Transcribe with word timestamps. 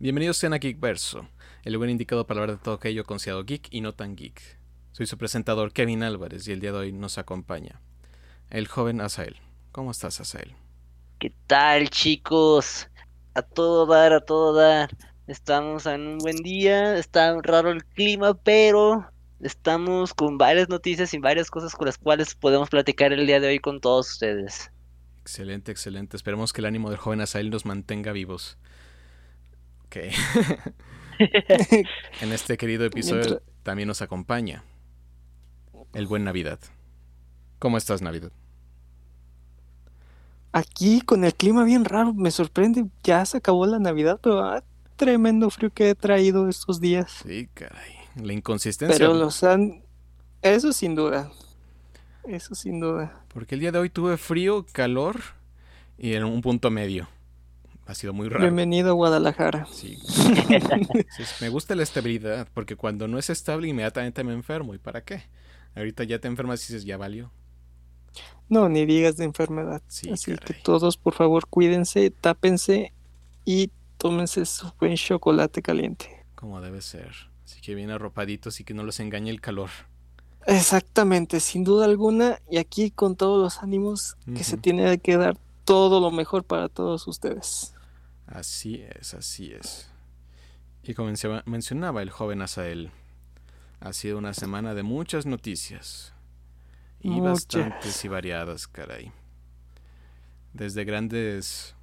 Bienvenidos 0.00 0.36
sean 0.36 0.54
a 0.54 0.60
Geekverso, 0.60 1.26
el 1.64 1.72
lugar 1.72 1.90
indicado 1.90 2.24
para 2.24 2.40
hablar 2.40 2.56
de 2.56 2.62
todo 2.62 2.76
aquello 2.76 3.02
considerado 3.02 3.42
geek 3.42 3.66
y 3.72 3.80
no 3.80 3.94
tan 3.94 4.14
geek. 4.14 4.40
Soy 4.92 5.06
su 5.06 5.18
presentador 5.18 5.72
Kevin 5.72 6.04
Álvarez 6.04 6.46
y 6.46 6.52
el 6.52 6.60
día 6.60 6.70
de 6.70 6.78
hoy 6.78 6.92
nos 6.92 7.18
acompaña 7.18 7.80
el 8.48 8.68
joven 8.68 9.00
Asael. 9.00 9.34
¿Cómo 9.72 9.90
estás, 9.90 10.20
Asael? 10.20 10.54
¿Qué 11.18 11.32
tal, 11.48 11.90
chicos? 11.90 12.88
A 13.34 13.42
todo 13.42 13.86
dar, 13.86 14.12
a 14.12 14.20
todo 14.20 14.54
dar. 14.54 14.96
Estamos 15.26 15.84
en 15.86 16.06
un 16.06 16.18
buen 16.18 16.36
día, 16.36 16.96
está 16.96 17.36
raro 17.42 17.72
el 17.72 17.84
clima, 17.84 18.34
pero 18.34 19.04
estamos 19.40 20.14
con 20.14 20.38
varias 20.38 20.68
noticias 20.68 21.12
y 21.12 21.18
varias 21.18 21.50
cosas 21.50 21.74
con 21.74 21.86
las 21.86 21.98
cuales 21.98 22.36
podemos 22.36 22.70
platicar 22.70 23.12
el 23.12 23.26
día 23.26 23.40
de 23.40 23.48
hoy 23.48 23.58
con 23.58 23.80
todos 23.80 24.12
ustedes. 24.12 24.70
Excelente, 25.22 25.72
excelente. 25.72 26.16
Esperemos 26.16 26.52
que 26.52 26.60
el 26.60 26.66
ánimo 26.66 26.88
del 26.88 27.00
joven 27.00 27.20
Asael 27.20 27.50
nos 27.50 27.66
mantenga 27.66 28.12
vivos. 28.12 28.58
Ok. 29.88 29.96
en 32.20 32.32
este 32.32 32.58
querido 32.58 32.84
episodio 32.84 33.40
también 33.62 33.88
nos 33.88 34.02
acompaña 34.02 34.64
el 35.94 36.06
buen 36.06 36.24
Navidad. 36.24 36.58
¿Cómo 37.58 37.78
estás, 37.78 38.02
Navidad? 38.02 38.30
Aquí 40.52 41.00
con 41.00 41.24
el 41.24 41.34
clima 41.34 41.64
bien 41.64 41.86
raro, 41.86 42.12
me 42.12 42.30
sorprende. 42.30 42.84
Ya 43.02 43.24
se 43.24 43.38
acabó 43.38 43.64
la 43.66 43.78
Navidad, 43.78 44.20
pero 44.22 44.40
ah, 44.44 44.62
tremendo 44.96 45.48
frío 45.48 45.70
que 45.70 45.90
he 45.90 45.94
traído 45.94 46.50
estos 46.50 46.80
días. 46.80 47.22
Sí, 47.26 47.48
caray. 47.54 47.94
La 48.22 48.34
inconsistencia. 48.34 48.98
Pero 48.98 49.14
los 49.14 49.42
han. 49.42 49.82
Eso 50.42 50.74
sin 50.74 50.94
duda. 50.94 51.30
Eso 52.24 52.54
sin 52.54 52.78
duda. 52.78 53.24
Porque 53.28 53.54
el 53.54 53.62
día 53.62 53.72
de 53.72 53.78
hoy 53.78 53.88
tuve 53.88 54.18
frío, 54.18 54.66
calor 54.70 55.20
y 55.96 56.12
en 56.12 56.24
un 56.24 56.42
punto 56.42 56.70
medio. 56.70 57.08
Ha 57.88 57.94
sido 57.94 58.12
muy 58.12 58.28
raro. 58.28 58.42
Bienvenido 58.42 58.90
a 58.90 58.92
Guadalajara. 58.92 59.66
Sí. 59.72 59.96
Me 61.40 61.48
gusta 61.48 61.74
la 61.74 61.82
estabilidad, 61.82 62.46
porque 62.52 62.76
cuando 62.76 63.08
no 63.08 63.18
es 63.18 63.30
estable 63.30 63.66
inmediatamente 63.66 64.22
me 64.24 64.34
enfermo. 64.34 64.74
¿Y 64.74 64.78
para 64.78 65.02
qué? 65.04 65.22
Ahorita 65.74 66.04
ya 66.04 66.18
te 66.18 66.28
enfermas 66.28 66.62
y 66.68 66.74
dices, 66.74 66.84
ya 66.84 66.98
valió. 66.98 67.32
No, 68.50 68.68
ni 68.68 68.84
digas 68.84 69.16
de 69.16 69.24
enfermedad. 69.24 69.80
Sí, 69.88 70.10
Así 70.10 70.36
que 70.36 70.52
todos, 70.52 70.98
por 70.98 71.14
favor, 71.14 71.46
cuídense, 71.46 72.10
tápense 72.10 72.92
y 73.46 73.70
tómense 73.96 74.44
su 74.44 74.70
buen 74.78 74.96
chocolate 74.96 75.62
caliente. 75.62 76.26
Como 76.34 76.60
debe 76.60 76.82
ser. 76.82 77.14
Así 77.46 77.62
que 77.62 77.74
bien 77.74 77.90
arropaditos 77.90 78.60
y 78.60 78.64
que 78.64 78.74
no 78.74 78.82
los 78.82 79.00
engañe 79.00 79.30
el 79.30 79.40
calor. 79.40 79.70
Exactamente, 80.46 81.40
sin 81.40 81.64
duda 81.64 81.86
alguna. 81.86 82.38
Y 82.50 82.58
aquí 82.58 82.90
con 82.90 83.16
todos 83.16 83.42
los 83.42 83.62
ánimos 83.62 84.18
que 84.36 84.44
se 84.44 84.58
tiene 84.58 84.98
que 84.98 85.16
dar 85.16 85.38
todo 85.64 86.00
lo 86.00 86.10
mejor 86.10 86.44
para 86.44 86.68
todos 86.68 87.08
ustedes. 87.08 87.74
Así 88.28 88.84
es, 89.00 89.14
así 89.14 89.52
es. 89.52 89.90
Y 90.82 90.94
como 90.94 91.08
menciona- 91.10 91.42
mencionaba 91.46 92.02
el 92.02 92.10
joven 92.10 92.42
Asael, 92.42 92.90
ha 93.80 93.92
sido 93.92 94.18
una 94.18 94.34
semana 94.34 94.74
de 94.74 94.82
muchas 94.82 95.26
noticias. 95.26 96.12
Y 97.00 97.10
Muchas. 97.10 97.54
bastantes 97.54 98.04
y 98.04 98.08
variadas, 98.08 98.66
caray. 98.66 99.12
Desde 100.52 100.84
grandes, 100.84 101.74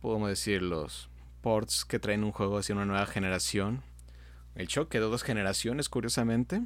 podemos 0.00 0.28
decir, 0.28 0.62
los 0.62 1.08
ports 1.40 1.84
que 1.84 1.98
traen 1.98 2.22
un 2.24 2.32
juego 2.32 2.58
hacia 2.58 2.74
una 2.74 2.84
nueva 2.84 3.06
generación. 3.06 3.82
El 4.54 4.68
choque 4.68 4.98
de 5.00 5.06
dos 5.06 5.22
generaciones, 5.22 5.88
curiosamente. 5.88 6.62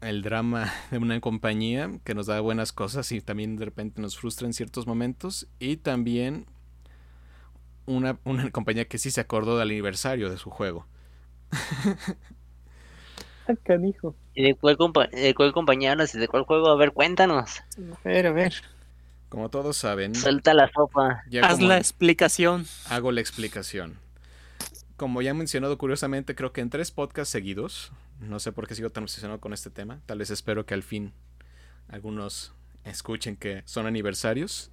El 0.00 0.22
drama 0.22 0.72
de 0.90 0.98
una 0.98 1.20
compañía 1.20 1.90
que 2.04 2.14
nos 2.14 2.26
da 2.26 2.40
buenas 2.40 2.72
cosas 2.72 3.12
y 3.12 3.20
también 3.20 3.56
de 3.56 3.66
repente 3.66 4.00
nos 4.00 4.16
frustra 4.16 4.46
en 4.46 4.54
ciertos 4.54 4.86
momentos. 4.86 5.46
Y 5.58 5.76
también 5.76 6.46
una, 7.96 8.18
una 8.24 8.50
compañía 8.50 8.86
que 8.88 8.98
sí 8.98 9.10
se 9.10 9.20
acordó 9.20 9.58
del 9.58 9.68
aniversario 9.70 10.30
de 10.30 10.38
su 10.38 10.50
juego. 10.50 10.86
Ah, 13.48 13.54
canijo. 13.64 14.14
¿Y 14.34 14.44
de 14.44 14.54
cuál, 14.54 14.76
compa- 14.76 15.10
de 15.10 15.34
cuál 15.34 15.52
compañía 15.52 15.92
hablas 15.92 16.14
y 16.14 16.18
de 16.18 16.28
cuál 16.28 16.44
juego? 16.44 16.68
A 16.68 16.76
ver, 16.76 16.92
cuéntanos. 16.92 17.60
A 17.60 18.08
ver, 18.08 18.26
a 18.26 18.32
ver. 18.32 18.54
Como 19.28 19.48
todos 19.48 19.76
saben, 19.76 20.14
Suelta 20.14 20.54
la 20.54 20.68
sopa. 20.72 21.22
Haz 21.42 21.60
la 21.60 21.78
explicación. 21.78 22.66
hago 22.88 23.12
la 23.12 23.20
explicación. 23.20 23.96
Como 24.96 25.22
ya 25.22 25.30
he 25.30 25.34
mencionado 25.34 25.78
curiosamente, 25.78 26.34
creo 26.34 26.52
que 26.52 26.60
en 26.60 26.70
tres 26.70 26.90
podcasts 26.90 27.32
seguidos, 27.32 27.92
no 28.20 28.38
sé 28.38 28.52
por 28.52 28.66
qué 28.68 28.74
sigo 28.74 28.90
tan 28.90 29.04
obsesionado 29.04 29.40
con 29.40 29.52
este 29.52 29.70
tema, 29.70 30.00
tal 30.06 30.18
vez 30.18 30.30
espero 30.30 30.66
que 30.66 30.74
al 30.74 30.82
fin 30.82 31.12
algunos 31.88 32.52
escuchen 32.84 33.36
que 33.36 33.62
son 33.66 33.86
aniversarios, 33.86 34.70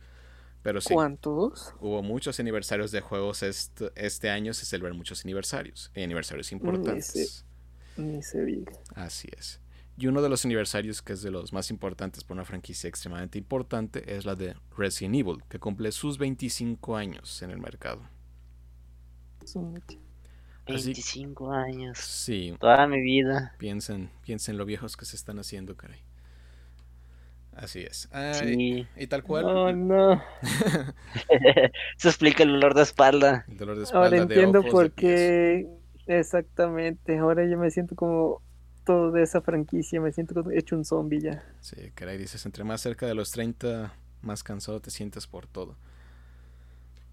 pero 0.63 0.81
sí, 0.81 0.93
¿Cuántos? 0.93 1.73
hubo 1.79 2.03
muchos 2.03 2.39
aniversarios 2.39 2.91
de 2.91 3.01
juegos 3.01 3.43
este, 3.43 3.91
este 3.95 4.29
año, 4.29 4.53
se 4.53 4.65
celebran 4.65 4.97
muchos 4.97 5.23
aniversarios, 5.23 5.91
y 5.95 6.03
aniversarios 6.03 6.51
importantes. 6.51 7.45
Ni 7.97 8.21
se 8.21 8.43
diga. 8.45 8.73
Así 8.95 9.27
es. 9.37 9.59
Y 9.99 10.05
uno 10.07 10.21
de 10.21 10.29
los 10.29 10.45
aniversarios 10.45 11.01
que 11.01 11.13
es 11.13 11.23
de 11.23 11.31
los 11.31 11.53
más 11.53 11.71
importantes 11.71 12.23
por 12.23 12.35
una 12.35 12.45
franquicia 12.45 12.87
extremadamente 12.87 13.39
importante 13.39 14.15
es 14.15 14.25
la 14.25 14.35
de 14.35 14.55
Resident 14.77 15.15
Evil, 15.15 15.43
que 15.49 15.57
cumple 15.57 15.91
sus 15.91 16.19
25 16.19 16.95
años 16.95 17.41
en 17.41 17.49
el 17.49 17.59
mercado. 17.59 18.07
Así- 20.67 20.87
25 20.87 21.51
años. 21.51 21.97
Sí, 21.99 22.53
Toda 22.59 22.85
mi 22.87 23.01
vida. 23.01 23.55
piensen, 23.57 24.11
piensen 24.21 24.57
lo 24.57 24.65
viejos 24.65 24.97
que 24.97 25.05
se 25.05 25.15
están 25.15 25.39
haciendo, 25.39 25.75
caray. 25.77 26.01
Así 27.57 27.81
es. 27.81 28.07
Ay, 28.11 28.33
Sí. 28.35 28.87
Y 28.95 29.07
tal 29.07 29.23
cual, 29.23 29.45
No, 29.45 29.73
no. 29.73 30.21
Eso 31.97 32.09
explica 32.09 32.43
el 32.43 32.53
olor 32.55 32.75
de 32.75 32.83
espalda. 32.83 33.45
el 33.47 33.57
dolor 33.57 33.77
de 33.77 33.83
espalda, 33.83 34.05
Ahora 34.05 34.17
de 34.17 34.23
entiendo 34.23 34.59
ojos, 34.59 34.71
por 34.71 34.83
de 34.85 34.91
qué. 34.91 35.67
Exactamente. 36.05 37.17
Ahora 37.17 37.45
yo 37.49 37.57
me 37.57 37.71
siento 37.71 37.95
como 37.95 38.41
todo 38.85 39.11
de 39.11 39.23
esa 39.23 39.41
franquicia. 39.41 39.99
Me 39.99 40.11
siento 40.11 40.35
como 40.35 40.51
hecho 40.51 40.75
un 40.75 40.85
zombie 40.85 41.19
ya. 41.19 41.43
Sí, 41.59 41.91
caray, 41.95 42.17
dices, 42.17 42.45
entre 42.45 42.63
más 42.63 42.79
cerca 42.81 43.07
de 43.07 43.15
los 43.15 43.31
30, 43.31 43.91
más 44.21 44.43
cansado 44.43 44.79
te 44.79 44.91
sientes 44.91 45.25
por 45.27 45.47
todo. 45.47 45.75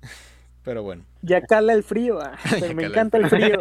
Pero 0.63 0.83
bueno, 0.83 1.05
Ya 1.23 1.43
cala 1.43 1.73
el 1.75 1.83
frío. 1.83 2.21
ah, 2.23 2.39
pero 2.59 2.75
me 2.75 2.85
encanta 2.85 3.19
el 3.19 3.29
frío. 3.29 3.61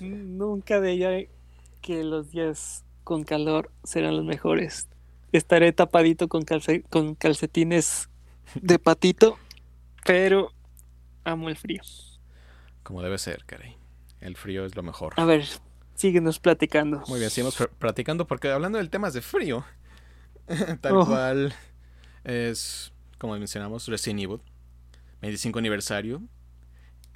Nunca 0.00 0.78
veía 0.78 1.26
que 1.80 2.04
los 2.04 2.30
días 2.30 2.84
con 3.06 3.22
calor 3.22 3.70
serán 3.84 4.16
los 4.16 4.24
mejores. 4.24 4.88
Estaré 5.30 5.72
tapadito 5.72 6.26
con, 6.26 6.42
calce- 6.42 6.82
con 6.90 7.14
calcetines 7.14 8.10
de 8.56 8.80
patito, 8.80 9.38
pero 10.04 10.52
amo 11.22 11.48
el 11.48 11.56
frío. 11.56 11.82
como 12.82 13.02
debe 13.02 13.16
ser, 13.18 13.44
caray. 13.44 13.76
El 14.20 14.36
frío 14.36 14.64
es 14.64 14.74
lo 14.74 14.82
mejor. 14.82 15.12
A 15.18 15.24
ver, 15.24 15.44
síguenos 15.94 16.40
platicando. 16.40 17.04
Muy 17.06 17.20
bien, 17.20 17.30
seguimos 17.30 17.56
pr- 17.60 17.70
platicando 17.78 18.26
porque 18.26 18.50
hablando 18.50 18.78
del 18.78 18.90
temas 18.90 19.14
de 19.14 19.22
frío, 19.22 19.64
tal 20.80 20.96
Oh. 20.96 21.06
cual 21.06 21.54
es, 22.24 22.92
como 23.18 23.38
mencionamos, 23.38 23.86
Resident 23.86 24.20
Evil, 24.22 24.40
25 25.22 25.60
aniversario, 25.60 26.22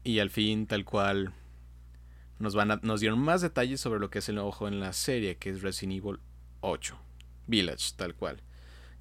y 0.04 0.20
al 0.20 0.30
fin 0.30 0.68
tal 0.68 0.84
cual 0.84 1.34
nos, 2.40 2.54
van 2.56 2.72
a- 2.72 2.80
nos 2.82 3.00
dieron 3.00 3.20
más 3.20 3.40
detalles 3.42 3.80
sobre 3.80 4.00
lo 4.00 4.10
que 4.10 4.18
es 4.18 4.28
el 4.28 4.34
nuevo 4.34 4.50
juego 4.50 4.74
en 4.74 4.80
la 4.80 4.92
serie, 4.92 5.36
que 5.36 5.50
es 5.50 5.62
Resident 5.62 5.98
Evil 6.02 6.18
8, 6.62 6.98
Village, 7.46 7.92
tal 7.96 8.14
cual, 8.14 8.42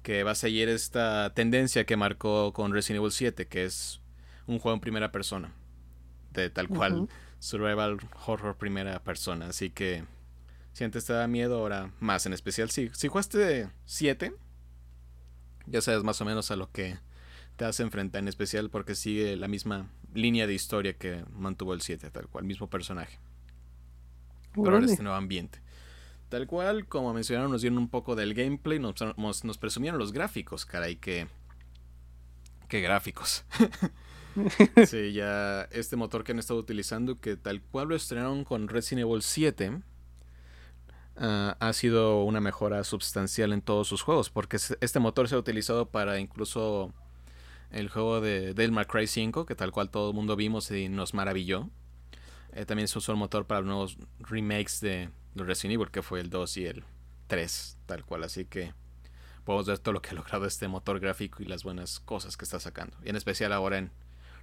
que 0.02 0.22
va 0.22 0.30
a 0.32 0.34
seguir 0.36 0.68
esta 0.68 1.32
tendencia 1.34 1.84
que 1.86 1.96
marcó 1.96 2.52
con 2.52 2.72
Resident 2.72 3.00
Evil 3.00 3.12
7, 3.12 3.48
que 3.48 3.64
es 3.64 4.00
un 4.46 4.58
juego 4.58 4.74
en 4.74 4.80
primera 4.80 5.10
persona, 5.10 5.52
de 6.32 6.48
tal 6.50 6.68
cual 6.68 7.08
survival 7.40 7.98
horror 8.26 8.56
primera 8.56 9.02
persona, 9.02 9.46
así 9.48 9.70
que 9.70 10.04
si 10.72 10.84
antes 10.84 11.04
te 11.04 11.12
da 11.12 11.26
miedo, 11.26 11.58
ahora 11.58 11.90
más, 11.98 12.26
en 12.26 12.32
especial 12.32 12.70
si, 12.70 12.90
si 12.92 13.08
jugaste 13.08 13.68
7, 13.86 14.32
ya 15.66 15.80
sabes 15.80 16.02
más 16.02 16.20
o 16.20 16.24
menos 16.24 16.50
a 16.50 16.56
lo 16.56 16.70
que 16.70 16.98
te 17.56 17.64
vas 17.64 17.78
a 17.80 17.82
enfrentar, 17.82 18.20
en 18.20 18.28
especial 18.28 18.70
porque 18.70 18.94
sigue 18.94 19.36
la 19.36 19.48
misma 19.48 19.88
línea 20.14 20.46
de 20.46 20.54
historia 20.54 20.94
que 20.94 21.24
mantuvo 21.32 21.74
el 21.74 21.80
7, 21.82 22.10
tal 22.10 22.28
cual, 22.28 22.44
mismo 22.44 22.68
personaje, 22.70 23.18
ahora 24.56 24.70
Órale. 24.78 24.92
este 24.92 25.02
nuevo 25.02 25.16
ambiente. 25.16 25.60
Tal 26.28 26.46
cual, 26.46 26.86
como 26.86 27.12
mencionaron, 27.12 27.50
nos 27.50 27.60
dieron 27.62 27.78
un 27.78 27.88
poco 27.88 28.14
del 28.14 28.34
gameplay, 28.34 28.78
nos, 28.78 28.94
nos, 29.16 29.44
nos 29.44 29.58
presumieron 29.58 29.98
los 29.98 30.12
gráficos, 30.12 30.64
caray, 30.64 30.96
que... 30.96 31.26
¿Qué 32.68 32.80
gráficos? 32.80 33.44
sí, 34.86 35.12
ya 35.12 35.62
este 35.72 35.96
motor 35.96 36.22
que 36.22 36.30
han 36.32 36.38
estado 36.38 36.60
utilizando, 36.60 37.18
que 37.20 37.36
tal 37.36 37.60
cual 37.62 37.88
lo 37.88 37.96
estrenaron 37.96 38.44
con 38.44 38.68
Resident 38.68 39.08
Evil 39.08 39.22
7, 39.22 39.80
ah, 41.16 41.56
ha 41.58 41.72
sido 41.72 42.22
una 42.24 42.40
mejora 42.40 42.84
sustancial 42.84 43.52
en 43.52 43.60
todos 43.62 43.88
sus 43.88 44.02
juegos, 44.02 44.30
porque 44.30 44.56
es- 44.56 44.76
este 44.80 45.00
motor 45.00 45.28
se 45.28 45.34
ha 45.34 45.38
utilizado 45.38 45.86
para 45.90 46.20
incluso 46.20 46.92
el 47.72 47.88
juego 47.88 48.20
de 48.20 48.68
May 48.70 48.84
Cry 48.84 49.06
5, 49.06 49.46
que 49.46 49.54
tal 49.54 49.72
cual 49.72 49.90
todo 49.90 50.10
el 50.10 50.14
mundo 50.16 50.36
vimos 50.36 50.70
y 50.70 50.88
nos 50.88 51.14
maravilló. 51.14 51.68
Eh, 52.52 52.64
también 52.64 52.88
se 52.88 52.98
usó 52.98 53.12
el 53.12 53.18
motor 53.18 53.46
para 53.46 53.60
los 53.60 53.66
nuevos 53.66 53.98
remakes 54.18 54.80
de, 54.80 55.10
de 55.34 55.44
Resident 55.44 55.74
Evil, 55.74 55.90
que 55.90 56.02
fue 56.02 56.20
el 56.20 56.30
2 56.30 56.56
y 56.56 56.66
el 56.66 56.84
3, 57.28 57.78
tal 57.86 58.04
cual, 58.04 58.24
así 58.24 58.44
que 58.44 58.74
podemos 59.44 59.66
ver 59.66 59.78
todo 59.78 59.94
lo 59.94 60.02
que 60.02 60.10
ha 60.10 60.14
logrado 60.14 60.46
este 60.46 60.68
motor 60.68 61.00
gráfico 61.00 61.42
y 61.42 61.46
las 61.46 61.64
buenas 61.64 62.00
cosas 62.00 62.36
que 62.36 62.44
está 62.44 62.60
sacando. 62.60 62.96
Y 63.04 63.08
en 63.08 63.16
especial 63.16 63.52
ahora 63.52 63.78
en 63.78 63.90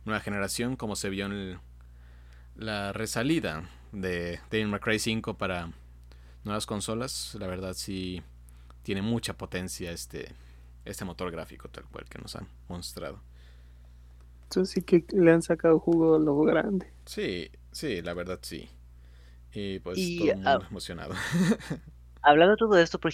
nueva 0.05 0.21
generación, 0.21 0.75
como 0.75 0.95
se 0.95 1.09
vio 1.09 1.25
en 1.25 1.59
la 2.55 2.93
resalida 2.93 3.69
de 3.91 4.39
Devil 4.49 4.67
May 4.67 4.79
Cry 4.79 4.99
5 4.99 5.37
para 5.37 5.71
nuevas 6.43 6.65
consolas. 6.65 7.35
La 7.39 7.47
verdad 7.47 7.73
sí 7.73 8.21
tiene 8.83 9.01
mucha 9.01 9.37
potencia 9.37 9.91
este, 9.91 10.33
este 10.85 11.05
motor 11.05 11.31
gráfico 11.31 11.69
tal 11.69 11.85
cual 11.85 12.05
que 12.09 12.19
nos 12.19 12.35
han 12.35 12.47
mostrado. 12.67 13.21
Entonces 14.43 14.73
sí 14.73 14.81
que 14.81 15.05
le 15.15 15.31
han 15.31 15.41
sacado 15.41 15.79
jugo 15.79 16.15
a 16.15 16.19
lo 16.19 16.39
grande. 16.41 16.91
Sí, 17.05 17.49
sí, 17.77 18.01
la 18.01 18.13
verdad 18.13 18.39
sí. 18.41 18.69
Y 19.53 19.79
pues 19.79 19.97
Y, 19.97 20.17
todo 20.17 20.29
el 20.29 20.35
mundo 20.35 20.49
ah, 20.63 20.67
emocionado. 20.69 21.13
Hablando 22.23 22.51
de 22.53 22.57
todo 22.57 22.77
esto, 22.79 22.99
por 22.99 23.13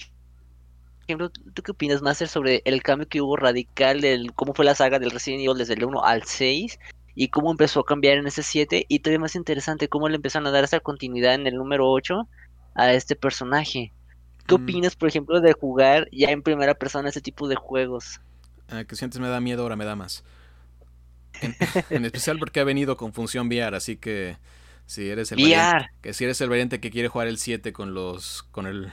ejemplo, 1.08 1.30
¿tú 1.30 1.62
qué 1.62 1.72
opinas, 1.72 2.02
Master, 2.02 2.28
sobre 2.28 2.62
el 2.66 2.82
cambio 2.82 3.08
que 3.08 3.22
hubo 3.22 3.36
radical 3.36 4.02
del 4.02 4.34
cómo 4.34 4.54
fue 4.54 4.66
la 4.66 4.74
saga 4.76 5.00
del 5.00 5.12
Resident 5.12 5.44
Evil 5.44 5.58
desde 5.58 5.74
el 5.74 5.84
1 5.86 6.04
al 6.04 6.24
6 6.24 6.80
y 7.16 7.28
cómo 7.28 7.52
empezó 7.52 7.82
a 7.82 7.86
cambiar 7.86 8.18
en 8.18 8.26
ese 8.28 8.42
7 8.42 8.86
y 8.88 9.00
todavía 9.00 9.20
más 9.20 9.36
interesante 9.36 9.90
cómo 9.90 10.10
le 10.10 10.16
empezaron 10.16 10.48
a 10.48 10.52
dar 10.52 10.64
esa 10.64 10.80
continuidad 10.80 11.36
en 11.36 11.46
el 11.46 11.56
número 11.56 11.90
8 11.92 12.28
a 12.76 12.94
este 12.94 13.16
personaje? 13.16 13.92
¿Qué 14.48 14.56
Mm. 14.56 14.64
opinas, 14.64 14.96
por 14.96 15.10
ejemplo, 15.10 15.40
de 15.42 15.54
jugar 15.54 16.08
ya 16.12 16.30
en 16.30 16.42
primera 16.42 16.74
persona 16.74 17.10
ese 17.10 17.22
tipo 17.22 17.48
de 17.48 17.56
juegos? 17.56 18.20
Ah, 18.70 18.84
que 18.86 18.96
si 18.96 19.06
antes 19.06 19.20
me 19.20 19.28
da 19.28 19.40
miedo, 19.40 19.62
ahora 19.64 19.76
me 19.76 19.86
da 19.86 19.96
más. 19.96 20.24
En, 21.42 21.56
en 21.90 22.06
especial 22.06 22.40
porque 22.40 22.60
ha 22.60 22.64
venido 22.64 22.98
con 22.98 23.14
función 23.14 23.48
VR, 23.48 23.76
así 23.76 23.98
que 23.98 24.38
si 24.86 25.10
eres 25.10 25.32
el 25.32 25.40
VR. 25.40 25.56
variante, 25.56 25.94
que 26.02 26.14
si 26.14 26.24
eres 26.24 26.42
el 26.42 26.50
variante 26.50 26.80
que 26.80 26.92
quiere 26.92 27.08
jugar 27.08 27.28
el 27.28 27.38
7 27.38 27.74
con 27.74 27.94
los 27.94 28.44
con 28.52 28.68
el 28.68 28.92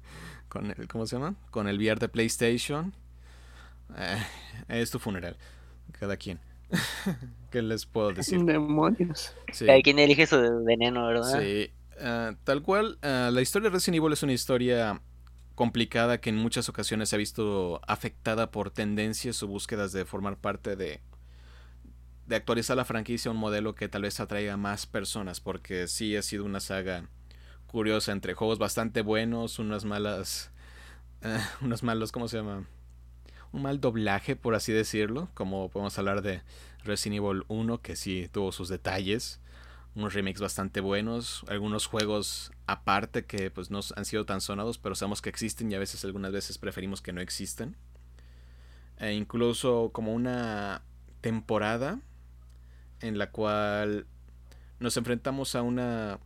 con 0.48 0.70
el 0.70 0.88
¿cómo 0.88 1.06
se 1.06 1.16
llama? 1.16 1.34
Con 1.50 1.68
el 1.68 1.78
VR 1.78 1.98
de 1.98 2.08
PlayStation, 2.08 2.94
eh, 3.96 4.22
es 4.68 4.90
tu 4.90 4.98
funeral. 4.98 5.36
Cada 5.98 6.16
quien. 6.16 6.38
¿Qué 7.50 7.62
les 7.62 7.86
puedo 7.86 8.12
decir? 8.12 8.42
Demonios. 8.44 9.34
Sí. 9.52 9.66
Cada 9.66 9.80
quien 9.82 9.98
elige 9.98 10.26
su 10.26 10.64
veneno, 10.64 11.06
¿verdad? 11.06 11.40
Sí, 11.40 11.70
ah, 12.00 12.34
tal 12.44 12.62
cual, 12.62 12.98
ah, 13.02 13.30
la 13.32 13.42
historia 13.42 13.68
de 13.68 13.74
Resident 13.74 13.98
Evil 13.98 14.12
es 14.12 14.22
una 14.22 14.32
historia 14.32 15.00
complicada 15.54 16.18
que 16.18 16.30
en 16.30 16.36
muchas 16.36 16.68
ocasiones 16.68 17.10
se 17.10 17.16
ha 17.16 17.18
visto 17.18 17.80
afectada 17.86 18.50
por 18.50 18.70
tendencias 18.70 19.42
o 19.42 19.48
búsquedas 19.48 19.92
de 19.92 20.06
formar 20.06 20.38
parte 20.38 20.76
de 20.76 21.00
de 22.26 22.36
actualizar 22.36 22.76
la 22.76 22.84
franquicia 22.84 23.30
a 23.30 23.34
un 23.34 23.40
modelo 23.40 23.74
que 23.74 23.88
tal 23.88 24.02
vez 24.02 24.20
atraiga 24.20 24.54
a 24.54 24.56
más 24.56 24.86
personas, 24.86 25.40
porque 25.40 25.88
sí 25.88 26.16
ha 26.16 26.22
sido 26.22 26.44
una 26.44 26.60
saga 26.60 27.08
curiosa 27.66 28.12
entre 28.12 28.34
juegos 28.34 28.58
bastante 28.58 29.02
buenos, 29.02 29.58
unas 29.58 29.84
malas, 29.84 30.50
ah, 31.22 31.48
unos 31.60 31.82
malos, 31.82 32.12
¿cómo 32.12 32.28
se 32.28 32.36
llama? 32.36 32.64
Un 33.52 33.62
mal 33.62 33.80
doblaje, 33.80 34.36
por 34.36 34.54
así 34.54 34.72
decirlo, 34.72 35.28
como 35.34 35.68
podemos 35.68 35.98
hablar 35.98 36.22
de 36.22 36.42
Resident 36.84 37.22
Evil 37.22 37.44
1, 37.48 37.82
que 37.82 37.96
sí 37.96 38.28
tuvo 38.32 38.52
sus 38.52 38.68
detalles, 38.68 39.40
unos 39.94 40.14
remakes 40.14 40.40
bastante 40.40 40.80
buenos, 40.80 41.44
algunos 41.48 41.86
juegos 41.86 42.50
aparte 42.66 43.26
que 43.26 43.50
pues 43.50 43.70
no 43.70 43.80
han 43.96 44.04
sido 44.04 44.24
tan 44.24 44.40
sonados, 44.40 44.78
pero 44.78 44.94
sabemos 44.94 45.20
que 45.20 45.28
existen 45.28 45.70
y 45.70 45.74
a 45.74 45.78
veces 45.78 46.04
algunas 46.04 46.32
veces 46.32 46.56
preferimos 46.56 47.02
que 47.02 47.12
no 47.12 47.20
existan. 47.20 47.76
E 48.98 49.12
incluso 49.12 49.90
como 49.92 50.14
una 50.14 50.82
temporada 51.20 52.00
en 53.02 53.18
la 53.18 53.30
cual 53.30 54.06
nos 54.80 54.96
enfrentamos 54.96 55.54
a 55.54 55.62
una 55.62 56.18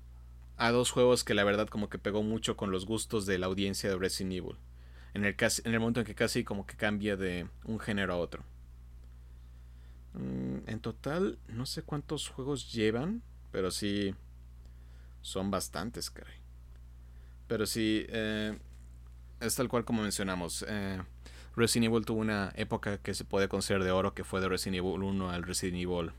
a 0.56 0.70
dos 0.70 0.90
juegos 0.90 1.25
que 1.25 1.34
la 1.34 1.44
verdad 1.44 1.69
como 1.69 1.88
que 1.88 1.99
pegó 1.99 2.23
mucho 2.23 2.56
con 2.56 2.70
los 2.70 2.87
gustos 2.87 3.26
de 3.26 3.38
la 3.38 3.46
audiencia 3.46 3.90
de 3.90 3.96
Resident 3.96 4.32
Evil. 4.32 4.56
En 5.12 5.25
el, 5.25 5.37
en 5.38 5.75
el 5.75 5.81
momento 5.81 6.00
en 6.00 6.06
que 6.06 6.14
casi 6.14 6.44
como 6.44 6.67
que 6.67 6.76
cambia 6.76 7.17
de 7.17 7.49
un 7.64 7.78
género 7.78 8.14
a 8.14 8.17
otro. 8.17 8.44
Mm, 10.14 10.69
en 10.69 10.81
total, 10.81 11.38
no 11.49 11.67
sé 11.67 11.82
cuántos 11.82 12.28
juegos 12.28 12.73
llevan, 12.73 13.22
pero 13.50 13.70
sí 13.70 14.14
son 15.20 15.50
bastantes, 15.50 16.11
caray. 16.11 16.37
Pero 17.49 17.67
sí, 17.67 18.06
eh, 18.08 18.58
es 19.40 19.55
tal 19.55 19.69
cual 19.69 19.84
como 19.84 20.02
mencionamos. 20.02 20.64
Eh, 20.69 21.02
Resident 21.55 21.93
Evil 21.93 22.05
tuvo 22.05 22.20
una 22.20 22.52
época 22.56 22.99
que 22.99 23.14
se 23.14 23.25
puede 23.25 23.49
considerar 23.49 23.84
de 23.84 23.90
oro, 23.90 24.14
que 24.14 24.25
fue 24.25 24.40
de 24.40 24.49
Resident 24.49 24.79
Evil 24.79 25.02
1 25.02 25.31
al 25.31 25.43
Resident 25.43 25.82
Evil 25.82 26.12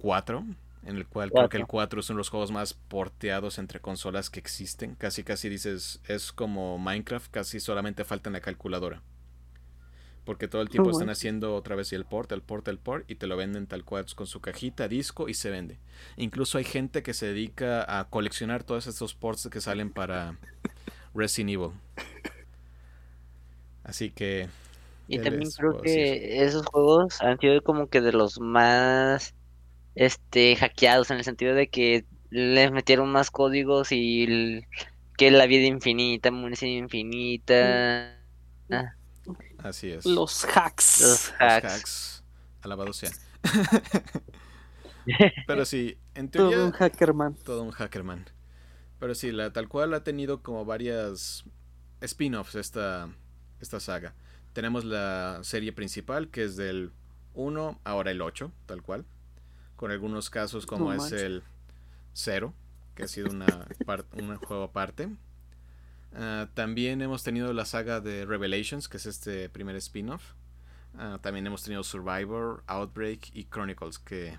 4, 0.00 0.44
en 0.84 0.96
el 0.96 1.06
cual 1.06 1.32
creo 1.32 1.48
que 1.48 1.56
el 1.58 1.66
4 1.66 2.00
es 2.00 2.10
uno 2.10 2.16
de 2.16 2.20
los 2.20 2.30
juegos 2.30 2.50
más 2.52 2.74
porteados 2.74 3.58
entre 3.58 3.80
consolas 3.80 4.30
que 4.30 4.40
existen. 4.40 4.94
Casi, 4.96 5.24
casi 5.24 5.48
dices, 5.48 6.00
es 6.06 6.32
como 6.32 6.78
Minecraft, 6.78 7.30
casi 7.30 7.60
solamente 7.60 8.04
falta 8.04 8.28
en 8.30 8.34
la 8.34 8.40
calculadora. 8.40 9.02
Porque 10.24 10.48
todo 10.48 10.62
el 10.62 10.68
tiempo 10.68 10.90
Oh, 10.90 10.92
están 10.92 11.10
haciendo 11.10 11.54
otra 11.56 11.76
vez 11.76 11.92
el 11.92 12.04
port, 12.04 12.30
el 12.32 12.42
port, 12.42 12.68
el 12.68 12.78
port, 12.78 13.10
y 13.10 13.16
te 13.16 13.26
lo 13.26 13.36
venden 13.36 13.66
tal 13.66 13.84
cual 13.84 14.04
con 14.14 14.26
su 14.26 14.40
cajita, 14.40 14.86
disco, 14.86 15.28
y 15.28 15.34
se 15.34 15.50
vende. 15.50 15.78
Incluso 16.16 16.58
hay 16.58 16.64
gente 16.64 17.02
que 17.02 17.14
se 17.14 17.26
dedica 17.26 17.98
a 17.98 18.08
coleccionar 18.10 18.62
todos 18.64 18.86
estos 18.86 19.14
ports 19.14 19.48
que 19.50 19.60
salen 19.60 19.90
para 19.90 20.38
Resident 21.14 21.50
Evil. 21.52 21.72
Así 23.82 24.10
que 24.10 24.48
Y 25.08 25.18
¿Qué 25.18 25.20
también 25.20 25.50
creo 25.56 25.76
que 25.80 26.42
esos 26.44 26.66
juegos 26.66 27.20
han 27.20 27.38
sido 27.38 27.62
como 27.62 27.88
que 27.88 28.00
de 28.00 28.12
los 28.12 28.40
más 28.40 29.34
este 30.06 30.56
hackeados 30.56 31.10
en 31.12 31.18
el 31.18 31.24
sentido 31.24 31.54
de 31.54 31.68
que 31.70 32.06
les 32.30 32.72
metieron 32.72 33.10
más 33.12 33.30
códigos 33.30 33.92
y 33.92 34.24
el- 34.24 34.66
que 35.18 35.30
la 35.30 35.46
vida 35.46 35.66
infinita, 35.66 36.30
munición 36.32 36.70
infinita, 36.72 38.16
ah, 38.70 38.94
así 39.58 39.90
es. 39.90 40.04
Los 40.04 40.44
hacks. 40.44 41.00
los 41.00 41.32
Los 41.40 41.58
hacks. 41.58 41.64
hacks. 41.64 42.24
Alabado 42.62 42.92
sea. 42.92 43.14
Pero 45.46 45.64
sí, 45.64 45.98
en 46.14 46.30
Todo 46.34 46.50
teoría 46.50 46.64
un 46.64 46.72
hackerman. 46.72 47.38
todo 47.44 47.62
un 47.62 47.70
hackerman. 47.72 48.26
Pero 48.98 49.14
sí, 49.14 49.32
la 49.32 49.52
tal 49.52 49.68
cual 49.68 49.94
ha 49.94 50.04
tenido 50.04 50.42
como 50.42 50.64
varias 50.66 51.44
spin-offs 52.02 52.56
esta, 52.56 53.10
esta 53.60 53.80
saga. 53.80 54.14
Tenemos 54.54 54.84
la 54.84 55.40
serie 55.42 55.72
principal 55.72 56.30
que 56.30 56.44
es 56.44 56.56
del 56.56 56.92
1, 57.34 57.80
ahora 57.84 58.10
el 58.12 58.22
8, 58.22 58.52
tal 58.66 58.82
cual. 58.82 59.06
Con 59.80 59.90
algunos 59.90 60.28
casos 60.28 60.66
como 60.66 60.84
No 60.84 60.92
es 60.92 60.98
manches. 60.98 61.22
el 61.22 61.42
0, 62.12 62.52
que 62.94 63.04
ha 63.04 63.08
sido 63.08 63.30
una 63.30 63.66
un 64.12 64.36
juego 64.36 64.64
aparte. 64.64 65.08
Ah, 66.12 66.48
también 66.52 67.00
hemos 67.00 67.22
tenido 67.22 67.54
la 67.54 67.64
saga 67.64 68.02
de 68.02 68.26
Revelations, 68.26 68.90
que 68.90 68.98
es 68.98 69.06
este 69.06 69.48
primer 69.48 69.76
spin-off. 69.76 70.34
Ah, 70.98 71.18
también 71.22 71.46
hemos 71.46 71.62
tenido 71.62 71.82
Survivor, 71.82 72.62
Outbreak 72.66 73.34
y 73.34 73.44
Chronicles, 73.46 73.98
que, 73.98 74.38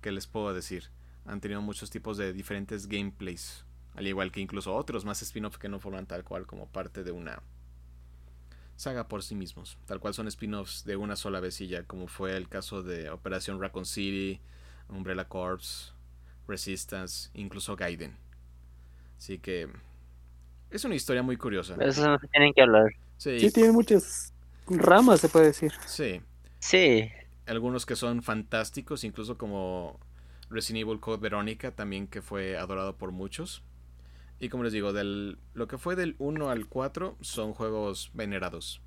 que 0.00 0.12
les 0.12 0.28
puedo 0.28 0.54
decir. 0.54 0.90
Han 1.26 1.40
tenido 1.40 1.60
muchos 1.60 1.90
tipos 1.90 2.16
de 2.16 2.32
diferentes 2.32 2.86
gameplays. 2.86 3.64
Al 3.96 4.06
igual 4.06 4.30
que 4.30 4.38
incluso 4.38 4.76
otros 4.76 5.04
más 5.04 5.22
spin-off 5.22 5.58
que 5.58 5.68
no 5.68 5.80
forman 5.80 6.06
tal 6.06 6.22
cual 6.22 6.46
como 6.46 6.68
parte 6.68 7.02
de 7.02 7.10
una 7.10 7.42
saga 8.80 9.08
por 9.08 9.22
sí 9.22 9.34
mismos. 9.34 9.76
Tal 9.84 10.00
cual 10.00 10.14
son 10.14 10.26
spin-offs 10.28 10.84
de 10.84 10.96
una 10.96 11.14
sola 11.14 11.46
ya, 11.46 11.82
como 11.84 12.06
fue 12.08 12.34
el 12.34 12.48
caso 12.48 12.82
de 12.82 13.10
Operación 13.10 13.60
Raccoon 13.60 13.84
City, 13.84 14.40
Umbrella 14.88 15.28
Corps, 15.28 15.92
Resistance, 16.48 17.28
incluso 17.34 17.76
Gaiden. 17.76 18.16
Así 19.18 19.38
que 19.38 19.68
es 20.70 20.84
una 20.86 20.94
historia 20.94 21.22
muy 21.22 21.36
curiosa. 21.36 21.76
Pero 21.76 21.90
Eso 21.90 22.08
no 22.08 22.18
se 22.18 22.26
tienen 22.28 22.54
que 22.54 22.62
hablar. 22.62 22.90
Sí, 23.18 23.38
Sí, 23.38 23.50
tiene 23.50 23.70
muchas 23.72 24.32
ramas, 24.66 25.20
se 25.20 25.28
puede 25.28 25.46
decir. 25.46 25.72
sí. 25.86 26.22
Sí, 26.58 27.10
algunos 27.46 27.84
que 27.84 27.96
son 27.96 28.22
fantásticos, 28.22 29.04
incluso 29.04 29.36
como 29.36 29.98
Resident 30.48 30.86
Evil 30.86 31.00
Code 31.00 31.18
Verónica, 31.20 31.70
también 31.70 32.06
que 32.06 32.22
fue 32.22 32.56
adorado 32.56 32.96
por 32.96 33.12
muchos. 33.12 33.62
Y 34.40 34.48
como 34.48 34.64
les 34.64 34.72
digo, 34.72 34.92
del, 34.92 35.38
lo 35.54 35.68
que 35.68 35.76
fue 35.78 35.96
del 35.96 36.16
1 36.18 36.48
al 36.50 36.66
4 36.66 37.16
son 37.20 37.52
juegos 37.52 38.10
venerados. 38.14 38.80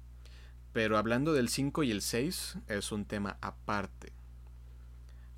Pero 0.74 0.98
hablando 0.98 1.34
del 1.34 1.48
5 1.50 1.84
y 1.84 1.92
el 1.92 2.02
6 2.02 2.58
es 2.68 2.92
un 2.92 3.06
tema 3.06 3.38
aparte. 3.42 4.12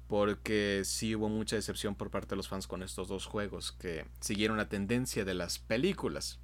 Porque 0.07 0.83
sí 0.85 1.15
hubo 1.15 1.27
mucha 1.29 1.55
decepción 1.57 1.95
por 1.95 2.11
parte 2.11 2.29
de 2.29 2.35
los 2.37 2.47
fans 2.47 2.67
con 2.67 2.81
estos 2.83 3.07
dos 3.09 3.25
juegos 3.25 3.71
que 3.73 4.05
siguieron 4.21 4.55
la 4.55 4.69
tendencia 4.69 5.25
de 5.25 5.33
las 5.33 5.59
películas. 5.59 6.39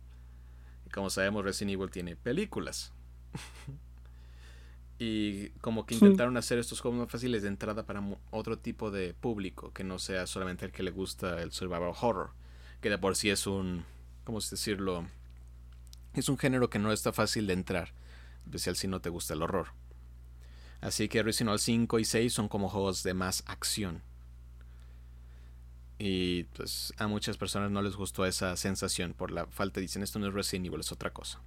Y 0.86 0.90
como 0.90 1.10
sabemos, 1.10 1.46
Resident 1.46 1.74
Evil 1.76 1.92
tiene 1.92 2.16
películas. 2.18 2.92
y 5.00 5.50
como 5.62 5.86
que 5.86 5.96
Sí. 5.96 6.04
intentaron 6.04 6.38
hacer 6.38 6.60
estos 6.60 6.82
juegos 6.82 7.00
más 7.00 7.12
fáciles 7.12 7.42
de 7.42 7.48
entrada 7.48 7.86
para 7.86 8.04
otro 8.32 8.58
tipo 8.60 8.92
de 8.92 9.14
público, 9.14 9.72
que 9.74 9.84
no 9.84 9.98
sea 10.00 10.28
solamente 10.28 10.66
el 10.66 10.72
que 10.72 10.84
le 10.84 10.92
gusta 10.92 11.42
el 11.42 11.52
survival 11.52 11.94
horror, 12.02 12.32
que 12.82 12.90
de 12.90 12.98
por 12.98 13.16
sí 13.16 13.30
es 13.30 13.48
un, 13.48 13.86
¿cómo 14.24 14.40
decirlo? 14.40 15.08
Es 16.14 16.28
un 16.28 16.38
género 16.38 16.70
que 16.70 16.80
no 16.80 16.92
está 16.92 17.14
fácil 17.14 17.48
de 17.48 17.54
entrar, 17.54 17.94
especial 18.46 18.76
si 18.76 18.88
no 18.88 19.00
te 19.00 19.10
gusta 19.10 19.34
el 19.34 19.44
horror. 19.44 19.68
Así 20.82 21.08
que 21.08 21.24
Resident 21.24 21.50
Evil 21.50 21.60
5 21.60 22.00
y 22.00 22.06
6 22.06 22.34
son 22.34 22.48
como 22.50 22.68
juegos 22.68 23.04
de 23.04 23.14
más 23.14 23.44
acción. 23.46 24.02
Y 26.00 26.46
pues 26.56 26.92
a 26.98 27.06
muchas 27.06 27.38
personas 27.38 27.70
no 27.70 27.84
les 27.84 27.96
gustó 27.96 28.26
esa 28.26 28.58
sensación 28.58 29.14
por 29.14 29.30
la 29.30 29.46
falta, 29.46 29.80
dicen 29.80 30.02
esto 30.02 30.18
no 30.18 30.28
es 30.28 30.34
Resident 30.34 30.66
Evil, 30.66 30.80
es 30.80 30.92
otra 30.92 31.14
cosa. 31.14 31.40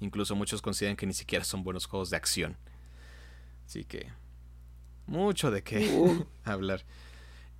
Incluso 0.00 0.34
muchos 0.34 0.60
consideran 0.60 0.96
que 0.96 1.06
ni 1.06 1.14
siquiera 1.14 1.44
son 1.44 1.62
buenos 1.62 1.86
juegos 1.86 2.10
de 2.10 2.16
acción. 2.16 2.56
Así 3.64 3.84
que 3.84 4.10
Mucho 5.06 5.50
de 5.50 5.62
qué 5.62 5.88
Uh. 5.96 6.26
hablar. 6.44 6.84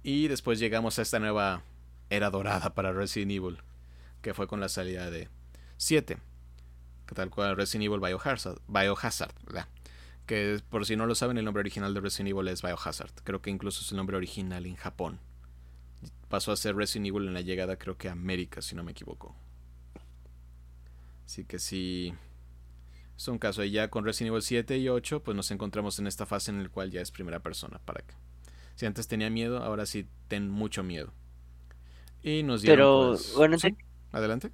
Y 0.02 0.26
después 0.26 0.58
llegamos 0.58 0.98
a 0.98 1.02
esta 1.02 1.20
nueva 1.20 1.62
era 2.12 2.30
dorada 2.30 2.74
para 2.74 2.92
Resident 2.92 3.32
Evil, 3.32 3.58
que 4.20 4.34
fue 4.34 4.46
con 4.46 4.60
la 4.60 4.68
salida 4.68 5.10
de 5.10 5.28
7, 5.78 6.18
que 7.06 7.14
tal 7.14 7.30
cual 7.30 7.56
Resident 7.56 7.86
Evil 7.86 8.00
Biohazard, 8.00 8.58
Biohazard 8.68 9.34
¿verdad? 9.46 9.66
que 10.26 10.60
por 10.68 10.84
si 10.84 10.94
no 10.94 11.06
lo 11.06 11.14
saben 11.14 11.38
el 11.38 11.44
nombre 11.44 11.60
original 11.62 11.94
de 11.94 12.00
Resident 12.00 12.30
Evil 12.30 12.48
es 12.48 12.62
Biohazard, 12.62 13.12
creo 13.24 13.40
que 13.40 13.50
incluso 13.50 13.82
es 13.82 13.90
el 13.90 13.96
nombre 13.96 14.16
original 14.16 14.66
en 14.66 14.76
Japón. 14.76 15.20
Pasó 16.28 16.52
a 16.52 16.56
ser 16.56 16.76
Resident 16.76 17.08
Evil 17.08 17.28
en 17.28 17.34
la 17.34 17.40
llegada 17.40 17.76
creo 17.76 17.96
que 17.96 18.08
a 18.08 18.12
América, 18.12 18.60
si 18.62 18.74
no 18.74 18.82
me 18.82 18.92
equivoco. 18.92 19.34
Así 21.24 21.44
que 21.44 21.58
sí, 21.58 22.14
es 23.16 23.28
un 23.28 23.38
caso. 23.38 23.64
Y 23.64 23.70
ya 23.70 23.88
con 23.88 24.04
Resident 24.04 24.32
Evil 24.32 24.42
7 24.42 24.76
y 24.78 24.88
8, 24.88 25.22
pues 25.22 25.34
nos 25.34 25.50
encontramos 25.50 25.98
en 25.98 26.06
esta 26.06 26.26
fase 26.26 26.50
en 26.50 26.62
la 26.62 26.68
cual 26.68 26.90
ya 26.90 27.00
es 27.00 27.10
primera 27.10 27.40
persona. 27.40 27.78
Para 27.84 28.02
que 28.02 28.14
si 28.74 28.86
antes 28.86 29.08
tenía 29.08 29.30
miedo, 29.30 29.62
ahora 29.62 29.86
sí 29.86 30.06
ten 30.28 30.50
mucho 30.50 30.82
miedo. 30.82 31.12
Y 32.22 32.42
nos 32.42 32.62
dieron. 32.62 32.76
Pero, 32.76 33.08
pues- 33.10 33.34
bueno, 33.34 33.58
¿Sí? 33.58 33.76
Adelante. 34.12 34.50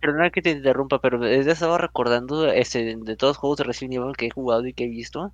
Perdona 0.00 0.30
que 0.30 0.42
te 0.42 0.50
interrumpa, 0.50 1.00
pero 1.00 1.18
desde 1.18 1.50
estaba 1.50 1.76
recordando 1.76 2.46
este, 2.46 2.96
de 2.96 3.16
todos 3.16 3.30
los 3.32 3.36
juegos 3.38 3.58
de 3.58 3.64
Resident 3.64 3.94
Evil 3.94 4.16
que 4.16 4.26
he 4.26 4.30
jugado 4.30 4.66
y 4.66 4.72
que 4.72 4.84
he 4.84 4.88
visto. 4.88 5.32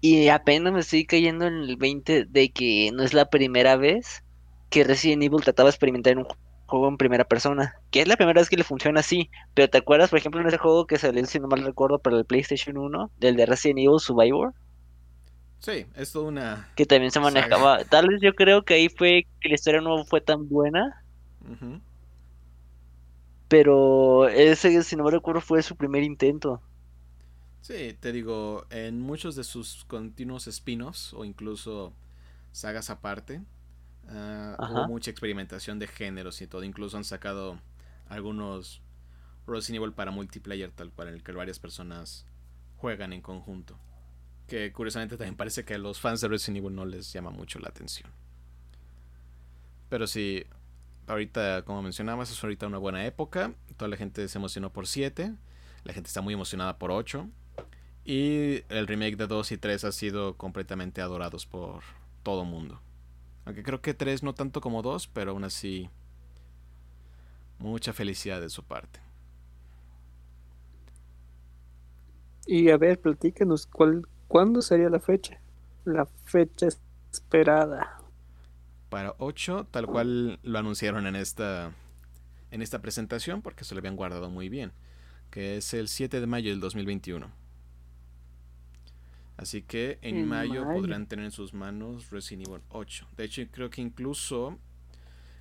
Y 0.00 0.28
apenas 0.28 0.72
me 0.72 0.80
estoy 0.80 1.04
cayendo 1.06 1.46
en 1.46 1.54
el 1.54 1.76
20 1.76 2.24
de 2.24 2.50
que 2.50 2.90
no 2.92 3.02
es 3.02 3.14
la 3.14 3.26
primera 3.26 3.76
vez 3.76 4.24
que 4.70 4.84
Resident 4.84 5.22
Evil 5.22 5.42
trataba 5.42 5.68
de 5.68 5.70
experimentar 5.70 6.12
en 6.14 6.18
un 6.20 6.26
juego 6.66 6.88
en 6.88 6.96
primera 6.96 7.24
persona. 7.24 7.74
Que 7.90 8.02
es 8.02 8.08
la 8.08 8.16
primera 8.16 8.40
vez 8.40 8.50
que 8.50 8.56
le 8.56 8.64
funciona 8.64 9.00
así. 9.00 9.30
Pero 9.54 9.70
¿te 9.70 9.78
acuerdas, 9.78 10.10
por 10.10 10.18
ejemplo, 10.18 10.40
en 10.40 10.48
ese 10.48 10.58
juego 10.58 10.86
que 10.86 10.98
salió, 10.98 11.24
si 11.26 11.38
no 11.38 11.46
mal 11.46 11.62
recuerdo, 11.64 12.00
para 12.00 12.16
el 12.18 12.24
PlayStation 12.24 12.76
1, 12.76 13.10
del 13.18 13.36
de 13.36 13.46
Resident 13.46 13.78
Evil 13.78 14.00
Survivor? 14.00 14.52
Sí, 15.58 15.86
es 15.94 16.12
toda 16.12 16.28
una. 16.28 16.68
Que 16.76 16.86
también 16.86 17.10
se 17.10 17.20
Saga. 17.24 17.58
manejaba. 17.58 17.84
Tal 17.84 18.08
vez 18.08 18.20
yo 18.22 18.34
creo 18.34 18.64
que 18.64 18.74
ahí 18.74 18.88
fue 18.88 19.26
que 19.40 19.48
la 19.48 19.54
historia 19.56 19.80
no 19.80 20.04
fue 20.04 20.20
tan 20.20 20.48
buena. 20.48 21.04
Pero 23.48 24.28
ese, 24.28 24.82
si 24.84 24.94
no 24.96 25.04
me 25.04 25.10
recuerdo, 25.10 25.40
fue 25.40 25.62
su 25.62 25.76
primer 25.76 26.02
intento. 26.04 26.62
Sí, 27.60 27.96
te 28.00 28.12
digo, 28.12 28.66
en 28.70 29.00
muchos 29.00 29.34
de 29.34 29.42
sus 29.44 29.84
continuos 29.86 30.46
spin-offs 30.46 31.12
o 31.14 31.24
incluso 31.24 31.92
sagas 32.52 32.90
aparte, 32.90 33.42
ah, 34.08 34.60
hubo 34.66 34.84
mucha 34.84 35.10
experimentación 35.10 35.78
de 35.78 35.88
géneros 35.88 36.42
y 36.42 36.46
todo. 36.48 36.64
Incluso 36.64 36.96
han 36.98 37.04
sacado 37.04 37.60
algunos 38.08 38.82
Resident 39.46 39.82
Evil 39.82 39.94
para 39.94 40.10
multiplayer, 40.12 40.72
tal 40.72 40.92
cual, 40.92 41.08
en 41.08 41.14
el 41.14 41.24
que 41.24 41.32
varias 41.32 41.58
personas 41.60 42.26
juegan 42.78 43.12
en 43.12 43.22
conjunto. 43.22 43.78
Que 44.46 44.72
curiosamente 44.72 45.16
también 45.16 45.36
parece 45.36 45.64
que 45.64 45.74
a 45.74 45.78
los 45.78 46.00
fans 46.00 46.20
de 46.20 46.28
Resident 46.28 46.58
Evil 46.58 46.74
no 46.74 46.84
les 46.84 47.12
llama 47.12 47.30
mucho 47.30 47.58
la 47.58 47.68
atención. 47.68 48.10
Pero 49.88 50.06
sí, 50.06 50.44
ahorita, 51.06 51.62
como 51.64 51.82
mencionabas, 51.82 52.30
es 52.30 52.42
ahorita 52.42 52.66
una 52.66 52.78
buena 52.78 53.04
época. 53.06 53.54
Toda 53.76 53.88
la 53.88 53.96
gente 53.96 54.26
se 54.28 54.38
emocionó 54.38 54.72
por 54.72 54.86
7. 54.86 55.32
La 55.84 55.92
gente 55.92 56.08
está 56.08 56.20
muy 56.20 56.34
emocionada 56.34 56.78
por 56.78 56.90
8. 56.90 57.28
Y 58.04 58.62
el 58.68 58.86
remake 58.86 59.16
de 59.16 59.26
2 59.26 59.52
y 59.52 59.58
3 59.58 59.84
ha 59.84 59.92
sido 59.92 60.36
completamente 60.36 61.00
adorados 61.00 61.44
por 61.46 61.82
todo 62.22 62.44
mundo. 62.44 62.80
Aunque 63.44 63.62
creo 63.62 63.80
que 63.80 63.94
3 63.94 64.22
no 64.22 64.34
tanto 64.34 64.60
como 64.60 64.82
2, 64.82 65.08
pero 65.08 65.32
aún 65.32 65.44
así 65.44 65.90
mucha 67.58 67.92
felicidad 67.92 68.40
de 68.40 68.50
su 68.50 68.62
parte. 68.62 69.00
Y 72.46 72.70
a 72.70 72.76
ver, 72.76 73.00
platícanos, 73.00 73.66
¿cuál, 73.66 74.06
¿cuándo 74.28 74.62
sería 74.62 74.88
la 74.88 75.00
fecha? 75.00 75.40
La 75.84 76.06
fecha 76.24 76.68
esperada. 77.12 77.98
Para 78.88 79.14
8, 79.18 79.68
tal 79.70 79.86
cual 79.86 80.38
lo 80.42 80.58
anunciaron 80.58 81.06
en 81.06 81.16
esta 81.16 81.72
en 82.50 82.62
esta 82.62 82.80
presentación 82.80 83.42
porque 83.42 83.64
se 83.64 83.74
lo 83.74 83.80
habían 83.80 83.96
guardado 83.96 84.30
muy 84.30 84.48
bien, 84.48 84.72
que 85.30 85.56
es 85.56 85.74
el 85.74 85.88
7 85.88 86.20
de 86.20 86.26
mayo 86.26 86.50
del 86.50 86.60
2021. 86.60 87.30
Así 89.36 89.62
que 89.62 89.98
en, 90.00 90.16
En 90.16 90.28
mayo, 90.28 90.64
mayo. 90.64 90.80
podrán 90.80 91.06
tener 91.06 91.26
en 91.26 91.30
sus 91.30 91.52
manos 91.52 92.10
Resident 92.10 92.48
Evil 92.48 92.62
8. 92.70 93.08
De 93.16 93.24
hecho, 93.24 93.42
creo 93.50 93.68
que 93.68 93.82
incluso 93.82 94.58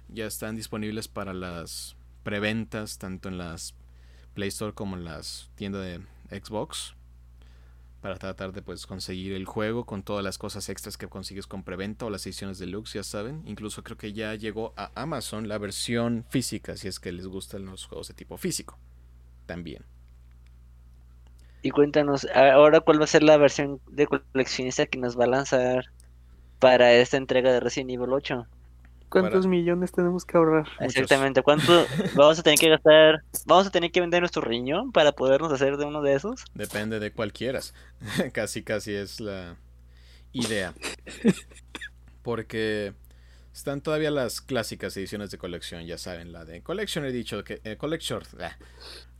ya 0.10 0.25
están 0.25 0.56
disponibles 0.56 1.08
para 1.08 1.34
las 1.34 1.96
preventas, 2.24 2.98
tanto 2.98 3.30
en 3.30 3.38
las 3.38 3.74
Play 4.34 4.50
Store 4.50 4.74
como 4.74 4.98
en 4.98 5.06
las 5.06 5.50
tiendas 5.56 5.84
de 5.84 6.01
Xbox. 6.42 6.96
Para 8.06 8.18
tratar 8.18 8.52
de 8.52 8.62
pues 8.62 8.86
conseguir 8.86 9.34
el 9.34 9.46
juego 9.46 9.88
con 9.88 10.04
todas 10.04 10.24
las 10.24 10.38
cosas 10.38 10.70
extras 10.70 10.96
que 10.96 11.08
consigues 11.08 11.48
con 11.48 11.64
preventa 11.64 12.06
o 12.06 12.12
las 12.12 12.24
ediciones 12.28 12.60
deluxe, 12.60 12.94
ya 12.94 13.02
saben. 13.02 13.42
Incluso 13.48 13.84
creo 13.84 13.98
que 13.98 14.14
ya 14.14 14.36
llegó 14.36 14.76
a 14.78 14.92
Amazon 14.94 15.48
la 15.48 15.58
versión 15.58 16.24
física, 16.30 16.78
si 16.78 16.88
es 16.88 17.00
que 17.00 17.12
les 17.12 17.26
gustan 17.26 17.66
los 17.66 17.88
juegos 17.88 18.10
de 18.10 18.14
tipo 18.14 18.38
físico. 18.38 18.78
También. 19.48 19.86
Y 21.64 21.72
cuéntanos, 21.72 22.28
ahora 22.36 22.80
cuál 22.80 23.00
va 23.00 23.06
a 23.06 23.08
ser 23.08 23.24
la 23.24 23.38
versión 23.38 23.82
de 23.90 24.06
coleccionista 24.06 24.86
que 24.86 25.00
nos 25.00 25.20
va 25.20 25.24
a 25.24 25.30
lanzar 25.30 25.86
para 26.60 26.94
esta 26.94 27.18
entrega 27.18 27.52
de 27.52 27.60
Resident 27.60 27.90
Evil 27.90 28.14
8. 28.14 28.46
¿Cuántos 29.10 29.46
Para- 29.46 29.50
millones 29.50 29.92
tenemos 29.92 30.26
que 30.26 30.38
ahorrar? 30.38 30.68
Exactamente, 30.80 31.42
¿cuánto 31.42 31.86
vamos 32.16 32.40
a 32.40 32.44
tener 32.44 32.60
que 32.60 32.70
gastar? 32.70 33.24
¿Vamos 33.46 33.68
a 33.68 33.70
tener 33.70 33.92
que 33.92 34.02
vender 34.02 34.22
nuestro 34.22 34.42
riñón 34.42 34.92
para 34.92 35.12
podernos 35.14 35.52
hacer 35.54 35.78
de 35.78 35.86
uno 35.86 36.02
de 36.02 36.14
esos? 36.16 36.44
Depende 36.54 37.00
de 37.00 37.12
cuál 37.12 37.32
quieras. 37.32 37.74
casi, 38.34 38.64
casi 38.64 38.94
es 38.94 39.20
la 39.20 39.56
idea. 40.34 40.74
Porque 42.24 42.94
están 43.54 43.82
todavía 43.82 44.12
las 44.12 44.42
clásicas 44.42 44.96
ediciones 44.98 45.32
de 45.32 45.38
colección, 45.38 45.86
ya 45.86 45.98
saben, 45.98 46.32
la 46.34 46.44
de 46.46 46.62
Collection 46.62 47.06
Edition, 47.06 47.44
que, 47.44 47.62
eh, 47.64 47.78
Collector, 47.78 48.24
ah, 48.42 48.56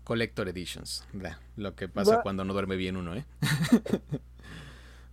Collector 0.04 0.50
Editions. 0.50 1.06
lo 1.56 1.76
que 1.76 1.88
pasa 1.88 2.18
Va- 2.18 2.22
cuando 2.24 2.44
no 2.44 2.54
duerme 2.54 2.76
bien 2.76 2.98
uno, 2.98 3.16
¿eh? 3.16 3.26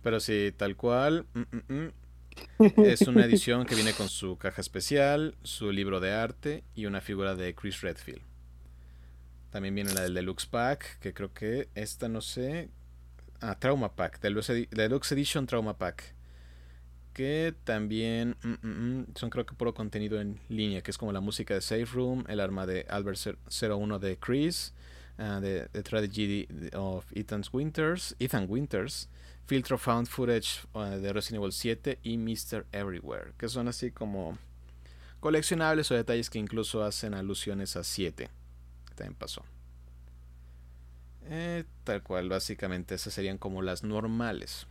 Pero 0.03 0.19
sí, 0.19 0.53
tal 0.57 0.75
cual. 0.75 1.25
mm, 1.33 1.39
mm, 1.39 1.73
mm. 1.85 1.91
Es 2.81 3.01
una 3.07 3.25
edición 3.25 3.65
que 3.65 3.75
viene 3.75 3.93
con 3.93 4.09
su 4.09 4.37
caja 4.37 4.61
especial, 4.61 5.35
su 5.43 5.71
libro 5.71 5.99
de 5.99 6.11
arte 6.13 6.63
y 6.75 6.85
una 6.85 7.01
figura 7.01 7.35
de 7.35 7.53
Chris 7.55 7.81
Redfield. 7.81 8.21
También 9.49 9.75
viene 9.75 9.93
la 9.93 10.01
del 10.01 10.13
Deluxe 10.15 10.47
Pack, 10.47 10.99
que 10.99 11.13
creo 11.13 11.33
que 11.33 11.69
esta 11.75 12.07
no 12.09 12.21
sé. 12.21 12.69
Ah, 13.41 13.57
Trauma 13.59 13.95
Pack, 13.95 14.21
Deluxe, 14.21 14.67
Deluxe 14.71 15.11
Edition 15.13 15.45
Trauma 15.47 15.77
Pack. 15.77 16.15
Que 17.13 17.53
también 17.63 18.35
mm, 18.41 18.67
mm, 18.67 18.99
mm, 19.01 19.05
son 19.15 19.29
creo 19.29 19.45
que 19.45 19.53
puro 19.53 19.75
contenido 19.75 20.19
en 20.19 20.39
línea, 20.49 20.81
que 20.81 20.89
es 20.89 20.97
como 20.97 21.11
la 21.11 21.19
música 21.21 21.53
de 21.53 21.61
Safe 21.61 21.85
Room, 21.85 22.23
el 22.27 22.39
arma 22.39 22.65
de 22.65 22.87
Albert 22.89 23.17
Cer- 23.19 23.37
01 23.75 23.99
de 23.99 24.17
Chris, 24.17 24.73
ah, 25.17 25.39
de 25.39 25.67
The 25.71 25.83
Tragedy 25.83 26.47
of 26.75 27.05
Ethan 27.13 27.43
Winters, 27.51 28.15
Ethan 28.19 28.45
Winters, 28.49 29.09
Filtro 29.45 29.77
Found 29.77 30.07
Footage 30.07 30.61
ah, 30.73 30.89
de 30.91 31.11
Resident 31.13 31.41
Evil 31.41 31.51
7 31.51 31.99
y 32.03 32.17
Mr. 32.17 32.65
Everywhere, 32.71 33.33
que 33.37 33.49
son 33.49 33.67
así 33.67 33.91
como 33.91 34.37
coleccionables 35.19 35.89
o 35.91 35.95
detalles 35.95 36.29
que 36.29 36.39
incluso 36.39 36.83
hacen 36.83 37.13
alusiones 37.13 37.75
a 37.77 37.83
7, 37.83 38.29
que 38.87 38.95
también 38.95 39.15
pasó. 39.15 39.43
Eh, 41.25 41.63
tal 41.85 42.03
cual, 42.03 42.27
básicamente 42.29 42.95
esas 42.95 43.13
serían 43.13 43.37
como 43.37 43.61
las 43.61 43.83
normales. 43.83 44.67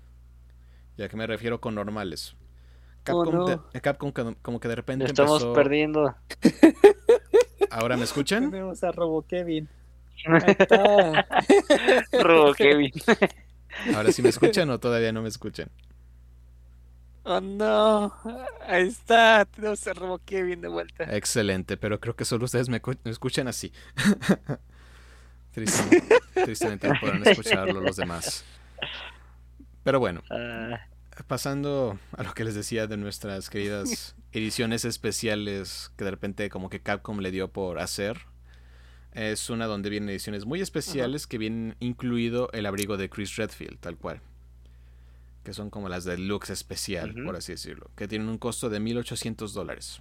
¿Ya 0.98 1.08
que 1.08 1.16
me 1.16 1.26
refiero 1.26 1.60
con 1.60 1.74
normales? 1.74 2.36
Capcom, 3.04 3.34
no. 3.34 3.46
de- 3.46 3.58
eh, 3.72 3.80
Capcom 3.80 4.12
como- 4.42 4.60
que 4.60 4.68
de 4.68 4.74
repente 4.76 5.06
estamos 5.06 5.40
empezó... 5.42 5.54
perdiendo. 5.54 6.14
¿Ahora 7.70 7.96
me 7.96 8.04
escuchan? 8.04 8.50
Tenemos 8.50 8.84
a 8.84 8.92
Robo 8.92 9.22
Kevin. 9.26 9.68
Ahí 10.26 10.56
está. 10.58 11.26
Robo 12.22 12.52
Kevin. 12.54 12.92
¿Ahora 13.94 14.12
sí 14.12 14.22
me 14.22 14.28
escuchan 14.28 14.68
o 14.70 14.78
todavía 14.78 15.12
no 15.12 15.22
me 15.22 15.28
escuchan? 15.28 15.68
Oh 17.24 17.40
no. 17.40 18.12
Ahí 18.66 18.88
está. 18.88 19.44
Tenemos 19.44 19.86
a 19.86 19.92
Robo 19.94 20.18
Kevin 20.24 20.60
de 20.60 20.68
vuelta. 20.68 21.04
Excelente, 21.16 21.76
pero 21.76 22.00
creo 22.00 22.16
que 22.16 22.24
solo 22.24 22.44
ustedes 22.44 22.68
me, 22.68 22.80
cu- 22.80 22.98
me 23.04 23.10
escuchan 23.10 23.48
así. 23.48 23.72
Tristemente, 25.52 26.18
tristemente 26.34 26.88
no 26.88 26.94
podrán 26.98 27.26
escucharlo 27.26 27.80
los 27.80 27.96
demás. 27.96 28.44
Pero 29.84 30.00
bueno, 30.00 30.22
Ah, 30.30 30.80
pasando 31.26 31.98
a 32.16 32.22
lo 32.22 32.32
que 32.32 32.44
les 32.44 32.54
decía 32.54 32.86
de 32.86 32.96
nuestras 32.96 33.50
queridas 33.50 34.16
ediciones 34.32 34.86
especiales 34.86 35.92
que 35.98 36.04
de 36.04 36.10
repente 36.10 36.48
como 36.48 36.70
que 36.70 36.80
Capcom 36.80 37.18
le 37.20 37.30
dio 37.30 37.48
por 37.52 37.80
hacer. 37.80 38.18
Es 39.12 39.50
una 39.50 39.66
donde 39.66 39.90
vienen 39.90 40.08
ediciones 40.08 40.46
muy 40.46 40.60
especiales 40.60 41.26
que 41.26 41.36
vienen 41.38 41.76
incluido 41.80 42.48
el 42.52 42.64
abrigo 42.66 42.96
de 42.96 43.10
Chris 43.10 43.36
Redfield, 43.36 43.78
tal 43.78 43.96
cual. 43.96 44.20
Que 45.44 45.52
son 45.52 45.70
como 45.70 45.88
las 45.88 46.04
deluxe 46.04 46.50
especial, 46.50 47.14
por 47.24 47.36
así 47.36 47.52
decirlo. 47.52 47.90
Que 47.96 48.08
tienen 48.08 48.28
un 48.28 48.38
costo 48.38 48.70
de 48.70 48.80
1800 48.80 49.52
dólares. 49.52 50.00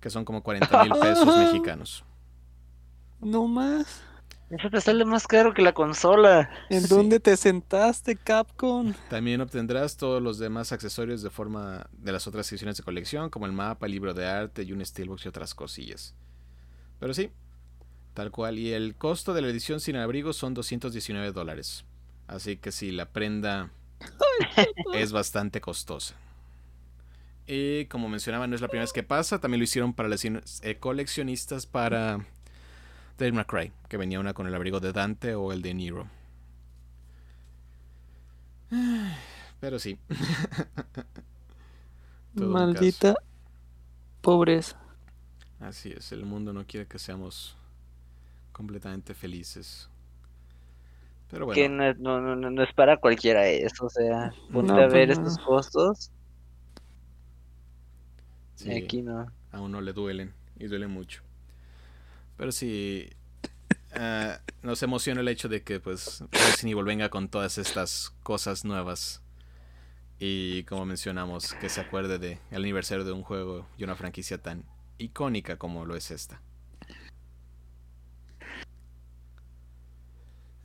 Que 0.00 0.10
son 0.10 0.24
como 0.24 0.42
40 0.42 0.84
mil 0.84 0.92
pesos 0.92 1.36
mexicanos. 1.38 2.04
No 3.20 3.48
más. 3.48 4.02
Eso 4.50 4.70
te 4.70 4.80
sale 4.80 5.04
más 5.04 5.26
caro 5.26 5.52
que 5.52 5.60
la 5.60 5.72
consola. 5.74 6.48
¿En 6.70 6.82
Sí. 6.82 6.88
dónde 6.88 7.20
te 7.20 7.36
sentaste, 7.36 8.16
Capcom? 8.16 8.94
También 9.10 9.40
obtendrás 9.40 9.96
todos 9.96 10.22
los 10.22 10.38
demás 10.38 10.72
accesorios 10.72 11.20
de 11.20 11.28
forma 11.30 11.86
de 11.92 12.12
las 12.12 12.26
otras 12.26 12.50
ediciones 12.50 12.76
de 12.78 12.82
colección, 12.84 13.28
como 13.28 13.44
el 13.44 13.52
mapa, 13.52 13.86
el 13.86 13.92
libro 13.92 14.14
de 14.14 14.26
arte 14.26 14.62
y 14.62 14.72
un 14.72 14.84
steelbox 14.84 15.24
y 15.24 15.28
otras 15.28 15.54
cosillas. 15.54 16.14
Pero 16.98 17.12
sí, 17.12 17.30
tal 18.18 18.32
cual. 18.32 18.58
Y 18.58 18.72
el 18.72 18.96
costo 18.96 19.32
de 19.32 19.42
la 19.42 19.48
edición 19.48 19.78
sin 19.78 19.94
abrigo 19.94 20.32
son 20.32 20.52
219 20.52 21.30
dólares. 21.30 21.84
Así 22.26 22.56
que 22.56 22.72
sí, 22.72 22.90
la 22.90 23.12
prenda 23.12 23.70
es 24.92 25.12
bastante 25.12 25.60
costosa. 25.60 26.16
Y 27.46 27.84
como 27.84 28.08
mencionaba, 28.08 28.48
no 28.48 28.56
es 28.56 28.60
la 28.60 28.66
primera 28.66 28.82
vez 28.82 28.92
que 28.92 29.04
pasa. 29.04 29.38
También 29.38 29.60
lo 29.60 29.64
hicieron 29.64 29.94
para 29.94 30.08
las 30.08 30.24
eh, 30.24 30.78
coleccionistas 30.80 31.66
para 31.66 32.26
May 33.20 33.44
Cry, 33.44 33.72
que 33.88 33.96
venía 33.96 34.18
una 34.18 34.34
con 34.34 34.48
el 34.48 34.54
abrigo 34.56 34.80
de 34.80 34.92
Dante 34.92 35.36
o 35.36 35.52
el 35.52 35.62
de 35.62 35.74
Nero. 35.74 36.08
Pero 39.60 39.78
sí. 39.78 39.96
Maldita 42.34 43.14
pobreza. 44.20 44.76
Así 45.60 45.92
es, 45.96 46.10
el 46.10 46.24
mundo 46.24 46.52
no 46.52 46.66
quiere 46.66 46.88
que 46.88 46.98
seamos 46.98 47.57
completamente 48.58 49.14
felices. 49.14 49.88
Pero 51.30 51.46
bueno, 51.46 51.56
Que 51.56 51.68
no, 51.68 51.84
es- 51.84 51.98
no, 51.98 52.20
no, 52.20 52.36
no- 52.36 52.50
no 52.50 52.62
es 52.62 52.72
para 52.74 52.96
cualquiera 52.98 53.46
eso, 53.48 53.86
o 53.86 53.90
sea, 53.90 54.32
ponte 54.52 54.72
No, 54.72 54.82
a 54.82 54.86
ver 54.88 55.08
pues 55.08 55.18
no. 55.18 55.28
estos 55.28 55.38
costos 55.38 56.10
sí, 58.54 58.70
y 58.70 58.74
aquí 58.74 59.02
no. 59.02 59.32
a 59.52 59.60
uno 59.60 59.80
le 59.80 59.92
duelen 59.92 60.34
y 60.58 60.66
duelen 60.66 60.90
mucho. 60.90 61.22
Pero 62.36 62.52
sí, 62.52 63.08
ah, 63.94 64.40
nos 64.62 64.82
emociona 64.82 65.20
el 65.22 65.28
hecho 65.28 65.48
de 65.48 65.62
que 65.62 65.80
pues 65.80 66.24
Resident 66.32 66.72
Evil 66.74 66.84
venga 66.84 67.10
con 67.10 67.28
todas 67.28 67.58
estas 67.58 68.12
cosas 68.22 68.64
nuevas. 68.64 69.22
Y 70.20 70.64
como 70.64 70.86
mencionamos, 70.86 71.54
que 71.54 71.68
se 71.70 71.80
acuerde 71.80 72.18
de 72.18 72.40
el 72.50 72.62
aniversario 72.62 73.04
de 73.04 73.12
un 73.12 73.22
juego 73.22 73.66
y 73.78 73.84
una 73.84 73.96
franquicia 73.96 74.38
tan 74.42 74.64
icónica 74.98 75.58
como 75.58 75.84
lo 75.86 75.96
es 75.96 76.10
esta. 76.10 76.40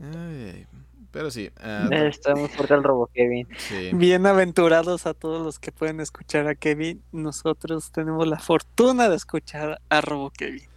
Ay, 0.04 0.66
pero 1.12 1.32
sí, 1.32 1.50
ah, 1.62 1.88
Eh, 1.92 2.08
Está 2.08 2.36
muy 2.36 2.50
fuerte 2.50 2.74
el 2.74 2.84
robo, 2.84 3.08
Kevin. 3.14 3.48
sí. 3.58 3.92
Bienaventurados 3.94 5.06
a 5.06 5.14
todos 5.14 5.42
los 5.44 5.60
que 5.60 5.72
pueden 5.72 6.00
escuchar 6.02 6.48
a 6.48 6.56
Kevin. 6.56 7.04
Nosotros 7.12 7.92
tenemos 7.92 8.28
la 8.28 8.40
fortuna 8.40 9.08
de 9.10 9.16
escuchar 9.16 9.80
a 9.90 10.02
Robo 10.02 10.30
Kevin. 10.32 10.68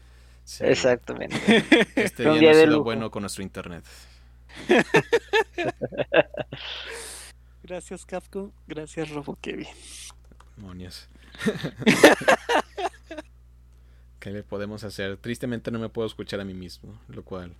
sí. 0.44 0.64
Exactamente. 0.64 1.36
Este 1.96 2.28
Un 2.28 2.38
día 2.38 2.40
día 2.40 2.50
no 2.52 2.54
ha 2.54 2.56
de 2.56 2.60
sido 2.64 2.72
lujo. 2.74 2.84
bueno 2.84 3.10
con 3.10 3.22
nuestro 3.22 3.42
internet. 3.42 3.84
Gracias 7.62 8.06
Capcom, 8.06 8.52
gracias 8.68 9.10
Robo 9.10 9.36
Kevin. 9.40 9.66
Demonios. 10.56 11.08
¿Qué 14.20 14.30
le 14.30 14.42
podemos 14.44 14.84
hacer? 14.84 15.16
Tristemente 15.18 15.70
no 15.72 15.78
me 15.80 15.88
puedo 15.88 16.06
escuchar 16.06 16.40
a 16.40 16.44
mí 16.44 16.54
mismo, 16.54 16.98
lo 17.08 17.24
cual 17.24 17.54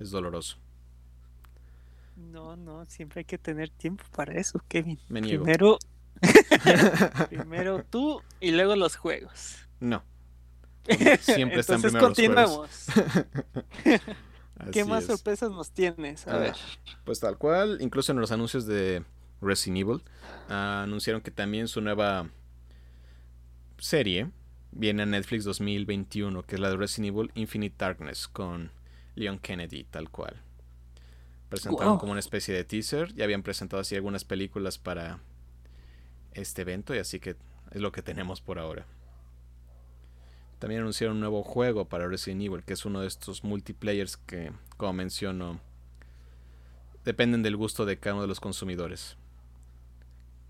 es 0.00 0.10
doloroso. 0.10 0.56
No, 2.30 2.56
no, 2.56 2.84
siempre 2.86 3.20
hay 3.20 3.24
que 3.24 3.38
tener 3.38 3.70
tiempo 3.70 4.04
para 4.14 4.34
eso, 4.34 4.60
Kevin. 4.68 4.98
Me 5.08 5.20
niego. 5.20 5.44
Primero, 5.44 5.78
primero 7.28 7.84
tú 7.84 8.22
y 8.40 8.52
luego 8.52 8.76
los 8.76 8.96
juegos. 8.96 9.56
No. 9.80 10.04
Siempre 11.20 11.60
están 11.60 11.76
Entonces 11.76 11.92
primero 11.92 12.02
los 12.02 12.18
juegos. 12.18 12.68
continuamos. 12.84 12.86
¿Qué 14.70 14.82
Así 14.82 14.84
más 14.84 15.04
es. 15.04 15.06
sorpresas 15.06 15.50
nos 15.50 15.72
tienes? 15.72 16.26
A 16.28 16.38
ver. 16.38 16.54
Pues 17.04 17.20
tal 17.20 17.36
cual, 17.38 17.78
incluso 17.80 18.12
en 18.12 18.20
los 18.20 18.30
anuncios 18.32 18.66
de 18.66 19.04
Resident 19.40 19.78
Evil, 19.80 20.02
ah, 20.48 20.82
anunciaron 20.84 21.20
que 21.22 21.30
también 21.30 21.66
su 21.68 21.80
nueva 21.80 22.28
serie 23.78 24.30
viene 24.70 25.02
a 25.02 25.06
Netflix 25.06 25.44
2021, 25.44 26.42
que 26.44 26.54
es 26.56 26.60
la 26.60 26.70
de 26.70 26.76
Resident 26.76 27.14
Evil 27.16 27.30
Infinite 27.34 27.74
Darkness 27.78 28.28
con 28.28 28.70
Leon 29.16 29.38
Kennedy, 29.38 29.84
tal 29.84 30.10
cual. 30.10 30.40
Presentaron 31.52 31.98
como 31.98 32.12
una 32.12 32.20
especie 32.20 32.54
de 32.54 32.64
teaser, 32.64 33.12
ya 33.12 33.24
habían 33.24 33.42
presentado 33.42 33.82
así 33.82 33.94
algunas 33.94 34.24
películas 34.24 34.78
para 34.78 35.18
este 36.32 36.62
evento 36.62 36.94
y 36.94 36.98
así 36.98 37.20
que 37.20 37.36
es 37.72 37.80
lo 37.82 37.92
que 37.92 38.00
tenemos 38.00 38.40
por 38.40 38.58
ahora. 38.58 38.86
También 40.58 40.80
anunciaron 40.80 41.16
un 41.16 41.20
nuevo 41.20 41.42
juego 41.42 41.90
para 41.90 42.08
Resident 42.08 42.40
Evil, 42.40 42.64
que 42.64 42.72
es 42.72 42.86
uno 42.86 43.02
de 43.02 43.06
estos 43.06 43.44
multiplayers 43.44 44.16
que, 44.16 44.50
como 44.78 44.94
menciono, 44.94 45.60
dependen 47.04 47.42
del 47.42 47.58
gusto 47.58 47.84
de 47.84 47.98
cada 47.98 48.14
uno 48.14 48.22
de 48.22 48.28
los 48.28 48.40
consumidores. 48.40 49.18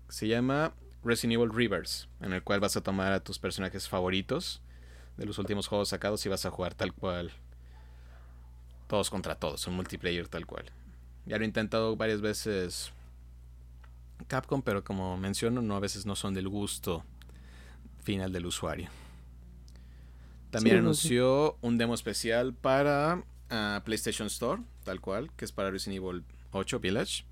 Se 0.07 0.29
llama 0.29 0.73
Resident 1.03 1.33
Evil 1.33 1.53
Rivers, 1.53 2.07
en 2.21 2.31
el 2.31 2.43
cual 2.43 2.61
vas 2.61 2.77
a 2.77 2.81
tomar 2.81 3.11
a 3.11 3.25
tus 3.25 3.39
personajes 3.39 3.89
favoritos 3.89 4.61
de 5.17 5.25
los 5.25 5.37
últimos 5.37 5.67
juegos 5.67 5.89
sacados 5.89 6.25
y 6.25 6.29
vas 6.29 6.45
a 6.45 6.51
jugar 6.51 6.75
tal 6.75 6.93
cual. 6.93 7.33
Todos 8.87 9.09
contra 9.09 9.35
todos, 9.35 9.67
un 9.67 9.75
multiplayer 9.75 10.29
tal 10.29 10.45
cual. 10.45 10.71
Ya 11.25 11.37
lo 11.37 11.43
he 11.43 11.47
intentado 11.47 11.95
varias 11.95 12.21
veces 12.21 12.91
Capcom, 14.27 14.61
pero 14.61 14.83
como 14.83 15.17
menciono, 15.17 15.61
no 15.61 15.75
a 15.75 15.79
veces 15.79 16.05
no 16.05 16.15
son 16.15 16.33
del 16.33 16.47
gusto 16.49 17.03
final 18.03 18.31
del 18.31 18.45
usuario. 18.45 18.89
También 20.49 20.77
Sí, 20.77 20.81
no, 20.81 20.93
sí. 20.93 21.09
anunció 21.09 21.57
un 21.61 21.77
demo 21.77 21.93
especial 21.93 22.53
para 22.53 23.23
ah, 23.49 23.81
PlayStation 23.85 24.27
Store, 24.27 24.61
tal 24.83 25.01
cual, 25.01 25.31
que 25.35 25.45
es 25.45 25.51
para 25.51 25.71
Resident 25.71 26.03
Evil 26.03 26.23
8 26.51 26.79
Village, 26.79 27.25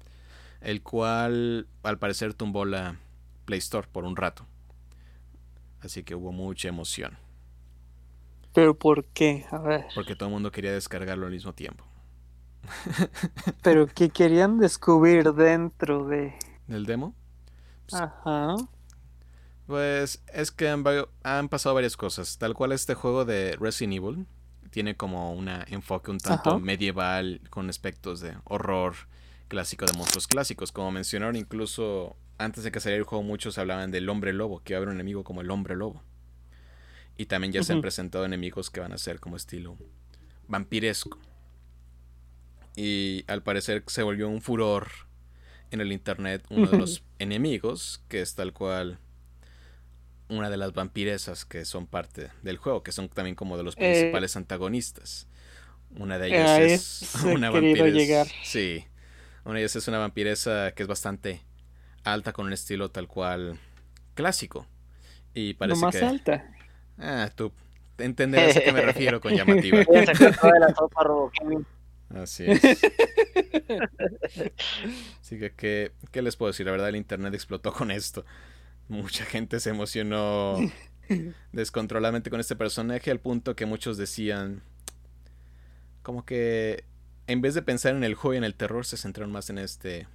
el 0.61 0.81
cual 0.81 1.67
al 1.83 1.99
parecer 1.99 2.33
tumbó 2.33 2.65
la 2.65 2.97
Play 3.45 3.59
Store 3.59 3.87
por 3.91 4.05
un 4.05 4.15
rato. 4.15 4.45
Así 5.81 6.03
que 6.03 6.15
hubo 6.15 6.31
mucha 6.31 6.67
emoción, 6.69 7.17
¿Pero 8.53 8.77
por 8.77 9.05
qué? 9.05 9.45
A 9.51 9.59
ver. 9.59 9.85
porque 9.93 10.15
todo 10.15 10.29
el 10.29 10.33
mundo 10.33 10.51
quería 10.51 10.71
descargarlo 10.73 11.25
al 11.25 11.31
mismo 11.31 11.53
tiempo. 11.53 11.85
¿Pero 13.63 13.87
qué 13.87 14.09
querían 14.09 14.59
descubrir 14.59 15.33
dentro 15.33 16.07
de...? 16.07 16.33
¿Del 16.67 16.85
demo? 16.85 17.15
Ajá. 17.91 18.55
Pues 19.67 20.23
es 20.33 20.51
que 20.51 20.69
han, 20.69 20.83
han 21.23 21.49
pasado 21.49 21.75
varias 21.75 21.97
cosas. 21.97 22.37
Tal 22.37 22.53
cual 22.53 22.71
este 22.71 22.93
juego 22.93 23.25
de 23.25 23.55
Resident 23.59 23.93
Evil 23.95 24.27
tiene 24.69 24.95
como 24.95 25.33
un 25.33 25.49
enfoque 25.67 26.11
un 26.11 26.19
tanto 26.19 26.51
Ajá. 26.51 26.59
medieval 26.59 27.41
con 27.49 27.69
aspectos 27.69 28.21
de 28.21 28.35
horror 28.45 28.95
clásico 29.47 29.85
de 29.85 29.93
monstruos 29.93 30.27
clásicos. 30.27 30.71
Como 30.71 30.91
mencionaron 30.91 31.35
incluso 31.35 32.15
antes 32.37 32.63
de 32.63 32.71
que 32.71 32.79
saliera 32.79 32.99
el 32.99 33.05
juego 33.05 33.23
muchos 33.23 33.57
hablaban 33.57 33.91
del 33.91 34.09
hombre 34.09 34.33
lobo, 34.33 34.61
que 34.63 34.73
va 34.73 34.77
a 34.77 34.79
haber 34.79 34.89
un 34.89 34.95
enemigo 34.95 35.23
como 35.23 35.41
el 35.41 35.51
hombre 35.51 35.75
lobo. 35.75 36.01
Y 37.17 37.25
también 37.25 37.53
ya 37.53 37.61
se 37.63 37.73
han 37.73 37.81
presentado 37.81 38.25
enemigos 38.25 38.69
que 38.69 38.79
van 38.79 38.93
a 38.93 38.97
ser 38.97 39.19
como 39.19 39.35
estilo 39.35 39.77
vampiresco. 40.47 41.19
Y 42.75 43.23
al 43.27 43.43
parecer 43.43 43.83
se 43.87 44.03
volvió 44.03 44.29
un 44.29 44.41
furor 44.41 44.87
en 45.71 45.81
el 45.81 45.91
internet 45.91 46.43
uno 46.49 46.67
de 46.67 46.77
los 46.77 47.03
enemigos, 47.19 48.03
que 48.07 48.21
es 48.21 48.35
tal 48.35 48.53
cual 48.53 48.99
una 50.29 50.49
de 50.49 50.57
las 50.57 50.73
vampiresas 50.73 51.43
que 51.45 51.65
son 51.65 51.87
parte 51.87 52.29
del 52.41 52.57
juego, 52.57 52.83
que 52.83 52.93
son 52.93 53.09
también 53.09 53.35
como 53.35 53.57
de 53.57 53.63
los 53.63 53.75
Eh, 53.75 53.79
principales 53.79 54.35
antagonistas. 54.37 55.27
Una 55.97 56.17
de 56.17 56.27
ellas 56.27 56.59
es 56.59 57.15
una 57.25 57.49
vampiresa. 57.49 57.87
llegar. 57.97 58.27
Sí. 58.43 58.85
Una 59.43 59.55
de 59.55 59.61
ellas 59.61 59.75
es 59.75 59.87
una 59.89 59.97
vampiresa 59.97 60.71
que 60.71 60.83
es 60.83 60.87
bastante 60.87 61.41
alta 62.03 62.31
con 62.31 62.45
un 62.45 62.53
estilo 62.53 62.89
tal 62.91 63.07
cual 63.07 63.59
clásico. 64.13 64.67
Y 65.33 65.53
No 65.53 65.59
parece 65.59 65.81
más 65.81 65.95
que. 65.95 66.05
Ah, 66.05 66.45
Ah, 66.97 67.29
tú 67.35 67.51
entenderás 67.97 68.55
a 68.57 68.61
qué 68.61 68.71
me 68.71 68.81
refiero 68.81 69.19
con 69.19 69.33
llamativa. 69.35 69.79
Así 72.15 72.45
es. 72.47 72.61
Así 75.21 75.39
que, 75.39 75.51
¿qué, 75.55 75.91
¿qué 76.11 76.21
les 76.21 76.35
puedo 76.35 76.51
decir? 76.51 76.65
La 76.65 76.71
verdad, 76.71 76.89
el 76.89 76.95
internet 76.95 77.33
explotó 77.33 77.73
con 77.73 77.91
esto. 77.91 78.25
Mucha 78.87 79.25
gente 79.25 79.59
se 79.59 79.69
emocionó 79.69 80.57
descontroladamente 81.51 82.29
con 82.29 82.39
este 82.39 82.55
personaje 82.55 83.11
al 83.11 83.19
punto 83.19 83.55
que 83.55 83.65
muchos 83.65 83.97
decían 83.97 84.61
como 86.01 86.25
que 86.25 86.83
en 87.27 87.41
vez 87.41 87.53
de 87.53 87.61
pensar 87.61 87.95
en 87.95 88.03
el 88.03 88.15
juego 88.15 88.33
y 88.33 88.37
en 88.37 88.43
el 88.43 88.55
terror 88.55 88.85
se 88.85 88.97
centraron 88.97 89.31
más 89.31 89.49
en 89.49 89.57
este 89.57 90.07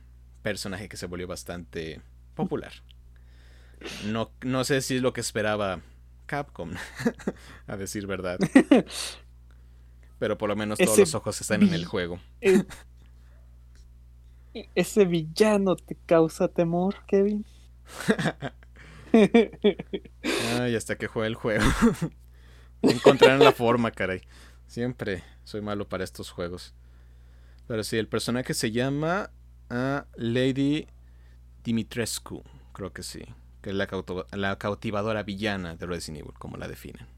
personaje 0.42 0.88
que 0.88 0.96
se 0.96 1.06
volvió 1.06 1.26
bastante 1.26 2.00
popular. 2.34 2.72
No, 4.06 4.32
no 4.42 4.64
sé 4.64 4.80
si 4.80 4.96
es 4.96 5.02
lo 5.02 5.12
que 5.12 5.20
esperaba 5.20 5.80
Capcom, 6.26 6.72
a 7.66 7.76
decir 7.76 8.06
verdad. 8.06 8.38
Pero 10.18 10.38
por 10.38 10.48
lo 10.48 10.56
menos 10.56 10.78
todos 10.78 10.98
los 10.98 11.14
ojos 11.14 11.40
están 11.40 11.62
en 11.62 11.74
el 11.74 11.84
juego. 11.84 12.18
Eh, 12.40 12.64
¿Ese 14.74 15.04
villano 15.04 15.76
te 15.76 15.96
causa 16.06 16.48
temor, 16.48 17.04
Kevin? 17.06 17.44
Ay, 19.12 20.74
hasta 20.74 20.96
que 20.96 21.06
juegue 21.06 21.28
el 21.28 21.34
juego. 21.34 21.64
Encontraron 22.82 23.40
la 23.40 23.52
forma, 23.52 23.90
caray. 23.90 24.22
Siempre 24.66 25.22
soy 25.44 25.60
malo 25.60 25.88
para 25.88 26.04
estos 26.04 26.30
juegos. 26.30 26.74
Pero 27.66 27.84
sí, 27.84 27.96
el 27.98 28.08
personaje 28.08 28.54
se 28.54 28.70
llama 28.70 29.30
ah, 29.70 30.06
Lady 30.16 30.86
Dimitrescu, 31.64 32.42
creo 32.72 32.92
que 32.92 33.02
sí. 33.02 33.24
Que 33.60 33.70
es 33.70 33.76
la, 33.76 33.88
la 34.32 34.58
cautivadora 34.58 35.22
villana 35.22 35.76
de 35.76 35.86
Resident 35.86 36.24
Evil, 36.24 36.34
como 36.38 36.56
la 36.56 36.68
definen. 36.68 37.15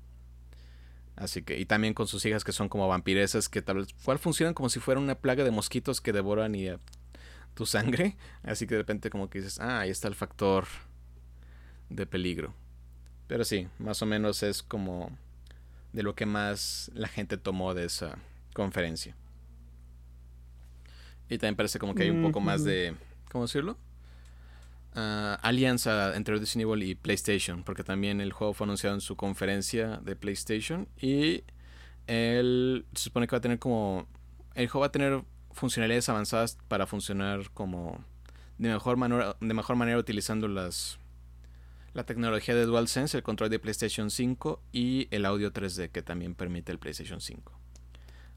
Así 1.18 1.42
que, 1.42 1.58
y 1.58 1.64
también 1.64 1.94
con 1.94 2.06
sus 2.06 2.24
hijas 2.26 2.44
que 2.44 2.52
son 2.52 2.68
como 2.68 2.86
vampiresas, 2.86 3.48
que 3.48 3.60
tal 3.60 3.78
vez 3.78 3.88
cual 4.04 4.20
funcionan 4.20 4.54
como 4.54 4.68
si 4.68 4.78
fuera 4.78 5.00
una 5.00 5.16
plaga 5.16 5.42
de 5.42 5.50
mosquitos 5.50 6.00
que 6.00 6.12
devoran 6.12 6.54
y, 6.54 6.68
eh, 6.68 6.78
tu 7.54 7.66
sangre. 7.66 8.16
Así 8.44 8.66
que 8.66 8.76
de 8.76 8.82
repente 8.82 9.10
como 9.10 9.28
que 9.28 9.40
dices, 9.40 9.58
ah, 9.58 9.80
ahí 9.80 9.90
está 9.90 10.06
el 10.06 10.14
factor 10.14 10.66
de 11.90 12.06
peligro. 12.06 12.54
Pero 13.26 13.44
sí, 13.44 13.66
más 13.80 14.00
o 14.00 14.06
menos 14.06 14.44
es 14.44 14.62
como 14.62 15.10
de 15.92 16.04
lo 16.04 16.14
que 16.14 16.24
más 16.24 16.90
la 16.94 17.08
gente 17.08 17.36
tomó 17.36 17.74
de 17.74 17.86
esa 17.86 18.18
conferencia. 18.54 19.16
Y 21.28 21.38
también 21.38 21.56
parece 21.56 21.80
como 21.80 21.94
que 21.94 22.04
hay 22.04 22.10
un 22.10 22.22
poco 22.22 22.40
más 22.40 22.62
de, 22.62 22.94
¿cómo 23.30 23.44
decirlo? 23.44 23.76
Ah, 25.00 25.38
alianza 25.42 26.16
entre 26.16 26.36
Resident 26.38 26.68
Evil 26.68 26.82
y 26.82 26.96
PlayStation, 26.96 27.62
porque 27.62 27.84
también 27.84 28.20
el 28.20 28.32
juego 28.32 28.52
fue 28.52 28.64
anunciado 28.64 28.96
en 28.96 29.00
su 29.00 29.14
conferencia 29.14 29.98
de 29.98 30.16
PlayStation 30.16 30.88
y 31.00 31.44
él 32.08 32.84
se 32.94 33.04
supone 33.04 33.28
que 33.28 33.36
va 33.36 33.38
a 33.38 33.40
tener 33.40 33.60
como, 33.60 34.08
el 34.56 34.66
juego 34.66 34.80
va 34.80 34.86
a 34.86 34.90
tener 34.90 35.22
funcionalidades 35.52 36.08
avanzadas 36.08 36.58
para 36.66 36.88
funcionar 36.88 37.48
como 37.50 38.04
de 38.58 38.70
mejor 38.70 38.96
manera, 38.96 39.36
de 39.40 39.54
mejor 39.54 39.76
manera 39.76 39.98
utilizando 39.98 40.48
las 40.48 40.98
la 41.94 42.02
tecnología 42.02 42.56
de 42.56 42.66
DualSense, 42.66 43.18
el 43.18 43.22
control 43.22 43.50
de 43.50 43.60
PlayStation 43.60 44.10
5 44.10 44.60
y 44.72 45.06
el 45.12 45.26
audio 45.26 45.52
3D 45.52 45.90
que 45.90 46.02
también 46.02 46.34
permite 46.34 46.72
el 46.72 46.80
PlayStation 46.80 47.20
5. 47.20 47.52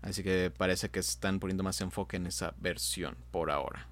Así 0.04 0.22
que 0.22 0.52
parece 0.56 0.92
que 0.92 1.00
están 1.00 1.40
poniendo 1.40 1.64
más 1.64 1.82
enfoque 1.82 2.18
en 2.18 2.28
esa 2.28 2.54
versión 2.60 3.18
por 3.32 3.50
ahora. 3.50 3.88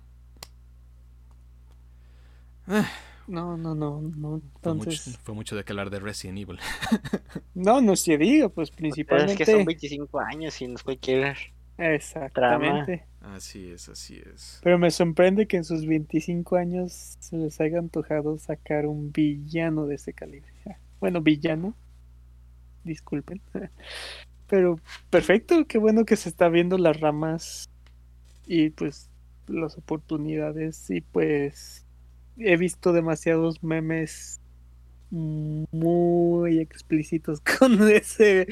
No, 3.28 3.58
no, 3.58 3.76
no, 3.76 4.02
no. 4.02 4.42
Fue 4.62 4.74
mucho, 4.74 4.90
Entonces, 4.90 5.18
fue 5.24 5.36
mucho 5.36 5.56
de 5.56 5.64
que 5.64 5.72
hablar 5.72 5.90
de 5.90 6.00
Resident 6.00 6.40
Evil. 6.40 6.60
no, 7.54 7.82
no 7.82 7.96
se 7.96 8.18
diga, 8.18 8.50
pues 8.50 8.72
Pero 8.72 8.88
es 8.88 8.94
principalmente. 8.94 9.36
que 9.36 9.46
son 9.46 9.66
25 9.66 10.20
años 10.20 10.62
y 10.62 10.68
no 10.68 10.76
es 10.76 10.84
cualquier 10.84 11.38
Exactamente. 11.80 13.06
Así 13.22 13.72
es, 13.72 13.88
así 13.88 14.22
es. 14.34 14.60
Pero 14.64 14.78
me 14.78 14.92
sorprende 14.92 15.48
que 15.48 15.58
en 15.58 15.64
sus 15.64 15.86
25 15.86 16.58
años 16.58 17.16
se 17.20 17.38
les 17.38 17.60
haya 17.62 17.80
antojado 17.80 18.38
sacar 18.38 18.86
un 18.86 19.12
villano 19.12 19.86
de 19.86 19.96
ese 19.96 20.14
calibre. 20.14 20.52
Bueno, 21.00 21.22
villano. 21.22 21.74
Disculpen. 22.84 23.42
Pero 24.48 24.80
perfecto, 25.10 25.66
qué 25.68 25.78
bueno 25.78 26.06
que 26.06 26.16
se 26.16 26.28
está 26.28 26.50
viendo 26.50 26.78
las 26.78 27.00
ramas 27.00 27.70
y 28.46 28.72
pues 28.72 29.10
las 29.48 29.78
oportunidades 29.78 30.90
y 30.90 31.02
pues 31.02 31.86
he 32.40 32.58
visto 32.58 32.94
demasiados 32.94 33.62
memes 33.64 34.40
muy 35.12 36.60
explícitos 36.60 37.42
con 37.60 37.90
ese 37.90 38.48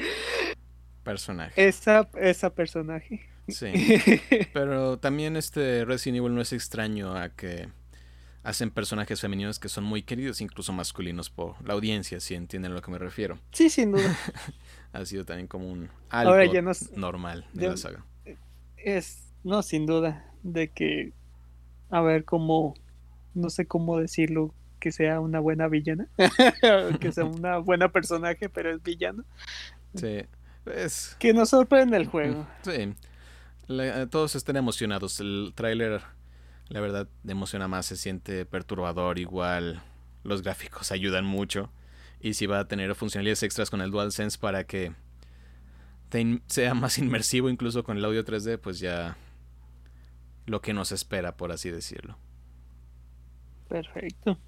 Personaje. 1.04 1.66
esa 1.68 2.08
esa 2.20 2.50
personaje. 2.54 3.20
Sí. 3.48 3.66
Pero 4.52 4.98
también 4.98 5.36
este 5.36 5.84
Resident 5.86 6.18
Evil 6.18 6.34
no 6.34 6.42
es 6.42 6.52
extraño 6.52 7.16
a 7.16 7.30
que 7.30 7.68
hacen 8.42 8.70
personajes 8.70 9.20
femeninos 9.20 9.58
que 9.58 9.68
son 9.70 9.84
muy 9.84 10.02
queridos, 10.02 10.40
incluso 10.42 10.72
masculinos 10.72 11.30
por 11.30 11.54
la 11.66 11.72
audiencia, 11.74 12.20
si 12.20 12.34
entienden 12.34 12.72
a 12.72 12.74
lo 12.74 12.82
que 12.82 12.90
me 12.90 12.98
refiero. 12.98 13.38
sí, 13.52 13.70
sin 13.70 13.92
duda. 13.92 14.16
Ha 14.94 15.04
sido 15.04 15.26
también 15.26 15.48
como 15.48 15.70
un 15.70 15.90
algo 16.08 16.32
Ahora 16.32 16.46
ya 16.46 16.62
normal 16.96 17.46
de 17.52 17.62
ya- 17.64 17.68
la 17.70 17.76
saga. 17.76 18.04
Es, 18.78 19.34
no, 19.44 19.62
sin 19.62 19.84
duda, 19.84 20.24
de 20.42 20.68
que, 20.70 21.12
a 21.90 22.00
ver, 22.00 22.24
cómo, 22.24 22.72
no 23.34 23.50
sé 23.50 23.66
cómo 23.66 23.98
decirlo, 23.98 24.54
que 24.80 24.92
sea 24.92 25.20
una 25.20 25.40
buena 25.40 25.68
villana, 25.68 26.08
que 27.00 27.12
sea 27.12 27.24
una 27.24 27.58
buena 27.58 27.88
personaje, 27.90 28.48
pero 28.48 28.70
es 28.74 28.82
villano, 28.82 29.24
Sí. 29.94 30.22
Es, 30.74 31.16
que 31.18 31.32
nos 31.32 31.48
sorprende 31.50 31.96
el 31.96 32.06
juego. 32.06 32.46
sí. 32.62 32.94
La- 33.66 34.06
todos 34.06 34.34
están 34.34 34.56
emocionados. 34.56 35.20
El 35.20 35.52
tráiler, 35.54 36.00
la 36.68 36.80
verdad, 36.80 37.08
emociona 37.26 37.68
más. 37.68 37.86
Se 37.86 37.96
siente 37.96 38.46
perturbador 38.46 39.18
igual. 39.18 39.82
Los 40.24 40.42
gráficos 40.42 40.90
ayudan 40.92 41.24
mucho. 41.26 41.70
Y 42.20 42.34
si 42.34 42.46
va 42.46 42.60
a 42.60 42.68
tener 42.68 42.94
funcionalidades 42.94 43.42
extras 43.42 43.68
con 43.70 43.80
el 43.82 43.90
DualSense 43.90 44.38
para 44.38 44.64
que 44.64 44.92
sea 46.46 46.74
más 46.74 46.98
inmersivo 46.98 47.48
incluso 47.50 47.84
con 47.84 47.96
el 47.98 48.04
audio 48.04 48.24
3D, 48.24 48.58
pues 48.58 48.78
ya 48.78 49.16
lo 50.46 50.60
que 50.62 50.72
nos 50.72 50.90
espera, 50.92 51.36
por 51.36 51.52
así 51.52 51.70
decirlo. 51.70 52.16
Perfecto. 53.68 54.38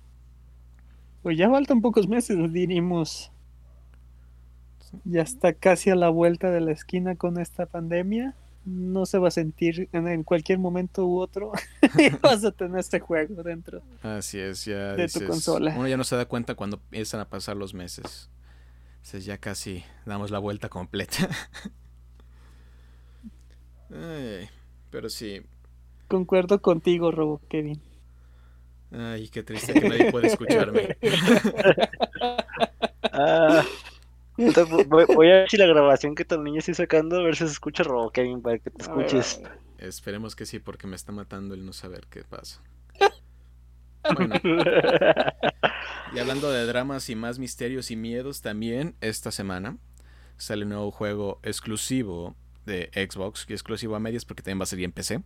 Pues 1.22 1.36
ya 1.36 1.50
faltan 1.50 1.80
pocos 1.82 2.08
meses, 2.08 2.36
diríamos. 2.52 3.30
Ya 5.04 5.22
está 5.22 5.52
casi 5.52 5.90
a 5.90 5.94
la 5.94 6.08
vuelta 6.08 6.50
de 6.50 6.60
la 6.60 6.72
esquina 6.72 7.14
con 7.14 7.38
esta 7.38 7.66
pandemia. 7.66 8.34
No 8.64 9.06
se 9.06 9.18
va 9.18 9.28
a 9.28 9.30
sentir 9.30 9.88
en, 9.92 10.24
cualquier 10.24 10.58
momento 10.58 11.06
u 11.06 11.20
otro. 11.20 11.52
vas 12.22 12.44
a 12.44 12.50
tener 12.50 12.80
este 12.80 13.00
juego 13.00 13.42
dentro. 13.42 13.82
Así 14.02 14.38
es, 14.38 14.64
ya 14.64 14.94
De 14.94 15.08
tu 15.08 15.24
consola. 15.26 15.74
Uno 15.76 15.88
ya 15.88 15.96
no 15.96 16.04
se 16.04 16.16
da 16.16 16.24
cuenta 16.26 16.54
cuando 16.54 16.76
empiezan 16.76 17.20
a 17.20 17.28
pasar 17.28 17.56
los 17.56 17.74
meses. 17.74 18.30
Dices, 19.02 19.24
ya 19.24 19.38
casi 19.38 19.84
damos 20.04 20.30
la 20.30 20.38
vuelta 20.38 20.68
completa. 20.68 21.28
Ay, 23.90 24.48
pero 24.90 25.08
sí. 25.08 25.42
Concuerdo 26.08 26.60
contigo, 26.60 27.10
Robo 27.10 27.40
Kevin. 27.48 27.80
Ay, 28.92 29.28
qué 29.28 29.42
triste 29.42 29.72
que 29.72 29.88
nadie 29.88 30.10
puede 30.10 30.28
escucharme. 30.28 30.96
Ah, 33.12 33.64
entonces, 34.36 34.88
voy, 34.88 35.04
voy 35.06 35.30
a 35.30 35.34
ver 35.34 35.50
si 35.50 35.56
la 35.56 35.66
grabación 35.66 36.14
que 36.14 36.24
también 36.24 36.56
estoy 36.56 36.74
sacando, 36.74 37.16
a 37.16 37.22
ver 37.22 37.34
si 37.34 37.44
se 37.44 37.52
escucha 37.52 37.82
Robo 37.82 38.10
Kevin 38.10 38.40
para 38.40 38.58
que 38.58 38.70
te 38.70 38.82
escuches. 38.82 39.42
Esperemos 39.78 40.36
que 40.36 40.46
sí, 40.46 40.58
porque 40.58 40.86
me 40.86 40.96
está 40.96 41.12
matando 41.12 41.54
el 41.54 41.66
no 41.66 41.72
saber 41.72 42.06
qué 42.08 42.22
pasa. 42.22 42.62
Bueno, 44.14 44.34
y 46.14 46.18
hablando 46.18 46.50
de 46.50 46.66
dramas 46.66 47.10
y 47.10 47.16
más 47.16 47.38
misterios 47.38 47.90
y 47.90 47.96
miedos, 47.96 48.40
también 48.40 48.94
esta 49.00 49.30
semana 49.30 49.76
sale 50.36 50.64
un 50.64 50.70
nuevo 50.70 50.90
juego 50.90 51.38
exclusivo 51.42 52.34
de 52.64 52.90
Xbox, 52.94 53.46
y 53.48 53.52
exclusivo 53.52 53.96
a 53.96 54.00
medias 54.00 54.24
porque 54.24 54.42
también 54.42 54.60
va 54.60 54.64
a 54.64 54.66
salir 54.66 54.84
en 54.84 54.92
PC, 54.92 55.22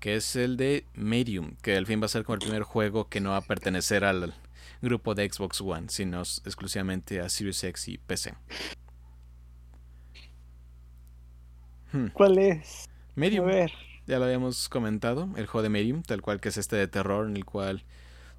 que 0.00 0.16
es 0.16 0.36
el 0.36 0.56
de 0.56 0.86
Medium, 0.94 1.56
que 1.62 1.76
al 1.76 1.86
fin 1.86 2.00
va 2.00 2.06
a 2.06 2.08
ser 2.08 2.24
como 2.24 2.34
el 2.34 2.40
primer 2.40 2.62
juego 2.62 3.08
que 3.08 3.20
no 3.20 3.30
va 3.30 3.38
a 3.38 3.40
pertenecer 3.46 4.04
al 4.04 4.34
grupo 4.82 5.14
de 5.14 5.30
Xbox 5.30 5.60
One, 5.60 5.88
sino 5.88 6.20
exclusivamente 6.20 7.20
a 7.20 7.28
Series 7.28 7.62
X 7.64 7.88
y 7.88 7.98
PC. 7.98 8.34
Hmm, 11.92 12.08
¿Cuál 12.12 12.38
es? 12.38 12.88
A 13.38 13.42
Medium. 13.42 13.46
ver. 13.46 13.72
Ya 14.06 14.18
lo 14.18 14.26
habíamos 14.26 14.68
comentado, 14.68 15.30
el 15.36 15.46
juego 15.46 15.62
de 15.62 15.70
Medium, 15.70 16.02
tal 16.02 16.20
cual 16.20 16.40
que 16.40 16.50
es 16.50 16.56
este 16.58 16.76
de 16.76 16.88
terror 16.88 17.26
en 17.26 17.36
el 17.36 17.44
cual 17.46 17.84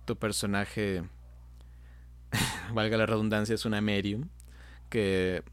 tu 0.05 0.15
personaje, 0.15 1.03
valga 2.73 2.97
la 2.97 3.07
redundancia, 3.07 3.55
es 3.55 3.65
una 3.65 3.81
Medium, 3.81 4.29
que 4.89 5.43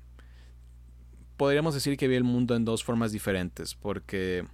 podríamos 1.39 1.75
decir 1.75 1.97
que 1.97 2.09
ve 2.09 2.17
el 2.17 2.25
mundo 2.25 2.55
en 2.55 2.65
dos 2.65 2.85
formas 2.85 3.13
diferentes, 3.13 3.75
porque 3.75 4.47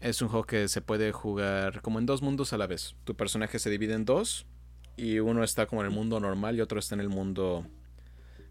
es 0.00 0.22
un 0.22 0.28
juego 0.28 0.46
que 0.46 0.68
se 0.68 0.80
puede 0.80 1.12
jugar 1.12 1.82
como 1.82 1.98
en 1.98 2.06
dos 2.06 2.22
mundos 2.22 2.52
a 2.52 2.58
la 2.58 2.66
vez. 2.66 2.94
Tu 3.04 3.14
personaje 3.14 3.58
se 3.58 3.70
divide 3.70 3.94
en 3.94 4.04
dos 4.04 4.46
y 4.96 5.18
uno 5.18 5.44
está 5.44 5.66
como 5.66 5.82
en 5.82 5.86
el 5.88 5.92
mundo 5.94 6.20
normal 6.20 6.56
y 6.56 6.60
otro 6.60 6.78
está 6.78 6.94
en 6.94 7.00
el 7.00 7.08
mundo 7.08 7.66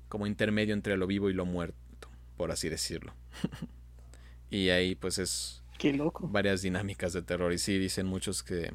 como 0.10 0.27
intermedio 0.27 0.73
entre 0.73 0.97
lo 0.97 1.07
vivo 1.07 1.29
y 1.29 1.33
lo 1.33 1.45
muerto, 1.45 2.10
por 2.38 2.51
así 2.51 2.69
decirlo. 2.69 3.13
y 4.49 4.69
ahí 4.69 4.95
pues 4.95 5.17
es 5.17 5.63
Qué 5.77 5.93
loco. 5.93 6.27
varias 6.27 6.62
dinámicas 6.62 7.13
de 7.13 7.21
terror. 7.21 7.51
Y 7.53 7.57
sí, 7.57 7.77
dicen 7.77 8.07
muchos 8.07 8.43
que, 8.43 8.73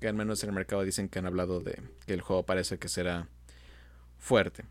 que 0.00 0.08
al 0.08 0.14
menos 0.14 0.42
en 0.42 0.50
el 0.50 0.54
mercado 0.54 0.82
dicen 0.82 1.08
que 1.08 1.18
han 1.18 1.26
hablado 1.26 1.60
de 1.60 1.80
que 2.06 2.14
el 2.14 2.20
juego 2.20 2.44
parece 2.44 2.78
que 2.78 2.88
será 2.88 3.28
fuerte. 4.18 4.64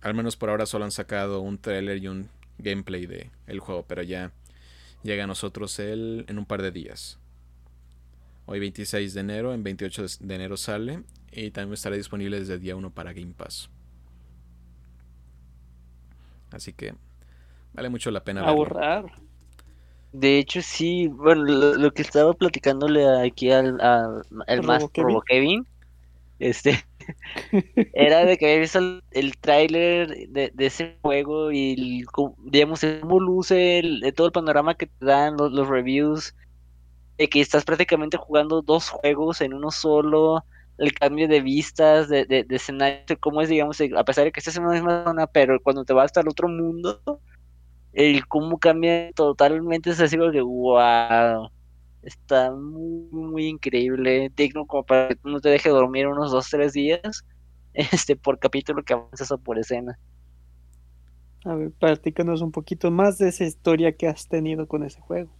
Al 0.00 0.14
menos 0.14 0.36
por 0.36 0.50
ahora 0.50 0.66
solo 0.66 0.84
han 0.84 0.90
sacado 0.90 1.40
un 1.40 1.58
trailer 1.58 1.98
y 1.98 2.08
un 2.08 2.28
gameplay 2.58 3.06
de 3.06 3.30
el 3.46 3.60
juego, 3.60 3.84
pero 3.86 4.02
ya 4.02 4.32
llega 5.02 5.24
a 5.24 5.26
nosotros 5.26 5.78
el, 5.78 6.24
en 6.28 6.38
un 6.38 6.46
par 6.46 6.62
de 6.62 6.70
días. 6.70 7.18
Hoy 8.46 8.58
26 8.58 9.14
de 9.14 9.20
enero, 9.20 9.54
en 9.54 9.62
28 9.62 10.02
de- 10.02 10.34
enero 10.34 10.56
sale 10.56 11.02
y 11.30 11.50
también 11.52 11.74
estará 11.74 11.94
disponible 11.96 12.40
desde 12.40 12.54
el 12.54 12.60
día 12.60 12.74
1 12.76 12.90
para 12.90 13.12
Game 13.12 13.32
Pass. 13.36 13.70
Así 16.50 16.72
que 16.72 16.94
vale 17.74 17.88
mucho 17.90 18.10
la 18.10 18.24
pena 18.24 18.44
verlo. 18.44 18.70
Ahorrar. 18.70 19.04
De 20.12 20.38
hecho, 20.38 20.62
sí, 20.62 21.08
bueno, 21.08 21.44
lo, 21.44 21.74
lo 21.76 21.92
que 21.92 22.02
estaba 22.02 22.32
platicándole 22.34 23.06
aquí 23.26 23.50
al, 23.50 23.80
al, 23.80 24.22
al 24.46 24.62
Robo 24.62 24.90
Kevin. 24.90 25.18
Robo 25.18 25.22
Kevin, 25.22 25.66
este, 26.38 26.84
era 27.94 28.24
de 28.24 28.36
que 28.36 28.46
había 28.46 28.60
visto 28.60 28.78
el, 28.78 29.02
el 29.12 29.36
tráiler 29.38 30.28
de, 30.28 30.52
ese 30.58 30.96
juego 31.02 31.50
y 31.52 31.72
el 31.72 32.06
cómo 32.06 33.20
luce 33.20 33.82
de 34.00 34.12
todo 34.12 34.26
el 34.26 34.32
panorama 34.32 34.74
que 34.74 34.86
te 34.86 35.04
dan 35.04 35.36
los, 35.36 35.52
los 35.52 35.68
reviews 35.68 36.34
de 37.16 37.28
que 37.28 37.40
estás 37.40 37.64
prácticamente 37.64 38.16
jugando 38.16 38.62
dos 38.62 38.88
juegos 38.90 39.40
en 39.40 39.54
uno 39.54 39.70
solo 39.70 40.44
el 40.78 40.92
cambio 40.94 41.26
de 41.26 41.40
vistas 41.40 42.08
de, 42.08 42.24
de, 42.24 42.44
de 42.44 42.56
escenario 42.56 43.18
cómo 43.20 43.42
es 43.42 43.48
digamos 43.48 43.80
a 43.80 44.04
pesar 44.04 44.24
de 44.24 44.32
que 44.32 44.40
estés 44.40 44.56
en 44.56 44.64
una 44.64 44.74
misma 44.74 45.04
zona 45.04 45.26
pero 45.26 45.60
cuando 45.60 45.84
te 45.84 45.92
vas 45.92 46.06
hasta 46.06 46.20
el 46.20 46.28
otro 46.28 46.48
mundo 46.48 47.00
el 47.92 48.26
cómo 48.28 48.58
cambia 48.58 49.12
totalmente 49.12 49.90
es 49.90 50.00
así 50.00 50.16
como 50.16 50.30
que 50.30 50.40
wow 50.40 51.50
está 52.02 52.52
muy 52.52 53.08
muy 53.12 53.46
increíble 53.48 54.30
digno 54.36 54.66
como 54.66 54.84
para 54.84 55.08
que 55.10 55.18
no 55.24 55.40
te 55.40 55.48
deje 55.50 55.70
dormir 55.70 56.06
unos 56.08 56.30
dos 56.32 56.48
tres 56.50 56.72
días 56.72 57.00
este 57.74 58.16
por 58.16 58.38
capítulo 58.38 58.82
que 58.84 58.94
avanzas 58.94 59.30
o 59.32 59.38
por 59.38 59.58
escena 59.58 59.98
A 61.44 61.56
ver, 61.56 61.72
platícanos 61.72 62.42
un 62.42 62.52
poquito 62.52 62.92
más 62.92 63.18
de 63.18 63.28
esa 63.30 63.42
historia 63.44 63.96
que 63.96 64.06
has 64.06 64.28
tenido 64.28 64.68
con 64.68 64.84
ese 64.84 65.00
juego. 65.00 65.36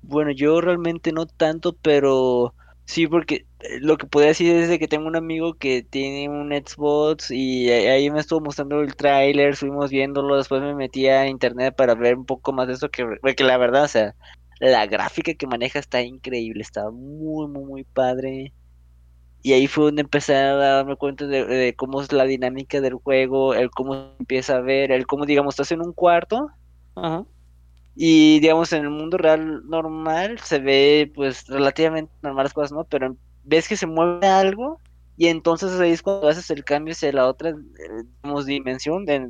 Bueno, 0.00 0.32
yo 0.32 0.60
realmente 0.60 1.12
no 1.12 1.26
tanto, 1.26 1.76
pero 1.80 2.54
sí, 2.86 3.06
porque 3.06 3.46
eh, 3.60 3.78
lo 3.80 3.96
que 3.96 4.06
podría 4.06 4.28
decir 4.30 4.54
es 4.56 4.68
de 4.68 4.78
que 4.78 4.88
tengo 4.88 5.06
un 5.06 5.14
amigo 5.16 5.54
que 5.54 5.82
tiene 5.84 6.28
un 6.28 6.50
Xbox 6.52 7.30
y 7.30 7.70
a- 7.70 7.92
ahí 7.94 8.10
me 8.10 8.18
estuvo 8.20 8.40
mostrando 8.40 8.80
el 8.80 8.96
tráiler, 8.96 9.50
estuvimos 9.50 9.90
viéndolo, 9.90 10.36
después 10.36 10.60
me 10.60 10.74
metí 10.74 11.06
a 11.08 11.28
internet 11.28 11.74
para 11.76 11.94
ver 11.94 12.16
un 12.16 12.26
poco 12.26 12.52
más 12.52 12.66
de 12.68 12.74
eso, 12.74 12.90
que, 12.90 13.06
porque 13.22 13.44
la 13.44 13.58
verdad, 13.58 13.84
o 13.84 13.88
sea, 13.88 14.16
la 14.70 14.86
gráfica 14.86 15.34
que 15.34 15.46
maneja 15.46 15.78
está 15.78 16.02
increíble, 16.02 16.62
está 16.62 16.90
muy, 16.90 17.48
muy, 17.48 17.64
muy 17.64 17.84
padre. 17.84 18.52
Y 19.42 19.52
ahí 19.54 19.66
fue 19.66 19.86
donde 19.86 20.02
empecé 20.02 20.36
a 20.36 20.54
darme 20.54 20.94
cuenta 20.96 21.26
de, 21.26 21.44
de 21.44 21.74
cómo 21.74 22.00
es 22.00 22.12
la 22.12 22.24
dinámica 22.24 22.80
del 22.80 22.94
juego, 22.94 23.54
el 23.54 23.70
cómo 23.70 23.94
se 23.94 24.16
empieza 24.20 24.56
a 24.56 24.60
ver, 24.60 24.92
el 24.92 25.06
cómo, 25.06 25.26
digamos, 25.26 25.54
estás 25.54 25.72
en 25.72 25.80
un 25.80 25.92
cuarto. 25.92 26.48
Ajá. 26.94 27.24
Y 27.96 28.40
digamos, 28.40 28.72
en 28.72 28.84
el 28.84 28.90
mundo 28.90 29.18
real 29.18 29.68
normal 29.68 30.38
se 30.38 30.58
ve 30.60 31.10
pues 31.14 31.46
relativamente 31.48 32.12
normal 32.22 32.44
las 32.44 32.54
cosas, 32.54 32.72
¿no? 32.72 32.84
Pero 32.84 33.16
ves 33.42 33.68
que 33.68 33.76
se 33.76 33.86
mueve 33.86 34.26
algo 34.26 34.80
y 35.16 35.26
entonces 35.26 35.78
ahí 35.78 35.90
es 35.90 36.02
cuando 36.02 36.28
haces 36.28 36.48
el 36.50 36.64
cambio 36.64 36.92
hacia 36.92 37.12
la 37.12 37.26
otra, 37.26 37.52
digamos, 38.22 38.46
dimensión 38.46 39.04
de 39.04 39.28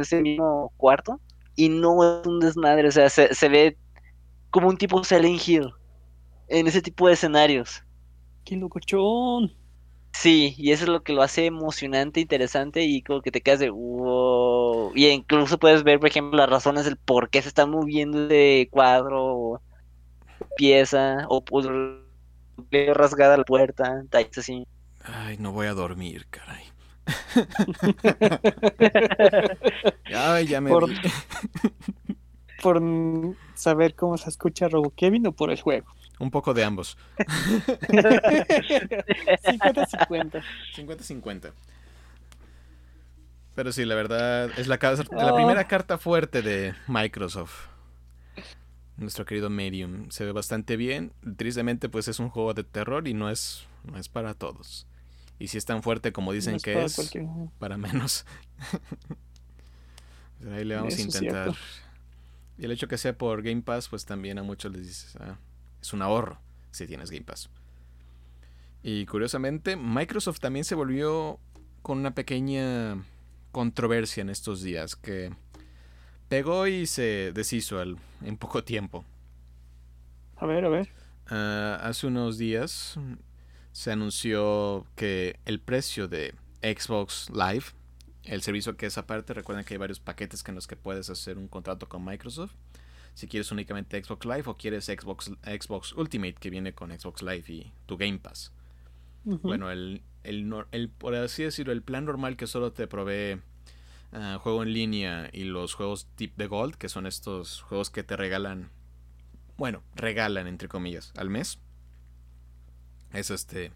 ese 0.00 0.20
mismo 0.20 0.72
cuarto 0.76 1.20
y 1.56 1.68
no 1.70 2.20
es 2.20 2.26
un 2.26 2.40
desmadre, 2.40 2.88
o 2.88 2.92
sea, 2.92 3.08
se, 3.08 3.34
se 3.34 3.48
ve 3.48 3.76
como 4.50 4.68
un 4.68 4.76
tipo 4.76 5.04
Silent 5.04 5.46
Hill 5.46 5.70
en 6.48 6.66
ese 6.66 6.82
tipo 6.82 7.06
de 7.06 7.14
escenarios. 7.14 7.84
¡Qué 8.44 8.56
locochón! 8.56 9.54
Sí, 10.12 10.54
y 10.56 10.72
eso 10.72 10.84
es 10.84 10.88
lo 10.88 11.02
que 11.02 11.12
lo 11.12 11.22
hace 11.22 11.46
emocionante, 11.46 12.20
interesante 12.20 12.82
y 12.82 13.02
como 13.02 13.22
que 13.22 13.30
te 13.30 13.40
quedas 13.40 13.60
de 13.60 13.70
wow. 13.70 14.92
Y 14.94 15.06
incluso 15.06 15.58
puedes 15.58 15.84
ver, 15.84 16.00
por 16.00 16.08
ejemplo, 16.08 16.38
las 16.38 16.50
razones 16.50 16.84
del 16.84 16.96
por 16.96 17.30
qué 17.30 17.42
se 17.42 17.48
está 17.48 17.66
moviendo 17.66 18.26
de 18.26 18.68
cuadro 18.70 19.24
o 19.24 19.62
pieza 20.56 21.26
o 21.28 21.44
rasgada 22.94 23.36
la 23.36 23.44
puerta, 23.44 24.02
detalles 24.02 24.38
así. 24.38 24.66
Ay, 25.04 25.36
no 25.38 25.52
voy 25.52 25.68
a 25.68 25.74
dormir, 25.74 26.26
caray. 26.30 26.64
Ay, 30.14 30.46
ya 30.46 30.60
me 30.60 30.70
Por-. 30.70 30.90
¿Por 32.62 32.80
saber 33.54 33.94
cómo 33.94 34.16
se 34.18 34.28
escucha 34.30 34.68
Robo 34.68 34.92
Kevin 34.96 35.26
o 35.28 35.32
por 35.32 35.50
el 35.50 35.60
juego? 35.60 35.86
Un 36.18 36.30
poco 36.30 36.52
de 36.54 36.64
ambos. 36.64 36.96
50-50. 37.88 40.42
50-50. 40.76 41.52
Pero 43.54 43.72
sí, 43.72 43.84
la 43.84 43.94
verdad 43.94 44.50
es 44.58 44.66
la, 44.68 44.78
la 44.80 45.32
Oh. 45.32 45.36
primera 45.36 45.66
carta 45.66 45.98
fuerte 45.98 46.42
de 46.42 46.74
Microsoft. 46.86 47.66
Nuestro 48.96 49.24
querido 49.24 49.48
Medium. 49.50 50.10
Se 50.10 50.24
ve 50.24 50.32
bastante 50.32 50.76
bien. 50.76 51.12
Tristemente, 51.36 51.88
pues 51.88 52.08
es 52.08 52.18
un 52.18 52.30
juego 52.30 52.54
de 52.54 52.64
terror 52.64 53.06
y 53.08 53.14
no 53.14 53.30
es, 53.30 53.66
no 53.84 53.96
es 53.98 54.08
para 54.08 54.34
todos. 54.34 54.86
Y 55.38 55.46
si 55.48 55.58
es 55.58 55.64
tan 55.64 55.82
fuerte 55.84 56.12
como 56.12 56.32
dicen 56.32 56.54
No 56.54 56.56
es 56.56 56.62
que 56.64 56.74
para 56.74 56.86
es, 56.86 56.96
cualquier- 56.96 57.26
para 57.58 57.76
menos. 57.78 58.24
Pero 60.40 60.54
ahí 60.54 60.64
le 60.64 60.76
vamos 60.76 60.94
Eso 60.94 61.02
a 61.02 61.06
intentar. 61.06 61.54
Y 62.58 62.64
el 62.64 62.72
hecho 62.72 62.88
que 62.88 62.98
sea 62.98 63.16
por 63.16 63.42
Game 63.42 63.62
Pass, 63.62 63.88
pues 63.88 64.04
también 64.04 64.38
a 64.38 64.42
muchos 64.42 64.72
les 64.72 64.86
dices, 64.86 65.16
ah, 65.20 65.36
es 65.80 65.92
un 65.92 66.02
ahorro 66.02 66.38
si 66.72 66.86
tienes 66.86 67.10
Game 67.10 67.24
Pass. 67.24 67.48
Y 68.82 69.06
curiosamente, 69.06 69.76
Microsoft 69.76 70.40
también 70.40 70.64
se 70.64 70.74
volvió 70.74 71.38
con 71.82 71.98
una 71.98 72.14
pequeña 72.14 73.02
controversia 73.52 74.20
en 74.20 74.30
estos 74.30 74.62
días 74.62 74.96
que 74.96 75.32
pegó 76.28 76.66
y 76.66 76.86
se 76.86 77.32
deshizo 77.32 77.80
al- 77.80 77.98
en 78.22 78.36
poco 78.36 78.62
tiempo. 78.64 79.04
A 80.36 80.46
ver, 80.46 80.64
a 80.64 80.68
ver. 80.68 80.88
Ah, 81.28 81.78
hace 81.82 82.06
unos 82.06 82.38
días 82.38 82.98
se 83.72 83.92
anunció 83.92 84.86
que 84.96 85.38
el 85.44 85.60
precio 85.60 86.08
de 86.08 86.34
Xbox 86.62 87.30
Live, 87.30 87.64
el 88.28 88.42
servicio 88.42 88.76
que 88.76 88.86
es 88.86 88.98
aparte, 88.98 89.34
recuerden 89.34 89.64
que 89.64 89.74
hay 89.74 89.78
varios 89.78 90.00
paquetes 90.00 90.44
en 90.46 90.54
los 90.54 90.66
que 90.66 90.76
puedes 90.76 91.10
hacer 91.10 91.38
un 91.38 91.48
contrato 91.48 91.88
con 91.88 92.04
Microsoft. 92.04 92.52
Si 93.14 93.26
quieres 93.26 93.50
únicamente 93.50 94.02
Xbox 94.02 94.26
Live 94.26 94.44
o 94.46 94.56
quieres 94.56 94.84
Xbox, 94.86 95.32
Xbox 95.42 95.92
Ultimate 95.94 96.34
que 96.34 96.50
viene 96.50 96.72
con 96.74 96.90
Xbox 96.96 97.22
Live 97.22 97.44
y 97.48 97.72
tu 97.86 97.96
Game 97.96 98.18
Pass. 98.18 98.52
Bueno, 99.42 99.70
el, 99.70 100.02
el- 100.22 100.88
por 100.90 101.14
así 101.14 101.42
decirlo, 101.42 101.72
el 101.72 101.82
plan 101.82 102.04
normal 102.04 102.36
que 102.36 102.46
solo 102.46 102.72
te 102.72 102.86
provee 102.86 103.40
ah, 104.12 104.38
juego 104.40 104.62
en 104.62 104.72
línea 104.72 105.28
y 105.32 105.44
los 105.44 105.74
juegos 105.74 106.06
tip 106.14 106.36
de 106.36 106.46
Gold, 106.46 106.76
que 106.76 106.88
son 106.88 107.06
estos 107.06 107.62
juegos 107.62 107.90
que 107.90 108.04
te 108.04 108.16
regalan, 108.16 108.70
bueno, 109.56 109.82
regalan 109.96 110.46
entre 110.46 110.68
comillas 110.68 111.12
al 111.16 111.28
mes. 111.28 111.58
Es 113.12 113.30
este, 113.30 113.72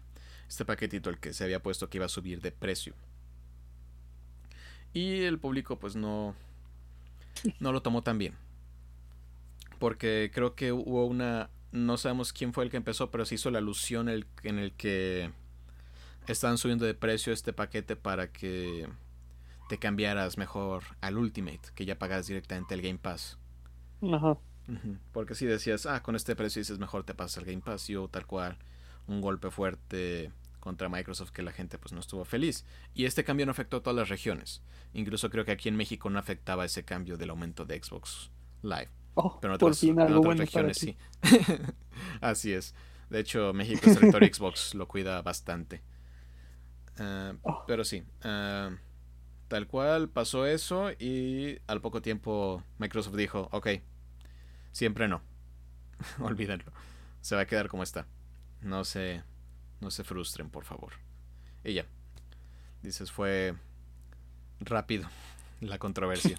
este 0.47 0.63
paquetito 0.65 1.09
el 1.09 1.19
que 1.19 1.33
se 1.33 1.43
había 1.43 1.61
puesto 1.61 1.89
que 1.89 1.97
iba 1.97 2.05
a 2.05 2.09
subir 2.09 2.39
de 2.41 2.51
precio. 2.51 2.93
Y 4.93 5.23
el 5.23 5.39
público 5.39 5.79
pues 5.79 5.95
no, 5.95 6.35
no 7.59 7.71
lo 7.71 7.81
tomó 7.81 8.03
tan 8.03 8.17
bien. 8.17 8.35
Porque 9.79 10.31
creo 10.33 10.55
que 10.55 10.71
hubo 10.71 11.05
una... 11.05 11.49
No 11.71 11.97
sabemos 11.97 12.33
quién 12.33 12.53
fue 12.53 12.63
el 12.63 12.69
que 12.69 12.77
empezó, 12.77 13.09
pero 13.09 13.25
se 13.25 13.35
hizo 13.35 13.49
la 13.49 13.57
alusión 13.57 14.07
el- 14.07 14.27
en 14.43 14.59
el 14.59 14.71
que 14.73 15.31
estaban 16.27 16.57
subiendo 16.57 16.85
de 16.85 16.93
precio 16.93 17.33
este 17.33 17.51
paquete 17.51 17.95
para 17.95 18.31
que 18.31 18.87
te 19.69 19.79
cambiaras 19.79 20.37
mejor 20.37 20.83
al 21.01 21.17
Ultimate, 21.17 21.61
que 21.73 21.85
ya 21.85 21.97
pagas 21.97 22.27
directamente 22.27 22.75
el 22.75 22.81
Game 22.83 22.99
Pass. 22.99 23.39
Ajá. 24.03 24.37
Porque 25.11 25.35
si 25.35 25.45
decías, 25.45 25.85
ah, 25.87 26.03
con 26.03 26.15
este 26.15 26.35
precio 26.35 26.59
dices 26.61 26.79
mejor 26.79 27.03
te 27.03 27.13
pasas 27.13 27.39
al 27.39 27.45
Game 27.45 27.61
Pass, 27.61 27.89
y 27.89 27.97
hubo 27.97 28.07
tal 28.07 28.25
cual 28.25 28.57
un 29.07 29.19
golpe 29.19 29.49
fuerte 29.49 30.31
contra 30.63 30.87
Microsoft 30.87 31.31
que 31.31 31.41
la 31.41 31.51
gente 31.51 31.77
pues 31.77 31.91
no 31.91 31.99
estuvo 31.99 32.23
feliz. 32.23 32.65
Y 32.93 33.03
este 33.03 33.25
cambio 33.25 33.45
no 33.45 33.51
afectó 33.51 33.77
a 33.77 33.83
todas 33.83 33.97
las 33.97 34.07
regiones. 34.07 34.63
Incluso 34.93 35.29
creo 35.29 35.43
que 35.43 35.51
aquí 35.51 35.67
en 35.67 35.75
México 35.75 36.09
no 36.09 36.19
afectaba 36.19 36.63
ese 36.63 36.85
cambio 36.85 37.17
del 37.17 37.31
aumento 37.31 37.65
de 37.65 37.83
Xbox 37.83 38.31
Live. 38.61 38.89
Oh, 39.15 39.39
Pero 39.41 39.55
en 39.55 39.59
por 39.59 39.67
otras, 39.71 39.79
fin 39.81 39.99
en 39.99 40.13
otras 40.13 40.19
bueno 40.21 40.39
regiones 40.39 40.77
sí. 40.77 40.95
Así 42.21 42.53
es. 42.53 42.73
De 43.09 43.19
hecho, 43.19 43.51
México 43.51 43.81
es 43.89 43.95
territorio 43.99 44.29
Xbox, 44.33 44.73
lo 44.73 44.87
cuida 44.87 45.21
bastante. 45.21 45.83
Ah, 46.97 47.33
Oh. 47.41 47.65
Pero 47.67 47.83
sí, 47.83 48.03
ah, 48.21 48.71
tal 49.49 49.67
cual 49.67 50.07
pasó 50.09 50.45
eso 50.45 50.91
y 50.91 51.59
al 51.67 51.81
poco 51.81 52.01
tiempo 52.01 52.63
Microsoft 52.77 53.15
dijo, 53.17 53.49
ok, 53.51 53.67
siempre 54.71 55.09
no. 55.09 55.21
Olvídenlo. 56.21 56.71
Se 57.19 57.35
va 57.35 57.41
a 57.41 57.45
quedar 57.47 57.67
como 57.67 57.83
está. 57.83 58.07
No 58.61 58.85
se, 58.85 59.23
no 59.83 59.91
se 59.91 60.03
frustren, 60.03 60.49
por 60.49 60.65
favor. 60.65 60.93
Y 61.63 61.73
ya. 61.73 61.85
Dices, 62.81 63.11
fue 63.11 63.55
rápido 64.59 65.07
la 65.61 65.77
controversia. 65.77 66.35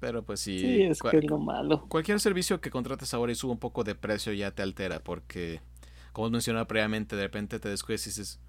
Pero 0.00 0.24
pues 0.24 0.40
sí. 0.40 0.58
Sí, 0.60 0.82
es 0.82 1.02
que 1.02 1.18
es 1.18 1.24
lo 1.24 1.38
malo. 1.38 1.86
Cualquier 1.88 2.20
servicio 2.20 2.60
que 2.60 2.70
contrates 2.70 3.12
ahora 3.14 3.32
y 3.32 3.34
suba 3.34 3.52
un 3.52 3.58
poco 3.58 3.84
de 3.84 3.94
precio 3.94 4.32
ya 4.32 4.50
te 4.52 4.62
altera 4.62 5.00
porque, 5.04 5.60
como 6.12 6.30
mencionaba 6.30 6.66
previamente, 6.66 7.16
de 7.16 7.22
repente 7.22 7.60
te 7.60 7.68
descuidas 7.68 8.06
y 8.06 8.10
dices, 8.10 8.40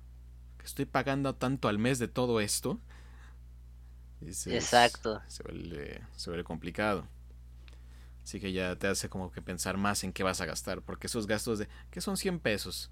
"¿Que 0.58 0.66
estoy 0.66 0.86
pagando 0.86 1.36
tanto 1.36 1.68
al 1.68 1.78
mes 1.78 2.00
de 2.00 2.08
todo 2.08 2.40
esto. 2.40 2.80
Dices, 4.22 4.54
Exacto. 4.54 5.22
Se 5.28 5.44
vuelve, 5.44 6.02
se 6.16 6.30
vuelve 6.30 6.44
complicado. 6.44 7.08
Así 8.24 8.40
que 8.40 8.54
ya 8.54 8.76
te 8.76 8.88
hace 8.88 9.10
como 9.10 9.32
que 9.32 9.42
pensar 9.42 9.78
más 9.78 10.04
en 10.04 10.14
qué 10.14 10.24
vas 10.24 10.42
a 10.42 10.46
gastar, 10.46 10.82
porque 10.82 11.08
esos 11.08 11.28
gastos 11.28 11.60
de, 11.60 11.68
que 11.90 12.02
son 12.02 12.18
100 12.18 12.40
pesos, 12.40 12.92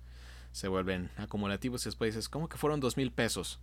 se 0.51 0.67
vuelven 0.67 1.11
acumulativos 1.17 1.83
y 1.85 1.89
después 1.89 2.13
dices, 2.15 2.29
¿cómo 2.29 2.49
que 2.49 2.57
fueron 2.57 2.79
dos 2.79 2.97
mil 2.97 3.11
pesos? 3.11 3.59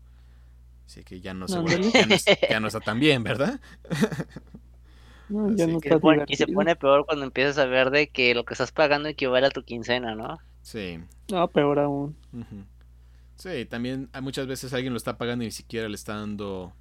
Así 0.87 1.02
que 1.05 1.20
ya 1.20 1.35
no, 1.35 1.48
se 1.48 1.59
vuelve- 1.61 1.92
ya, 1.98 2.07
no 2.07 2.14
es- 2.14 2.26
ya 2.48 2.61
no 2.61 2.68
está 2.68 2.81
tan 2.81 3.00
bien, 3.00 3.24
¿verdad? 3.24 3.61
No, 5.29 5.48
ya 5.55 5.64
Así 5.64 5.72
no 5.72 5.81
que 5.81 5.88
Y 5.88 5.90
se 5.90 5.94
está 5.96 5.98
pone- 6.00 6.24
y 6.29 6.37
se 6.37 6.44
divertido. 6.44 6.57
pone 6.57 6.76
peor 6.76 7.05
cuando 7.07 7.24
empiezas 7.24 7.59
a 7.59 7.66
ver 7.66 7.90
de 7.90 8.09
que 8.09 8.35
lo 8.35 8.44
que 8.44 8.55
estás 8.55 8.72
pagando 8.72 9.09
equivale 9.09 9.46
a 9.46 9.50
tu 9.50 9.62
quincena, 9.64 10.14
¿no? 10.14 10.38
Sí. 10.62 10.98
No, 11.31 11.48
peor 11.48 11.79
aún. 11.81 12.16
Sí, 13.37 13.66
también 13.66 14.09
hay 14.12 14.22
muchas 14.22 14.46
veces 14.46 14.72
alguien 14.72 14.92
lo 14.92 14.96
está 14.96 15.18
pagando 15.18 15.44
y 15.44 15.48
ni 15.48 15.52
siquiera 15.52 15.88
le 15.88 15.94
está 15.94 16.14
dando 16.16 16.72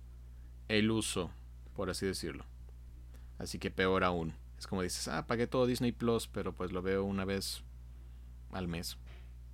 el 0.70 0.92
uso, 0.92 1.32
por 1.76 1.90
así 1.90 2.06
decirlo. 2.06 2.46
Así 3.40 3.60
que 3.60 3.72
peor 3.72 4.04
aún. 4.04 4.34
Es 4.66 4.68
como 4.68 4.82
dices, 4.82 5.08
ah, 5.10 5.28
pagué 5.28 5.46
todo 5.46 5.68
Disney 5.68 5.92
Plus, 5.92 6.28
pero 6.28 6.52
pues 6.52 6.72
lo 6.72 6.82
veo 6.82 7.04
una 7.04 7.24
vez 7.24 7.62
al 8.52 8.68
mes. 8.68 8.98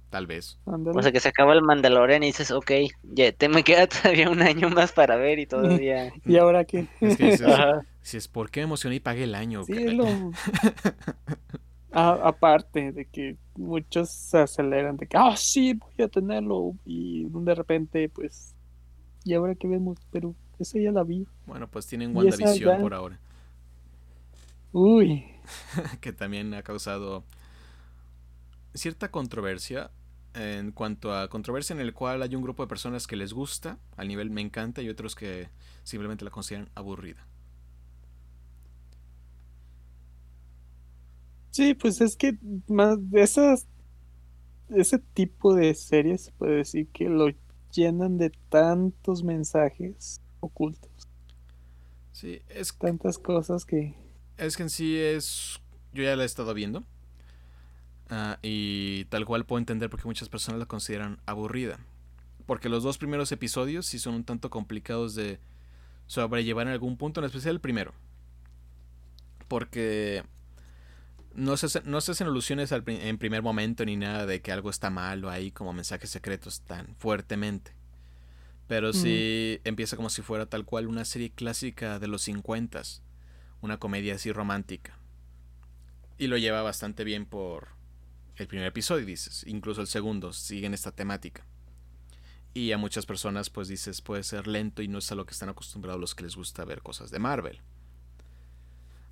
Tal 0.09 0.25
vez. 0.25 0.57
O 0.65 1.01
sea, 1.01 1.11
que 1.11 1.19
se 1.19 1.27
acaba 1.27 1.51
el 1.51 1.61
Mandalorian 1.63 2.23
y 2.23 2.27
dices, 2.27 2.49
ok, 2.51 2.71
ya 3.03 3.33
te 3.33 3.49
me 3.49 3.61
queda 3.65 3.87
todavía 3.89 4.29
un 4.29 4.41
año 4.41 4.69
más 4.69 4.93
para 4.93 5.17
ver 5.17 5.39
y 5.39 5.47
todavía... 5.47 6.13
¿Y 6.25 6.37
ahora 6.37 6.63
qué? 6.63 6.87
Es 7.01 7.17
que 7.17 7.25
dices, 7.25 7.41
Ajá. 7.41 7.81
dices, 8.01 8.29
¿por 8.29 8.51
qué 8.51 8.61
me 8.61 8.65
emocioné 8.67 8.95
y 8.95 8.99
pagué 9.01 9.25
el 9.25 9.35
año? 9.35 9.65
Sí, 9.65 9.73
caray?" 9.73 9.87
es 9.89 9.93
lo... 9.97 10.31
A- 11.93 12.29
aparte 12.29 12.93
de 12.93 13.05
que 13.05 13.35
muchos 13.57 14.11
se 14.11 14.37
aceleran 14.37 14.95
de 14.95 15.07
que, 15.07 15.17
ah, 15.17 15.35
sí, 15.35 15.73
voy 15.73 16.05
a 16.05 16.07
tenerlo. 16.07 16.73
Y 16.85 17.25
de 17.29 17.53
repente, 17.53 18.07
pues, 18.07 18.55
¿y 19.25 19.33
ahora 19.33 19.55
qué 19.55 19.67
vemos? 19.67 19.97
Pero 20.11 20.35
eso 20.59 20.79
ya 20.79 20.91
la 20.91 21.03
vi. 21.03 21.27
Bueno, 21.45 21.67
pues 21.67 21.87
tienen 21.87 22.11
esa 22.11 22.17
WandaVision 22.17 22.69
ya- 22.71 22.81
por 22.81 22.93
ahora. 22.93 23.19
Uy, 24.73 25.25
que 26.01 26.13
también 26.13 26.53
ha 26.53 26.63
causado 26.63 27.23
cierta 28.73 29.11
controversia 29.11 29.91
en 30.33 30.71
cuanto 30.71 31.13
a 31.13 31.29
controversia 31.29 31.73
en 31.73 31.81
el 31.81 31.93
cual 31.93 32.21
hay 32.21 32.35
un 32.35 32.41
grupo 32.41 32.63
de 32.63 32.67
personas 32.69 33.05
que 33.07 33.15
les 33.17 33.33
gusta, 33.33 33.77
al 33.97 34.07
nivel 34.07 34.29
me 34.29 34.41
encanta, 34.41 34.81
y 34.81 34.89
otros 34.89 35.15
que 35.15 35.49
simplemente 35.83 36.23
la 36.23 36.31
consideran 36.31 36.69
aburrida. 36.75 37.25
sí, 41.51 41.73
pues 41.75 42.01
es 42.01 42.15
que 42.17 42.37
más 42.67 42.97
de 43.09 43.21
esas, 43.23 43.67
ese 44.69 44.97
tipo 44.99 45.53
de 45.53 45.73
series 45.75 46.23
se 46.23 46.31
puede 46.31 46.55
decir 46.57 46.87
que 46.91 47.09
lo 47.09 47.27
llenan 47.71 48.17
de 48.17 48.31
tantos 48.49 49.23
mensajes 49.23 50.21
ocultos, 50.39 51.07
Sí, 52.11 52.41
es, 52.49 52.77
tantas 52.77 53.17
cosas 53.17 53.65
que... 53.65 53.95
es 54.45 54.57
que 54.57 54.63
en 54.63 54.69
sí 54.69 54.97
es... 54.97 55.59
Yo 55.93 56.03
ya 56.03 56.15
la 56.15 56.23
he 56.23 56.25
estado 56.25 56.53
viendo. 56.53 56.83
ah, 58.09 58.37
y 58.41 59.05
tal 59.05 59.25
cual 59.25 59.45
puedo 59.45 59.59
entender 59.59 59.89
por 59.89 60.01
qué 60.01 60.07
muchas 60.07 60.29
personas 60.29 60.59
la 60.59 60.65
consideran 60.65 61.19
aburrida. 61.25 61.79
Porque 62.45 62.69
los 62.69 62.83
dos 62.83 62.97
primeros 62.97 63.31
episodios 63.31 63.85
sí 63.85 63.99
son 63.99 64.15
un 64.15 64.23
tanto 64.23 64.49
complicados 64.49 65.15
de 65.15 65.39
sobrellevar 66.07 66.67
en 66.67 66.73
algún 66.73 66.97
punto, 66.97 67.19
en 67.21 67.25
especial 67.25 67.55
el 67.55 67.61
primero. 67.61 67.93
Porque 69.47 70.23
no 71.35 71.57
se, 71.57 71.65
hace- 71.67 71.81
no 71.85 72.01
se 72.01 72.11
hacen 72.11 72.27
alusiones 72.27 72.71
al 72.71 72.83
en 72.87 73.17
primer 73.17 73.41
momento 73.41 73.85
ni 73.85 73.95
nada 73.97 74.25
de 74.25 74.41
que 74.41 74.51
algo 74.51 74.69
está 74.69 74.89
mal 74.89 75.23
o 75.25 75.29
ahí 75.29 75.51
como 75.51 75.73
mensajes 75.73 76.09
secretos 76.09 76.61
tan 76.61 76.95
fuertemente. 76.97 77.71
Pero 78.67 78.93
sí 78.93 79.59
empieza 79.65 79.97
como 79.97 80.09
si 80.09 80.21
fuera 80.21 80.45
tal 80.45 80.63
cual 80.63 80.87
una 80.87 81.03
serie 81.03 81.29
clásica 81.31 81.99
de 81.99 82.07
los 82.07 82.21
50 82.21 82.81
una 83.61 83.77
comedia 83.77 84.15
así 84.15 84.31
romántica. 84.31 84.97
Y 86.17 86.27
lo 86.27 86.37
lleva 86.37 86.61
bastante 86.61 87.03
bien 87.03 87.25
por 87.25 87.69
el 88.35 88.47
primer 88.47 88.67
episodio, 88.67 89.05
dices. 89.05 89.43
Incluso 89.47 89.81
el 89.81 89.87
segundo 89.87 90.33
sigue 90.33 90.67
en 90.67 90.73
esta 90.73 90.91
temática. 90.91 91.45
Y 92.53 92.73
a 92.73 92.77
muchas 92.77 93.05
personas, 93.05 93.49
pues 93.49 93.67
dices, 93.67 94.01
puede 94.01 94.23
ser 94.23 94.47
lento 94.47 94.81
y 94.81 94.87
no 94.87 94.97
es 94.97 95.11
a 95.11 95.15
lo 95.15 95.25
que 95.25 95.31
están 95.31 95.49
acostumbrados 95.49 96.01
los 96.01 96.15
que 96.15 96.23
les 96.23 96.35
gusta 96.35 96.65
ver 96.65 96.81
cosas 96.81 97.09
de 97.11 97.19
Marvel. 97.19 97.61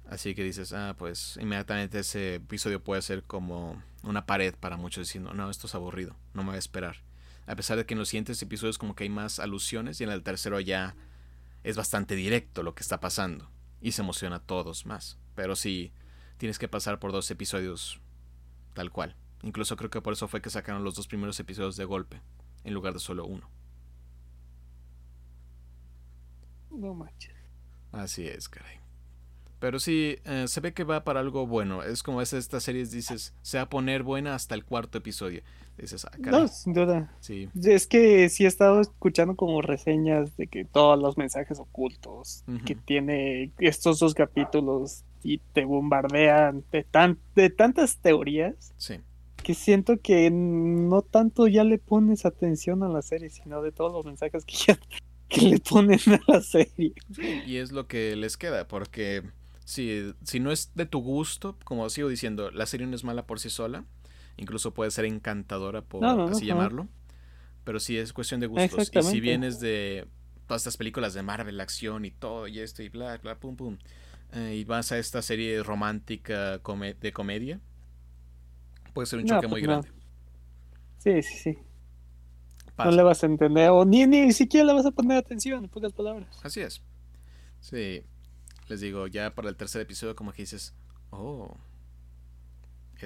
Así 0.10 0.34
que 0.34 0.44
dices, 0.44 0.74
ah, 0.74 0.96
pues 0.98 1.38
inmediatamente 1.40 2.00
ese 2.00 2.36
episodio 2.36 2.84
puede 2.84 3.02
ser 3.02 3.24
como 3.24 3.82
una 4.04 4.26
pared 4.26 4.56
para 4.56 4.76
muchos 4.76 5.08
diciendo, 5.08 5.34
no, 5.34 5.50
esto 5.50 5.68
es 5.68 5.76
aburrido, 5.76 6.16
no 6.34 6.42
me 6.42 6.50
voy 6.50 6.56
a 6.56 6.60
esperar. 6.60 6.98
A 7.46 7.56
pesar 7.56 7.78
de 7.78 7.86
que 7.86 7.94
en 7.94 8.00
los 8.00 8.10
siguientes 8.10 8.42
episodios 8.42 8.78
como 8.78 8.96
que 8.96 9.04
hay 9.04 9.10
más 9.10 9.40
alusiones 9.40 10.02
y 10.02 10.04
en 10.04 10.10
el 10.10 10.24
tercero 10.24 10.60
ya 10.60 10.96
es 11.64 11.78
bastante 11.78 12.16
directo 12.16 12.64
lo 12.64 12.74
que 12.74 12.82
está 12.82 13.00
pasando 13.00 13.50
y 13.82 13.92
se 13.92 14.02
emociona 14.02 14.38
a 14.38 14.46
todos 14.46 14.86
más. 14.86 15.18
Pero 15.36 15.56
sí, 15.56 15.94
tienes 16.38 16.60
que 16.60 16.68
pasar 16.68 17.00
por 17.00 17.12
dos 17.12 17.30
episodios 17.32 18.02
tal 18.74 18.92
cual. 18.92 19.16
Incluso 19.42 19.76
creo 19.76 19.90
que 19.90 20.02
por 20.02 20.14
eso 20.14 20.28
fue 20.28 20.42
que 20.42 20.50
sacaron 20.50 20.84
los 20.84 20.96
dos 20.96 21.08
primeros 21.08 21.40
episodios 21.40 21.78
de 21.78 21.86
golpe, 21.86 22.22
en 22.64 22.74
lugar 22.74 22.94
de 22.94 23.00
solo 23.00 23.26
uno. 23.26 23.50
No 26.72 26.94
manches. 26.94 27.36
Así 27.92 28.28
es, 28.28 28.50
caray. 28.50 28.80
Pero 29.60 29.80
sí, 29.80 30.18
eh, 30.24 30.46
se 30.48 30.62
ve 30.62 30.74
que 30.74 30.84
va 30.84 31.04
para 31.04 31.20
algo 31.20 31.46
bueno. 31.46 31.84
Es 31.84 32.04
como 32.04 32.22
es 32.22 32.32
estas 32.32 32.64
series, 32.64 32.92
dices, 32.92 33.34
se 33.42 33.58
va 33.58 33.64
a 33.64 33.70
poner 33.70 34.04
buena 34.04 34.36
hasta 34.36 34.56
el 34.56 34.64
cuarto 34.64 34.98
episodio. 34.98 35.44
Dices, 35.82 36.06
ah, 36.06 36.12
caray. 36.22 36.42
No, 36.42 36.48
sin 36.48 36.74
duda. 36.74 37.14
Sí. 37.20 37.50
Es 37.64 37.88
que 37.88 38.28
sí 38.30 38.44
he 38.46 38.48
estado 38.48 38.82
escuchando 38.82 39.36
como 39.36 39.62
reseñas 39.62 40.36
de 40.38 40.48
que 40.48 40.66
todos 40.66 41.00
los 41.00 41.18
mensajes 41.18 41.60
ocultos 41.60 42.44
que 42.66 42.76
tiene 42.76 43.52
estos 43.60 44.00
dos 44.00 44.14
capítulos 44.14 45.04
y 45.24 45.40
te 45.54 45.66
bombardean 45.66 46.64
de, 46.72 46.84
tan, 46.84 47.18
de 47.36 47.50
tantas 47.50 47.98
teorías 47.98 48.74
Sí. 48.78 48.96
que 49.44 49.54
siento 49.54 50.00
que 50.02 50.30
no 50.32 51.02
tanto 51.02 51.48
ya 51.48 51.64
le 51.64 51.78
pones 51.78 52.26
atención 52.26 52.84
a 52.84 52.90
la 52.90 53.02
serie, 53.02 53.30
sino 53.30 53.62
de 53.62 53.72
todos 53.72 53.92
los 53.94 54.06
mensajes 54.06 54.46
que 54.46 54.56
ya 54.56 54.80
que 55.30 55.42
le 55.42 55.60
ponen 55.60 56.00
a 56.08 56.20
la 56.28 56.42
serie. 56.42 56.94
Y 57.46 57.58
es 57.58 57.72
lo 57.72 57.88
que 57.88 58.16
les 58.16 58.36
queda, 58.38 58.68
porque 58.68 59.24
si, 59.64 60.14
si 60.24 60.40
no 60.40 60.52
es 60.52 60.72
de 60.74 60.86
tu 60.88 61.00
gusto, 61.02 61.56
como 61.64 61.88
sigo 61.90 62.10
diciendo, 62.10 62.50
la 62.52 62.66
serie 62.66 62.88
no 62.88 62.96
es 62.96 63.04
mala 63.04 63.28
por 63.28 63.40
sí 63.40 63.50
sola, 63.50 63.86
incluso 64.40 64.74
puede 64.74 64.92
ser 64.92 65.06
encantadora 65.06 65.82
por 65.82 66.02
No, 66.02 66.16
no, 66.16 66.26
no, 66.30 66.32
así 66.36 66.46
llamarlo, 66.46 66.88
pero 67.64 67.80
sí 67.80 67.98
es 67.98 68.14
cuestión 68.14 68.40
de 68.40 68.48
gustos. 68.48 68.90
Y 68.94 69.04
si 69.04 69.20
vienes 69.20 69.60
de 69.60 70.08
todas 70.48 70.62
estas 70.62 70.78
películas 70.78 71.14
de 71.14 71.22
Marvel, 71.24 71.58
la 71.58 71.64
acción 71.64 72.06
y 72.06 72.12
todo, 72.12 72.48
y 72.48 72.60
esto 72.60 72.82
y 72.84 72.90
bla, 72.90 73.18
bla, 73.18 73.40
pum, 73.40 73.56
pum, 73.56 73.78
eh, 74.34 74.56
y 74.58 74.64
vas 74.64 74.92
a 74.92 74.98
esta 74.98 75.22
serie 75.22 75.62
romántica 75.64 76.60
come- 76.60 76.96
de 76.96 77.12
comedia, 77.12 77.60
puede 78.94 79.06
ser 79.08 79.20
un 79.20 79.26
choque 79.26 79.48
muy 79.48 79.62
pues 79.62 79.68
no. 79.68 79.82
grande. 79.82 79.90
Sí, 80.98 81.22
sí, 81.24 81.38
sí. 81.38 81.58
Pasa. 82.76 82.90
No 82.92 82.96
le 82.96 83.04
vas 83.04 83.24
a 83.24 83.28
entender 83.28 83.70
o 83.70 83.86
ni, 83.86 84.06
ni 84.08 84.32
siquiera 84.32 84.66
le 84.68 84.74
vas 84.74 84.86
a 84.86 84.92
poner 84.92 85.18
atención, 85.18 85.64
en 85.66 85.70
pocas 85.70 85.94
palabras. 85.94 86.40
Así 86.44 86.62
es. 86.62 86.82
Sí. 87.60 88.04
Les 88.68 88.80
digo, 88.82 89.08
ya 89.08 89.34
para 89.36 89.50
el 89.50 89.56
tercer 89.56 89.82
episodio 89.82 90.16
como 90.16 90.32
que 90.32 90.44
dices, 90.44 90.74
oh, 91.12 91.58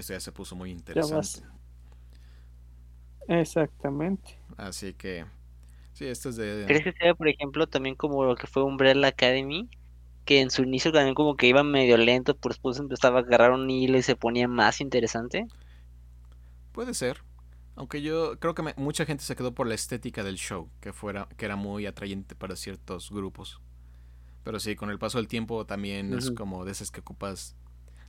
esto 0.01 0.13
ya 0.13 0.19
se 0.19 0.31
puso 0.31 0.55
muy 0.55 0.71
interesante. 0.71 1.41
Exactamente. 3.27 4.39
Así 4.57 4.93
que, 4.93 5.25
sí, 5.93 6.05
esto 6.07 6.29
es 6.29 6.35
de... 6.37 6.65
¿Crees 6.65 6.83
que 6.83 6.91
sea, 6.91 7.15
por 7.15 7.29
ejemplo, 7.29 7.67
también 7.67 7.95
como 7.95 8.25
lo 8.25 8.35
que 8.35 8.47
fue 8.47 8.63
Umbrella 8.63 9.07
Academy? 9.07 9.69
Que 10.25 10.41
en 10.41 10.51
su 10.51 10.63
inicio 10.63 10.91
también 10.91 11.15
como 11.15 11.35
que 11.37 11.47
iba 11.47 11.63
medio 11.63 11.97
lento, 11.97 12.35
pero 12.37 12.53
después 12.53 12.79
empezaba 12.79 13.19
a 13.19 13.21
agarrar 13.23 13.51
un 13.53 13.69
hilo 13.69 13.97
y 13.97 14.03
se 14.03 14.15
ponía 14.17 14.47
más 14.49 14.81
interesante. 14.81 15.47
Puede 16.71 16.93
ser. 16.93 17.23
Aunque 17.75 18.01
yo 18.01 18.39
creo 18.39 18.53
que 18.55 18.61
me- 18.63 18.73
mucha 18.77 19.05
gente 19.05 19.23
se 19.23 19.35
quedó 19.35 19.53
por 19.53 19.67
la 19.67 19.75
estética 19.75 20.23
del 20.23 20.35
show, 20.37 20.69
que 20.79 20.93
fuera 20.93 21.27
que 21.37 21.45
era 21.45 21.55
muy 21.55 21.85
atrayente 21.85 22.35
para 22.35 22.55
ciertos 22.55 23.09
grupos. 23.11 23.61
Pero 24.43 24.59
sí, 24.59 24.75
con 24.75 24.89
el 24.91 24.99
paso 24.99 25.19
del 25.19 25.27
tiempo 25.27 25.65
también 25.65 26.13
es 26.13 26.31
como 26.31 26.65
de 26.65 26.71
esas 26.73 26.91
que 26.91 27.01
ocupas 27.01 27.55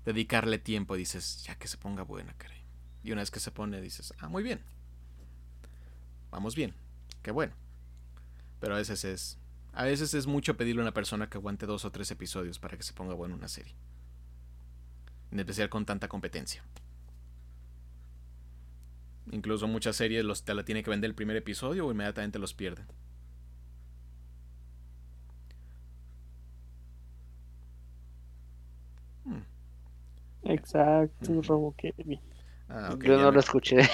dedicarle 0.05 0.59
tiempo 0.59 0.97
dices, 0.97 1.43
ya 1.45 1.57
que 1.57 1.69
se 1.69 1.79
ponga 1.79 2.03
buena, 2.03 2.35
caray. 2.35 2.65
Y 3.03 3.13
una 3.13 3.23
vez 3.23 3.31
que 3.31 3.41
se 3.41 3.51
pone 3.51 3.81
dices, 3.81 4.15
ah, 4.19 4.29
muy 4.29 4.43
bien. 4.43 4.61
Vamos 6.31 6.55
bien. 6.55 6.75
Qué 7.23 7.31
bueno. 7.31 7.55
Pero 8.61 8.75
a 8.75 8.79
veces 8.79 9.05
es 9.05 9.39
a 9.75 9.85
veces 9.85 10.15
es 10.15 10.27
mucho 10.27 10.57
pedirle 10.57 10.83
a 10.83 10.85
una 10.85 10.95
persona 10.95 11.29
que 11.29 11.37
aguante 11.37 11.67
dos 11.67 11.85
o 11.85 11.91
tres 11.91 12.11
episodios 12.13 12.61
para 12.61 12.77
que 12.77 12.85
se 12.85 12.93
ponga 12.93 13.15
buena 13.15 13.35
una 13.35 13.49
serie. 13.49 13.75
En 15.33 15.41
especial 15.41 15.69
con 15.69 15.85
tanta 15.85 16.07
competencia. 16.07 16.65
Incluso 19.33 19.67
muchas 19.67 19.97
series 19.97 20.25
los, 20.25 20.45
te 20.45 20.55
la 20.55 20.65
tiene 20.65 20.85
que 20.85 20.91
vender 20.91 21.11
el 21.11 21.17
primer 21.17 21.37
episodio 21.37 21.87
o 21.87 21.91
inmediatamente 21.91 22.39
los 22.39 22.55
pierden. 22.55 22.87
Exacto, 30.45 31.33
Ujú. 31.33 31.43
Robo 31.43 31.75
Kevin. 31.77 32.21
Ah, 32.69 32.95
Yo 33.03 33.19
no 33.19 33.27
me- 33.27 33.33
lo 33.33 33.41
escuché. 33.41 33.77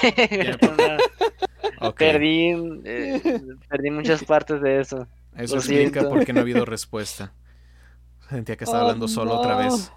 Perdí, 1.96 2.50
eh, 2.84 3.20
perdí 3.68 3.90
muchas 3.90 4.24
partes 4.24 4.60
de 4.60 4.80
eso. 4.80 5.06
Eso 5.36 5.54
lo 5.56 5.60
explica 5.60 6.00
siento. 6.00 6.08
por 6.10 6.24
qué 6.24 6.32
no 6.32 6.40
ha 6.40 6.42
habido 6.42 6.64
respuesta. 6.64 7.32
Sentía 8.28 8.56
que 8.56 8.64
estaba 8.64 8.82
Oh, 8.82 8.86
hablando 8.86 9.08
solo 9.08 9.38
otra 9.38 9.56
vez. 9.56 9.92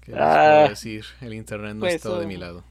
¿Qué 0.00 0.12
les 0.12 0.20
Ah. 0.20 0.54
puedo 0.60 0.68
decir? 0.70 1.04
El 1.20 1.34
internet 1.34 1.74
no 1.74 1.80
Pues, 1.80 1.94
está 1.96 2.18
de 2.18 2.26
mi 2.26 2.36
lado. 2.36 2.64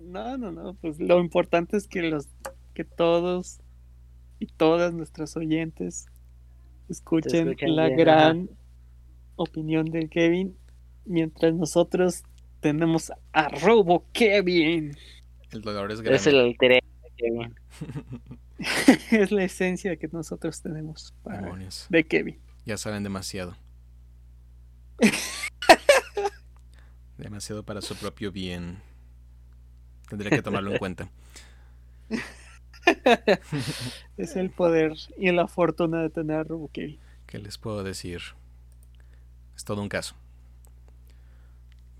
No, 0.00 0.36
no, 0.38 0.52
no, 0.52 0.74
pues 0.74 0.98
lo 1.00 1.18
importante 1.18 1.76
es 1.76 1.88
que 1.88 2.02
los 2.02 2.28
que 2.74 2.84
todos 2.84 3.58
y 4.38 4.46
todas 4.46 4.92
nuestras 4.92 5.36
oyentes 5.36 6.06
escuchen 6.88 7.48
escuchen 7.48 7.76
la 7.76 7.86
bien, 7.86 7.98
gran 7.98 8.50
opinión 9.36 9.86
de 9.86 10.08
Kevin 10.08 10.56
mientras 11.04 11.54
nosotros 11.54 12.22
tenemos 12.60 13.12
a 13.32 13.48
Robo 13.48 14.06
Kevin. 14.12 14.96
El 15.50 15.62
dolor 15.62 15.92
es 15.92 16.00
grande. 16.00 16.16
Es 16.16 16.26
el 16.26 16.38
alter 16.38 16.82
Kevin. 17.16 17.54
es 19.10 19.30
la 19.30 19.44
esencia 19.44 19.96
que 19.96 20.08
nosotros 20.08 20.60
tenemos 20.62 21.14
para- 21.22 21.56
de 21.88 22.04
Kevin. 22.06 22.38
Ya 22.64 22.76
saben 22.76 23.02
demasiado. 23.02 23.56
demasiado 27.18 27.64
para 27.64 27.82
su 27.82 27.94
propio 27.96 28.32
bien. 28.32 28.78
Tendría 30.08 30.30
que 30.30 30.42
tomarlo 30.42 30.72
en 30.72 30.78
cuenta. 30.78 31.10
Es 34.16 34.36
el 34.36 34.50
poder 34.50 34.92
y 35.18 35.30
la 35.32 35.46
fortuna 35.48 36.02
de 36.02 36.10
tener 36.10 36.46
a. 36.52 36.98
¿Qué 37.26 37.38
les 37.38 37.58
puedo 37.58 37.82
decir? 37.82 38.20
Es 39.56 39.64
todo 39.64 39.82
un 39.82 39.88
caso. 39.88 40.14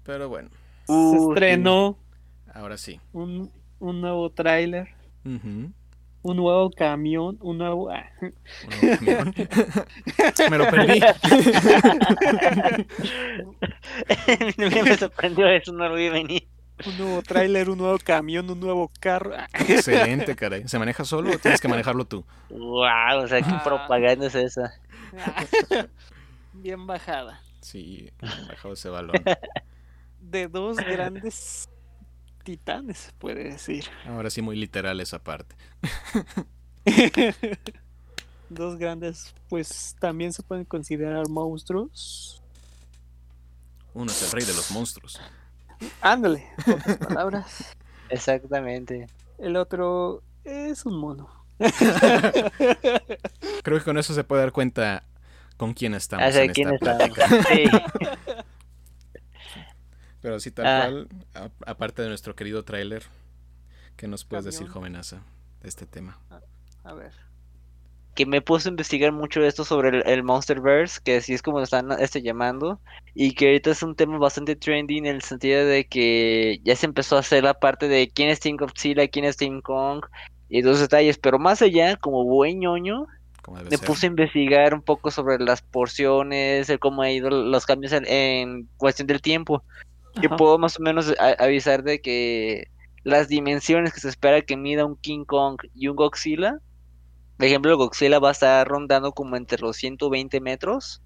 Pero 0.04 0.28
bueno, 0.28 0.50
Se 0.86 1.16
estrenó 1.16 1.96
ahora 2.52 2.76
sí. 2.76 3.00
un, 3.12 3.50
un 3.78 4.00
nuevo 4.00 4.30
tráiler, 4.30 4.88
un 5.24 5.72
nuevo 6.22 6.70
camión, 6.70 7.38
un 7.40 7.58
nuevo... 7.58 7.90
ah, 7.90 8.04
Un 8.20 8.32
nuevo 8.80 8.96
camión. 8.98 9.34
Me 10.50 10.58
lo 10.58 10.70
perdí. 10.70 11.00
me 14.82 14.96
sorprendió 14.96 15.46
eso, 15.48 15.72
no 15.72 15.88
lo 15.88 15.94
vi 15.94 16.08
venir. 16.10 16.46
Un 16.86 16.98
nuevo 16.98 17.22
tráiler, 17.22 17.70
un 17.70 17.78
nuevo 17.78 17.98
camión, 18.02 18.50
un 18.50 18.60
nuevo 18.60 18.90
carro. 19.00 19.32
ah. 19.36 19.46
Excelente, 19.68 20.34
caray. 20.36 20.66
¿Se 20.68 20.78
maneja 20.78 21.04
solo 21.04 21.30
o 21.32 21.38
tienes 21.38 21.60
que 21.60 21.68
manejarlo 21.68 22.04
tú? 22.06 22.24
Wow, 22.50 23.22
o 23.22 23.28
sea, 23.28 23.40
qué 23.42 23.50
Ah. 23.50 23.62
propaganda 23.64 24.26
es 24.26 24.34
esa. 24.34 24.74
Bien 26.52 26.86
bajada. 26.86 27.40
Sí, 27.60 28.10
bajado 28.20 28.74
ese 28.74 28.88
balón. 28.88 29.16
De 30.20 30.48
dos 30.48 30.76
grandes 30.78 31.68
titanes, 32.42 32.98
se 32.98 33.12
puede 33.12 33.44
decir. 33.44 33.84
Ahora 34.06 34.30
sí, 34.30 34.42
muy 34.42 34.56
literal 34.56 35.00
esa 35.00 35.18
parte. 35.22 35.54
dos 38.48 38.76
grandes, 38.78 39.34
pues 39.48 39.96
también 40.00 40.32
se 40.32 40.42
pueden 40.42 40.64
considerar 40.64 41.28
monstruos. 41.28 42.42
Uno 43.94 44.10
es 44.10 44.22
el 44.22 44.32
rey 44.32 44.44
de 44.44 44.54
los 44.54 44.70
monstruos. 44.70 45.20
Ándale, 46.00 46.46
pocas 46.64 46.96
palabras. 46.98 47.76
Exactamente. 48.08 49.08
El 49.38 49.56
otro 49.56 50.22
es 50.44 50.84
un 50.86 50.98
mono. 50.98 51.28
Creo 53.62 53.78
que 53.78 53.84
con 53.84 53.98
eso 53.98 54.12
se 54.14 54.24
puede 54.24 54.42
dar 54.42 54.52
cuenta 54.52 55.04
con 55.56 55.72
quién 55.74 55.94
estamos 55.94 56.34
en 56.34 56.52
quién 56.52 56.74
esta. 56.74 56.98
Sí. 56.98 57.64
Pero 60.20 60.40
sí, 60.40 60.50
tal 60.50 60.66
Ah. 60.66 60.80
cual, 60.90 61.08
aparte 61.66 62.02
de 62.02 62.08
nuestro 62.08 62.34
querido 62.34 62.64
tráiler, 62.64 63.04
¿qué 63.96 64.08
nos 64.08 64.24
puedes 64.24 64.44
decir, 64.46 64.66
jovenaza, 64.68 65.20
de 65.62 65.68
este 65.68 65.86
tema? 65.86 66.18
A 66.82 66.94
ver. 66.94 67.12
Que 68.14 68.26
me 68.26 68.40
puse 68.42 68.68
a 68.68 68.70
investigar 68.70 69.12
mucho 69.12 69.44
esto 69.44 69.64
sobre 69.64 69.88
el, 69.90 70.02
el 70.06 70.22
Monsterverse, 70.22 71.00
que 71.04 71.16
así 71.16 71.34
es 71.34 71.42
como 71.42 71.58
lo 71.58 71.64
están 71.64 71.90
este, 72.00 72.22
llamando, 72.22 72.80
y 73.14 73.34
que 73.34 73.46
ahorita 73.46 73.70
es 73.72 73.82
un 73.82 73.94
tema 73.96 74.18
bastante 74.18 74.56
trendy 74.56 74.98
en 74.98 75.06
el 75.06 75.22
sentido 75.22 75.64
de 75.66 75.84
que 75.86 76.58
ya 76.64 76.76
se 76.76 76.86
empezó 76.86 77.16
a 77.16 77.20
hacer 77.20 77.44
la 77.44 77.54
parte 77.54 77.88
de 77.88 78.08
quién 78.08 78.28
es 78.28 78.40
Team 78.40 78.56
Godzilla, 78.56 79.08
quién 79.08 79.24
es 79.24 79.36
Team 79.36 79.60
Kong, 79.62 80.04
y 80.48 80.62
dos 80.62 80.80
detalles, 80.80 81.18
pero 81.18 81.38
más 81.38 81.62
allá, 81.62 81.96
como 81.96 82.24
buen 82.24 82.60
ñoño, 82.60 83.06
me 83.48 83.76
ser. 83.76 83.86
puse 83.86 84.06
a 84.06 84.10
investigar 84.10 84.74
un 84.74 84.82
poco 84.82 85.10
sobre 85.10 85.38
las 85.38 85.62
porciones, 85.62 86.68
el 86.70 86.78
cómo 86.78 87.02
ha 87.02 87.10
ido 87.10 87.30
los 87.30 87.66
cambios 87.66 87.92
en, 87.92 88.06
en 88.06 88.70
cuestión 88.76 89.06
del 89.06 89.20
tiempo, 89.20 89.64
y 90.14 90.26
Ajá. 90.26 90.36
puedo 90.36 90.58
más 90.58 90.78
o 90.78 90.82
menos 90.82 91.12
a- 91.18 91.42
avisar 91.42 91.82
de 91.82 92.00
que 92.00 92.64
las 93.02 93.28
dimensiones 93.28 93.92
que 93.92 94.00
se 94.00 94.08
espera 94.08 94.42
que 94.42 94.56
mida 94.56 94.86
un 94.86 94.96
King 94.96 95.24
Kong 95.24 95.58
y 95.74 95.88
un 95.88 95.96
Godzilla, 95.96 96.58
por 97.36 97.46
ejemplo, 97.46 97.70
el 97.70 97.76
Godzilla 97.76 98.18
va 98.18 98.28
a 98.28 98.32
estar 98.32 98.66
rondando 98.66 99.12
como 99.12 99.36
entre 99.36 99.60
los 99.60 99.76
120 99.76 100.40
metros 100.40 101.02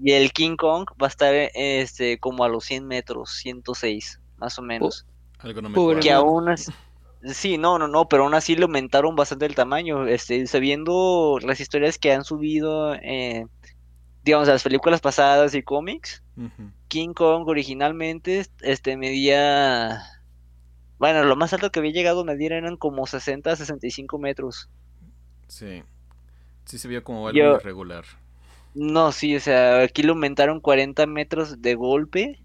y 0.00 0.12
el 0.12 0.32
King 0.32 0.56
Kong 0.56 0.86
va 1.00 1.06
a 1.06 1.10
estar 1.10 1.34
este 1.34 2.18
como 2.18 2.44
a 2.44 2.48
los 2.48 2.64
100 2.64 2.86
metros, 2.86 3.30
106, 3.36 4.20
más 4.36 4.58
o 4.58 4.62
menos. 4.62 5.06
Algo 5.38 5.62
no 5.62 5.70
me. 5.70 6.00
Que 6.00 6.12
aún 6.12 6.48
así, 6.48 6.72
sí, 7.24 7.58
no, 7.58 7.78
no, 7.78 7.88
no, 7.88 8.08
pero 8.08 8.24
aún 8.24 8.34
así 8.34 8.54
le 8.54 8.62
aumentaron 8.62 9.16
bastante 9.16 9.46
el 9.46 9.54
tamaño, 9.54 10.06
este, 10.06 10.46
sabiendo 10.46 11.38
las 11.42 11.60
historias 11.60 11.98
que 11.98 12.12
han 12.12 12.24
subido, 12.24 12.94
eh, 12.94 13.46
digamos, 14.22 14.48
las 14.48 14.62
películas 14.62 15.00
pasadas 15.00 15.54
y 15.54 15.62
cómics. 15.62 16.22
King 16.88 17.14
Kong 17.14 17.48
originalmente 17.48 18.46
este 18.60 18.98
medía 18.98 20.02
bueno, 20.98 21.24
lo 21.24 21.36
más 21.36 21.52
alto 21.52 21.70
que 21.70 21.80
había 21.80 21.92
llegado 21.92 22.20
a 22.20 22.24
medir 22.24 22.52
eran 22.52 22.76
como 22.76 23.06
60 23.06 23.50
a 23.50 23.56
65 23.56 24.18
metros. 24.18 24.70
Sí. 25.48 25.82
Sí 26.64 26.78
se 26.78 26.88
vio 26.88 27.02
como 27.04 27.28
algo 27.28 27.38
Yo- 27.38 27.56
irregular. 27.56 28.04
No, 28.74 29.10
sí, 29.12 29.34
o 29.36 29.40
sea, 29.40 29.82
aquí 29.82 30.02
lo 30.02 30.12
aumentaron 30.12 30.60
40 30.60 31.06
metros 31.06 31.62
de 31.62 31.74
golpe 31.76 32.42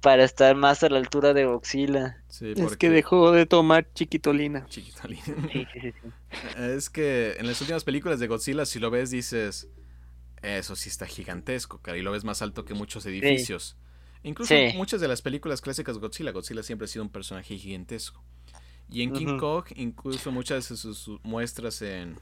para 0.00 0.24
estar 0.24 0.56
más 0.56 0.82
a 0.82 0.88
la 0.88 0.96
altura 0.96 1.34
de 1.34 1.44
Godzilla. 1.44 2.22
Sí, 2.28 2.54
Es 2.56 2.78
que 2.78 2.88
dejó 2.88 3.32
de 3.32 3.44
tomar 3.44 3.86
chiquitolina. 3.92 4.64
Chiquito. 4.70 5.02
Sí, 5.06 5.16
sí, 5.52 5.66
sí. 5.80 5.92
Es 6.56 6.88
que 6.88 7.34
en 7.38 7.46
las 7.46 7.60
últimas 7.60 7.84
películas 7.84 8.18
de 8.20 8.26
Godzilla, 8.28 8.64
si 8.64 8.78
lo 8.78 8.90
ves, 8.90 9.10
dices, 9.10 9.68
eso 10.40 10.76
sí 10.76 10.88
está 10.88 11.04
gigantesco, 11.06 11.78
cara, 11.82 11.98
y 11.98 12.02
lo 12.02 12.12
ves 12.12 12.24
más 12.24 12.40
alto 12.40 12.64
que 12.64 12.72
muchos 12.72 13.04
edificios. 13.04 13.76
Incluso 14.22 14.54
Sí. 14.54 14.72
muchas 14.76 15.02
de 15.02 15.08
las 15.08 15.20
películas 15.20 15.60
clásicas 15.60 15.96
de 15.96 16.00
Godzilla, 16.00 16.30
Godzilla 16.32 16.62
siempre 16.62 16.86
ha 16.86 16.88
sido 16.88 17.02
un 17.04 17.10
personaje 17.10 17.58
gigantesco. 17.58 18.22
Y 18.90 19.02
en 19.02 19.12
King. 19.12 19.38
Kong, 19.38 19.64
incluso 19.76 20.30
muchas 20.32 20.68
de 20.68 20.76
sus, 20.76 20.98
sus 20.98 21.20
muestras 21.22 21.80
en, 21.82 22.16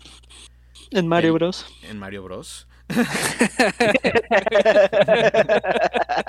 En 0.90 1.06
Mario 1.08 1.34
Bros. 1.34 1.66
en 1.82 1.98
Mario 1.98 2.22
Bros. 2.24 2.66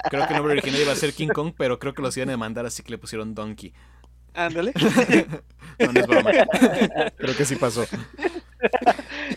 Creo 0.10 0.28
que 0.28 0.34
el 0.34 0.36
nombre 0.38 0.54
original 0.54 0.82
iba 0.82 0.92
a 0.92 0.96
ser 0.96 1.14
King 1.14 1.28
Kong, 1.30 1.54
pero 1.58 1.80
creo 1.80 1.94
que 1.94 2.02
los 2.02 2.16
iban 2.18 2.30
a 2.30 2.32
demandar, 2.34 2.66
así 2.66 2.84
que 2.84 2.92
le 2.92 2.98
pusieron 2.98 3.34
Donkey. 3.36 3.74
Ándale. 4.34 4.74
No, 5.80 5.94
no 5.94 6.00
es 6.02 6.08
broma. 6.08 6.32
Creo 7.18 7.38
que 7.38 7.46
sí 7.46 7.56
pasó. 7.56 7.86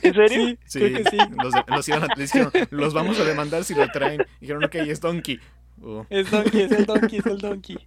¿En 0.02 0.12
serio? 0.12 0.46
Sí, 0.48 0.58
Sí, 0.64 0.78
creo 0.80 1.04
que 1.04 1.10
sí. 1.10 1.16
Los, 1.40 1.54
los 1.68 1.88
iban 1.88 2.02
a- 2.02 2.08
les 2.16 2.32
dijeron, 2.32 2.52
los 2.70 2.92
vamos 2.94 3.20
a 3.20 3.24
demandar 3.24 3.62
si 3.62 3.76
lo 3.76 3.86
traen. 3.92 4.24
Dijeron, 4.40 4.64
ok, 4.64 4.74
es 4.74 5.00
Donkey. 5.00 5.38
Oh, 5.80 6.04
Es 6.10 6.28
Donkey, 6.32 6.62
es 6.62 6.72
el 6.72 6.84
Donkey, 6.86 7.18
es 7.20 7.26
el 7.26 7.38
Donkey. 7.38 7.78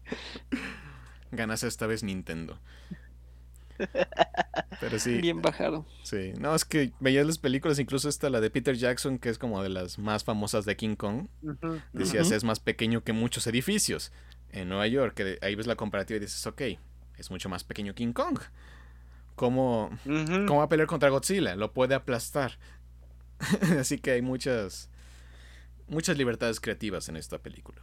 ganas 1.32 1.63
esta 1.63 1.86
vez 1.86 2.01
Nintendo. 2.03 2.57
Pero 4.80 4.99
sí, 4.99 5.19
Bien 5.21 5.41
bajado. 5.41 5.86
sí. 6.03 6.34
No, 6.39 6.53
es 6.53 6.65
que 6.65 6.91
veías 6.99 7.26
las 7.26 7.38
películas, 7.38 7.80
incluso 7.80 8.09
esta, 8.09 8.30
la 8.30 8.41
de 8.41 8.49
Peter 8.49 8.76
Jackson, 8.76 9.19
que 9.19 9.30
es 9.30 9.38
como 9.38 9.61
de 9.63 9.69
las 9.69 9.97
más 9.99 10.23
famosas 10.23 10.65
de 10.65 10.76
King 10.76 10.95
Kong. 10.95 11.28
Decías, 11.93 12.32
es 12.32 12.43
más 12.43 12.59
pequeño 12.59 13.03
que 13.03 13.13
muchos 13.13 13.47
edificios 13.47 14.11
en 14.51 14.69
Nueva 14.69 14.88
York. 14.88 15.13
Que 15.15 15.38
ahí 15.41 15.55
ves 15.55 15.67
la 15.67 15.76
comparativa 15.76 16.17
y 16.17 16.19
dices, 16.21 16.45
ok, 16.45 16.61
es 17.17 17.32
mucho 17.32 17.49
más 17.49 17.63
pequeño 17.63 17.93
King 17.95 18.13
Kong. 18.13 18.39
¿Cómo. 19.36 19.89
¿Cómo 20.03 20.57
va 20.59 20.63
a 20.65 20.69
pelear 20.69 20.88
contra 20.88 21.09
Godzilla? 21.09 21.55
Lo 21.55 21.73
puede 21.73 21.95
aplastar. 21.95 22.57
Así 23.80 23.97
que 23.99 24.11
hay 24.11 24.21
muchas 24.21 24.89
muchas 25.88 26.17
libertades 26.17 26.59
creativas 26.59 27.09
en 27.09 27.17
esta 27.17 27.38
película. 27.38 27.82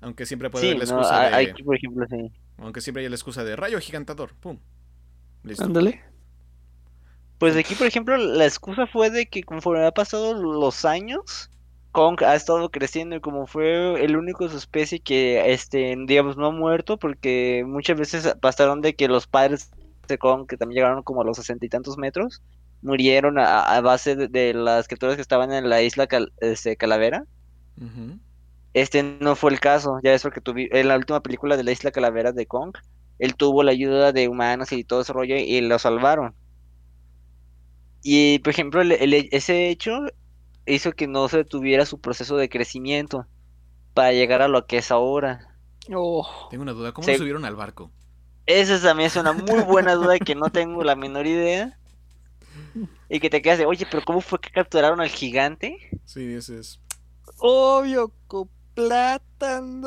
Aunque 0.00 0.26
siempre 0.26 0.50
puede 0.50 0.64
Sí, 0.66 0.70
haber 0.76 0.86
la 0.86 0.94
no, 0.94 1.00
excusa 1.00 1.22
a- 1.26 1.30
de 1.40 1.50
aquí, 1.50 1.62
por 1.62 1.76
ejemplo, 1.76 2.06
sí. 2.08 2.30
aunque 2.58 2.80
siempre 2.80 3.02
hay 3.02 3.08
la 3.08 3.16
excusa 3.16 3.42
de 3.44 3.56
rayo 3.56 3.80
gigantador, 3.80 4.34
pum. 4.34 4.58
Listo. 5.46 5.64
Ándale. 5.64 6.02
Pues 7.38 7.56
aquí, 7.56 7.74
por 7.74 7.86
ejemplo, 7.86 8.16
la 8.16 8.46
excusa 8.46 8.86
fue 8.86 9.10
de 9.10 9.26
que 9.26 9.42
conforme 9.42 9.84
ha 9.84 9.92
pasado 9.92 10.34
los 10.34 10.84
años, 10.84 11.50
Kong 11.92 12.22
ha 12.22 12.34
estado 12.34 12.70
creciendo 12.70 13.16
y 13.16 13.20
como 13.20 13.46
fue 13.46 14.02
el 14.02 14.16
único 14.16 14.44
de 14.44 14.50
su 14.50 14.56
especie 14.56 15.00
que, 15.00 15.52
este, 15.52 15.94
digamos, 16.06 16.36
no 16.36 16.46
ha 16.46 16.50
muerto, 16.50 16.98
porque 16.98 17.62
muchas 17.66 17.98
veces 17.98 18.34
pasaron 18.40 18.80
de 18.80 18.94
que 18.96 19.08
los 19.08 19.26
padres 19.26 19.70
de 20.08 20.18
Kong, 20.18 20.46
que 20.48 20.56
también 20.56 20.76
llegaron 20.76 21.02
como 21.02 21.22
a 21.22 21.24
los 21.24 21.36
sesenta 21.36 21.66
y 21.66 21.68
tantos 21.68 21.98
metros, 21.98 22.42
murieron 22.80 23.38
a, 23.38 23.62
a 23.64 23.80
base 23.82 24.16
de, 24.16 24.28
de 24.28 24.54
las 24.54 24.88
criaturas 24.88 25.16
que 25.16 25.22
estaban 25.22 25.52
en 25.52 25.68
la 25.68 25.82
isla 25.82 26.06
Cal- 26.06 26.32
este, 26.40 26.76
Calavera. 26.76 27.24
Este 28.74 29.02
no 29.02 29.36
fue 29.36 29.52
el 29.52 29.60
caso, 29.60 29.98
ya 30.02 30.14
es 30.14 30.22
porque 30.22 30.40
tuvi- 30.42 30.68
en 30.70 30.88
la 30.88 30.96
última 30.96 31.20
película 31.22 31.56
de 31.56 31.64
la 31.64 31.72
isla 31.72 31.90
Calavera 31.90 32.32
de 32.32 32.46
Kong, 32.46 32.74
él 33.18 33.36
tuvo 33.36 33.62
la 33.62 33.72
ayuda 33.72 34.12
de 34.12 34.28
humanos 34.28 34.72
y 34.72 34.84
todo 34.84 35.02
ese 35.02 35.12
rollo 35.12 35.36
y 35.36 35.60
lo 35.62 35.78
salvaron. 35.78 36.36
Y 38.02 38.38
por 38.40 38.50
ejemplo, 38.52 38.80
el- 38.80 38.92
el- 38.92 39.28
ese 39.32 39.68
hecho 39.68 40.00
hizo 40.66 40.92
que 40.92 41.06
no 41.08 41.28
se 41.28 41.38
detuviera 41.38 41.86
su 41.86 42.00
proceso 42.00 42.36
de 42.36 42.48
crecimiento 42.48 43.28
para 43.94 44.12
llegar 44.12 44.42
a 44.42 44.48
lo 44.48 44.66
que 44.66 44.78
es 44.78 44.90
ahora. 44.92 45.58
Oh, 45.92 46.48
Tengo 46.50 46.62
una 46.62 46.72
duda, 46.72 46.92
¿cómo 46.92 47.08
lo 47.08 47.14
subieron 47.14 47.44
al 47.44 47.56
barco? 47.56 47.90
Esa 48.46 48.82
también 48.82 49.06
es 49.06 49.14
una 49.16 49.32
muy 49.32 49.60
buena 49.60 49.94
duda 49.94 50.18
que 50.18 50.34
no 50.34 50.50
tengo 50.50 50.82
la 50.82 50.96
menor 50.96 51.26
idea. 51.28 51.78
Y 53.08 53.18
que 53.20 53.30
te 53.30 53.42
quedas 53.42 53.58
de, 53.58 53.66
oye, 53.66 53.84
pero 53.90 54.04
¿cómo 54.04 54.20
fue 54.20 54.38
que 54.40 54.50
capturaron 54.50 55.00
al 55.00 55.08
gigante? 55.08 55.76
Sí, 56.04 56.32
ese 56.34 56.58
es. 56.58 56.80
obvio, 57.38 58.12
con 58.26 58.50
plátanos. 58.74 59.86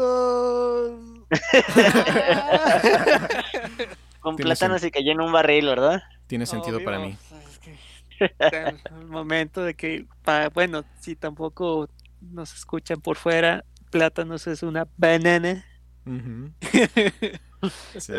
Con 4.20 4.36
plátanos 4.36 4.84
y 4.84 4.92
cayó 4.92 5.12
en 5.12 5.22
un 5.22 5.32
barril, 5.32 5.68
¿verdad? 5.68 6.04
Tiene 6.28 6.46
sentido 6.46 6.78
Obvio, 6.78 6.86
para 6.86 7.00
mí. 7.00 7.18
es 7.40 7.60
que 7.60 8.76
el 9.00 9.08
momento 9.08 9.64
de 9.64 9.74
que, 9.76 10.06
bueno, 10.54 10.84
si 11.00 11.16
tampoco 11.16 11.90
nos 12.22 12.54
escuchan 12.54 13.00
por 13.02 13.16
fuera, 13.18 13.64
plátanos 13.92 14.48
es 14.48 14.64
una 14.64 14.88
banana. 14.98 15.66
Sí. 17.98 18.14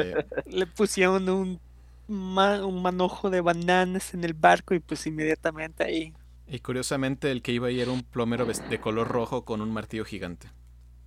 Le 0.45 0.67
pusieron 0.67 1.27
un, 1.31 1.59
ma- 2.07 2.65
un 2.67 2.83
manojo 2.83 3.31
de 3.31 3.41
bananas 3.41 4.13
en 4.13 4.25
el 4.25 4.35
barco 4.35 4.75
y 4.75 4.81
pues 4.81 5.07
inmediatamente 5.07 5.85
ahí. 5.85 6.13
Y 6.47 6.59
curiosamente 6.61 7.31
el 7.31 7.43
que 7.43 7.53
iba 7.53 7.69
ahí 7.69 7.81
era 7.81 7.91
un 7.93 8.03
plomero 8.03 8.45
de 8.47 8.81
color 8.81 9.09
rojo 9.09 9.45
con 9.45 9.61
un 9.63 9.73
martillo 9.73 10.05
gigante. 10.05 10.49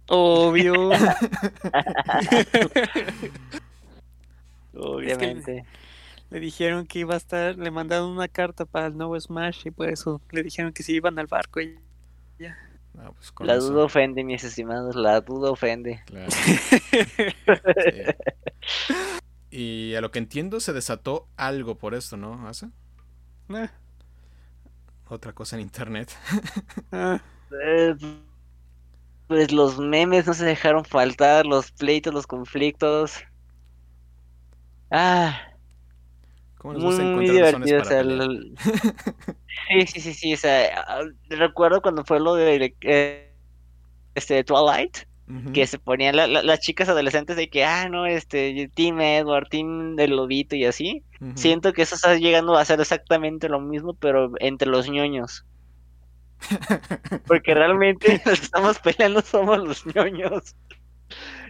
Obvio. 0.07 0.91
Obviamente. 4.75 5.65
le 6.29 6.39
dijeron 6.39 6.85
que 6.87 6.99
iba 6.99 7.13
a 7.13 7.17
estar, 7.17 7.57
le 7.57 7.71
mandaron 7.71 8.09
una 8.11 8.27
carta 8.27 8.65
para 8.65 8.87
el 8.87 8.97
nuevo 8.97 9.19
Smash 9.19 9.67
y 9.67 9.71
por 9.71 9.89
eso 9.89 10.21
le 10.31 10.43
dijeron 10.43 10.73
que 10.73 10.83
se 10.83 10.93
iban 10.93 11.17
al 11.19 11.27
barco 11.27 11.61
y 11.61 11.77
Ah, 12.95 13.11
pues 13.15 13.31
con 13.31 13.47
La 13.47 13.55
eso, 13.55 13.55
duda 13.55 13.85
ofende, 13.85 14.23
mis 14.23 14.43
estimados, 14.43 14.95
la 14.95 15.19
duda 15.21 15.49
ofende. 15.51 16.03
claro. 16.05 16.29
Sí. 16.31 16.59
Y 19.49 19.93
a 19.95 20.01
lo 20.01 20.09
que 20.11 20.19
entiendo 20.19 20.59
se 20.59 20.73
desató 20.73 21.27
algo 21.37 21.77
por 21.77 21.93
esto, 21.93 22.17
¿no? 22.17 22.49
Ah, 23.49 23.71
Otra 25.07 25.33
cosa 25.33 25.55
en 25.55 25.61
internet. 25.61 26.11
ah, 26.91 27.21
Eh, 27.51 27.95
pues 29.33 29.51
los 29.51 29.79
memes 29.79 30.27
no 30.27 30.35
se 30.35 30.45
dejaron 30.45 30.85
faltar, 30.85 31.47
los 31.47 31.71
pleitos, 31.71 32.13
los 32.13 32.27
conflictos. 32.27 33.15
Ah, 34.91 35.41
¿Cómo 36.59 36.75
nos 36.75 36.83
muy, 36.83 37.05
muy 37.05 37.25
divertido. 37.25 37.77
o 37.77 37.83
para 37.83 37.89
sea, 37.89 38.01
pelear? 38.03 38.21
el- 38.29 38.55
Sí, 39.69 39.87
sí, 39.87 40.01
sí, 40.01 40.13
sí. 40.13 40.33
O 40.35 40.37
sea, 40.37 40.83
ah, 40.87 41.01
recuerdo 41.29 41.81
cuando 41.81 42.05
fue 42.05 42.19
lo 42.19 42.35
de 42.35 42.75
eh, 42.81 43.33
este 44.13 44.43
Twilight, 44.43 44.97
que 45.51 45.65
se 45.65 45.79
ponían 45.79 46.15
la- 46.15 46.27
la- 46.27 46.43
las 46.43 46.59
chicas 46.59 46.87
adolescentes 46.89 47.35
de 47.35 47.49
que, 47.49 47.63
ah, 47.65 47.89
no, 47.89 48.05
este, 48.05 48.69
Team 48.75 49.01
Edward, 49.01 49.47
Team 49.49 49.95
del 49.95 50.11
Lobito 50.15 50.55
y 50.55 50.65
así. 50.65 51.03
Siento 51.33 51.73
que 51.73 51.81
eso 51.81 51.95
está 51.95 52.15
llegando 52.17 52.55
a 52.55 52.65
ser 52.65 52.79
exactamente 52.79 53.49
lo 53.49 53.59
mismo, 53.59 53.95
pero 53.95 54.31
entre 54.39 54.67
los 54.69 54.87
ñoños. 54.91 55.43
Porque 57.27 57.53
realmente 57.53 58.21
los 58.25 58.39
que 58.39 58.45
estamos 58.45 58.79
peleando 58.79 59.21
somos 59.21 59.59
los 59.59 59.85
ñoños. 59.95 60.55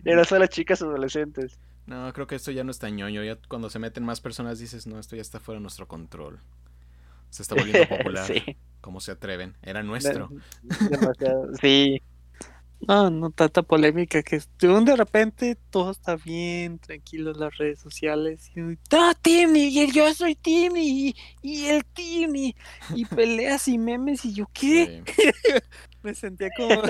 Y 0.05 0.11
no 0.11 0.23
son 0.25 0.39
las 0.39 0.49
chicas 0.49 0.81
adolescentes. 0.81 1.59
No, 1.85 2.11
creo 2.13 2.27
que 2.27 2.35
esto 2.35 2.51
ya 2.51 2.63
no 2.63 2.71
está 2.71 2.89
ñoño. 2.89 3.23
Ya 3.23 3.37
cuando 3.47 3.69
se 3.69 3.79
meten 3.79 4.03
más 4.03 4.21
personas 4.21 4.59
dices, 4.59 4.87
no, 4.87 4.99
esto 4.99 5.15
ya 5.15 5.21
está 5.21 5.39
fuera 5.39 5.59
de 5.59 5.63
nuestro 5.63 5.87
control. 5.87 6.39
Se 7.29 7.41
está 7.41 7.55
volviendo 7.55 7.87
popular. 7.97 8.25
Sí. 8.25 8.57
¿Cómo 8.81 8.99
se 8.99 9.11
atreven? 9.11 9.55
Era 9.61 9.83
nuestro. 9.83 10.29
Demasiado. 10.61 11.53
Sí. 11.61 12.01
No, 12.87 13.09
no 13.09 13.31
tanta 13.31 13.61
polémica 13.61 14.21
que 14.23 14.41
de 14.59 14.95
repente 14.95 15.57
todo 15.69 15.91
está 15.91 16.15
bien, 16.15 16.79
tranquilo 16.79 17.31
en 17.31 17.39
las 17.39 17.57
redes 17.57 17.79
sociales. 17.79 18.51
Y, 18.55 18.59
no, 18.59 18.77
Timmy, 19.21 19.67
y 19.67 19.79
el 19.79 19.91
yo 19.91 20.13
soy 20.13 20.35
Timmy, 20.35 21.09
y, 21.09 21.15
y 21.41 21.65
el 21.65 21.85
Timmy, 21.85 22.55
y 22.93 23.05
peleas 23.05 23.67
y 23.67 23.77
memes, 23.77 24.25
y 24.25 24.33
yo, 24.33 24.49
¿qué? 24.53 25.03
Sí. 25.05 25.13
Me 26.03 26.13
sentía 26.13 26.49
como, 26.57 26.81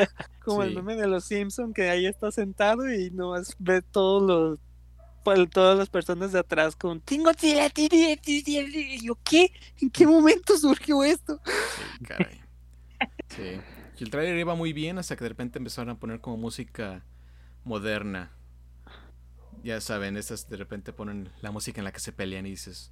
como 0.44 0.64
el 0.64 0.74
meme 0.74 0.96
de 0.96 1.08
los 1.08 1.26
Simpson 1.26 1.72
que 1.72 1.90
ahí 1.90 2.08
está 2.08 2.32
sentado 2.32 2.92
y 2.92 3.12
nomás 3.12 3.56
ve 3.60 3.84
todos 3.84 4.24
los 4.24 4.60
pues, 5.24 5.50
todas 5.52 5.78
las 5.78 5.88
personas 5.90 6.32
de 6.32 6.40
atrás 6.40 6.76
con 6.76 7.00
tengo 7.00 7.32
tira, 7.34 7.70
tira, 7.70 8.16
tira", 8.20 8.68
y 8.68 9.06
yo 9.06 9.18
¿qué? 9.24 9.52
¿En 9.80 9.92
qué 9.92 10.08
momento 10.08 10.58
surgió 10.58 11.04
esto? 11.04 11.40
Sí, 11.46 12.06
caray. 12.06 12.42
Sí. 13.30 13.62
Y 13.98 14.04
el 14.04 14.10
trailer 14.12 14.38
iba 14.38 14.56
muy 14.56 14.74
bien 14.74 14.98
hasta 14.98 15.16
que 15.16 15.24
de 15.24 15.30
repente 15.30 15.58
empezaron 15.60 15.90
a 15.90 16.00
poner 16.00 16.20
como 16.22 16.38
música 16.38 17.04
moderna. 17.66 18.32
Ya 19.64 19.80
saben, 19.82 20.18
estas 20.18 20.50
de 20.50 20.58
repente 20.58 20.92
ponen 20.94 21.30
la 21.42 21.52
música 21.52 21.80
en 21.80 21.86
la 21.86 21.92
que 21.94 22.00
se 22.00 22.12
pelean 22.12 22.46
y 22.46 22.52
dices, 22.52 22.92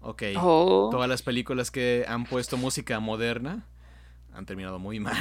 ok, 0.00 0.22
Oh, 0.34 0.90
todas 0.90 1.08
las 1.08 1.22
películas 1.22 1.70
que 1.70 2.04
han 2.08 2.26
puesto 2.26 2.56
música 2.58 3.00
moderna 3.00 3.66
han 4.32 4.46
terminado 4.46 4.78
muy 4.78 5.00
mal. 5.00 5.16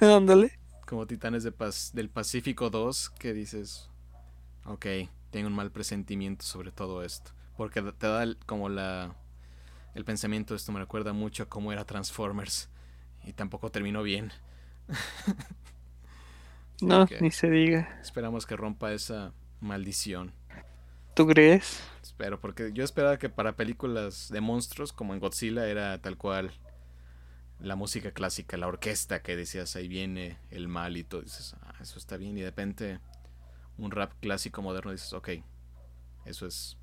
ándale. 0.00 0.50
Como 0.86 1.06
Titanes 1.06 1.44
de 1.44 1.52
Paz- 1.52 1.92
del 1.94 2.10
Pacífico 2.10 2.70
2, 2.70 3.10
que 3.10 3.32
dices, 3.32 3.88
ok, 4.66 4.86
tengo 5.30 5.48
un 5.48 5.54
mal 5.54 5.72
presentimiento 5.72 6.44
sobre 6.44 6.72
todo 6.72 7.04
esto. 7.04 7.32
Porque 7.56 7.82
te 7.82 8.08
da 8.08 8.26
como 8.46 8.70
la... 8.70 9.16
El 9.94 10.06
pensamiento 10.06 10.54
de 10.54 10.58
esto 10.58 10.72
me 10.72 10.80
recuerda 10.80 11.14
mucho 11.14 11.44
a 11.44 11.50
cómo 11.50 11.72
era 11.72 11.86
Transformers. 11.86 12.69
Y 13.24 13.32
tampoco 13.32 13.70
terminó 13.70 14.02
bien. 14.02 14.32
No, 16.82 17.06
ni 17.20 17.30
se 17.30 17.50
diga. 17.50 17.98
Esperamos 18.00 18.46
que 18.46 18.56
rompa 18.56 18.92
esa 18.92 19.32
maldición. 19.60 20.32
¿Tú 21.14 21.26
crees? 21.26 21.82
Espero, 22.02 22.40
porque 22.40 22.72
yo 22.72 22.84
esperaba 22.84 23.18
que 23.18 23.28
para 23.28 23.56
películas 23.56 24.30
de 24.30 24.40
monstruos, 24.40 24.92
como 24.92 25.12
en 25.12 25.20
Godzilla, 25.20 25.66
era 25.66 26.00
tal 26.00 26.16
cual 26.16 26.52
la 27.58 27.76
música 27.76 28.12
clásica, 28.12 28.56
la 28.56 28.68
orquesta 28.68 29.22
que 29.22 29.36
decías, 29.36 29.76
ahí 29.76 29.88
viene 29.88 30.38
el 30.50 30.68
mal 30.68 30.96
y 30.96 31.04
todo. 31.04 31.20
Dices, 31.20 31.54
ah, 31.60 31.74
eso 31.80 31.98
está 31.98 32.16
bien. 32.16 32.38
Y 32.38 32.40
de 32.40 32.46
repente, 32.46 33.00
un 33.76 33.90
rap 33.90 34.12
clásico 34.20 34.62
moderno, 34.62 34.92
dices, 34.92 35.12
ok, 35.12 35.30
eso 36.24 36.46
es 36.46 36.78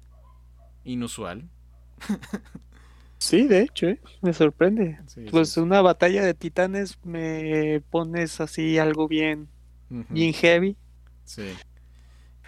inusual. 0.84 1.50
Sí, 3.20 3.48
de 3.48 3.62
hecho, 3.62 3.88
¿eh? 3.88 4.00
me 4.22 4.34
sorprende. 4.34 5.00
Sí, 5.08 5.26
Pues 5.30 5.34
sí. 5.34 5.58
una 5.58 5.82
batalla 5.82 6.26
de 6.26 6.34
titanes 6.34 6.98
me 7.04 7.82
pones 7.90 8.42
así 8.42 8.78
algo 8.78 9.08
bien, 9.08 9.50
bien 10.10 10.34
heavy. 10.34 10.78
Sí. 11.24 11.58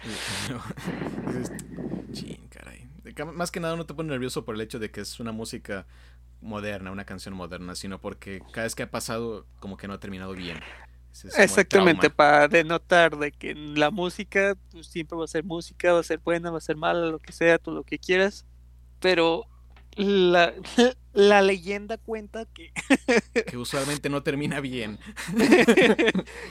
Chin, 2.12 2.48
caray. 2.48 2.88
Más 3.34 3.50
que 3.50 3.60
nada 3.60 3.76
no 3.76 3.86
te 3.86 3.94
pone 3.94 4.10
nervioso 4.10 4.44
por 4.44 4.54
el 4.54 4.60
hecho 4.60 4.78
de 4.78 4.90
que 4.90 5.00
es 5.00 5.18
una 5.20 5.32
música 5.32 5.86
moderna, 6.40 6.92
una 6.92 7.06
canción 7.06 7.34
moderna, 7.34 7.74
sino 7.74 8.00
porque 8.00 8.42
cada 8.52 8.64
vez 8.64 8.74
que 8.74 8.82
ha 8.84 8.90
pasado, 8.90 9.46
como 9.60 9.76
que 9.76 9.88
no 9.88 9.94
ha 9.94 10.00
terminado 10.00 10.34
bien. 10.34 10.66
Es 11.12 11.24
Exactamente, 11.36 12.10
para 12.10 12.48
denotar 12.48 13.16
de 13.18 13.32
que 13.32 13.54
la 13.54 13.90
música 13.90 14.56
pues, 14.70 14.86
siempre 14.88 15.16
va 15.18 15.24
a 15.24 15.28
ser 15.28 15.44
música, 15.44 15.92
va 15.92 16.00
a 16.00 16.02
ser 16.02 16.18
buena, 16.18 16.50
va 16.50 16.58
a 16.58 16.60
ser 16.60 16.76
mala, 16.76 17.06
lo 17.06 17.18
que 17.18 17.32
sea, 17.32 17.58
tú 17.58 17.72
lo 17.72 17.84
que 17.84 17.98
quieras, 17.98 18.46
pero 19.00 19.49
la, 20.04 20.54
la 21.12 21.42
leyenda 21.42 21.98
cuenta 21.98 22.44
que, 22.46 22.72
Que 23.46 23.56
usualmente 23.56 24.08
no 24.08 24.22
termina 24.22 24.60
bien. 24.60 24.98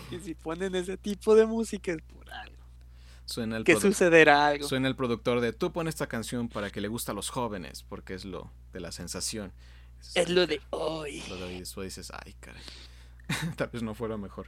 que 0.09 0.19
si 0.23 0.35
ponen 0.35 0.75
ese 0.75 0.97
tipo 0.97 1.35
de 1.35 1.45
música 1.45 1.91
es 1.91 2.01
por 2.01 2.31
algo, 2.31 2.55
Suena 3.25 3.57
el, 3.57 3.63
que 3.63 3.75
sucederá 3.79 4.47
algo. 4.47 4.67
suena 4.67 4.87
el 4.87 4.95
productor 4.95 5.39
de 5.41 5.53
tú 5.53 5.71
pon 5.71 5.87
esta 5.87 6.07
canción 6.07 6.49
para 6.49 6.69
que 6.71 6.81
le 6.81 6.87
guste 6.87 7.11
a 7.11 7.13
los 7.13 7.29
jóvenes, 7.29 7.83
porque 7.83 8.13
es 8.15 8.25
lo 8.25 8.51
de 8.73 8.79
la 8.79 8.91
sensación. 8.91 9.51
Es 10.01 10.15
"Ay, 10.17 10.33
lo 10.33 10.47
de 10.47 10.57
caray". 10.57 10.67
hoy. 10.71 11.23
Lo 11.29 11.35
de 11.37 11.43
hoy, 11.43 11.59
después 11.59 11.85
dices, 11.95 12.11
ay, 12.25 12.35
caray. 12.39 12.61
Tal 13.55 13.67
vez 13.69 13.83
no 13.83 13.93
fuera 13.93 14.17
mejor. 14.17 14.47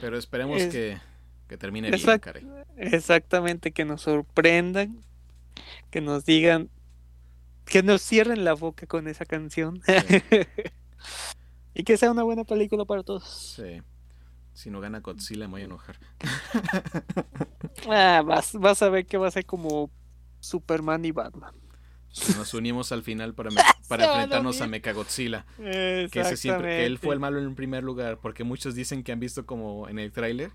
Pero 0.00 0.16
esperemos 0.16 0.60
Es- 0.60 0.72
que, 0.72 0.98
que 1.48 1.56
termine 1.56 1.90
bien, 1.90 2.18
caray. 2.20 2.46
Exactamente, 2.76 3.72
que 3.72 3.84
nos 3.84 4.02
sorprendan, 4.02 5.00
que 5.90 6.00
nos 6.00 6.24
digan, 6.24 6.70
que 7.74 7.82
nos 7.82 8.02
cierren 8.02 8.44
la 8.44 8.54
boca 8.54 8.86
con 8.86 9.08
esa 9.08 9.24
canción 9.24 9.82
Sí. 9.84 9.94
y 11.74 11.82
que 11.82 11.96
sea 11.96 12.12
una 12.12 12.22
buena 12.22 12.44
película 12.44 12.84
para 12.84 13.02
todos. 13.02 13.24
Sí. 13.56 13.82
Si 14.52 14.70
no 14.70 14.80
gana 14.80 15.00
Godzilla 15.00 15.48
me 15.48 15.52
voy 15.54 15.62
a 15.62 15.64
enojar. 15.64 15.98
Ah, 17.90 18.22
vas, 18.24 18.52
vas 18.54 18.80
a 18.82 18.88
ver 18.88 19.06
que 19.06 19.16
va 19.18 19.26
a 19.26 19.30
ser 19.32 19.44
como 19.44 19.90
Superman 20.38 21.04
y 21.04 21.10
Batman. 21.10 21.52
Nos 22.36 22.54
unimos 22.54 22.92
al 22.92 23.02
final 23.02 23.34
para, 23.34 23.50
me- 23.54 23.60
para 23.88 24.04
enfrentarnos 24.06 24.60
a. 24.60 24.66
Mechagodzilla. 24.68 25.44
Que 25.56 26.08
ese 26.12 26.36
siempre, 26.36 26.76
que 26.78 26.86
él 26.86 26.98
fue 26.98 27.14
el 27.14 27.20
malo 27.20 27.40
en 27.40 27.54
primer 27.56 27.82
lugar. 27.82 28.18
Porque 28.22 28.44
muchos 28.44 28.76
dicen 28.76 29.02
que 29.02 29.10
han 29.10 29.18
visto 29.18 29.44
como 29.46 29.88
en 29.88 29.98
el 29.98 30.12
tráiler, 30.12 30.52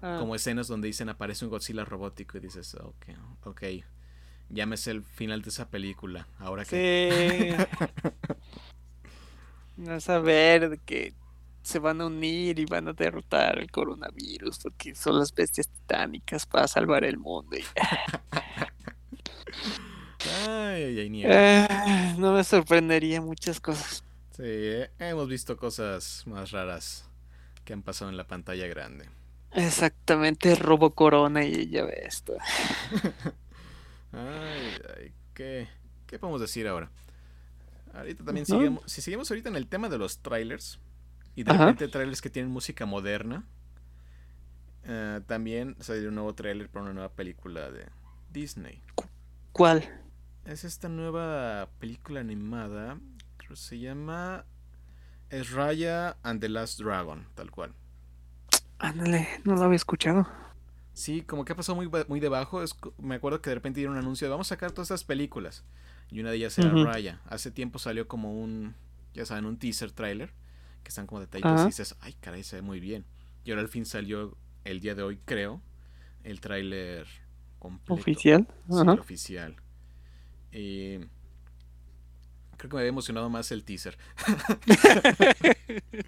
Ah, 0.00 0.18
como 0.20 0.34
escenas 0.36 0.68
donde 0.68 0.86
dicen 0.86 1.08
aparece 1.08 1.44
un 1.44 1.50
Godzilla 1.50 1.84
robótico 1.84 2.38
y 2.38 2.40
dices, 2.40 2.74
ok, 2.76 3.06
ok. 3.44 3.62
Llámese 4.50 4.92
el 4.92 5.02
final 5.02 5.42
de 5.42 5.48
esa 5.50 5.68
película. 5.68 6.28
Ahora 6.38 6.64
que... 6.64 7.56
Sí. 7.56 7.64
Ver 10.22 10.70
de 10.70 10.78
que 10.78 11.12
se 11.62 11.78
van 11.78 12.00
a 12.00 12.06
unir 12.06 12.58
y 12.58 12.64
van 12.66 12.88
a 12.88 12.92
derrotar 12.92 13.58
el 13.58 13.70
coronavirus 13.70 14.58
porque 14.60 14.94
son 14.94 15.18
las 15.18 15.34
bestias 15.34 15.68
titánicas 15.68 16.46
para 16.46 16.68
salvar 16.68 17.04
el 17.04 17.18
mundo. 17.18 17.56
y- 17.56 17.64
Ay, 20.48 20.98
ay. 21.00 21.24
Ah, 21.26 22.14
no 22.18 22.32
me 22.32 22.44
sorprendería 22.44 23.20
muchas 23.20 23.60
cosas. 23.60 24.02
Sí, 24.36 24.42
eh, 24.44 24.90
hemos 24.98 25.28
visto 25.28 25.56
cosas 25.56 26.24
más 26.26 26.50
raras 26.50 27.08
que 27.64 27.72
han 27.72 27.82
pasado 27.82 28.10
en 28.10 28.16
la 28.16 28.26
pantalla 28.26 28.66
grande. 28.66 29.08
Exactamente, 29.52 30.54
robo 30.56 30.90
corona 30.94 31.44
y 31.44 31.68
ya 31.68 31.84
ves 31.84 31.98
esto. 32.04 32.34
Ay, 34.16 34.78
ay, 34.96 35.12
¿qué, 35.34 35.68
¿qué 36.06 36.18
podemos 36.18 36.40
decir 36.40 36.66
ahora? 36.68 36.90
Ahorita 37.92 38.24
también 38.24 38.46
No. 38.48 38.56
seguimos, 38.56 38.82
si 38.86 39.02
seguimos 39.02 39.30
ahorita 39.30 39.48
en 39.48 39.56
el 39.56 39.66
tema 39.66 39.88
de 39.88 39.98
los 39.98 40.18
trailers 40.20 40.80
y 41.36 41.44
de 41.44 41.52
Ajá. 41.52 41.66
repente 41.66 41.88
trailers 41.88 42.20
que 42.20 42.30
tienen 42.30 42.50
música 42.50 42.86
moderna, 42.86 43.44
eh, 44.84 45.20
también 45.26 45.76
salió 45.80 46.08
un 46.08 46.14
nuevo 46.16 46.34
trailer 46.34 46.68
para 46.68 46.84
una 46.84 46.92
nueva 46.94 47.08
película 47.12 47.70
de 47.70 47.86
Disney. 48.32 48.82
¿Cuál? 49.52 49.84
Es 50.44 50.64
esta 50.64 50.88
nueva 50.88 51.68
película 51.78 52.20
animada, 52.20 52.98
creo 53.38 53.50
que 53.50 53.56
se 53.56 53.78
llama 53.78 54.44
Es 55.30 55.52
Raya 55.52 56.16
and 56.22 56.40
the 56.40 56.48
Last 56.48 56.78
Dragon, 56.80 57.26
tal 57.34 57.50
cual. 57.50 57.74
Ándale, 58.78 59.26
no 59.44 59.54
lo 59.54 59.62
había 59.62 59.76
escuchado. 59.76 60.26
Sí, 60.94 61.22
como 61.22 61.44
que 61.44 61.52
ha 61.52 61.56
pasado 61.56 61.76
muy, 61.76 61.90
muy 62.08 62.20
debajo. 62.20 62.62
Es, 62.62 62.76
me 62.98 63.16
acuerdo 63.16 63.42
que 63.42 63.50
de 63.50 63.56
repente 63.56 63.80
dieron 63.80 63.96
un 63.96 64.02
anuncio 64.02 64.26
de 64.26 64.30
vamos 64.30 64.46
a 64.46 64.54
sacar 64.54 64.70
todas 64.70 64.86
estas 64.86 65.04
películas. 65.04 65.64
Y 66.08 66.20
una 66.20 66.30
de 66.30 66.36
ellas 66.36 66.56
era. 66.58 66.70
Raya. 66.70 67.20
Hace 67.26 67.50
tiempo 67.50 67.80
salió 67.80 68.06
como 68.06 68.40
un, 68.40 68.74
ya 69.12 69.26
saben, 69.26 69.44
un 69.44 69.58
teaser 69.58 69.90
trailer. 69.90 70.32
Que 70.84 70.90
están 70.90 71.06
como 71.06 71.20
detallitos 71.20 71.62
y 71.62 71.66
dices, 71.66 71.96
ay, 72.00 72.14
caray, 72.20 72.44
se 72.44 72.56
ve 72.56 72.62
muy 72.62 72.78
bien. 72.78 73.04
Y 73.44 73.50
ahora 73.50 73.62
al 73.62 73.68
fin 73.68 73.86
salió 73.86 74.36
el 74.64 74.80
día 74.80 74.94
de 74.94 75.02
hoy, 75.02 75.18
creo, 75.24 75.62
el 76.24 76.40
tráiler 76.40 77.06
completo. 77.58 77.94
Oficial. 77.94 78.46
Sí, 78.68 78.88
oficial. 78.88 79.56
Y 80.52 80.98
creo 82.58 82.70
que 82.70 82.74
me 82.74 82.80
había 82.80 82.90
emocionado 82.90 83.30
más 83.30 83.50
el 83.50 83.64
teaser. 83.64 83.96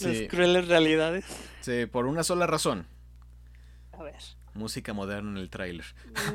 Las 0.00 0.22
crueles 0.28 0.68
realidades. 0.68 1.26
sí, 1.60 1.84
por 1.84 2.06
una 2.06 2.24
sola 2.24 2.46
razón. 2.46 2.86
A 4.00 4.02
ver. 4.02 4.16
Música 4.54 4.94
moderna 4.94 5.32
en 5.32 5.36
el 5.36 5.50
tráiler. 5.50 5.84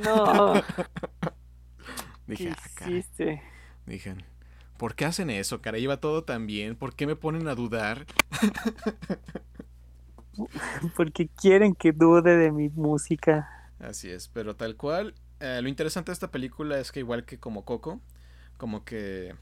No. 0.03 0.53
Dije, 2.27 2.55
¿Qué 2.75 2.83
ah, 2.85 2.89
hiciste? 2.91 3.41
Dije, 3.87 4.15
¿por 4.77 4.93
qué 4.93 5.05
hacen 5.05 5.31
eso, 5.31 5.63
cara? 5.63 5.79
Iba 5.79 5.99
todo 5.99 6.23
tan 6.23 6.45
bien. 6.45 6.75
¿Por 6.75 6.95
qué 6.95 7.07
me 7.07 7.15
ponen 7.15 7.47
a 7.47 7.55
dudar? 7.55 8.05
Porque 10.95 11.27
quieren 11.27 11.73
que 11.73 11.91
dude 11.91 12.37
de 12.37 12.51
mi 12.51 12.69
música. 12.69 13.49
Así 13.79 14.11
es, 14.11 14.27
pero 14.27 14.55
tal 14.55 14.75
cual. 14.75 15.15
eh, 15.39 15.59
lo 15.63 15.67
interesante 15.67 16.11
de 16.11 16.13
esta 16.13 16.29
película 16.29 16.79
es 16.79 16.91
que 16.91 16.99
igual 16.99 17.25
que 17.25 17.39
como 17.39 17.65
Coco, 17.65 17.99
como 18.57 18.85
que 18.85 19.33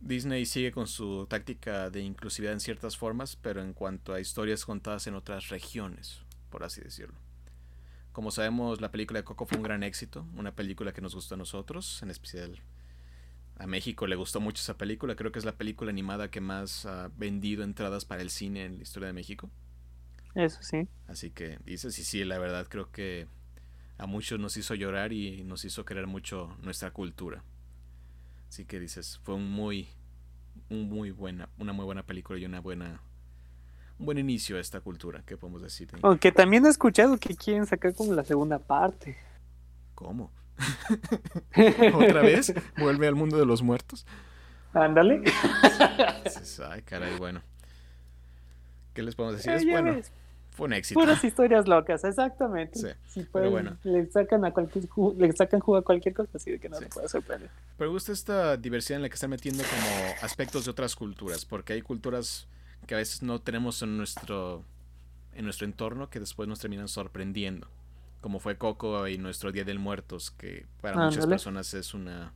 Disney 0.00 0.44
sigue 0.44 0.72
con 0.72 0.86
su 0.86 1.26
táctica 1.26 1.88
de 1.88 2.02
inclusividad 2.02 2.52
en 2.52 2.60
ciertas 2.60 2.98
formas, 2.98 3.36
pero 3.36 3.62
en 3.62 3.72
cuanto 3.72 4.12
a 4.12 4.20
historias 4.20 4.66
contadas 4.66 5.06
en 5.06 5.14
otras 5.14 5.48
regiones, 5.48 6.23
por 6.54 6.62
así 6.62 6.80
decirlo. 6.80 7.16
Como 8.12 8.30
sabemos, 8.30 8.80
la 8.80 8.92
película 8.92 9.18
de 9.18 9.24
Coco 9.24 9.44
fue 9.44 9.58
un 9.58 9.64
gran 9.64 9.82
éxito, 9.82 10.24
una 10.36 10.54
película 10.54 10.92
que 10.92 11.00
nos 11.00 11.16
gustó 11.16 11.34
a 11.34 11.38
nosotros, 11.38 12.00
en 12.04 12.12
especial 12.12 12.62
a 13.56 13.66
México 13.66 14.06
le 14.06 14.14
gustó 14.14 14.40
mucho 14.40 14.60
esa 14.60 14.78
película, 14.78 15.16
creo 15.16 15.32
que 15.32 15.40
es 15.40 15.44
la 15.44 15.56
película 15.56 15.90
animada 15.90 16.30
que 16.30 16.40
más 16.40 16.86
ha 16.86 17.10
vendido 17.16 17.64
entradas 17.64 18.04
para 18.04 18.22
el 18.22 18.30
cine 18.30 18.66
en 18.66 18.76
la 18.76 18.82
historia 18.84 19.08
de 19.08 19.14
México. 19.14 19.50
Eso 20.36 20.62
sí. 20.62 20.86
Así 21.08 21.32
que 21.32 21.58
dices, 21.64 21.98
y 21.98 22.04
sí, 22.04 22.22
la 22.22 22.38
verdad 22.38 22.68
creo 22.68 22.92
que 22.92 23.26
a 23.98 24.06
muchos 24.06 24.38
nos 24.38 24.56
hizo 24.56 24.76
llorar 24.76 25.12
y 25.12 25.42
nos 25.42 25.64
hizo 25.64 25.84
querer 25.84 26.06
mucho 26.06 26.56
nuestra 26.62 26.92
cultura. 26.92 27.42
Así 28.48 28.64
que 28.64 28.78
dices, 28.78 29.18
fue 29.24 29.34
un 29.34 29.50
muy, 29.50 29.88
un 30.70 30.88
muy 30.88 31.10
buena, 31.10 31.48
una 31.58 31.72
muy 31.72 31.84
buena 31.84 32.06
película 32.06 32.38
y 32.38 32.44
una 32.44 32.60
buena, 32.60 33.02
un 33.98 34.06
buen 34.06 34.18
inicio 34.18 34.56
a 34.56 34.60
esta 34.60 34.80
cultura, 34.80 35.22
¿qué 35.26 35.36
podemos 35.36 35.62
decir? 35.62 35.88
Aunque 36.02 36.32
también 36.32 36.66
he 36.66 36.68
escuchado 36.68 37.16
que 37.18 37.34
quieren 37.36 37.66
sacar 37.66 37.94
como 37.94 38.12
la 38.14 38.24
segunda 38.24 38.58
parte. 38.58 39.16
¿Cómo? 39.94 40.32
¿Otra 41.94 42.22
vez? 42.22 42.52
¿Vuelve 42.78 43.06
al 43.06 43.14
mundo 43.14 43.38
de 43.38 43.46
los 43.46 43.62
muertos? 43.62 44.06
Ándale. 44.72 45.22
Ay, 46.68 46.82
caray, 46.82 47.16
bueno. 47.18 47.42
¿Qué 48.92 49.02
les 49.02 49.14
podemos 49.14 49.36
decir? 49.36 49.52
Ah, 49.52 49.56
Es 49.56 49.64
bueno, 49.66 49.94
ves, 49.94 50.12
fue 50.50 50.66
un 50.66 50.72
éxito. 50.72 50.98
Puras 51.00 51.22
historias 51.24 51.66
locas, 51.68 52.04
exactamente. 52.04 52.78
Sí, 52.78 52.88
Si 53.08 53.20
pero 53.20 53.50
pueden, 53.50 53.50
bueno. 53.50 53.76
le 53.84 54.06
sacan 54.10 54.44
a 54.44 54.52
cualquier 54.52 54.84
le 55.16 55.32
sacan 55.32 55.60
jugo 55.60 55.78
a 55.78 55.82
cualquier 55.82 56.14
cosa 56.14 56.30
así 56.34 56.52
de 56.52 56.58
que 56.60 56.68
no 56.68 56.76
Sí. 56.78 56.84
se 56.84 56.90
puede 56.90 57.08
sorprender. 57.08 57.50
Pero 57.76 57.90
me 57.90 57.94
gusta 57.94 58.12
esta 58.12 58.56
diversidad 58.56 58.96
en 58.98 59.02
la 59.02 59.08
que 59.08 59.14
están 59.14 59.30
metiendo 59.30 59.62
como 59.64 60.14
aspectos 60.22 60.64
de 60.64 60.70
otras 60.70 60.94
culturas, 60.96 61.44
porque 61.44 61.72
hay 61.72 61.82
culturas 61.82 62.46
que 62.86 62.94
a 62.94 62.98
veces 62.98 63.22
no 63.22 63.40
tenemos 63.40 63.82
en 63.82 63.96
nuestro 63.96 64.64
en 65.32 65.44
nuestro 65.44 65.66
entorno 65.66 66.10
que 66.10 66.20
después 66.20 66.48
nos 66.48 66.60
terminan 66.60 66.86
sorprendiendo, 66.88 67.68
como 68.20 68.38
fue 68.38 68.56
Coco 68.56 69.08
y 69.08 69.18
nuestro 69.18 69.50
Día 69.50 69.64
del 69.64 69.80
Muertos, 69.80 70.30
que 70.30 70.66
para 70.80 70.96
muchas 71.06 71.24
personas 71.30 71.74
es 71.74 71.92
una 71.94 72.32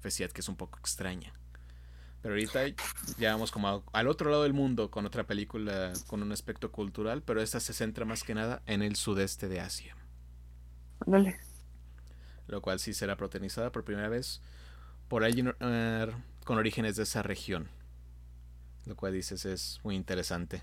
festividad 0.00 0.32
que 0.32 0.40
es 0.40 0.48
un 0.48 0.56
poco 0.56 0.78
extraña. 0.80 1.32
Pero 2.20 2.34
ahorita 2.34 2.62
ya 3.18 3.32
vamos 3.32 3.50
como 3.52 3.68
a- 3.68 3.82
al 3.92 4.08
otro 4.08 4.30
lado 4.30 4.42
del 4.42 4.52
mundo 4.54 4.90
con 4.90 5.06
otra 5.06 5.24
película 5.24 5.92
con 6.08 6.22
un 6.22 6.32
aspecto 6.32 6.72
cultural, 6.72 7.22
pero 7.22 7.40
esta 7.40 7.60
se 7.60 7.72
centra 7.72 8.04
más 8.04 8.22
que 8.24 8.34
nada 8.34 8.62
en 8.66 8.82
el 8.82 8.96
sudeste 8.96 9.48
de 9.48 9.60
Asia 9.60 9.96
Ándale. 11.06 11.38
lo 12.48 12.60
cual 12.60 12.78
sí 12.80 12.92
será 12.94 13.16
protagonizada 13.16 13.72
por 13.72 13.84
primera 13.84 14.08
vez 14.08 14.40
por 15.08 15.24
alguien 15.24 15.54
eh, 15.60 16.10
con 16.44 16.58
orígenes 16.58 16.96
de 16.96 17.02
esa 17.04 17.22
región. 17.22 17.68
Lo 18.86 18.96
cual 18.96 19.12
dices 19.12 19.44
es 19.44 19.80
muy 19.84 19.96
interesante. 19.96 20.62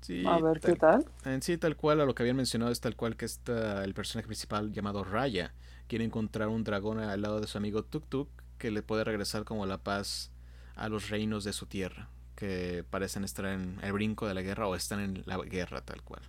Sí, 0.00 0.24
A 0.24 0.38
ver 0.38 0.60
qué 0.62 0.74
tal, 0.74 0.76
tal. 0.76 1.04
en 1.24 1.42
sí, 1.42 1.58
tal 1.58 1.76
cual, 1.76 2.00
a 2.00 2.04
lo 2.06 2.14
que 2.14 2.22
habían 2.22 2.36
mencionado 2.36 2.72
es 2.72 2.80
tal 2.80 2.96
cual 2.96 3.16
que 3.16 3.26
está 3.26 3.84
el 3.84 3.94
personaje 3.94 4.26
principal 4.26 4.72
llamado 4.72 5.04
Raya. 5.04 5.52
Quiere 5.88 6.04
encontrar 6.04 6.48
un 6.48 6.64
dragón 6.64 7.00
al 7.00 7.20
lado 7.20 7.40
de 7.40 7.46
su 7.46 7.58
amigo 7.58 7.84
Tuk 7.84 8.08
Tuk 8.08 8.28
que 8.58 8.70
le 8.70 8.82
puede 8.82 9.04
regresar 9.04 9.44
como 9.44 9.66
la 9.66 9.78
paz 9.78 10.30
a 10.74 10.88
los 10.88 11.10
reinos 11.10 11.44
de 11.44 11.52
su 11.52 11.66
tierra, 11.66 12.08
que 12.36 12.84
parecen 12.90 13.24
estar 13.24 13.44
en 13.46 13.78
el 13.82 13.92
brinco 13.92 14.26
de 14.26 14.34
la 14.34 14.42
guerra 14.42 14.68
o 14.68 14.74
están 14.74 15.00
en 15.00 15.22
la 15.26 15.36
guerra 15.38 15.82
tal 15.82 16.02
cual. 16.02 16.22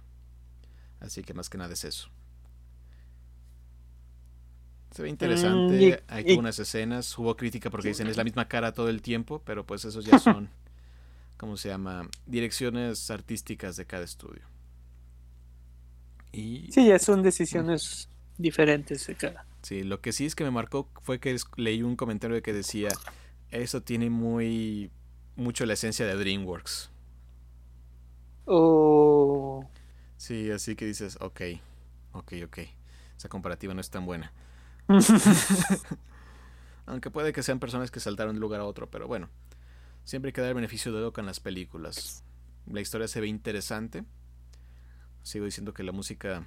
Así 0.99 1.23
que 1.23 1.33
más 1.33 1.49
que 1.49 1.57
nada 1.57 1.73
es 1.73 1.83
eso. 1.83 2.09
Se 4.91 5.01
ve 5.03 5.09
interesante, 5.09 5.75
Mm, 5.77 5.81
y- 5.89 5.97
hay 6.07 6.25
algunas 6.27 6.59
escenas, 6.59 7.17
hubo 7.17 7.37
crítica 7.37 7.69
porque 7.69 7.87
dicen 7.89 8.07
es 8.07 8.17
la 8.17 8.23
misma 8.25 8.47
cara 8.47 8.73
todo 8.73 8.89
el 8.89 9.01
tiempo, 9.01 9.41
pero 9.45 9.65
pues 9.65 9.85
esos 9.85 10.05
ya 10.05 10.17
son, 10.17 10.49
¿cómo 11.37 11.57
se 11.57 11.69
llama? 11.69 12.09
Direcciones 12.27 13.11
artísticas 13.11 13.77
de 13.77 13.85
cada 13.87 14.05
estudio. 14.05 14.43
Y 16.33 16.73
Sí, 16.73 16.87
ya 16.87 16.97
son 16.99 17.21
decisiones 17.21 18.09
diferentes 18.37 19.05
de 19.07 19.15
cada. 19.15 19.45
Sí, 19.61 19.83
lo 19.83 20.01
que 20.01 20.11
sí 20.11 20.25
es 20.25 20.35
que 20.35 20.43
me 20.43 20.51
marcó 20.51 20.89
fue 21.03 21.19
que 21.19 21.35
leí 21.57 21.83
un 21.83 21.95
comentario 21.95 22.41
que 22.41 22.53
decía, 22.53 22.99
eso 23.51 23.81
tiene 23.81 24.09
muy 24.09 24.91
mucho 25.35 25.65
la 25.65 25.73
esencia 25.73 26.05
de 26.05 26.15
DreamWorks. 26.15 26.89
O 28.47 29.63
Sí, 30.17 30.51
así 30.51 30.75
que 30.75 30.85
dices, 30.85 31.17
ok, 31.21 31.41
ok, 32.13 32.33
ok. 32.45 32.59
Esa 33.17 33.29
comparativa 33.29 33.73
no 33.73 33.81
es 33.81 33.89
tan 33.89 34.05
buena. 34.05 34.31
Aunque 36.85 37.09
puede 37.11 37.31
que 37.33 37.43
sean 37.43 37.59
personas 37.59 37.91
que 37.91 37.99
saltaron 37.99 38.33
de 38.33 38.37
un 38.37 38.41
lugar 38.41 38.61
a 38.61 38.65
otro, 38.65 38.89
pero 38.89 39.07
bueno. 39.07 39.29
Siempre 40.03 40.29
hay 40.29 40.33
que 40.33 40.41
dar 40.41 40.49
el 40.49 40.55
beneficio 40.55 40.91
de 40.91 40.99
duda 40.99 41.11
con 41.11 41.25
las 41.25 41.39
películas. 41.39 42.23
La 42.65 42.81
historia 42.81 43.07
se 43.07 43.21
ve 43.21 43.27
interesante. 43.27 44.03
Sigo 45.21 45.45
diciendo 45.45 45.73
que 45.73 45.83
la 45.83 45.91
música 45.91 46.43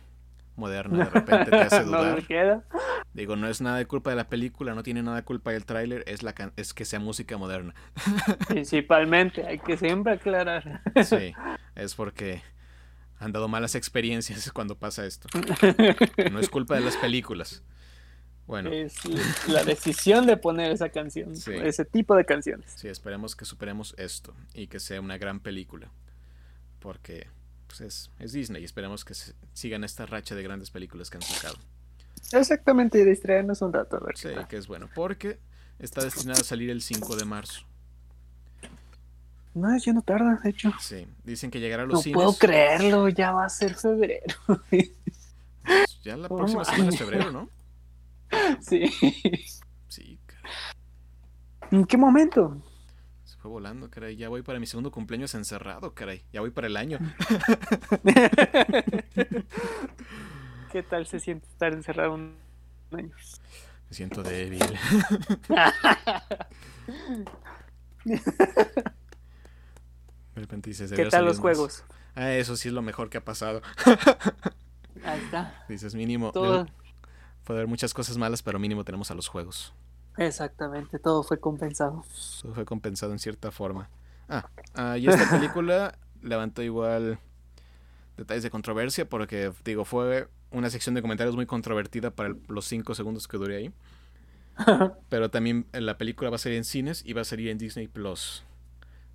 moderna 0.57 1.05
de 1.05 1.11
repente 1.11 1.51
te 1.51 1.57
hace 1.57 1.80
no 1.84 1.99
dudar. 1.99 2.16
me 2.16 2.22
queda. 2.26 2.64
Digo, 3.12 3.36
no 3.36 3.47
es 3.49 3.61
nada 3.61 3.76
de 3.78 3.86
culpa 3.86 4.11
de 4.11 4.16
la 4.16 4.28
película, 4.28 4.74
no 4.74 4.82
tiene 4.82 5.03
nada 5.03 5.18
de 5.18 5.22
culpa 5.22 5.53
del 5.53 5.64
tráiler, 5.64 6.03
es 6.09 6.24
la 6.24 6.32
can- 6.32 6.53
es 6.57 6.74
que 6.74 6.84
sea 6.84 6.99
música 6.99 7.36
moderna. 7.38 7.74
Principalmente, 8.49 9.47
hay 9.47 9.61
que 9.61 9.76
siempre 9.76 10.14
aclarar. 10.14 10.82
Sí, 11.05 11.32
es 11.76 11.95
porque 11.95 12.42
han 13.20 13.30
dado 13.30 13.47
malas 13.47 13.76
experiencias 13.76 14.51
cuando 14.53 14.76
pasa 14.76 15.07
esto. 15.07 15.28
No 16.32 16.40
es 16.40 16.49
culpa 16.51 16.74
de 16.74 16.80
las 16.80 16.97
películas. 16.97 17.62
Bueno, 18.47 18.70
Es 18.70 18.95
la 19.49 19.64
decisión 19.64 20.26
de 20.26 20.36
poner 20.36 20.70
esa 20.70 20.90
canción, 20.90 21.34
Sí. 21.34 21.53
ese 21.55 21.84
tipo 21.84 22.14
de 22.14 22.24
canciones. 22.26 22.70
sí, 22.76 22.88
esperemos 22.88 23.34
que 23.34 23.45
superemos 23.47 23.95
esto 23.97 24.34
y 24.53 24.66
que 24.66 24.80
sea 24.80 25.01
una 25.01 25.16
gran 25.16 25.40
película. 25.40 25.88
Porque 26.80 27.26
pues, 27.66 27.80
es, 27.80 28.11
es 28.18 28.32
Disney 28.32 28.61
y 28.61 28.64
esperemos 28.66 29.05
que 29.05 29.14
sigan 29.55 29.82
esta 29.84 30.05
racha 30.05 30.34
de 30.34 30.42
grandes 30.42 30.70
películas 30.70 31.09
que 31.09 31.16
han 31.16 31.22
sacado. 31.22 31.57
Exactamente, 32.32 32.99
y 33.01 33.05
distraernos 33.05 33.62
un 33.62 33.72
rato 33.72 33.97
a 33.97 34.01
ver 34.01 34.16
Sí, 34.16 34.28
que 34.49 34.57
es 34.59 34.66
bueno. 34.66 34.88
Porque 34.95 35.38
está 35.78 36.03
destinada 36.05 36.40
a 36.40 36.45
salir 36.45 36.68
el 36.70 36.82
5 36.82 37.16
de 37.16 37.24
marzo. 37.24 37.62
No, 39.55 39.76
ya 39.78 39.92
no 39.92 40.03
tarda, 40.03 40.40
de 40.42 40.51
hecho. 40.51 40.72
Sí, 40.80 41.07
dicen 41.24 41.51
que 41.51 41.61
llegará 41.61 41.84
a 41.84 41.86
los 41.86 41.95
No 41.95 42.03
cines. 42.03 42.14
puedo 42.16 42.34
creerlo, 42.34 43.09
ya 43.09 43.30
va 43.32 43.45
a 43.45 43.49
ser 43.49 43.74
febrero. 43.74 44.34
Ya 46.03 46.16
la 46.16 46.28
No 46.28 46.36
próxima 46.36 46.64
semana 46.64 46.88
es 46.90 46.99
febrero, 46.99 47.30
¿no? 47.30 47.49
sí. 48.61 48.87
Sí, 49.89 50.18
cara. 50.26 50.49
¿En 51.70 51.85
qué 51.85 51.97
momento? 51.97 52.61
fue 53.39 53.51
volando, 53.51 53.91
caray. 53.91 54.16
Ya 54.16 54.30
voy 54.30 54.41
para 54.41 54.59
mi 54.59 54.66
segundo 54.66 54.91
cumpleaños 54.91 55.35
encerrado, 55.35 55.93
caray. 55.93 56.24
Ya 56.32 56.41
voy 56.41 56.51
para 56.51 56.66
el 56.66 56.78
año. 56.78 56.99
¿Qué 60.72 60.82
tal 60.82 61.07
se 61.07 61.20
siente 61.20 61.47
estar 61.49 61.74
encerrado 61.74 62.14
un 62.14 62.35
año? 62.93 63.11
Me 63.91 63.95
siento 63.95 64.22
débil. 64.22 64.61
De 68.05 68.20
repente 70.35 70.70
dices, 70.70 70.91
¿Qué 70.91 70.97
"Debería 70.97 71.11
tal 71.11 71.24
los 71.26 71.37
más". 71.37 71.41
juegos? 71.43 71.85
Ah, 72.14 72.32
eso 72.32 72.57
sí 72.57 72.68
es 72.68 72.74
lo 72.74 72.80
mejor 72.82 73.11
que 73.11 73.18
ha 73.18 73.24
pasado. 73.24 73.61
Ahí 75.05 75.20
está. 75.20 75.64
Dices, 75.68 75.95
mínimo. 75.95 76.32
Todo, 76.32 76.66
Puede 77.45 77.61
haber 77.61 77.68
muchas 77.68 77.95
cosas 77.95 78.16
malas, 78.18 78.42
pero 78.42 78.59
mínimo 78.59 78.84
tenemos 78.84 79.11
a 79.11 79.14
los 79.14 79.28
juegos. 79.28 79.74
exactamente, 80.16 80.99
todo 80.99 81.22
fue 81.22 81.38
compensado. 81.38 82.05
Todo 82.42 82.55
fue 82.55 82.64
compensado 82.64 83.12
en 83.12 83.18
cierta 83.18 83.51
forma. 83.51 83.88
Ah, 84.28 84.49
ah, 84.74 84.99
y 84.99 85.09
esta 85.09 85.26
película 85.30 85.99
levantó 86.22 86.62
igual 86.62 87.18
detalles 88.16 88.42
de 88.42 88.51
controversia 88.51 89.09
porque, 89.09 89.53
digo, 89.64 89.84
fue 89.84 90.28
una 90.51 90.70
sección 90.70 90.95
de 90.95 91.03
comentarios 91.03 91.36
muy 91.36 91.47
controvertida 91.47 92.11
para 92.12 92.30
el- 92.30 92.40
los 92.49 92.64
cinco 92.66 92.95
segundos 92.95 93.28
que 93.28 93.36
duré 93.38 93.57
ahí. 93.57 93.72
Pero 95.09 95.30
también 95.30 95.66
eh, 95.72 95.80
la 95.80 95.99
película 95.99 96.30
va 96.30 96.36
a 96.36 96.38
salir 96.38 96.59
en 96.59 96.64
cines 96.64 97.03
y 97.05 97.12
va 97.12 97.22
a 97.22 97.24
salir 97.24 97.49
en 97.49 97.59
Disney 97.59 97.88
Plus. 97.88 98.45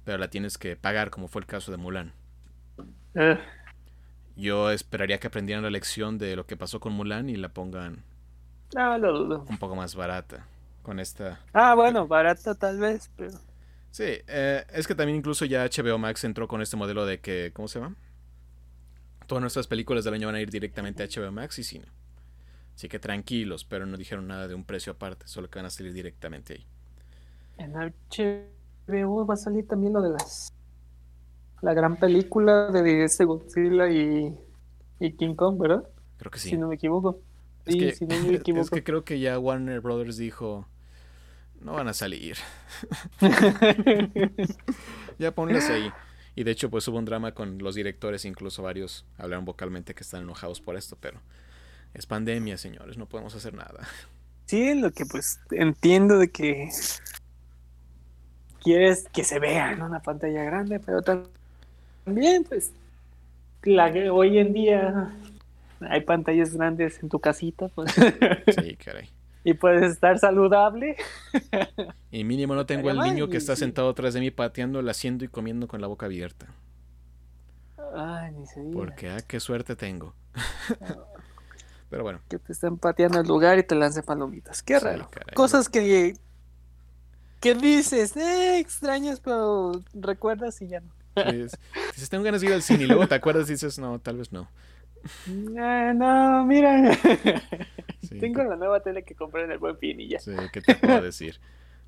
Pero 0.06 0.18
la 0.18 0.30
tienes 0.30 0.58
que 0.58 0.76
pagar, 0.76 1.10
como 1.12 1.28
fue 1.28 1.42
el 1.42 1.48
caso 1.48 1.72
de 1.72 1.78
Mulan. 1.78 2.14
Ugh. 3.16 3.40
Yo 4.36 4.72
esperaría 4.72 5.20
que 5.20 5.28
aprendieran 5.28 5.64
la 5.64 5.70
lección 5.70 6.18
de 6.18 6.36
lo 6.36 6.46
que 6.46 6.56
pasó 6.58 6.80
con 6.80 6.94
Mulan 6.94 7.30
y 7.30 7.36
la 7.36 7.50
pongan 7.50 8.04
no, 8.76 8.98
lo 8.98 9.20
dudo. 9.20 9.46
un 9.50 9.58
poco 9.58 9.76
más 9.76 9.96
barata. 9.96 10.46
Con 10.84 11.00
esta. 11.00 11.40
Ah, 11.54 11.76
bueno, 11.76 12.08
barata 12.08 12.56
tal 12.56 12.80
vez, 12.80 13.12
pero... 13.16 13.38
Sí, 13.92 14.06
eh, 14.28 14.66
es 14.72 14.88
que 14.88 14.96
también 14.96 15.18
incluso 15.18 15.46
ya 15.46 15.66
HBO 15.66 15.98
Max 15.98 16.24
entró 16.24 16.48
con 16.48 16.62
este 16.62 16.78
modelo 16.78 17.06
de 17.06 17.20
que. 17.20 17.52
¿Cómo 17.54 17.68
se 17.68 17.80
llama? 17.80 17.96
Todas 19.28 19.42
nuestras 19.42 19.68
películas 19.68 20.04
del 20.04 20.14
año 20.16 20.28
van 20.28 20.36
a 20.36 20.42
ir 20.42 20.50
directamente 20.50 21.04
a 21.04 21.08
HBO 21.08 21.32
Max 21.32 21.60
y 21.60 21.64
cine. 21.64 21.86
Así 22.76 22.88
que 22.88 22.98
tranquilos, 22.98 23.66
pero 23.66 23.86
no 23.86 23.98
dijeron 23.98 24.28
nada 24.28 24.48
de 24.48 24.56
un 24.56 24.64
precio 24.64 24.94
aparte, 24.94 25.28
solo 25.28 25.50
que 25.50 25.60
van 25.60 25.66
a 25.66 25.70
salir 25.70 25.92
directamente 25.92 26.54
ahí. 26.54 26.66
En 27.58 27.74
HBO 27.74 29.26
va 29.26 29.34
a 29.34 29.38
salir 29.38 29.68
también 29.68 29.94
lo 29.94 30.02
de 30.02 30.12
las... 30.12 30.54
La 31.62 31.74
gran 31.74 31.98
película 31.98 32.72
de 32.72 33.04
este 33.04 33.26
Godzilla 33.26 33.90
y, 33.90 34.34
y 35.02 35.12
King 35.12 35.36
Kong, 35.36 35.60
¿verdad? 35.60 35.84
Creo 36.18 36.32
que 36.32 36.40
sí. 36.40 36.52
Si 36.52 36.58
no 36.58 36.70
me 36.70 36.76
equivoco. 36.76 37.20
Es, 37.70 37.76
Sí, 37.76 37.80
que, 37.80 37.96
si 37.96 38.06
no 38.06 38.18
me 38.20 38.36
equivoco. 38.36 38.62
es 38.62 38.70
que 38.70 38.84
creo 38.84 39.04
que 39.06 39.20
ya 39.20 39.40
Warner 39.40 39.82
Brothers 39.82 40.18
dijo. 40.18 40.68
No 41.62 41.74
van 41.74 41.88
a 41.90 41.94
salir. 41.94 42.38
Ya 45.20 45.32
ponlas 45.36 45.70
ahí. 45.70 45.92
Y 46.36 46.44
de 46.46 46.52
hecho, 46.52 46.70
pues 46.70 46.88
hubo 46.88 46.98
un 46.98 47.06
drama 47.06 47.34
con 47.34 47.58
los 47.60 47.76
directores, 47.76 48.24
incluso 48.26 48.64
varios 48.64 49.06
hablaron 49.18 49.44
vocalmente 49.46 49.94
que 49.94 50.04
están 50.04 50.22
enojados 50.24 50.62
por 50.62 50.78
esto, 50.78 50.98
pero 51.00 51.20
es 51.94 52.06
pandemia, 52.06 52.58
señores, 52.58 52.98
no 52.98 53.08
podemos 53.08 53.36
hacer 53.36 53.54
nada. 53.54 53.88
Sí, 54.46 54.74
lo 54.76 54.92
que 54.92 55.06
pues 55.06 55.40
entiendo 55.52 56.18
de 56.18 56.30
que 56.30 56.70
quieres 58.64 59.08
que 59.14 59.24
se 59.24 59.40
vea 59.40 59.72
en 59.74 59.82
una 59.82 60.02
pantalla 60.02 60.44
grande, 60.44 60.80
pero 60.80 61.02
tam- 61.02 61.28
también 62.06 62.44
pues 62.44 62.72
la 63.64 63.92
que 63.92 64.10
hoy 64.10 64.38
en 64.38 64.54
día 64.54 65.14
hay 65.82 66.02
pantallas 66.02 66.54
grandes 66.56 67.02
en 67.02 67.10
tu 67.10 67.20
casita 67.20 67.68
pues, 67.70 67.92
Sí, 68.48 68.76
caray. 68.78 69.10
y 69.44 69.54
puedes 69.54 69.92
estar 69.92 70.18
saludable. 70.20 70.96
Y 72.12 72.24
mínimo 72.24 72.56
no 72.56 72.66
tengo 72.66 72.90
el 72.90 72.98
Estaría 72.98 73.14
niño 73.14 73.30
que 73.30 73.38
está 73.38 73.56
sentado 73.56 73.90
atrás 73.90 74.14
de 74.14 74.20
mí 74.20 74.32
pateando, 74.32 74.80
haciendo 74.90 75.26
y 75.26 75.28
comiendo 75.28 75.68
con 75.68 75.82
la 75.82 75.88
boca 75.88 76.06
abierta. 76.08 76.48
Ay, 77.96 78.32
ni 78.34 78.46
se 78.46 78.62
diga. 78.62 78.74
Porque, 78.74 79.10
ah, 79.10 79.22
qué 79.28 79.40
suerte 79.40 79.76
tengo. 79.76 80.14
Pero 81.90 82.04
bueno, 82.04 82.20
Que 82.30 82.38
te 82.38 82.54
están 82.54 82.78
pateando 82.78 83.20
el 83.20 83.28
lugar 83.28 83.58
y 83.58 83.64
te 83.64 83.76
lancen 83.76 84.04
palomitas. 84.04 84.62
Qué 84.62 84.80
Sí, 84.80 84.86
raro. 84.86 85.10
caray. 85.10 85.34
Cosas 85.36 85.70
que 85.70 86.14
que 87.40 87.56
dices, 87.56 88.18
eh, 88.18 88.60
extrañas, 88.60 89.22
pero 89.22 89.72
recuerdas 89.94 90.62
y 90.62 90.68
ya 90.68 90.82
no. 90.82 90.92
dices, 91.32 92.10
tengo 92.10 92.24
ganas 92.24 92.42
de 92.42 92.48
ir 92.48 92.54
al 92.54 92.62
cine 92.62 92.84
y 92.84 92.88
luego 92.88 93.08
te 93.08 93.16
acuerdas 93.16 93.48
y 93.50 93.54
dices, 93.54 93.80
no, 93.80 93.98
tal 94.00 94.18
vez 94.18 94.32
no. 94.34 94.50
Eh, 95.28 95.94
no, 95.96 96.46
mira. 96.46 96.92
Sí, 98.02 98.18
Tengo 98.18 98.44
la 98.44 98.56
nueva 98.56 98.80
tele 98.80 99.04
que 99.04 99.14
compré 99.14 99.44
en 99.44 99.52
el 99.52 99.60
buen 99.60 99.78
fin 99.78 100.00
y 100.00 100.08
ya. 100.08 100.20
Sí, 100.20 100.32
¿qué 100.54 100.62
te 100.62 100.74
puedo 100.76 101.02
decir? 101.04 101.40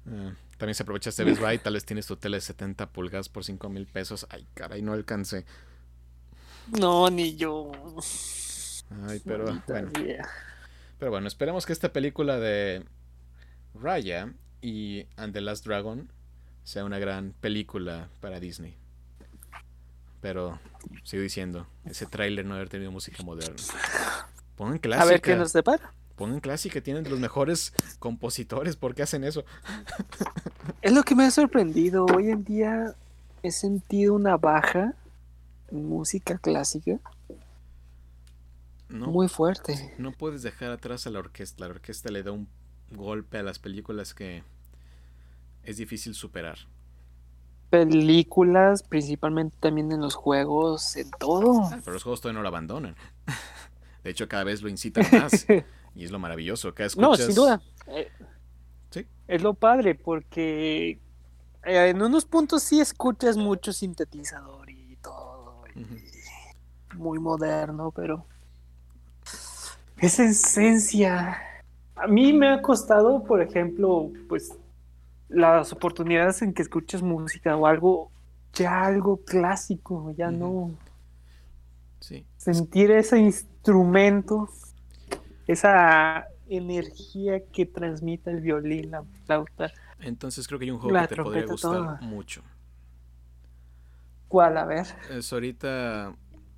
Ah, 0.06 0.34
también 0.58 0.76
se 0.76 0.84
aprovecha 0.84 1.10
este 1.10 1.24
Best 1.24 1.42
Buy, 1.42 1.58
tal 1.58 1.74
vez 1.74 1.86
tienes 1.86 2.06
tu 2.06 2.18
tele 2.18 2.38
de 2.38 2.42
70 2.42 2.90
pulgadas 2.92 3.30
por 3.30 3.44
5 3.44 3.70
mil 3.70 3.88
pesos. 3.88 4.28
Ay, 4.30 4.46
caray, 4.54 4.82
no 4.82 4.94
alcancé. 4.94 5.46
No, 6.80 7.10
ni 7.10 7.38
yo. 7.38 7.72
Ay, 9.08 9.22
pero 9.26 9.46
bueno. 9.46 9.92
Pero 11.00 11.12
bueno, 11.12 11.28
esperemos 11.28 11.66
que 11.66 11.74
esta 11.74 11.92
película 11.94 12.38
de 12.38 12.86
Raya 13.74 14.34
y 14.62 15.08
And 15.16 15.34
the 15.34 15.42
Last 15.42 15.66
Dragon 15.66 16.12
sea 16.64 16.86
una 16.86 17.00
gran 17.00 17.34
película 17.40 18.10
para 18.20 18.40
Disney. 18.40 18.76
Pero 20.22 20.60
sigo 21.04 21.24
diciendo, 21.24 21.68
ese 21.86 22.06
tráiler 22.06 22.46
no 22.46 22.56
haber 22.56 22.70
tenido 22.70 22.92
música 22.92 23.22
moderna. 23.24 23.56
Pongan 24.56 24.78
clásica. 24.80 25.04
A 25.04 25.10
ver 25.10 25.22
qué 25.22 25.36
nos 25.36 25.54
depara. 25.54 25.94
Pongan 26.16 26.40
clásica, 26.40 26.82
tienen 26.82 27.10
los 27.10 27.20
mejores 27.20 27.74
compositores, 28.00 28.76
¿por 28.76 28.94
qué 28.94 29.02
hacen 29.04 29.24
eso? 29.24 29.44
Es 30.82 30.92
lo 30.94 31.04
que 31.04 31.16
me 31.16 31.24
ha 31.26 31.32
sorprendido. 31.32 32.06
Hoy 32.06 32.30
en 32.30 32.44
día 32.44 32.96
he 33.42 33.52
sentido 33.52 34.14
una 34.14 34.38
baja 34.38 34.94
en 35.72 35.88
música 35.90 36.38
clásica 36.38 37.00
No, 38.90 39.08
muy 39.08 39.28
fuerte. 39.30 39.96
no 39.98 40.12
puedes 40.12 40.44
dejar 40.44 40.70
atrás 40.72 41.08
a 41.08 41.10
la 41.10 41.20
orquesta. 41.20 41.66
La 41.66 41.72
orquesta 41.72 42.12
le 42.12 42.22
da 42.24 42.32
un 42.32 42.48
golpe 42.92 43.38
a 43.40 43.44
las 43.44 43.58
películas 43.58 44.14
que 44.14 44.44
es 45.64 45.78
difícil 45.78 46.14
superar. 46.14 46.58
Películas, 47.72 48.84
principalmente 48.84 49.58
también 49.60 49.92
en 49.92 50.02
los 50.02 50.14
juegos, 50.14 50.96
en 50.98 51.10
todo. 51.10 51.70
Pero 51.84 51.94
los 51.94 52.04
juegos 52.04 52.22
todavía 52.22 52.38
no 52.38 52.44
lo 52.44 52.50
abandonan. 52.50 52.96
De 54.04 54.12
hecho, 54.12 54.28
cada 54.28 54.44
vez 54.44 54.62
lo 54.62 54.70
incitan 54.70 55.06
más. 55.12 55.48
Y 55.94 56.06
es 56.06 56.12
lo 56.12 56.20
maravilloso. 56.20 56.74
Cada 56.74 56.90
No, 56.96 57.14
escuchas... 57.14 57.26
sin 57.26 57.36
duda. 57.36 57.62
Eh, 57.88 58.10
Sí. 58.92 59.06
Es 59.28 59.42
lo 59.42 59.54
padre, 59.54 59.96
porque 59.96 61.00
eh, 61.64 61.90
en 61.90 62.02
unos 62.02 62.26
puntos 62.26 62.62
sí 62.64 62.82
escuchas 62.82 63.38
mucho 63.38 63.72
sintetizador 63.72 64.70
y 64.70 64.98
todo. 64.98 65.64
y. 65.76 66.98
Muy 66.98 67.20
moderno, 67.20 67.92
pero. 67.92 68.26
Esa 69.98 70.26
esencia. 70.26 71.42
A 71.96 72.08
mí 72.08 72.34
me 72.34 72.50
ha 72.50 72.62
costado, 72.62 73.24
por 73.24 73.42
ejemplo, 73.42 74.12
pues 74.28 74.52
las 75.32 75.72
oportunidades 75.74 76.42
en 76.42 76.54
que 76.54 76.62
escuchas 76.62 77.02
música 77.02 77.56
o 77.56 77.66
algo, 77.66 78.12
ya 78.54 78.86
algo 78.86 79.18
clásico, 79.26 80.14
ya 80.18 80.30
no 80.32 80.72
Sí. 82.00 82.26
sentir 82.38 82.92
ese 82.92 83.20
instrumento, 83.20 84.50
esa 85.48 86.28
energía 86.50 87.46
que 87.54 87.66
transmite 87.66 88.32
el 88.32 88.42
violín, 88.42 88.92
la 88.92 89.04
flauta. 89.26 89.72
Entonces 90.00 90.48
creo 90.48 90.60
que 90.60 90.66
hay 90.66 90.72
un 90.72 90.80
juego 90.80 91.00
que 91.00 91.16
te 91.16 91.22
podría 91.22 91.46
gustar 91.46 92.02
mucho. 92.02 92.42
¿Cuál? 94.28 94.58
A 94.58 94.66
ver. 94.66 94.88
Es 95.10 95.32
ahorita, 95.32 96.14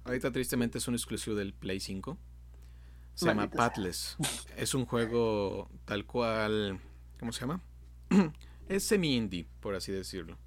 ahorita 0.05 0.31
tristemente 0.31 0.77
es 0.77 0.87
un 0.87 0.93
exclusivo 0.93 1.35
del 1.35 1.53
Play 1.53 1.79
5. 1.79 2.17
Se 3.15 3.25
llama 3.27 3.41
Maldita. 3.43 3.57
Pathless. 3.57 4.17
Es 4.57 4.73
un 4.73 4.85
juego 4.85 5.69
tal 5.85 6.05
cual, 6.05 6.79
¿cómo 7.19 7.31
se 7.31 7.41
llama? 7.41 7.59
es 8.69 8.83
semi-indie, 8.83 9.47
por 9.59 9.75
así 9.75 9.91
decirlo. 9.91 10.37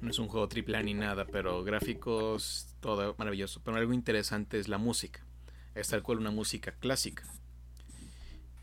No 0.00 0.10
es 0.10 0.18
un 0.18 0.28
juego 0.28 0.48
triple 0.48 0.76
A 0.76 0.82
ni 0.82 0.94
nada, 0.94 1.24
pero 1.26 1.62
gráficos, 1.62 2.74
todo 2.80 3.14
maravilloso. 3.18 3.60
Pero 3.64 3.76
algo 3.76 3.92
interesante 3.92 4.58
es 4.58 4.68
la 4.68 4.78
música. 4.78 5.24
Es 5.74 5.88
tal 5.88 6.02
cual 6.02 6.18
una 6.18 6.30
música 6.30 6.72
clásica. 6.72 7.24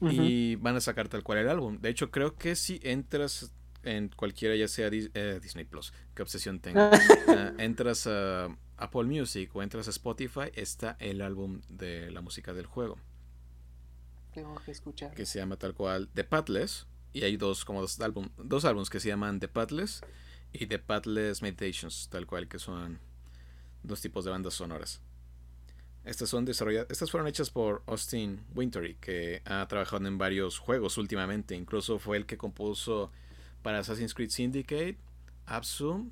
Y 0.01 0.55
van 0.55 0.75
a 0.77 0.81
sacar 0.81 1.09
tal 1.09 1.23
cual 1.23 1.39
el 1.39 1.49
álbum. 1.49 1.79
De 1.79 1.89
hecho, 1.89 2.09
creo 2.11 2.35
que 2.35 2.55
si 2.55 2.79
entras 2.83 3.51
en 3.83 4.09
cualquiera, 4.09 4.55
ya 4.55 4.67
sea 4.67 4.89
eh, 4.91 5.39
Disney 5.41 5.65
Plus, 5.65 5.93
qué 6.13 6.21
obsesión 6.21 6.59
tengo. 6.59 6.79
Ah, 7.29 7.53
entras 7.59 8.07
a 8.07 8.47
Apple 8.77 9.03
Music 9.03 9.55
o 9.55 9.61
entras 9.61 9.87
a 9.87 9.91
Spotify, 9.91 10.49
está 10.55 10.95
el 10.99 11.21
álbum 11.21 11.61
de 11.69 12.09
la 12.11 12.21
música 12.21 12.53
del 12.53 12.65
juego, 12.65 12.97
Tengo 14.33 14.55
que 14.65 14.71
escuchar. 14.71 15.13
que 15.13 15.25
se 15.25 15.39
llama 15.39 15.57
tal 15.57 15.73
cual 15.73 16.09
The 16.13 16.23
Pathless. 16.23 16.87
Y 17.13 17.23
hay 17.23 17.37
dos, 17.37 17.65
como 17.65 17.81
dos, 17.81 17.99
álbum, 18.01 18.29
dos 18.37 18.65
álbumes 18.65 18.89
que 18.89 18.99
se 18.99 19.09
llaman 19.09 19.39
The 19.39 19.47
Pathless 19.47 20.01
y 20.53 20.67
The 20.67 20.79
Pathless 20.79 21.41
Meditations, 21.41 22.09
tal 22.09 22.25
cual, 22.25 22.47
que 22.47 22.59
son 22.59 22.99
dos 23.83 24.01
tipos 24.01 24.25
de 24.25 24.31
bandas 24.31 24.53
sonoras. 24.53 25.01
Estas 26.05 26.29
son 26.29 26.45
desarrolladas, 26.45 26.89
estas 26.89 27.11
fueron 27.11 27.27
hechas 27.27 27.49
por 27.49 27.83
Austin 27.85 28.41
Wintory, 28.55 28.95
que 28.95 29.41
ha 29.45 29.67
trabajado 29.67 30.07
en 30.07 30.17
varios 30.17 30.57
juegos 30.57 30.97
últimamente. 30.97 31.55
Incluso 31.55 31.99
fue 31.99 32.17
el 32.17 32.25
que 32.25 32.37
compuso 32.37 33.11
para 33.61 33.79
Assassin's 33.79 34.13
Creed 34.13 34.29
Syndicate, 34.29 34.97
Absu. 35.45 36.11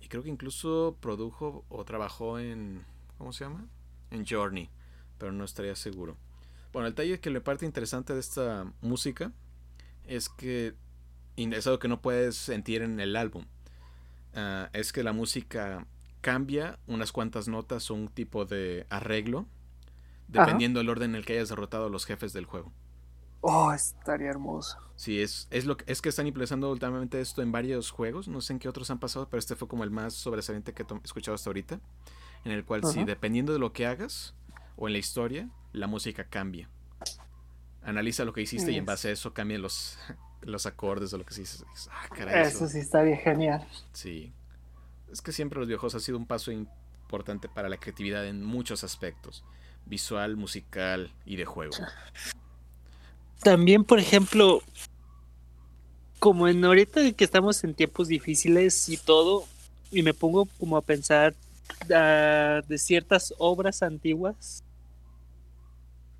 Y 0.00 0.08
creo 0.08 0.22
que 0.22 0.28
incluso 0.28 0.96
produjo 1.00 1.64
o 1.68 1.84
trabajó 1.84 2.38
en. 2.38 2.84
¿Cómo 3.18 3.32
se 3.32 3.44
llama? 3.44 3.66
En 4.10 4.26
Journey. 4.26 4.70
Pero 5.18 5.32
no 5.32 5.44
estaría 5.44 5.74
seguro. 5.74 6.16
Bueno, 6.72 6.86
el 6.88 6.94
detalle 6.94 7.18
que 7.18 7.30
la 7.30 7.40
parte 7.40 7.64
interesante 7.64 8.12
de 8.12 8.20
esta 8.20 8.70
música 8.82 9.32
es 10.08 10.28
que. 10.28 10.74
Es 11.36 11.66
algo 11.66 11.78
que 11.78 11.88
no 11.88 12.00
puedes 12.00 12.36
sentir 12.36 12.82
en 12.82 12.98
el 12.98 13.14
álbum. 13.14 13.44
Ah, 14.34 14.70
es 14.72 14.92
que 14.92 15.02
la 15.02 15.12
música 15.12 15.86
cambia 16.22 16.78
unas 16.86 17.12
cuantas 17.12 17.46
notas 17.46 17.90
o 17.90 17.94
un 17.94 18.08
tipo 18.08 18.44
de 18.44 18.86
arreglo. 18.90 19.46
Dependiendo 20.28 20.80
del 20.80 20.88
orden 20.88 21.10
en 21.10 21.16
el 21.16 21.24
que 21.24 21.34
hayas 21.34 21.50
derrotado 21.50 21.86
a 21.86 21.88
los 21.88 22.04
jefes 22.04 22.32
del 22.32 22.46
juego. 22.46 22.72
Oh, 23.42 23.72
estaría 23.72 24.28
hermoso. 24.28 24.76
Sí, 24.96 25.20
es, 25.20 25.46
es, 25.50 25.66
lo, 25.66 25.76
es 25.86 26.02
que 26.02 26.08
están 26.08 26.26
implementando 26.26 26.70
últimamente 26.70 27.20
esto 27.20 27.42
en 27.42 27.52
varios 27.52 27.90
juegos. 27.90 28.26
No 28.26 28.40
sé 28.40 28.54
en 28.54 28.58
qué 28.58 28.68
otros 28.68 28.90
han 28.90 28.98
pasado, 28.98 29.28
pero 29.28 29.38
este 29.38 29.54
fue 29.54 29.68
como 29.68 29.84
el 29.84 29.90
más 29.90 30.14
sobresaliente 30.14 30.72
que 30.72 30.82
he 30.82 30.86
escuchado 31.04 31.34
hasta 31.36 31.50
ahorita. 31.50 31.80
En 32.44 32.52
el 32.52 32.64
cual, 32.64 32.84
sí, 32.84 33.04
dependiendo 33.04 33.52
de 33.52 33.58
lo 33.58 33.72
que 33.72 33.86
hagas 33.86 34.34
o 34.76 34.88
en 34.88 34.94
la 34.94 34.98
historia, 34.98 35.48
la 35.72 35.86
música 35.86 36.24
cambia. 36.24 36.68
Analiza 37.86 38.24
lo 38.24 38.32
que 38.32 38.42
hiciste 38.42 38.72
y 38.72 38.76
en 38.76 38.84
base 38.84 39.08
a 39.08 39.12
eso 39.12 39.32
cambian 39.32 39.62
los, 39.62 39.98
los 40.42 40.66
acordes 40.66 41.12
o 41.14 41.18
lo 41.18 41.24
que 41.24 41.32
sí 41.32 41.44
ah, 41.90 42.08
caray, 42.14 42.46
eso, 42.46 42.68
sí 42.68 42.80
está 42.80 43.02
bien 43.02 43.18
genial. 43.18 43.66
Sí. 43.92 44.32
Es 45.10 45.22
que 45.22 45.32
siempre 45.32 45.58
los 45.58 45.68
videojuegos 45.68 45.94
ha 45.94 46.00
sido 46.00 46.18
un 46.18 46.26
paso 46.26 46.52
importante 46.52 47.48
para 47.48 47.68
la 47.70 47.78
creatividad 47.78 48.26
en 48.26 48.44
muchos 48.44 48.84
aspectos. 48.84 49.44
Visual, 49.86 50.36
musical 50.36 51.14
y 51.24 51.36
de 51.36 51.44
juego 51.44 51.76
también, 53.42 53.84
por 53.84 53.98
ejemplo, 53.98 54.60
como 56.18 56.48
en 56.48 56.64
ahorita 56.64 57.12
que 57.12 57.24
estamos 57.24 57.62
en 57.64 57.74
tiempos 57.74 58.08
difíciles 58.08 58.88
y 58.88 58.96
todo, 58.96 59.44
y 59.90 60.02
me 60.02 60.14
pongo 60.14 60.46
como 60.58 60.76
a 60.76 60.82
pensar 60.82 61.34
ah, 61.94 62.60
de 62.66 62.78
ciertas 62.78 63.32
obras 63.38 63.82
antiguas, 63.82 64.64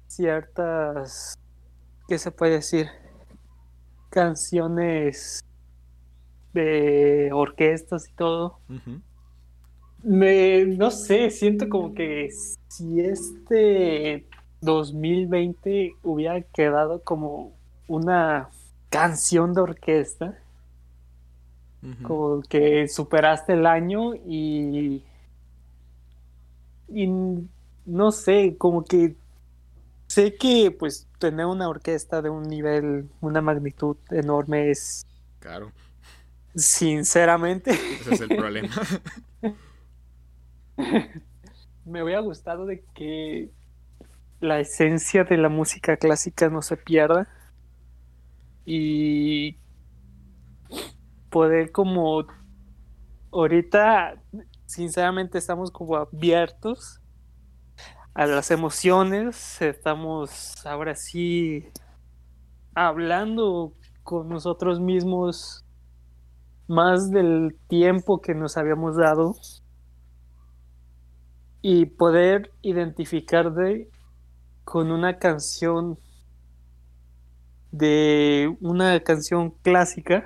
ciertas, 0.07 1.39
¿qué 2.09 2.19
se 2.19 2.31
puede 2.31 2.53
decir? 2.53 2.89
Canciones 4.11 5.45
de 6.53 7.31
orquestas 7.33 8.09
y 8.09 8.13
todo. 8.13 8.59
Me, 10.03 10.65
no 10.65 10.91
sé, 10.91 11.31
siento 11.31 11.69
como 11.69 11.95
que 11.95 12.31
si 12.69 13.01
este 13.01 14.27
2020 14.61 15.97
hubiera 16.03 16.41
quedado 16.41 17.03
como 17.03 17.53
una 17.89 18.51
canción 18.89 19.53
de 19.55 19.61
orquesta. 19.61 20.39
Como 22.03 22.43
que 22.43 22.89
superaste 22.89 23.53
el 23.53 23.65
año 23.65 24.15
y. 24.17 25.05
Y 26.89 27.07
no 27.85 28.11
sé, 28.11 28.57
como 28.59 28.85
que 28.85 29.15
sé 30.09 30.35
que 30.35 30.73
pues 30.73 31.06
tener 31.19 31.47
una 31.47 31.69
orquesta 31.69 32.23
de 32.23 32.31
un 32.31 32.45
nivel, 32.45 33.09
una 33.21 33.41
magnitud 33.41 33.97
enorme 34.11 34.71
es. 34.71 35.07
Claro. 35.39 35.73
Sinceramente. 36.55 37.71
Ese 37.71 38.15
es 38.15 38.21
el 38.21 38.37
problema. 38.37 38.75
Me 41.85 42.03
hubiera 42.03 42.21
gustado 42.21 42.67
de 42.67 42.85
que 42.95 43.51
la 44.41 44.61
esencia 44.61 45.25
de 45.25 45.37
la 45.37 45.49
música 45.49 45.97
clásica 45.97 46.49
no 46.49 46.63
se 46.63 46.77
pierda 46.77 47.29
y 48.65 49.57
poder 51.31 51.71
como 51.71 52.27
ahorita 53.31 54.21
sinceramente 54.67 55.39
estamos 55.39 55.71
como 55.71 55.97
abiertos 55.97 57.01
a 58.17 58.25
las 58.27 58.51
emociones, 58.51 59.61
estamos 59.61 60.65
ahora 60.65 60.95
sí 60.95 61.69
hablando 62.75 63.75
con 64.05 64.31
nosotros 64.31 64.81
mismos 64.81 65.67
más 66.67 67.11
del 67.11 67.55
tiempo 67.69 68.23
que 68.23 68.35
nos 68.35 68.57
habíamos 68.57 68.97
dado 68.97 69.37
y 71.61 71.85
poder 71.85 72.55
identificar 72.63 73.53
de 73.53 73.91
con 74.65 74.91
una 74.91 75.19
canción 75.19 75.99
de 77.71 78.57
una 78.63 78.99
canción 79.01 79.51
clásica 79.61 80.25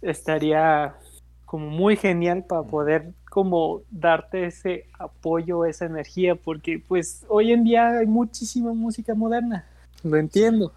estaría 0.00 0.96
como 1.44 1.66
muy 1.66 1.96
genial 1.96 2.46
para 2.48 2.62
poder 2.62 3.12
como 3.30 3.82
darte 3.90 4.44
ese 4.44 4.86
apoyo, 4.98 5.64
esa 5.64 5.86
energía, 5.86 6.34
porque 6.34 6.82
pues 6.86 7.24
hoy 7.28 7.52
en 7.52 7.62
día 7.62 8.00
hay 8.00 8.06
muchísima 8.06 8.74
música 8.74 9.14
moderna, 9.14 9.64
lo 10.02 10.16
entiendo. 10.16 10.74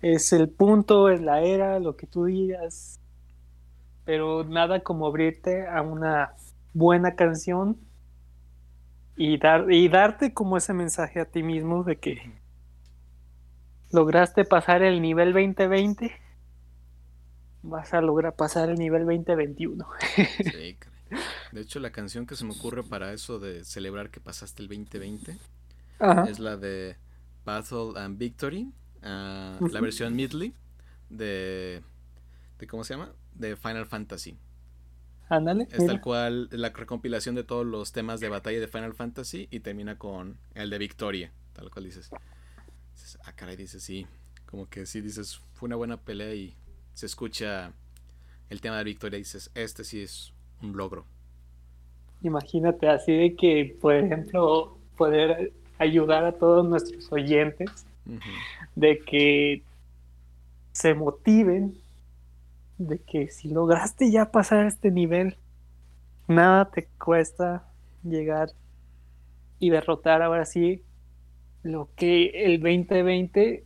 Es 0.00 0.32
el 0.32 0.48
punto, 0.48 1.10
es 1.10 1.20
la 1.20 1.42
era, 1.42 1.78
lo 1.80 1.96
que 1.96 2.06
tú 2.06 2.24
digas, 2.24 2.98
pero 4.06 4.42
nada 4.42 4.80
como 4.80 5.06
abrirte 5.06 5.66
a 5.66 5.82
una 5.82 6.32
buena 6.72 7.14
canción 7.14 7.76
y, 9.14 9.36
dar, 9.36 9.70
y 9.70 9.88
darte 9.88 10.32
como 10.32 10.56
ese 10.56 10.72
mensaje 10.72 11.20
a 11.20 11.26
ti 11.26 11.42
mismo 11.42 11.84
de 11.84 11.96
que 11.96 12.32
lograste 13.90 14.46
pasar 14.46 14.82
el 14.82 15.02
nivel 15.02 15.34
2020, 15.34 16.10
vas 17.62 17.92
a 17.92 18.00
lograr 18.00 18.34
pasar 18.34 18.70
el 18.70 18.76
nivel 18.76 19.04
2021. 19.04 19.86
Sí, 20.16 20.78
de 21.52 21.60
hecho, 21.60 21.80
la 21.80 21.90
canción 21.90 22.26
que 22.26 22.36
se 22.36 22.44
me 22.44 22.52
ocurre 22.52 22.82
para 22.82 23.12
eso 23.12 23.38
de 23.38 23.64
celebrar 23.64 24.10
que 24.10 24.20
pasaste 24.20 24.62
el 24.62 24.68
2020 24.68 25.38
es 26.28 26.38
la 26.38 26.56
de 26.56 26.96
Battle 27.44 27.92
and 27.96 28.18
Victory, 28.18 28.72
ah, 29.02 29.58
la 29.60 29.80
versión 29.80 30.14
Midley 30.14 30.54
de, 31.08 31.82
de, 32.58 32.66
¿cómo 32.66 32.84
se 32.84 32.94
llama? 32.94 33.12
De 33.34 33.56
Final 33.56 33.86
Fantasy. 33.86 34.38
Es 35.70 35.86
tal 35.86 36.00
cual 36.00 36.48
la 36.50 36.70
recompilación 36.70 37.34
de 37.34 37.44
todos 37.44 37.66
los 37.66 37.92
temas 37.92 38.20
de 38.20 38.28
batalla 38.28 38.60
de 38.60 38.68
Final 38.68 38.94
Fantasy 38.94 39.48
y 39.50 39.60
termina 39.60 39.98
con 39.98 40.38
el 40.54 40.70
de 40.70 40.78
Victoria. 40.78 41.32
Tal 41.52 41.70
cual 41.70 41.84
dices. 41.84 42.10
ah, 43.24 43.32
caray, 43.32 43.56
dices, 43.56 43.82
sí. 43.82 44.06
Como 44.46 44.68
que 44.68 44.86
sí 44.86 45.02
dices, 45.02 45.40
fue 45.52 45.66
una 45.66 45.76
buena 45.76 45.98
pelea 45.98 46.34
y 46.34 46.56
se 46.94 47.06
escucha 47.06 47.72
el 48.48 48.60
tema 48.62 48.78
de 48.78 48.84
Victoria 48.84 49.18
y 49.18 49.22
dices, 49.22 49.50
este 49.54 49.84
sí 49.84 50.00
es 50.00 50.32
un 50.62 50.76
logro. 50.76 51.04
Imagínate 52.22 52.88
así 52.88 53.12
de 53.12 53.36
que, 53.36 53.76
por 53.80 53.94
ejemplo, 53.94 54.76
poder 54.96 55.52
ayudar 55.78 56.24
a 56.24 56.32
todos 56.32 56.66
nuestros 56.68 57.10
oyentes 57.12 57.86
de 58.74 58.98
que 59.00 59.62
se 60.72 60.94
motiven 60.94 61.76
de 62.78 62.98
que 62.98 63.28
si 63.28 63.48
lograste 63.48 64.10
ya 64.10 64.30
pasar 64.30 64.66
este 64.66 64.90
nivel, 64.90 65.36
nada 66.26 66.70
te 66.70 66.88
cuesta 66.98 67.64
llegar 68.02 68.50
y 69.58 69.70
derrotar 69.70 70.22
ahora 70.22 70.44
sí 70.44 70.82
lo 71.62 71.88
que 71.96 72.44
el 72.44 72.60
2020 72.60 73.64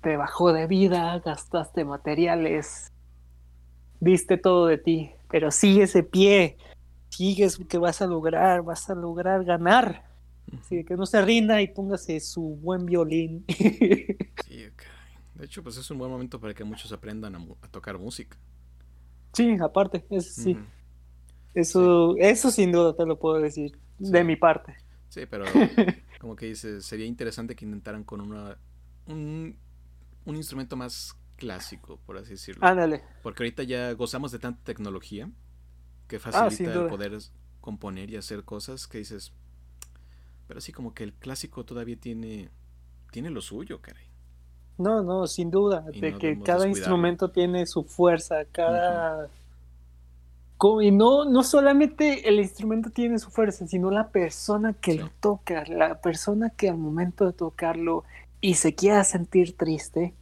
te 0.00 0.16
bajó 0.16 0.52
de 0.52 0.66
vida, 0.66 1.18
gastaste 1.18 1.84
materiales, 1.84 2.92
viste 3.98 4.38
todo 4.38 4.66
de 4.66 4.78
ti, 4.78 5.10
pero 5.30 5.50
sigue 5.50 5.84
ese 5.84 6.02
pie, 6.02 6.56
sigues 7.08 7.58
que 7.68 7.78
vas 7.78 8.02
a 8.02 8.06
lograr, 8.06 8.62
vas 8.62 8.88
a 8.90 8.94
lograr 8.94 9.44
ganar. 9.44 10.04
Así 10.58 10.84
que 10.84 10.96
no 10.96 11.06
se 11.06 11.22
rinda 11.22 11.62
y 11.62 11.68
póngase 11.68 12.18
su 12.20 12.58
buen 12.60 12.86
violín. 12.86 13.44
Sí, 14.50 14.66
de 15.34 15.44
hecho, 15.44 15.62
pues 15.62 15.76
es 15.76 15.88
un 15.92 15.98
buen 15.98 16.10
momento 16.10 16.40
para 16.40 16.52
que 16.52 16.64
muchos 16.64 16.92
aprendan 16.92 17.36
a, 17.36 17.68
tocar 17.68 17.96
música. 17.98 18.36
Sí, 19.32 19.56
aparte, 19.60 20.04
eso 20.10 20.42
sí. 20.42 20.58
Eso, 21.54 22.16
eso 22.18 22.50
sin 22.50 22.72
duda 22.72 22.96
te 22.96 23.06
lo 23.06 23.16
puedo 23.16 23.38
decir, 23.38 23.78
de 23.98 24.24
mi 24.24 24.34
parte. 24.34 24.74
Sí, 25.08 25.22
pero 25.30 25.44
como 26.20 26.34
que 26.34 26.46
dices, 26.46 26.84
sería 26.84 27.06
interesante 27.06 27.54
que 27.54 27.64
intentaran 27.64 28.02
con 28.02 28.20
una 28.20 28.58
un, 29.06 29.56
instrumento 30.26 30.76
más 30.76 31.16
clásico, 31.40 31.98
por 32.06 32.18
así 32.18 32.30
decirlo. 32.30 32.64
Ándale. 32.64 33.02
Porque 33.22 33.42
ahorita 33.42 33.64
ya 33.64 33.92
gozamos 33.94 34.30
de 34.30 34.38
tanta 34.38 34.62
tecnología 34.62 35.28
que 36.06 36.16
ah, 36.16 36.20
facilita 36.20 36.74
el 36.74 36.88
poder 36.88 37.18
componer 37.60 38.10
y 38.10 38.16
hacer 38.16 38.44
cosas 38.44 38.86
que 38.86 38.98
dices, 38.98 39.32
pero 40.46 40.60
sí 40.60 40.72
como 40.72 40.94
que 40.94 41.02
el 41.04 41.14
clásico 41.14 41.64
todavía 41.64 41.96
tiene 41.98 42.50
tiene 43.10 43.30
lo 43.30 43.40
suyo, 43.40 43.80
caray. 43.80 44.04
No, 44.78 45.02
no, 45.02 45.26
sin 45.26 45.50
duda, 45.50 45.82
de 45.82 46.16
que 46.16 46.40
cada 46.40 46.66
instrumento 46.66 47.30
tiene 47.30 47.66
su 47.66 47.84
fuerza, 47.84 48.44
cada... 48.50 49.28
Y 50.82 50.90
no, 50.90 51.24
no 51.24 51.42
solamente 51.42 52.28
el 52.28 52.38
instrumento 52.38 52.90
tiene 52.90 53.18
su 53.18 53.30
fuerza, 53.30 53.66
sino 53.66 53.90
la 53.90 54.08
persona 54.08 54.74
que 54.74 54.94
lo 54.94 55.10
toca, 55.20 55.64
la 55.64 56.00
persona 56.02 56.50
que 56.50 56.68
al 56.68 56.76
momento 56.76 57.26
de 57.26 57.32
tocarlo 57.32 58.04
y 58.42 58.54
se 58.54 58.74
quiera 58.74 59.04
sentir 59.04 59.56
triste, 59.56 60.14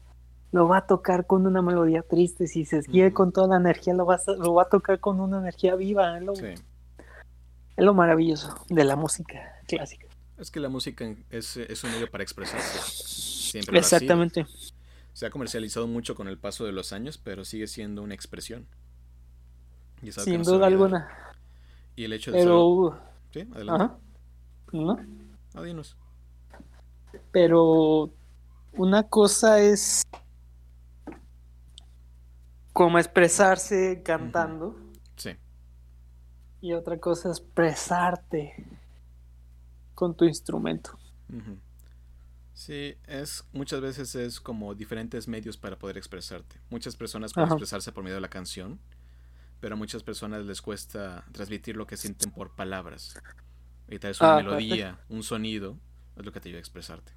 lo 0.52 0.66
va 0.68 0.78
a 0.78 0.86
tocar 0.86 1.26
con 1.26 1.46
una 1.46 1.60
melodía 1.62 2.02
triste, 2.02 2.46
si 2.46 2.64
se 2.64 2.82
quiere 2.82 3.08
Ujú. 3.08 3.16
con 3.16 3.32
toda 3.32 3.48
la 3.48 3.56
energía, 3.56 3.92
lo 3.94 4.06
va, 4.06 4.14
a, 4.16 4.30
lo 4.38 4.54
va 4.54 4.62
a 4.62 4.68
tocar 4.68 4.98
con 5.00 5.20
una 5.20 5.38
energía 5.38 5.74
viva. 5.74 6.16
Es 6.16 6.22
lo, 6.24 6.34
Sí. 6.36 6.46
es 6.46 7.84
lo 7.84 7.94
maravilloso 7.94 8.54
de 8.68 8.84
la 8.84 8.96
música 8.96 9.60
clásica. 9.66 10.06
Es 10.38 10.50
que 10.50 10.60
la 10.60 10.68
música 10.68 11.04
es, 11.30 11.56
es 11.56 11.84
un 11.84 11.90
medio 11.90 12.10
para 12.10 12.22
expresarse. 12.22 12.78
Siempre. 13.50 13.78
Exactamente. 13.78 14.46
Se 15.12 15.26
ha 15.26 15.30
comercializado 15.30 15.86
mucho 15.88 16.14
con 16.14 16.28
el 16.28 16.38
paso 16.38 16.64
de 16.64 16.72
los 16.72 16.92
años, 16.92 17.18
pero 17.18 17.44
sigue 17.44 17.66
siendo 17.66 18.02
una 18.02 18.14
expresión. 18.14 18.66
Y 20.00 20.10
es 20.10 20.18
algo 20.18 20.26
que 20.26 20.30
Sin 20.30 20.42
no 20.42 20.52
duda 20.52 20.66
alguna. 20.68 21.08
Y 21.96 22.04
el 22.04 22.12
hecho 22.12 22.30
de 22.30 22.38
Pero. 22.38 23.00
ser... 23.32 23.44
Sí, 23.44 23.50
adelante. 23.52 23.82
Ajá. 23.84 23.98
¿No? 24.72 24.96
Ah, 25.54 25.62
dinos. 25.62 25.96
Pero 27.32 28.10
una 28.74 29.02
cosa 29.04 29.60
es 29.60 30.02
como 32.78 33.00
expresarse 33.00 34.02
cantando 34.04 34.76
Sí. 35.16 35.30
y 36.60 36.74
otra 36.74 36.96
cosa 37.00 37.32
es 37.32 37.38
expresarte 37.38 38.64
con 39.96 40.16
tu 40.16 40.24
instrumento. 40.24 40.96
Sí, 42.54 42.94
es 43.08 43.42
muchas 43.52 43.80
veces 43.80 44.14
es 44.14 44.40
como 44.40 44.76
diferentes 44.76 45.26
medios 45.26 45.56
para 45.56 45.76
poder 45.76 45.96
expresarte. 45.96 46.60
Muchas 46.70 46.94
personas 46.94 47.32
pueden 47.34 47.48
Ajá. 47.48 47.54
expresarse 47.56 47.90
por 47.90 48.04
medio 48.04 48.14
de 48.14 48.20
la 48.20 48.28
canción, 48.28 48.78
pero 49.58 49.74
a 49.74 49.76
muchas 49.76 50.04
personas 50.04 50.44
les 50.44 50.62
cuesta 50.62 51.24
transmitir 51.32 51.76
lo 51.76 51.84
que 51.88 51.96
sienten 51.96 52.30
por 52.30 52.54
palabras. 52.54 53.18
Y 53.88 53.98
tal 53.98 54.10
vez 54.10 54.20
una 54.20 54.34
Ah, 54.34 54.36
melodía, 54.36 55.00
un 55.08 55.24
sonido, 55.24 55.76
es 56.16 56.24
lo 56.24 56.30
que 56.30 56.38
te 56.38 56.48
ayuda 56.48 56.58
a 56.58 56.60
expresarte. 56.60 57.12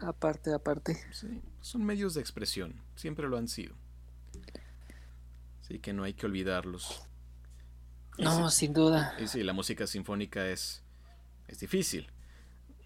Aparte, 0.00 0.52
aparte. 0.52 0.98
Sí, 1.12 1.40
son 1.62 1.82
medios 1.82 2.12
de 2.12 2.20
expresión, 2.20 2.82
siempre 2.94 3.26
lo 3.26 3.38
han 3.38 3.48
sido. 3.48 3.74
Así 5.64 5.78
que 5.78 5.94
no 5.94 6.04
hay 6.04 6.12
que 6.12 6.26
olvidarlos. 6.26 7.02
No, 8.18 8.50
sí- 8.50 8.66
sin 8.66 8.74
duda. 8.74 9.14
Y 9.18 9.26
sí, 9.28 9.42
la 9.42 9.54
música 9.54 9.86
sinfónica 9.86 10.46
es, 10.46 10.82
es 11.48 11.58
difícil. 11.58 12.06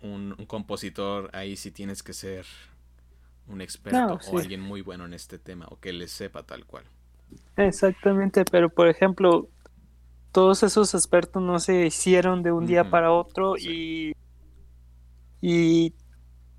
Un, 0.00 0.36
un 0.38 0.46
compositor 0.46 1.28
ahí 1.34 1.56
sí 1.56 1.72
tienes 1.72 2.04
que 2.04 2.12
ser 2.12 2.46
un 3.48 3.60
experto 3.60 3.98
No, 4.00 4.14
o 4.14 4.20
sí. 4.20 4.36
alguien 4.36 4.60
muy 4.60 4.80
bueno 4.80 5.06
en 5.06 5.12
este 5.12 5.40
tema 5.40 5.66
o 5.70 5.80
que 5.80 5.92
le 5.92 6.06
sepa 6.06 6.44
tal 6.44 6.66
cual. 6.66 6.84
Exactamente, 7.56 8.44
pero 8.44 8.68
por 8.70 8.86
ejemplo, 8.88 9.48
todos 10.30 10.62
esos 10.62 10.94
expertos 10.94 11.42
no 11.42 11.58
se 11.58 11.86
hicieron 11.86 12.44
de 12.44 12.52
un 12.52 12.66
día 12.66 12.88
para 12.88 13.10
otro 13.10 13.56
y, 13.56 14.14
y 15.40 15.94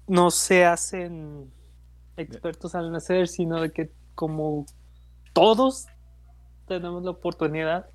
no 0.07 0.31
se 0.31 0.65
hacen 0.65 1.49
expertos 2.17 2.75
al 2.75 2.91
nacer, 2.91 3.29
sino 3.29 3.61
de 3.61 3.71
que 3.71 3.89
como 4.15 4.65
todos 5.31 5.87
tenemos 6.69 7.03
la 7.03 7.11
oportunidad, 7.11 7.89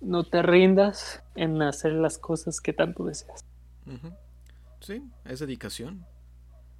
no 0.00 0.24
te 0.24 0.42
rindas 0.42 1.22
en 1.36 1.62
hacer 1.62 1.92
las 1.92 2.18
cosas 2.18 2.60
que 2.60 2.72
tanto 2.72 3.04
deseas. 3.04 3.44
Sí, 4.80 5.02
es 5.24 5.40
dedicación, 5.40 6.06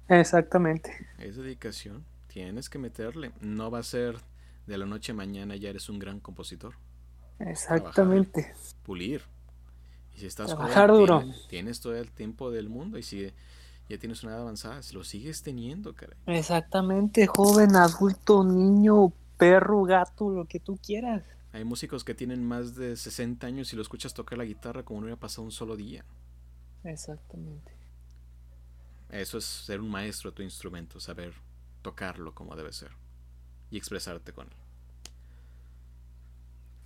Exactamente, 0.09 1.07
es 1.19 1.37
dedicación. 1.37 2.05
Tienes 2.27 2.69
que 2.69 2.79
meterle. 2.79 3.33
No 3.41 3.71
va 3.71 3.79
a 3.79 3.83
ser 3.83 4.17
de 4.67 4.77
la 4.77 4.85
noche 4.85 5.13
a 5.13 5.15
mañana 5.15 5.55
ya 5.55 5.69
eres 5.69 5.89
un 5.89 5.99
gran 5.99 6.19
compositor. 6.19 6.75
exactamente. 7.39 8.53
Pulir. 8.83 9.23
Y 10.15 10.19
si 10.19 10.27
estás 10.27 10.47
Trabajar 10.47 10.89
joven, 10.89 10.91
duro. 10.91 11.19
Tienes, 11.19 11.47
tienes 11.47 11.79
todo 11.81 11.95
el 11.95 12.11
tiempo 12.11 12.51
del 12.51 12.69
mundo 12.69 12.97
y 12.97 13.03
si 13.03 13.31
ya 13.89 13.97
tienes 13.97 14.23
una 14.23 14.33
edad 14.33 14.41
avanzada, 14.41 14.81
lo 14.93 15.03
sigues 15.03 15.41
teniendo, 15.43 15.93
caray. 15.95 16.17
Exactamente, 16.27 17.27
joven, 17.27 17.75
adulto, 17.75 18.43
niño, 18.43 19.13
perro, 19.39 19.83
gato, 19.83 20.29
lo 20.29 20.45
que 20.45 20.59
tú 20.59 20.77
quieras. 20.77 21.23
Hay 21.51 21.63
músicos 21.63 22.03
que 22.03 22.13
tienen 22.13 22.45
más 22.45 22.75
de 22.75 22.95
60 22.95 23.47
años 23.47 23.73
y 23.73 23.75
lo 23.75 23.81
escuchas 23.81 24.13
tocar 24.13 24.37
la 24.37 24.45
guitarra 24.45 24.83
como 24.83 24.99
no 24.99 25.05
hubiera 25.05 25.19
pasado 25.19 25.43
un 25.43 25.51
solo 25.51 25.75
día. 25.75 26.05
Exactamente. 26.83 27.71
Eso 29.09 29.39
es 29.39 29.45
ser 29.45 29.81
un 29.81 29.89
maestro 29.89 30.29
de 30.29 30.35
tu 30.35 30.43
instrumento, 30.43 30.99
saber 30.99 31.33
tocarlo 31.81 32.35
como 32.35 32.55
debe 32.55 32.71
ser 32.71 32.91
y 33.71 33.77
expresarte 33.77 34.33
con 34.33 34.47
él. 34.47 34.57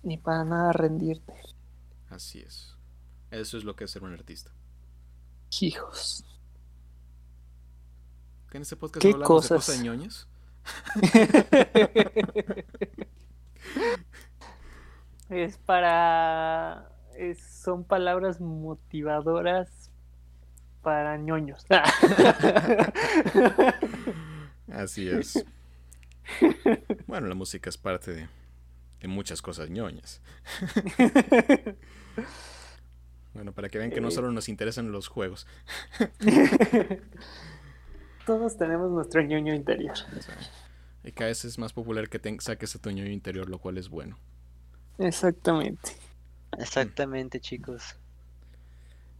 Ni 0.02 0.16
para 0.16 0.44
nada 0.44 0.72
rendirte. 0.72 1.34
Así 2.08 2.40
es. 2.40 2.74
Eso 3.30 3.58
es 3.58 3.64
lo 3.64 3.74
que 3.76 3.84
es 3.84 3.90
ser 3.90 4.04
un 4.04 4.12
artista. 4.12 4.50
Hijos. 5.60 6.24
¿Que 8.50 8.58
en 8.58 8.62
este 8.62 8.76
podcast 8.76 9.02
¿Qué 9.02 9.08
hablamos 9.08 9.28
de 9.28 9.48
cosas? 9.48 9.66
cosas 9.66 9.82
ñoñas? 9.82 10.28
Es 15.30 15.56
para. 15.58 16.90
es- 17.16 17.42
son 17.42 17.84
palabras 17.84 18.40
motivadoras 18.40 19.90
para 20.82 21.16
ñoños. 21.16 21.64
Así 24.72 25.08
es. 25.08 25.44
Bueno, 27.06 27.26
la 27.28 27.34
música 27.34 27.70
es 27.70 27.78
parte 27.78 28.12
de, 28.12 28.28
de 29.00 29.08
muchas 29.08 29.40
cosas 29.42 29.70
ñoñas. 29.70 30.20
Bueno, 33.32 33.52
para 33.52 33.68
que 33.68 33.78
vean 33.78 33.90
que 33.90 34.00
no 34.00 34.10
solo 34.10 34.30
nos 34.30 34.48
interesan 34.48 34.92
los 34.92 35.08
juegos. 35.08 35.46
Todos 38.26 38.56
tenemos 38.56 38.90
nuestro 38.90 39.22
ñoño 39.22 39.54
interior. 39.54 39.94
y 41.02 41.12
cada 41.12 41.28
vez 41.28 41.44
es 41.44 41.58
más 41.58 41.72
popular 41.72 42.08
que 42.08 42.18
te 42.18 42.34
saques 42.40 42.74
a 42.74 42.78
tu 42.78 42.90
ñoño 42.90 43.10
interior, 43.10 43.48
lo 43.50 43.58
cual 43.58 43.78
es 43.78 43.88
bueno. 43.88 44.16
Exactamente. 44.98 45.92
Exactamente, 46.58 47.40
chicos. 47.40 47.96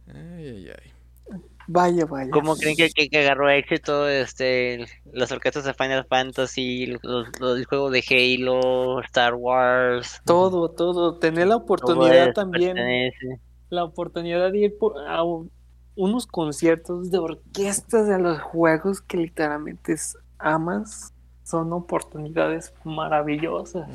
Ay, 0.07 0.47
ay, 0.47 0.69
ay. 0.69 0.91
Vaya, 1.67 2.05
vaya. 2.05 2.29
¿Cómo 2.29 2.55
creen 2.55 2.75
que, 2.75 2.89
que, 2.91 3.09
que 3.09 3.17
agarró 3.19 3.49
éxito 3.49 4.07
este 4.07 4.85
las 5.11 5.31
orquestas 5.31 5.63
de 5.65 5.73
Final 5.73 6.05
Fantasy, 6.07 6.85
los, 6.85 7.01
los- 7.39 7.57
el 7.57 7.65
juego 7.65 7.89
de 7.89 8.03
Halo, 8.07 9.01
Star 9.01 9.33
Wars? 9.33 10.21
Todo, 10.25 10.69
todo. 10.69 11.17
Tener 11.17 11.47
la 11.47 11.55
oportunidad 11.55 12.33
también. 12.33 12.75
pertenece. 12.75 13.41
La 13.69 13.83
oportunidad 13.83 14.51
de 14.51 14.59
ir 14.59 14.77
por- 14.77 14.95
a 15.07 15.23
un- 15.23 15.49
unos 15.95 16.27
conciertos 16.27 17.09
de 17.11 17.17
orquestas 17.19 18.07
de 18.07 18.19
los 18.19 18.39
juegos 18.41 19.01
que 19.01 19.17
literalmente 19.17 19.93
es- 19.93 20.17
amas. 20.39 21.13
Son 21.43 21.71
oportunidades 21.73 22.73
maravillosas. 22.83 23.87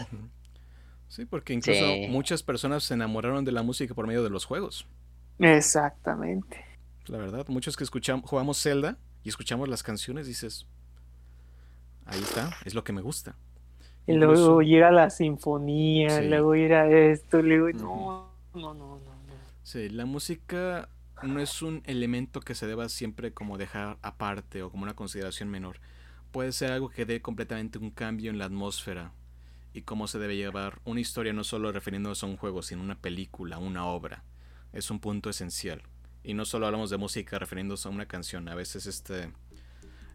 Sí, 1.08 1.24
porque 1.26 1.52
incluso 1.52 1.84
Sí. 1.84 2.06
muchas 2.08 2.42
personas 2.44 2.84
se 2.84 2.94
enamoraron 2.94 3.44
de 3.44 3.50
la 3.52 3.62
música 3.64 3.92
por 3.94 4.06
medio 4.06 4.22
de 4.22 4.30
los 4.30 4.44
juegos. 4.44 4.86
Exactamente. 5.40 6.64
La 7.06 7.18
verdad, 7.18 7.44
muchos 7.48 7.76
que 7.76 7.82
escuchamos, 7.84 8.28
jugamos 8.30 8.62
Zelda 8.62 8.96
y 9.24 9.28
escuchamos 9.28 9.68
las 9.68 9.82
canciones, 9.82 10.26
dices, 10.28 10.66
ahí 12.06 12.20
está, 12.20 12.50
es 12.64 12.74
lo 12.74 12.84
que 12.84 12.92
me 12.92 13.00
gusta. 13.02 13.34
Y 14.06 14.12
Incluso- 14.12 14.44
luego 14.46 14.62
ir 14.62 14.84
a 14.84 14.92
la 14.92 15.10
sinfonía, 15.10 16.20
Sí. 16.20 16.28
luego 16.28 16.54
ir 16.54 16.72
a 16.74 16.88
esto, 16.88 17.42
luego 17.42 17.68
no, 17.76 18.30
no, 18.54 18.74
no, 18.74 18.74
no, 18.74 18.96
no. 18.96 19.00
Sí, 19.64 19.88
la 19.88 20.06
música 20.06 20.88
no 21.22 21.40
es 21.40 21.62
un 21.62 21.82
elemento 21.84 22.40
que 22.40 22.54
se 22.54 22.66
deba 22.66 22.88
siempre 22.88 23.32
como 23.32 23.58
dejar 23.58 23.98
aparte 24.02 24.62
o 24.62 24.70
como 24.70 24.84
una 24.84 24.94
consideración 24.94 25.48
menor. 25.48 25.80
Puede 26.32 26.52
ser 26.52 26.72
algo 26.72 26.88
que 26.88 27.04
dé 27.04 27.20
completamente 27.20 27.78
un 27.78 27.90
cambio 27.90 28.30
en 28.30 28.38
la 28.38 28.46
atmósfera 28.46 29.12
y 29.72 29.82
cómo 29.82 30.06
se 30.08 30.18
debe 30.18 30.36
llevar 30.36 30.80
una 30.84 31.00
historia 31.00 31.32
no 31.32 31.44
solo 31.44 31.72
refiriéndose 31.72 32.24
a 32.24 32.28
un 32.28 32.36
juego, 32.36 32.62
sino 32.62 32.82
una 32.82 32.98
película, 32.98 33.58
una 33.58 33.86
obra. 33.86 34.24
Es 34.72 34.90
un 34.90 35.00
punto 35.00 35.30
esencial. 35.30 35.82
Y 36.22 36.34
no 36.34 36.44
solo 36.44 36.66
hablamos 36.66 36.90
de 36.90 36.96
música 36.96 37.38
refiriéndose 37.38 37.88
a 37.88 37.90
una 37.90 38.06
canción, 38.06 38.48
a 38.48 38.54
veces 38.54 38.86
este 38.86 39.32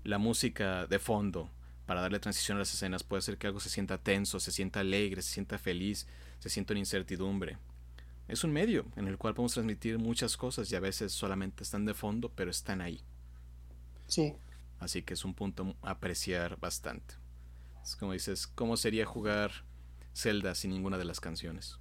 la 0.04 0.20
música 0.20 0.86
de 0.86 1.00
fondo 1.00 1.50
para 1.88 2.02
darle 2.02 2.20
transición 2.20 2.58
a 2.58 2.60
las 2.60 2.74
escenas 2.74 3.04
puede 3.04 3.20
hacer 3.20 3.38
que 3.38 3.48
algo 3.48 3.60
se 3.60 3.70
sienta 3.70 3.98
tenso, 3.98 4.40
se 4.40 4.52
sienta 4.52 4.82
alegre, 4.82 5.24
se 5.24 5.32
sienta 5.32 5.58
feliz, 5.58 6.08
se 6.40 6.50
sienta 6.50 6.74
una 6.74 6.80
incertidumbre. 6.80 7.58
Es 8.28 8.44
un 8.44 8.52
medio 8.52 8.86
en 8.96 9.08
el 9.08 9.18
cual 9.18 9.34
podemos 9.36 9.54
transmitir 9.54 10.00
muchas 10.00 10.36
cosas 10.38 10.72
y 10.72 10.76
a 10.76 10.80
veces 10.80 11.12
solamente 11.12 11.64
están 11.64 11.86
de 11.86 11.94
fondo, 11.94 12.32
pero 12.34 12.50
están 12.52 12.82
ahí. 12.82 13.02
Sí. 14.08 14.34
Así 14.80 15.04
que 15.04 15.14
es 15.14 15.24
un 15.26 15.34
punto 15.34 15.76
a 15.84 15.92
apreciar 15.92 16.60
bastante. 16.60 17.16
Es 17.84 17.96
como 17.96 18.14
dices, 18.14 18.48
¿cómo 18.48 18.78
sería 18.78 19.06
jugar 19.06 19.52
Zelda 20.16 20.56
sin 20.56 20.72
ninguna 20.72 20.98
de 20.98 21.06
las 21.06 21.20
canciones? 21.20 21.78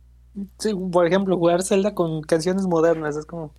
Sí, 0.59 0.75
por 0.75 1.07
ejemplo, 1.07 1.37
jugar 1.39 1.63
Zelda 1.63 1.95
con 1.95 2.21
canciones 2.23 2.67
modernas 2.67 3.17
es 3.17 3.25
como. 3.25 3.55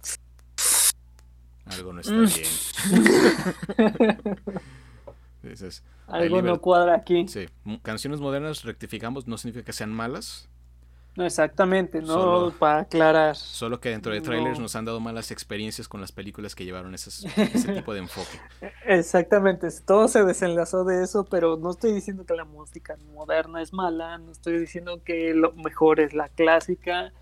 Algo 1.65 1.91
no 1.93 2.01
está 2.01 2.13
bien. 2.13 2.29
Dices, 5.43 5.83
Algo 6.07 6.37
liber- 6.41 6.43
no 6.45 6.59
cuadra 6.61 6.95
aquí. 6.95 7.27
sí, 7.27 7.45
canciones 7.83 8.19
modernas 8.19 8.63
rectificamos, 8.63 9.27
no 9.27 9.37
significa 9.37 9.65
que 9.65 9.73
sean 9.73 9.91
malas, 9.93 10.49
No, 11.15 11.25
exactamente, 11.25 12.01
no 12.01 12.07
Solo- 12.07 12.51
para 12.59 12.79
aclarar. 12.79 13.35
Solo 13.37 13.79
que 13.79 13.89
dentro 13.89 14.11
de 14.11 14.19
trailers 14.19 14.57
No. 14.57 14.63
nos 14.63 14.75
han 14.75 14.83
dado 14.83 14.99
malas 14.99 15.31
experiencias 15.31 15.87
con 15.87 16.01
las 16.01 16.11
películas 16.11 16.55
que 16.55 16.65
llevaron 16.65 16.93
esas- 16.93 17.23
ese 17.37 17.73
tipo 17.73 17.93
de 17.93 17.99
enfoque. 17.99 18.37
Exactamente, 18.85 19.69
todo 19.85 20.07
se 20.09 20.23
desenlazó 20.25 20.83
de 20.83 21.03
eso, 21.03 21.23
pero 21.23 21.55
no 21.55 21.71
estoy 21.71 21.93
diciendo 21.93 22.25
que 22.25 22.33
la 22.33 22.43
música 22.43 22.97
moderna 23.13 23.61
es 23.61 23.71
mala, 23.71 24.17
no 24.17 24.31
estoy 24.31 24.59
diciendo 24.59 25.01
que 25.05 25.33
lo 25.33 25.53
mejor 25.53 26.01
es 26.01 26.13
la 26.13 26.27
clásica. 26.27 27.13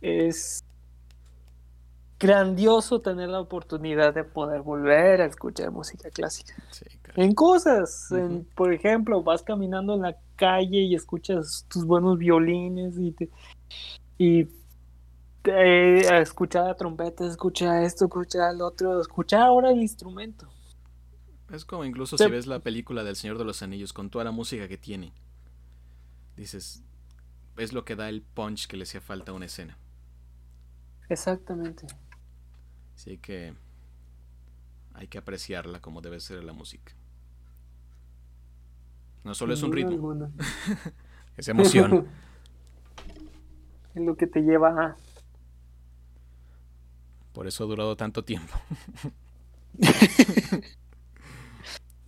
Es 0.00 0.62
grandioso 2.18 3.00
tener 3.00 3.28
la 3.30 3.40
oportunidad 3.40 4.14
de 4.14 4.24
poder 4.24 4.60
volver 4.62 5.22
a 5.22 5.24
escuchar 5.26 5.70
música 5.70 6.10
clásica. 6.10 6.54
Sí. 6.70 6.84
En 7.16 7.34
cosas, 7.34 8.12
en- 8.12 8.44
por 8.54 8.72
ejemplo, 8.72 9.22
vas 9.22 9.42
caminando 9.42 9.94
en 9.94 10.02
la 10.02 10.16
calle 10.40 10.78
y 10.80 10.94
escuchas 10.94 11.66
tus 11.68 11.84
buenos 11.84 12.18
violines 12.18 12.96
y 12.98 13.12
te, 13.12 13.28
y 14.18 14.46
te- 15.42 16.20
escuchar 16.22 16.66
la 16.66 16.74
trompeta, 16.74 17.26
escuchar 17.26 17.82
esto, 17.84 18.06
escuchar 18.06 18.54
el 18.54 18.62
otro, 18.62 19.00
escuchar 19.00 19.42
ahora 19.42 19.70
el 19.70 19.80
instrumento. 19.82 20.48
Es 21.52 21.64
como 21.64 21.84
incluso 21.84 22.16
Sí. 22.16 22.24
si 22.24 22.30
ves 22.30 22.46
la 22.46 22.60
película 22.60 23.04
del 23.04 23.16
Señor 23.16 23.36
de 23.38 23.44
los 23.44 23.62
Anillos 23.62 23.92
con 23.92 24.08
toda 24.08 24.24
la 24.24 24.30
música 24.30 24.68
que 24.68 24.78
tiene. 24.78 25.12
Dices, 26.36 26.82
es 27.56 27.72
lo 27.72 27.84
que 27.84 27.96
da 27.96 28.08
el 28.08 28.22
punch 28.22 28.66
que 28.66 28.76
le 28.76 28.84
hacía 28.84 29.00
falta 29.00 29.32
a 29.32 29.34
una 29.34 29.46
escena. 29.46 29.76
Exactamente. 31.08 31.86
Así 32.94 33.18
que 33.18 33.54
hay 34.94 35.08
que 35.08 35.18
apreciarla 35.18 35.80
como 35.80 36.00
debe 36.00 36.20
ser 36.20 36.44
la 36.44 36.52
música. 36.52 36.92
No 39.24 39.34
solo 39.34 39.54
es 39.54 39.62
un 39.62 39.72
ritmo, 39.72 39.92
alguna. 39.92 40.30
es 41.36 41.48
emoción. 41.48 42.08
es 43.94 44.02
lo 44.02 44.16
que 44.16 44.26
te 44.26 44.40
lleva 44.40 44.68
a... 44.68 44.96
Por 47.32 47.46
eso 47.46 47.64
ha 47.64 47.66
durado 47.66 47.96
tanto 47.96 48.24
tiempo. 48.24 48.54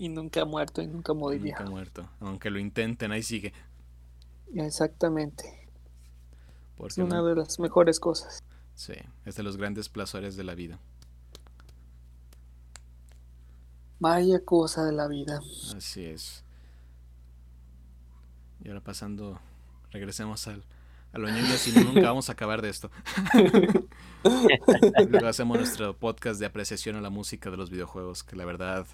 Y 0.03 0.09
nunca 0.09 0.43
ha 0.43 0.45
muerto 0.45 0.83
y 0.83 0.89
nunca 0.89 1.15
moriría. 1.15 1.53
Nunca 1.53 1.65
ha 1.65 1.71
muerto. 1.71 2.09
Aunque 2.19 2.51
lo 2.51 2.59
intenten, 2.59 3.13
ahí 3.13 3.23
sigue. 3.23 3.53
Exactamente. 4.53 5.45
Es 6.85 6.99
una 6.99 7.19
no- 7.19 7.27
de 7.27 7.37
las 7.37 7.61
mejores 7.61 8.01
cosas. 8.01 8.43
sí, 8.75 8.95
es 9.25 9.37
de 9.37 9.45
los 9.45 9.57
grandes 9.57 9.89
placeres 9.89 10.35
de 10.35 10.43
la 10.43 10.57
vida. 10.57 10.81
Vaya 14.01 14.45
cosa 14.45 14.85
de 14.85 14.91
la 14.91 15.07
vida. 15.07 15.41
Así 15.77 16.05
es. 16.05 16.43
Y 18.65 18.69
ahora 18.69 18.81
pasando, 18.81 19.41
regresemos 19.91 20.47
al, 20.47 20.65
a 21.13 21.19
niños, 21.19 21.59
si 21.59 21.73
no, 21.73 21.85
nunca 21.93 22.03
vamos 22.03 22.29
a 22.29 22.33
acabar 22.33 22.63
de 22.63 22.69
esto. 22.69 22.91
Luego 25.09 25.27
hacemos 25.27 25.59
nuestro 25.59 25.97
podcast 25.97 26.39
de 26.39 26.47
apreciación 26.47 26.97
a 26.97 27.01
la 27.01 27.11
música 27.11 27.51
de 27.51 27.57
los 27.57 27.71
videojuegos, 27.71 28.23
que 28.23 28.37
la 28.37 28.45
verdad 28.45 28.87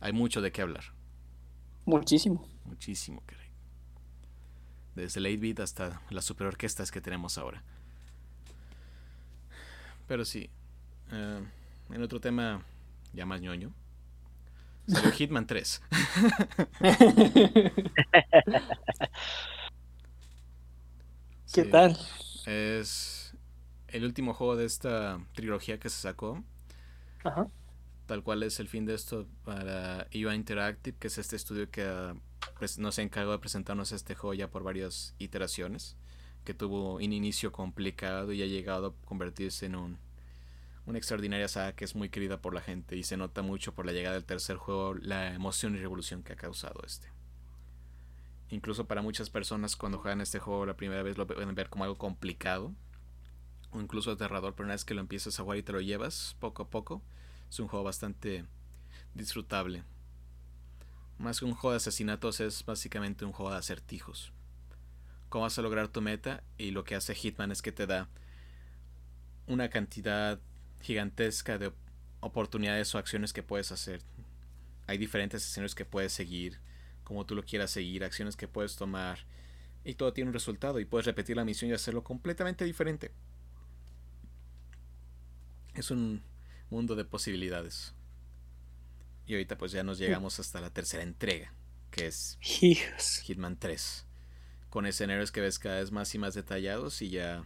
hay 0.00 0.12
mucho 0.12 0.40
de 0.40 0.52
qué 0.52 0.62
hablar. 0.62 0.84
Muchísimo. 1.84 2.46
Muchísimo, 2.64 3.22
caray. 3.26 3.46
Desde 4.94 5.20
el 5.20 5.26
8-bit 5.26 5.60
hasta 5.60 6.00
las 6.10 6.24
superorquestas 6.24 6.90
que 6.90 7.00
tenemos 7.00 7.38
ahora. 7.38 7.62
Pero 10.06 10.24
sí, 10.24 10.48
eh, 11.12 11.44
en 11.90 12.02
otro 12.02 12.20
tema 12.20 12.62
ya 13.12 13.26
más 13.26 13.40
ñoño, 13.40 13.72
salió 14.86 15.10
Hitman 15.12 15.46
3. 15.46 15.82
¿Qué 21.52 21.64
Sí, 21.64 21.64
tal? 21.64 21.96
Es 22.44 23.36
el 23.88 24.04
último 24.04 24.34
juego 24.34 24.56
de 24.56 24.64
esta 24.66 25.20
trilogía 25.34 25.78
que 25.78 25.90
se 25.90 26.00
sacó. 26.00 26.44
Ajá. 27.24 27.50
Tal 28.06 28.22
cual 28.22 28.42
es 28.44 28.60
el 28.60 28.68
fin 28.68 28.84
de 28.86 28.94
esto 28.94 29.26
para 29.42 30.06
EVA 30.12 30.34
Interactive, 30.34 30.96
que 30.98 31.08
es 31.08 31.18
este 31.18 31.34
estudio 31.36 31.70
que 31.70 32.14
pues, 32.58 32.78
nos 32.78 32.98
encargó 32.98 33.32
de 33.32 33.38
presentarnos 33.40 33.90
este 33.92 34.14
juego 34.14 34.34
ya 34.34 34.48
por 34.50 34.62
varias 34.62 35.14
iteraciones, 35.18 35.96
que 36.44 36.54
tuvo 36.54 36.96
un 36.96 37.12
inicio 37.12 37.50
complicado 37.52 38.32
y 38.32 38.42
ha 38.42 38.46
llegado 38.46 38.86
a 38.88 39.06
convertirse 39.06 39.66
en 39.66 39.74
un, 39.76 39.98
una 40.86 40.98
extraordinaria 40.98 41.48
saga 41.48 41.72
que 41.74 41.84
es 41.84 41.94
muy 41.94 42.08
querida 42.08 42.40
por 42.40 42.54
la 42.54 42.60
gente 42.60 42.96
y 42.96 43.02
se 43.02 43.16
nota 43.16 43.42
mucho 43.42 43.74
por 43.74 43.86
la 43.86 43.92
llegada 43.92 44.14
del 44.14 44.24
tercer 44.24 44.56
juego 44.56 44.94
la 44.94 45.34
emoción 45.34 45.74
y 45.74 45.78
revolución 45.78 46.22
que 46.22 46.32
ha 46.32 46.36
causado 46.36 46.80
este. 46.86 47.08
Incluso 48.50 48.86
para 48.86 49.02
muchas 49.02 49.28
personas 49.28 49.74
cuando 49.74 49.98
juegan 49.98 50.20
este 50.20 50.38
juego 50.38 50.64
la 50.64 50.76
primera 50.76 51.02
vez 51.02 51.18
lo 51.18 51.26
pueden 51.26 51.54
ver 51.56 51.68
como 51.68 51.84
algo 51.84 51.98
complicado 51.98 52.72
o 53.72 53.80
incluso 53.80 54.12
aterrador, 54.12 54.54
pero 54.54 54.66
una 54.66 54.74
vez 54.74 54.84
que 54.84 54.94
lo 54.94 55.00
empiezas 55.00 55.38
a 55.38 55.42
jugar 55.42 55.58
y 55.58 55.64
te 55.64 55.72
lo 55.72 55.80
llevas 55.80 56.36
poco 56.38 56.62
a 56.62 56.70
poco, 56.70 57.02
es 57.50 57.58
un 57.58 57.66
juego 57.66 57.84
bastante 57.84 58.44
disfrutable. 59.14 59.82
Más 61.18 61.40
que 61.40 61.46
un 61.46 61.54
juego 61.54 61.72
de 61.72 61.78
asesinatos 61.78 62.38
es 62.38 62.64
básicamente 62.64 63.24
un 63.24 63.32
juego 63.32 63.50
de 63.50 63.58
acertijos. 63.58 64.32
Cómo 65.28 65.42
vas 65.42 65.58
a 65.58 65.62
lograr 65.62 65.88
tu 65.88 66.00
meta 66.00 66.44
y 66.56 66.70
lo 66.70 66.84
que 66.84 66.94
hace 66.94 67.14
Hitman 67.14 67.50
es 67.50 67.62
que 67.62 67.72
te 67.72 67.88
da 67.88 68.08
una 69.48 69.68
cantidad 69.68 70.38
gigantesca 70.80 71.58
de 71.58 71.72
oportunidades 72.20 72.94
o 72.94 72.98
acciones 72.98 73.32
que 73.32 73.42
puedes 73.42 73.72
hacer. 73.72 74.02
Hay 74.86 74.98
diferentes 74.98 75.44
escenarios 75.44 75.74
que 75.74 75.84
puedes 75.84 76.12
seguir, 76.12 76.58
como 77.04 77.26
tú 77.26 77.34
lo 77.34 77.44
quieras 77.44 77.70
seguir, 77.70 78.04
acciones 78.04 78.36
que 78.36 78.48
puedes 78.48 78.76
tomar 78.76 79.18
y 79.86 79.94
todo 79.94 80.12
tiene 80.12 80.28
un 80.28 80.34
resultado 80.34 80.80
y 80.80 80.84
puedes 80.84 81.06
repetir 81.06 81.36
la 81.36 81.44
misión 81.44 81.70
y 81.70 81.74
hacerlo 81.74 82.02
completamente 82.02 82.64
diferente. 82.64 83.12
Es 85.74 85.92
un 85.92 86.22
mundo 86.70 86.96
de 86.96 87.04
posibilidades. 87.04 87.94
Y 89.26 89.34
ahorita 89.34 89.56
pues 89.56 89.70
ya 89.70 89.84
nos 89.84 89.98
llegamos 89.98 90.40
hasta 90.40 90.60
la 90.60 90.70
tercera 90.70 91.04
entrega, 91.04 91.52
que 91.92 92.06
es. 92.06 92.36
Hitman 92.40 93.56
3. 93.56 94.04
Con 94.70 94.86
escenarios 94.86 95.30
que 95.30 95.40
ves 95.40 95.60
cada 95.60 95.78
vez 95.78 95.92
más 95.92 96.12
y 96.14 96.18
más 96.18 96.34
detallados 96.34 97.00
y 97.00 97.10
ya, 97.10 97.44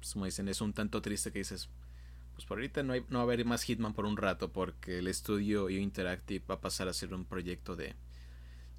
pues, 0.00 0.14
como 0.14 0.24
dicen, 0.24 0.48
es 0.48 0.60
un 0.60 0.72
tanto 0.72 1.00
triste 1.00 1.30
que 1.30 1.38
dices, 1.38 1.68
pues 2.38 2.46
por 2.46 2.58
ahorita 2.58 2.84
no, 2.84 2.92
hay, 2.92 3.04
no 3.08 3.18
va 3.18 3.22
a 3.22 3.24
haber 3.24 3.44
más 3.44 3.64
Hitman 3.64 3.94
por 3.94 4.06
un 4.06 4.16
rato 4.16 4.52
porque 4.52 5.00
el 5.00 5.08
estudio 5.08 5.68
IO 5.68 5.80
Interactive 5.80 6.44
va 6.48 6.54
a 6.54 6.60
pasar 6.60 6.86
a 6.86 6.92
ser 6.92 7.12
un 7.12 7.24
proyecto 7.24 7.74
de 7.74 7.96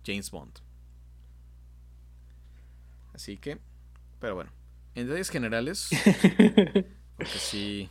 James 0.06 0.32
Bond. 0.32 0.60
Así 3.14 3.36
que, 3.36 3.60
pero 4.22 4.36
bueno, 4.36 4.50
en 4.96 5.08
detalles 5.08 5.30
generales, 5.30 5.90
porque 7.18 7.38
sí, 7.38 7.90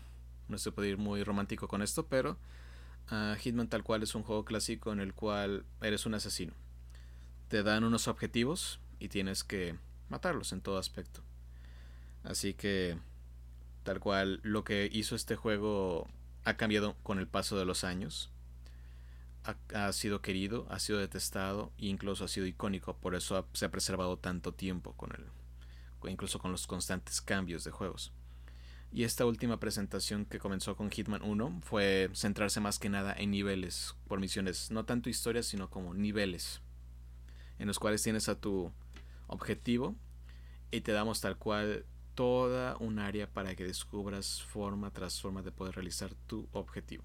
no 0.49 0.57
se 0.57 0.73
puede 0.73 0.89
ir 0.89 0.97
muy 0.97 1.23
romántico 1.23 1.69
con 1.69 1.83
esto, 1.83 2.07
pero 2.07 2.39
ah, 3.09 3.37
Hitman 3.39 3.69
tal 3.69 3.85
cual 3.85 4.03
es 4.03 4.15
un 4.15 4.23
juego 4.23 4.47
clásico 4.47 4.91
en 4.91 5.01
el 5.01 5.13
cual 5.13 5.67
eres 5.83 6.07
un 6.07 6.15
asesino. 6.15 6.55
Te 7.49 7.63
dan 7.63 7.85
unos 7.85 8.09
objetivos 8.09 8.81
y 9.01 9.09
tienes 9.11 9.45
que 9.45 9.77
matarlos 10.09 10.53
en 10.53 10.63
todo 10.63 10.79
aspecto. 10.79 11.21
Así 12.25 12.55
que 12.55 12.97
tal 13.89 14.01
cual 14.01 14.41
lo 14.43 14.65
que 14.65 14.91
hizo 14.93 15.17
este 15.17 15.35
juego 15.35 16.07
ha 16.45 16.59
cambiado 16.59 16.95
con 17.03 17.19
el 17.19 17.27
paso 17.27 17.59
de 17.59 17.65
los 17.65 17.85
años. 17.85 18.31
Ha, 19.73 19.91
sido 19.95 20.21
querido, 20.21 20.67
ha 20.69 20.79
sido 20.79 20.99
detestado 20.99 21.73
e 21.79 21.87
incluso 21.87 22.23
ha 22.23 22.29
sido 22.29 22.45
icónico. 22.47 22.99
Por 22.99 23.15
eso 23.15 23.49
se 23.55 23.65
ha 23.65 23.71
preservado 23.71 24.19
tanto 24.19 24.53
tiempo 24.53 24.93
con 24.93 25.13
el, 25.13 26.11
incluso 26.11 26.39
con 26.39 26.53
los 26.53 26.67
constantes 26.67 27.23
cambios 27.23 27.65
de 27.65 27.71
juegos. 27.71 28.13
Y 28.93 29.05
esta 29.05 29.25
última 29.25 29.59
presentación 29.59 30.27
que 30.27 30.39
comenzó 30.39 30.77
con 30.77 30.91
Hitman 30.91 31.23
1 31.23 31.63
fue 31.65 32.11
centrarse 32.13 32.61
más 32.61 32.79
que 32.79 32.91
nada 32.91 33.15
en 33.17 33.31
niveles 33.31 33.95
por 34.07 34.21
misiones, 34.21 34.71
no 34.71 34.85
tanto 34.85 35.09
historias, 35.09 35.47
sino 35.47 35.71
como 35.71 35.95
niveles, 35.95 36.61
en 37.59 37.69
los 37.69 37.79
cuales 37.79 38.03
tienes 38.03 38.29
a 38.29 38.39
tu 38.39 38.71
objetivo 39.29 39.97
y 40.71 40.83
te 40.83 40.93
damos 40.93 41.23
tal 41.23 41.39
cual 41.39 41.87
toda 42.19 42.77
un 42.81 42.99
área 42.99 43.33
para 43.33 43.55
que 43.55 43.63
descubras 43.63 44.43
forma 44.43 44.91
tras 44.91 45.21
forma 45.21 45.41
de 45.41 45.53
poder 45.53 45.77
realizar 45.77 46.17
tu 46.27 46.49
objetivo, 46.51 47.05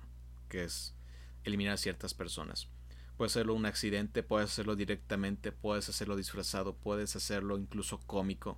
que 0.50 0.64
es 0.64 0.96
eliminar 1.44 1.78
ciertas 1.78 2.16
personas. 2.16 2.68
Puedes 3.16 3.34
hacerlo 3.34 3.54
un 3.54 3.68
accidente, 3.68 4.24
puedes 4.24 4.50
hacerlo 4.50 4.76
directamente, 4.76 5.52
puedes 5.52 5.88
hacerlo 5.88 6.16
disfrazado, 6.16 6.74
puedes 6.74 7.16
hacerlo 7.16 7.60
incluso 7.60 8.00
cómico. 8.08 8.58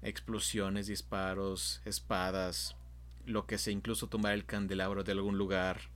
Explosiones, 0.00 0.86
disparos, 0.86 1.82
espadas, 1.84 2.74
lo 3.26 3.46
que 3.46 3.58
sea, 3.58 3.74
incluso 3.74 4.06
tomar 4.06 4.32
el 4.32 4.46
candelabro 4.46 5.04
de 5.04 5.12
algún 5.12 5.36
lugar, 5.36 5.90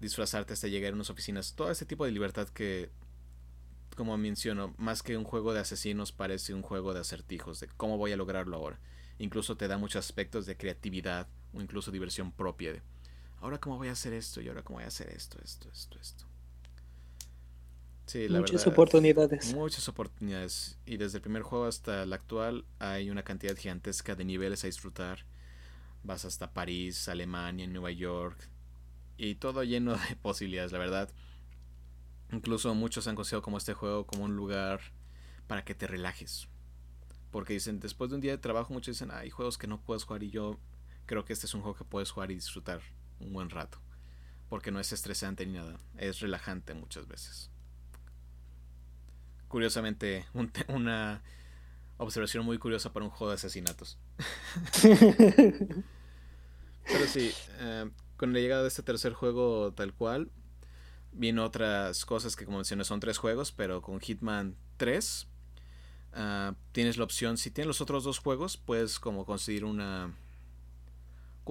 disfrazarte 0.00 0.54
hasta 0.54 0.66
llegar 0.66 0.90
a 0.90 0.96
unas 0.96 1.10
oficinas, 1.10 1.54
todo 1.54 1.70
ese 1.70 1.86
tipo 1.86 2.04
de 2.04 2.10
libertad 2.10 2.48
que, 2.48 2.90
como 4.00 4.16
menciono, 4.16 4.72
más 4.78 5.02
que 5.02 5.18
un 5.18 5.24
juego 5.24 5.52
de 5.52 5.60
asesinos 5.60 6.10
parece 6.10 6.54
un 6.54 6.62
juego 6.62 6.94
de 6.94 7.00
acertijos, 7.00 7.60
de 7.60 7.68
cómo 7.76 7.98
voy 7.98 8.12
a 8.12 8.16
lograrlo 8.16 8.56
ahora. 8.56 8.80
Incluso 9.18 9.58
te 9.58 9.68
da 9.68 9.76
muchos 9.76 10.02
aspectos 10.02 10.46
de 10.46 10.56
creatividad 10.56 11.28
o 11.52 11.60
incluso 11.60 11.90
diversión 11.90 12.32
propia 12.32 12.72
de, 12.72 12.82
ahora 13.42 13.58
cómo 13.58 13.76
voy 13.76 13.88
a 13.88 13.92
hacer 13.92 14.14
esto 14.14 14.40
y 14.40 14.48
ahora 14.48 14.62
cómo 14.62 14.78
voy 14.78 14.84
a 14.84 14.88
hacer 14.88 15.10
esto, 15.10 15.36
esto, 15.44 15.68
esto, 15.70 15.98
esto. 16.00 16.24
Sí, 18.06 18.26
la 18.26 18.38
Muchas 18.38 18.64
verdad, 18.64 18.72
oportunidades. 18.72 19.54
Muchas 19.54 19.86
oportunidades. 19.86 20.78
Y 20.86 20.96
desde 20.96 21.18
el 21.18 21.22
primer 21.22 21.42
juego 21.42 21.66
hasta 21.66 22.04
el 22.04 22.14
actual 22.14 22.64
hay 22.78 23.10
una 23.10 23.22
cantidad 23.22 23.54
gigantesca 23.54 24.14
de 24.14 24.24
niveles 24.24 24.64
a 24.64 24.66
disfrutar. 24.68 25.26
Vas 26.04 26.24
hasta 26.24 26.54
París, 26.54 27.06
Alemania, 27.10 27.66
Nueva 27.66 27.90
York. 27.90 28.48
Y 29.18 29.34
todo 29.34 29.62
lleno 29.62 29.92
de 30.08 30.16
posibilidades, 30.16 30.72
la 30.72 30.78
verdad. 30.78 31.10
Incluso 32.32 32.74
muchos 32.74 33.06
han 33.06 33.16
considerado 33.16 33.42
como 33.42 33.58
este 33.58 33.74
juego 33.74 34.06
como 34.06 34.24
un 34.24 34.36
lugar 34.36 34.80
para 35.46 35.64
que 35.64 35.74
te 35.74 35.86
relajes. 35.86 36.48
Porque 37.30 37.54
dicen, 37.54 37.80
después 37.80 38.10
de 38.10 38.16
un 38.16 38.22
día 38.22 38.32
de 38.32 38.38
trabajo, 38.38 38.72
muchos 38.72 38.96
dicen, 38.96 39.10
hay 39.10 39.30
juegos 39.30 39.58
que 39.58 39.66
no 39.66 39.80
puedes 39.80 40.04
jugar 40.04 40.22
y 40.22 40.30
yo 40.30 40.58
creo 41.06 41.24
que 41.24 41.32
este 41.32 41.46
es 41.46 41.54
un 41.54 41.62
juego 41.62 41.76
que 41.76 41.84
puedes 41.84 42.10
jugar 42.10 42.30
y 42.30 42.34
disfrutar 42.34 42.80
un 43.20 43.32
buen 43.32 43.50
rato. 43.50 43.78
Porque 44.48 44.70
no 44.70 44.80
es 44.80 44.92
estresante 44.92 45.46
ni 45.46 45.54
nada, 45.54 45.78
es 45.96 46.20
relajante 46.20 46.74
muchas 46.74 47.06
veces. 47.06 47.50
Curiosamente, 49.48 50.26
un 50.34 50.52
una 50.68 51.22
observación 52.00 52.44
muy 52.44 52.58
curiosa 52.58 52.92
para 52.92 53.04
un 53.04 53.10
juego 53.10 53.30
de 53.30 53.34
asesinatos. 53.34 53.98
Pero 54.82 55.84
sí, 57.06 57.30
eh, 57.58 57.90
con 58.16 58.32
la 58.32 58.40
llegada 58.40 58.62
de 58.62 58.68
este 58.68 58.82
tercer 58.82 59.12
juego 59.12 59.72
tal 59.72 59.92
cual, 59.92 60.30
vienen 61.12 61.40
otras 61.40 62.04
cosas 62.04 62.36
que 62.36 62.44
como 62.44 62.58
mencioné 62.58 62.84
son 62.84 63.00
tres 63.00 63.18
juegos, 63.18 63.52
pero 63.52 63.82
con 63.82 64.00
Hitman 64.00 64.56
3 64.76 65.26
uh, 66.14 66.54
tienes 66.72 66.96
la 66.96 67.04
opción, 67.04 67.36
si 67.36 67.50
tienes 67.50 67.66
los 67.66 67.80
otros 67.80 68.04
dos 68.04 68.18
juegos, 68.18 68.56
puedes 68.56 68.98
como 68.98 69.24
conseguir 69.24 69.64
una 69.64 70.14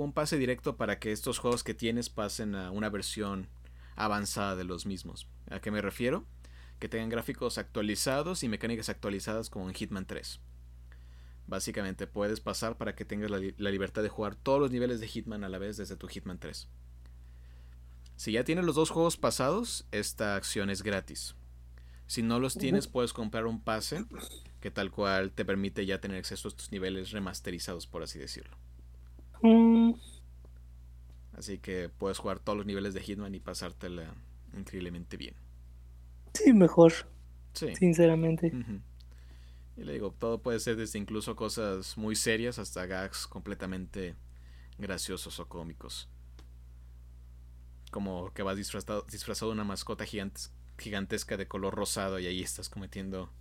un 0.03 0.13
pase 0.13 0.37
directo 0.37 0.77
para 0.77 0.99
que 0.99 1.11
estos 1.11 1.39
juegos 1.39 1.63
que 1.63 1.73
tienes 1.73 2.09
pasen 2.09 2.55
a 2.55 2.71
una 2.71 2.89
versión 2.89 3.47
avanzada 3.95 4.55
de 4.55 4.63
los 4.63 4.85
mismos. 4.85 5.27
¿A 5.49 5.59
qué 5.59 5.71
me 5.71 5.81
refiero? 5.81 6.25
Que 6.79 6.89
tengan 6.89 7.09
gráficos 7.09 7.57
actualizados 7.57 8.43
y 8.43 8.49
mecánicas 8.49 8.89
actualizadas 8.89 9.49
como 9.49 9.67
en 9.67 9.75
Hitman 9.75 10.05
3. 10.05 10.39
Básicamente 11.47 12.07
puedes 12.07 12.39
pasar 12.39 12.77
para 12.77 12.95
que 12.95 13.05
tengas 13.05 13.31
la, 13.31 13.39
libertad 13.71 14.03
de 14.03 14.09
jugar 14.09 14.35
todos 14.35 14.59
los 14.59 14.71
niveles 14.71 14.99
de 14.99 15.07
Hitman 15.07 15.43
a 15.43 15.49
la 15.49 15.57
vez 15.57 15.77
desde 15.77 15.97
tu 15.97 16.07
Hitman 16.07 16.39
3. 16.39 16.67
Si 18.19 18.33
ya 18.33 18.43
tienes 18.43 18.65
los 18.65 18.75
dos 18.75 18.89
juegos 18.89 19.15
pasados, 19.15 19.85
esta 19.91 20.35
acción 20.35 20.69
es 20.69 20.83
gratis. 20.83 21.35
Si 22.07 22.21
no 22.23 22.39
los 22.39 22.57
tienes, 22.57 22.87
puedes 22.87 23.13
comprar 23.13 23.45
un 23.45 23.61
pase 23.61 24.05
que 24.61 24.71
tal 24.71 24.91
cual 24.91 25.31
te 25.31 25.45
permite 25.45 25.85
ya 25.85 26.01
tener 26.01 26.17
acceso 26.17 26.47
a 26.47 26.51
estos 26.51 26.71
niveles 26.71 27.11
remasterizados, 27.11 27.87
por 27.87 28.03
así 28.03 28.19
decirlo. 28.19 28.57
Mm, 29.43 29.93
Así 31.33 31.57
que 31.57 31.89
puedes 31.89 32.17
jugar 32.19 32.39
todos 32.39 32.57
los 32.57 32.65
niveles 32.67 32.93
de 32.93 33.01
Hitman 33.01 33.33
y 33.33 33.39
pasártela 33.39 34.13
increíblemente 34.55 35.17
bien. 35.17 35.35
sí, 36.33 36.53
mejor, 36.53 36.93
Sí. 37.53 37.75
sinceramente. 37.75 38.57
Y 39.77 39.83
le 39.83 39.93
digo, 39.93 40.11
todo 40.11 40.41
puede 40.41 40.59
ser 40.59 40.75
desde 40.75 40.99
incluso 40.99 41.35
cosas 41.35 41.97
muy 41.97 42.15
serias 42.15 42.59
hasta 42.59 42.85
gags 42.85 43.27
completamente 43.27 44.15
graciosos 44.77 45.39
o 45.39 45.47
cómicos. 45.47 46.09
Como 47.89 48.31
que 48.33 48.43
vas 48.43 48.55
disfrazado, 48.57 49.05
disfrazado 49.09 49.51
de 49.51 49.55
una 49.55 49.63
mascota 49.63 50.05
gigantes- 50.05 50.51
gigantesca 50.77 51.37
de 51.37 51.47
color 51.47 51.73
rosado 51.75 52.19
y 52.19 52.27
ahí 52.27 52.41
estás 52.41 52.69
cometiendo 52.69 53.31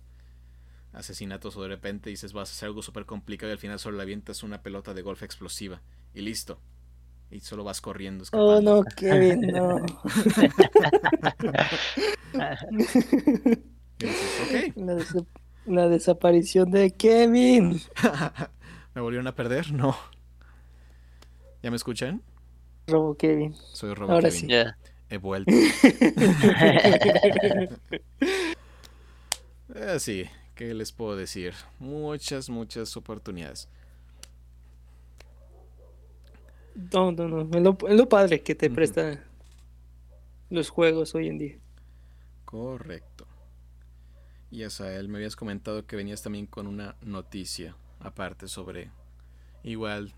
asesinatos 0.91 1.55
o 1.55 1.61
de 1.61 1.67
repente 1.67 2.09
dices 2.09 2.33
vas 2.33 2.49
a 2.49 2.53
hacer 2.53 2.67
algo 2.67 2.81
súper 2.81 3.05
complicado 3.05 3.51
y 3.51 3.53
al 3.53 3.59
final 3.59 3.77
solo 3.79 3.97
le 3.97 4.03
avientas 4.03 4.41
una 4.41 4.63
pelota 4.63 4.93
de 4.95 5.03
golf 5.03 5.21
explosiva 5.23 5.81
y 6.13 6.21
listo. 6.21 6.59
Y 7.31 7.41
solo 7.41 7.63
vas 7.63 7.79
corriendo. 7.79 8.25
Oh, 8.31 8.59
no, 8.59 8.81
Kevin, 8.83 9.41
no. 9.41 9.85
Dices. 13.99 14.75
La, 14.75 14.95
des- 14.95 15.15
la 15.65 15.87
desaparición 15.87 16.71
de 16.71 16.91
Kevin. 16.95 17.79
¿Me 18.95 19.01
volvieron 19.01 19.27
a 19.27 19.35
perder? 19.35 19.71
No. 19.71 19.95
¿Ya 21.61 21.69
me 21.69 21.75
escuchan? 21.75 22.21
Robo 22.89 23.15
Kevin. 23.15 23.55
Soy 23.71 23.93
Robo 23.93 24.13
Ahora 24.13 24.29
Kevin. 24.29 24.31
sí. 24.31 24.47
Ya. 24.47 24.77
He 25.09 25.17
vuelto. 25.17 25.61
Eh, 29.75 29.99
sí, 29.99 30.25
¿qué 30.55 30.73
les 30.73 30.91
puedo 30.91 31.15
decir? 31.15 31.53
Muchas, 31.79 32.49
muchas 32.49 32.95
oportunidades. 32.97 33.69
No, 36.93 37.11
no, 37.11 37.27
no. 37.27 37.41
Es 37.57 37.63
lo, 37.63 37.77
es 37.87 37.95
lo 37.97 38.09
padre 38.09 38.41
que 38.41 38.55
te 38.55 38.69
prestan 38.69 39.19
los 40.49 40.69
juegos 40.69 41.15
hoy 41.15 41.27
en 41.27 41.37
día. 41.37 41.55
Correcto. 42.45 43.27
Y 44.51 44.63
Asael, 44.63 45.07
me 45.09 45.17
habías 45.19 45.35
comentado 45.35 45.85
que 45.85 45.95
venías 45.95 46.23
también 46.23 46.47
con 46.47 46.65
una 46.67 46.95
noticia 47.01 47.75
aparte 47.99 48.47
sobre 48.47 48.91
igual 49.63 50.13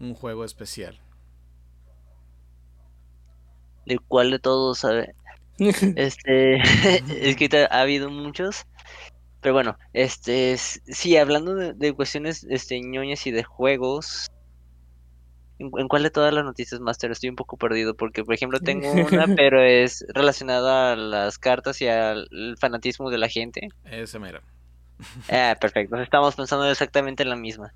un 0.00 0.14
juego 0.14 0.44
especial. 0.44 0.98
¿De 3.86 3.98
cuál 3.98 4.30
de 4.30 4.38
todos 4.38 4.78
sabe? 4.80 5.14
Este, 5.96 6.56
es 7.30 7.36
que 7.36 7.66
ha 7.70 7.80
habido 7.80 8.10
muchos. 8.10 8.66
Pero 9.40 9.54
bueno, 9.54 9.78
este, 9.92 10.56
sí, 10.58 11.16
hablando 11.16 11.54
de, 11.54 11.72
de 11.72 11.92
cuestiones 11.92 12.44
este, 12.50 12.80
ñoñas 12.80 13.26
y 13.26 13.30
de 13.30 13.44
juegos. 13.44 14.30
¿En, 15.58 15.70
en 15.78 15.88
cuál 15.88 16.02
de 16.02 16.10
todas 16.10 16.34
las 16.34 16.44
noticias, 16.44 16.80
Master? 16.80 17.10
Estoy 17.10 17.30
un 17.30 17.36
poco 17.36 17.56
perdido 17.56 17.94
porque, 17.94 18.24
por 18.24 18.34
ejemplo, 18.34 18.60
tengo 18.60 18.90
una, 18.92 19.26
pero 19.34 19.62
es 19.62 20.04
relacionada 20.08 20.92
a 20.92 20.96
las 20.96 21.38
cartas 21.38 21.80
y 21.80 21.88
al 21.88 22.28
fanatismo 22.58 23.10
de 23.10 23.18
la 23.18 23.28
gente. 23.28 23.68
Esa 23.84 24.18
mera. 24.18 24.42
Ah, 25.30 25.56
perfecto. 25.60 25.96
Estamos 25.96 26.34
pensando 26.34 26.68
exactamente 26.70 27.22
en 27.22 27.30
la 27.30 27.36
misma. 27.36 27.72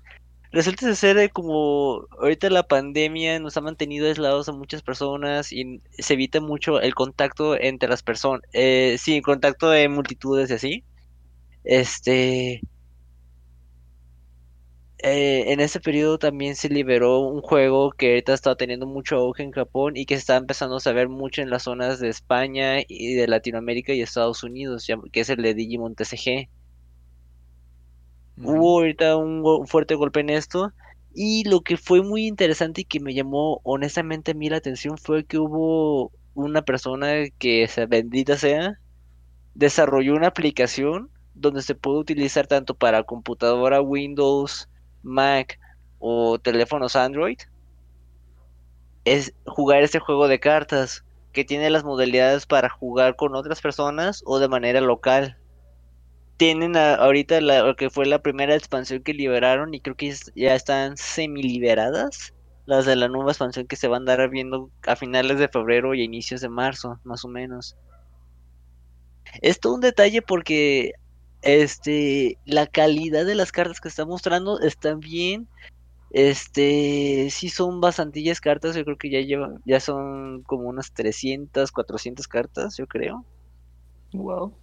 Resulta 0.51 0.93
ser 0.95 1.15
de 1.15 1.29
como 1.29 2.07
ahorita 2.19 2.49
la 2.49 2.63
pandemia 2.63 3.39
nos 3.39 3.55
ha 3.55 3.61
mantenido 3.61 4.07
aislados 4.07 4.49
a 4.49 4.51
muchas 4.51 4.81
personas 4.81 5.51
y 5.53 5.81
se 5.91 6.13
evita 6.13 6.41
mucho 6.41 6.81
el 6.81 6.93
contacto 6.93 7.57
entre 7.59 7.87
las 7.89 8.03
personas. 8.03 8.41
Eh, 8.53 8.97
sí, 8.99 9.15
el 9.17 9.21
contacto 9.23 9.69
de 9.69 9.87
multitudes 9.87 10.49
y 10.51 10.53
así. 10.53 10.83
Este, 11.63 12.61
eh, 15.03 15.51
en 15.51 15.59
ese 15.59 15.79
periodo 15.79 16.19
también 16.19 16.55
se 16.55 16.69
liberó 16.69 17.19
un 17.21 17.41
juego 17.41 17.91
que 17.91 18.09
ahorita 18.09 18.33
está 18.33 18.55
teniendo 18.55 18.85
mucho 18.85 19.15
auge 19.17 19.41
en 19.43 19.51
Japón 19.51 19.97
y 19.97 20.05
que 20.05 20.15
se 20.15 20.19
está 20.19 20.37
empezando 20.37 20.75
a 20.75 20.79
saber 20.79 21.09
mucho 21.09 21.41
en 21.41 21.49
las 21.49 21.63
zonas 21.63 21.99
de 21.99 22.09
España 22.09 22.81
y 22.87 23.15
de 23.15 23.27
Latinoamérica 23.27 23.93
y 23.93 24.01
Estados 24.01 24.43
Unidos, 24.43 24.87
que 25.11 25.21
es 25.21 25.29
el 25.29 25.41
de 25.41 25.55
Digimon 25.55 25.95
TCG. 25.95 26.49
Hubo 28.37 28.79
ahorita 28.79 29.17
un 29.17 29.67
fuerte 29.67 29.95
golpe 29.95 30.21
en 30.21 30.29
esto. 30.29 30.71
Y 31.13 31.43
lo 31.43 31.61
que 31.61 31.77
fue 31.77 32.01
muy 32.01 32.25
interesante 32.25 32.81
y 32.81 32.85
que 32.85 32.99
me 32.99 33.13
llamó 33.13 33.59
honestamente 33.63 34.31
a 34.31 34.33
mí 34.33 34.49
la 34.49 34.57
atención 34.57 34.97
fue 34.97 35.25
que 35.25 35.37
hubo 35.37 36.11
una 36.33 36.61
persona 36.61 37.29
que, 37.37 37.69
bendita 37.89 38.37
sea, 38.37 38.79
desarrolló 39.53 40.15
una 40.15 40.27
aplicación 40.27 41.09
donde 41.33 41.61
se 41.61 41.75
puede 41.75 41.99
utilizar 41.99 42.47
tanto 42.47 42.73
para 42.75 43.03
computadora 43.03 43.81
Windows, 43.81 44.69
Mac 45.03 45.59
o 45.99 46.39
teléfonos 46.39 46.95
Android. 46.95 47.37
Es 49.03 49.33
jugar 49.45 49.83
este 49.83 49.99
juego 49.99 50.27
de 50.27 50.39
cartas 50.39 51.03
que 51.33 51.43
tiene 51.43 51.69
las 51.69 51.83
modalidades 51.83 52.45
para 52.45 52.69
jugar 52.69 53.15
con 53.15 53.35
otras 53.35 53.61
personas 53.61 54.21
o 54.25 54.39
de 54.39 54.47
manera 54.47 54.81
local 54.81 55.37
tienen 56.41 56.75
ahorita 56.75 57.39
la, 57.39 57.61
lo 57.61 57.75
que 57.75 57.91
fue 57.91 58.07
la 58.07 58.17
primera 58.17 58.55
expansión 58.55 59.03
que 59.03 59.13
liberaron 59.13 59.75
y 59.75 59.79
creo 59.79 59.95
que 59.95 60.11
ya 60.33 60.55
están 60.55 60.97
semi 60.97 61.43
liberadas 61.43 62.33
las 62.65 62.87
de 62.87 62.95
la 62.95 63.07
nueva 63.09 63.29
expansión 63.29 63.67
que 63.67 63.75
se 63.75 63.87
van 63.87 64.09
a 64.09 64.13
andar 64.13 64.27
viendo 64.31 64.71
a 64.87 64.95
finales 64.95 65.37
de 65.37 65.49
febrero 65.49 65.93
y 65.93 66.01
inicios 66.01 66.41
de 66.41 66.49
marzo, 66.49 66.99
más 67.03 67.23
o 67.25 67.27
menos. 67.27 67.75
Es 69.43 69.59
un 69.65 69.81
detalle 69.81 70.23
porque 70.23 70.93
este 71.43 72.39
la 72.45 72.65
calidad 72.65 73.23
de 73.23 73.35
las 73.35 73.51
cartas 73.51 73.79
que 73.79 73.89
está 73.89 74.07
mostrando 74.07 74.59
están 74.61 74.99
bien. 74.99 75.47
Este, 76.09 77.29
sí 77.29 77.49
son 77.49 77.81
bastantillas 77.81 78.41
cartas, 78.41 78.75
yo 78.75 78.83
creo 78.83 78.97
que 78.97 79.11
ya 79.11 79.21
llevan, 79.21 79.61
ya 79.63 79.79
son 79.79 80.41
como 80.41 80.69
unas 80.69 80.91
300, 80.91 81.71
400 81.71 82.27
cartas, 82.27 82.77
yo 82.77 82.87
creo 82.87 83.27
Wow. 84.13 84.57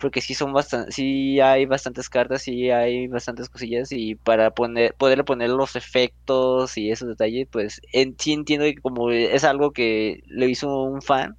Porque 0.00 0.20
sí 0.22 0.34
son 0.34 0.52
bastante, 0.52 0.92
sí 0.92 1.40
hay 1.40 1.66
bastantes 1.66 2.08
cartas, 2.10 2.42
sí 2.42 2.70
hay 2.70 3.08
bastantes 3.08 3.48
cosillas 3.50 3.92
y 3.92 4.16
para 4.16 4.50
poner, 4.52 4.94
poderle 4.96 5.24
poner 5.24 5.50
los 5.50 5.76
efectos 5.76 6.76
y 6.78 6.90
esos 6.90 7.08
detalles, 7.08 7.48
pues 7.52 7.80
en, 7.92 8.16
sí 8.18 8.32
entiendo 8.34 8.66
que 8.66 8.76
como 8.76 9.10
es 9.12 9.44
algo 9.44 9.72
que 9.72 10.20
lo 10.26 10.46
hizo 10.46 10.82
un 10.84 11.02
fan 11.02 11.38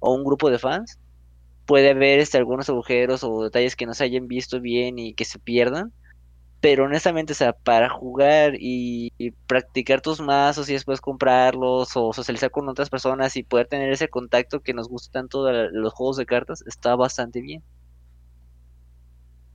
o 0.00 0.14
un 0.14 0.24
grupo 0.24 0.50
de 0.50 0.58
fans, 0.60 0.98
puede 1.66 1.90
haber 1.90 2.20
este, 2.20 2.38
algunos 2.38 2.68
agujeros 2.68 3.24
o 3.24 3.44
detalles 3.44 3.76
que 3.76 3.86
no 3.86 3.94
se 3.94 4.04
hayan 4.04 4.28
visto 4.28 4.60
bien 4.60 4.98
y 4.98 5.14
que 5.14 5.24
se 5.24 5.38
pierdan, 5.40 5.92
Pero 6.60 6.84
honestamente, 6.84 7.32
o 7.34 7.36
sea, 7.36 7.52
para 7.54 7.90
jugar 7.90 8.54
y, 8.58 9.12
y 9.18 9.32
practicar 9.32 10.00
tus 10.00 10.20
mazos 10.20 10.68
y 10.68 10.74
después 10.74 11.00
comprarlos 11.00 11.90
o 11.96 12.12
socializar 12.12 12.50
con 12.52 12.68
otras 12.68 12.90
personas 12.90 13.36
y 13.36 13.42
poder 13.44 13.66
tener 13.68 13.92
ese 13.92 14.08
contacto 14.08 14.60
que 14.60 14.74
nos 14.74 14.88
gusta 14.88 15.20
tanto 15.20 15.44
de 15.44 15.70
los 15.72 15.92
juegos 15.94 16.16
de 16.18 16.26
cartas, 16.26 16.62
está 16.66 16.96
bastante 16.96 17.40
bien. 17.42 17.64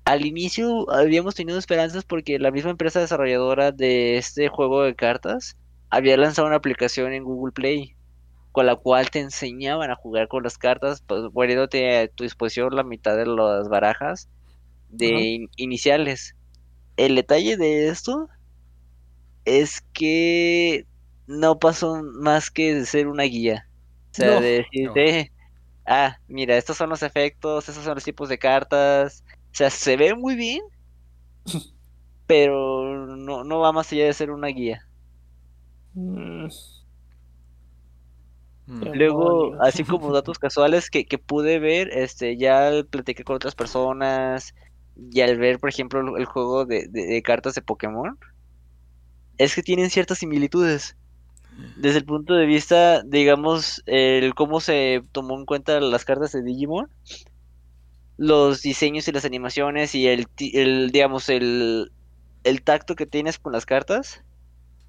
Al 0.07 0.25
inicio 0.25 0.89
habíamos 0.89 1.35
tenido 1.35 1.59
esperanzas 1.59 2.05
porque 2.05 2.39
la 2.39 2.49
misma 2.49 2.71
empresa 2.71 3.01
desarrolladora 3.01 3.73
de 3.73 4.17
este 4.17 4.47
juego 4.47 4.83
de 4.83 4.95
cartas 4.95 5.57
había 5.89 6.15
lanzado 6.15 6.47
una 6.47 6.55
aplicación 6.55 7.11
en 7.11 7.25
Google 7.25 7.51
Play 7.51 7.93
con 8.53 8.65
la 8.65 8.77
cual 8.77 9.09
te 9.09 9.19
enseñaban 9.19 9.91
a 9.91 9.95
jugar 9.95 10.29
con 10.29 10.43
las 10.43 10.57
cartas, 10.57 11.03
pues, 11.05 11.21
poniéndote 11.33 11.97
a 11.99 12.07
tu 12.07 12.23
disposición 12.23 12.73
la 12.73 12.83
mitad 12.83 13.17
de 13.17 13.25
las 13.25 13.67
barajas 13.67 14.29
de 14.87 15.07
in- 15.09 15.49
iniciales. 15.57 16.35
El 16.95 17.15
detalle 17.15 17.57
de 17.57 17.89
esto 17.89 18.29
es 19.43 19.81
que 19.93 20.85
no 21.27 21.59
pasó 21.59 22.01
más 22.21 22.49
que 22.49 22.73
de 22.73 22.85
ser 22.85 23.07
una 23.07 23.23
guía. 23.23 23.67
O 24.11 24.15
sea, 24.15 24.35
No. 24.35 24.41
de 24.41 24.63
decirte, 24.63 25.31
ah, 25.85 26.17
mira, 26.27 26.55
estos 26.57 26.77
son 26.77 26.89
los 26.89 27.03
efectos, 27.03 27.67
estos 27.67 27.83
son 27.83 27.95
los 27.95 28.03
tipos 28.05 28.29
de 28.29 28.39
cartas. 28.39 29.23
O 29.57 29.59
sea, 29.59 29.69
se 29.69 29.97
ve 29.97 30.15
muy 30.15 30.35
bien, 30.35 30.61
pero 32.25 33.05
no, 33.17 33.43
no 33.43 33.59
va 33.59 33.71
más 33.71 33.91
allá 33.91 34.05
de 34.05 34.13
ser 34.13 34.31
una 34.31 34.47
guía. 34.47 34.81
Mm, 38.65 38.87
Luego, 38.97 39.55
así 39.61 39.85
como 39.85 40.13
datos 40.13 40.39
casuales 40.39 40.89
que, 40.89 41.05
que 41.05 41.17
pude 41.17 41.59
ver, 41.59 41.89
este, 41.93 42.37
ya 42.37 42.67
al 42.67 42.85
platicar 42.87 43.23
con 43.25 43.35
otras 43.37 43.55
personas 43.55 44.53
y 44.95 45.21
al 45.21 45.37
ver, 45.39 45.59
por 45.59 45.69
ejemplo, 45.69 45.99
el, 46.01 46.19
el 46.21 46.25
juego 46.25 46.65
de, 46.65 46.87
de- 46.89 47.05
de 47.07 47.21
cartas 47.23 47.55
de 47.55 47.61
Pokémon, 47.61 48.17
es 49.37 49.55
que 49.55 49.63
tienen 49.63 49.89
ciertas 49.89 50.19
similitudes. 50.19 50.97
Desde 51.75 51.99
el 51.99 52.05
punto 52.05 52.35
de 52.35 52.45
vista, 52.47 53.03
digamos, 53.03 53.83
el 53.87 54.35
cómo 54.35 54.61
se 54.61 55.03
tomó 55.13 55.37
en 55.39 55.45
cuenta 55.45 55.79
las 55.81 56.05
cartas 56.05 56.31
de 56.33 56.43
Digimon, 56.43 56.91
los 58.17 58.61
diseños 58.61 59.07
y 59.07 59.11
las 59.11 59.25
animaciones 59.25 59.95
y 59.95 60.07
el, 60.07 60.27
el 60.53 60.91
digamos, 60.91 61.29
el, 61.29 61.91
el 62.43 62.63
tacto 62.63 62.95
que 62.95 63.05
tienes 63.07 63.39
con 63.39 63.53
las 63.53 63.65
cartas, 63.65 64.23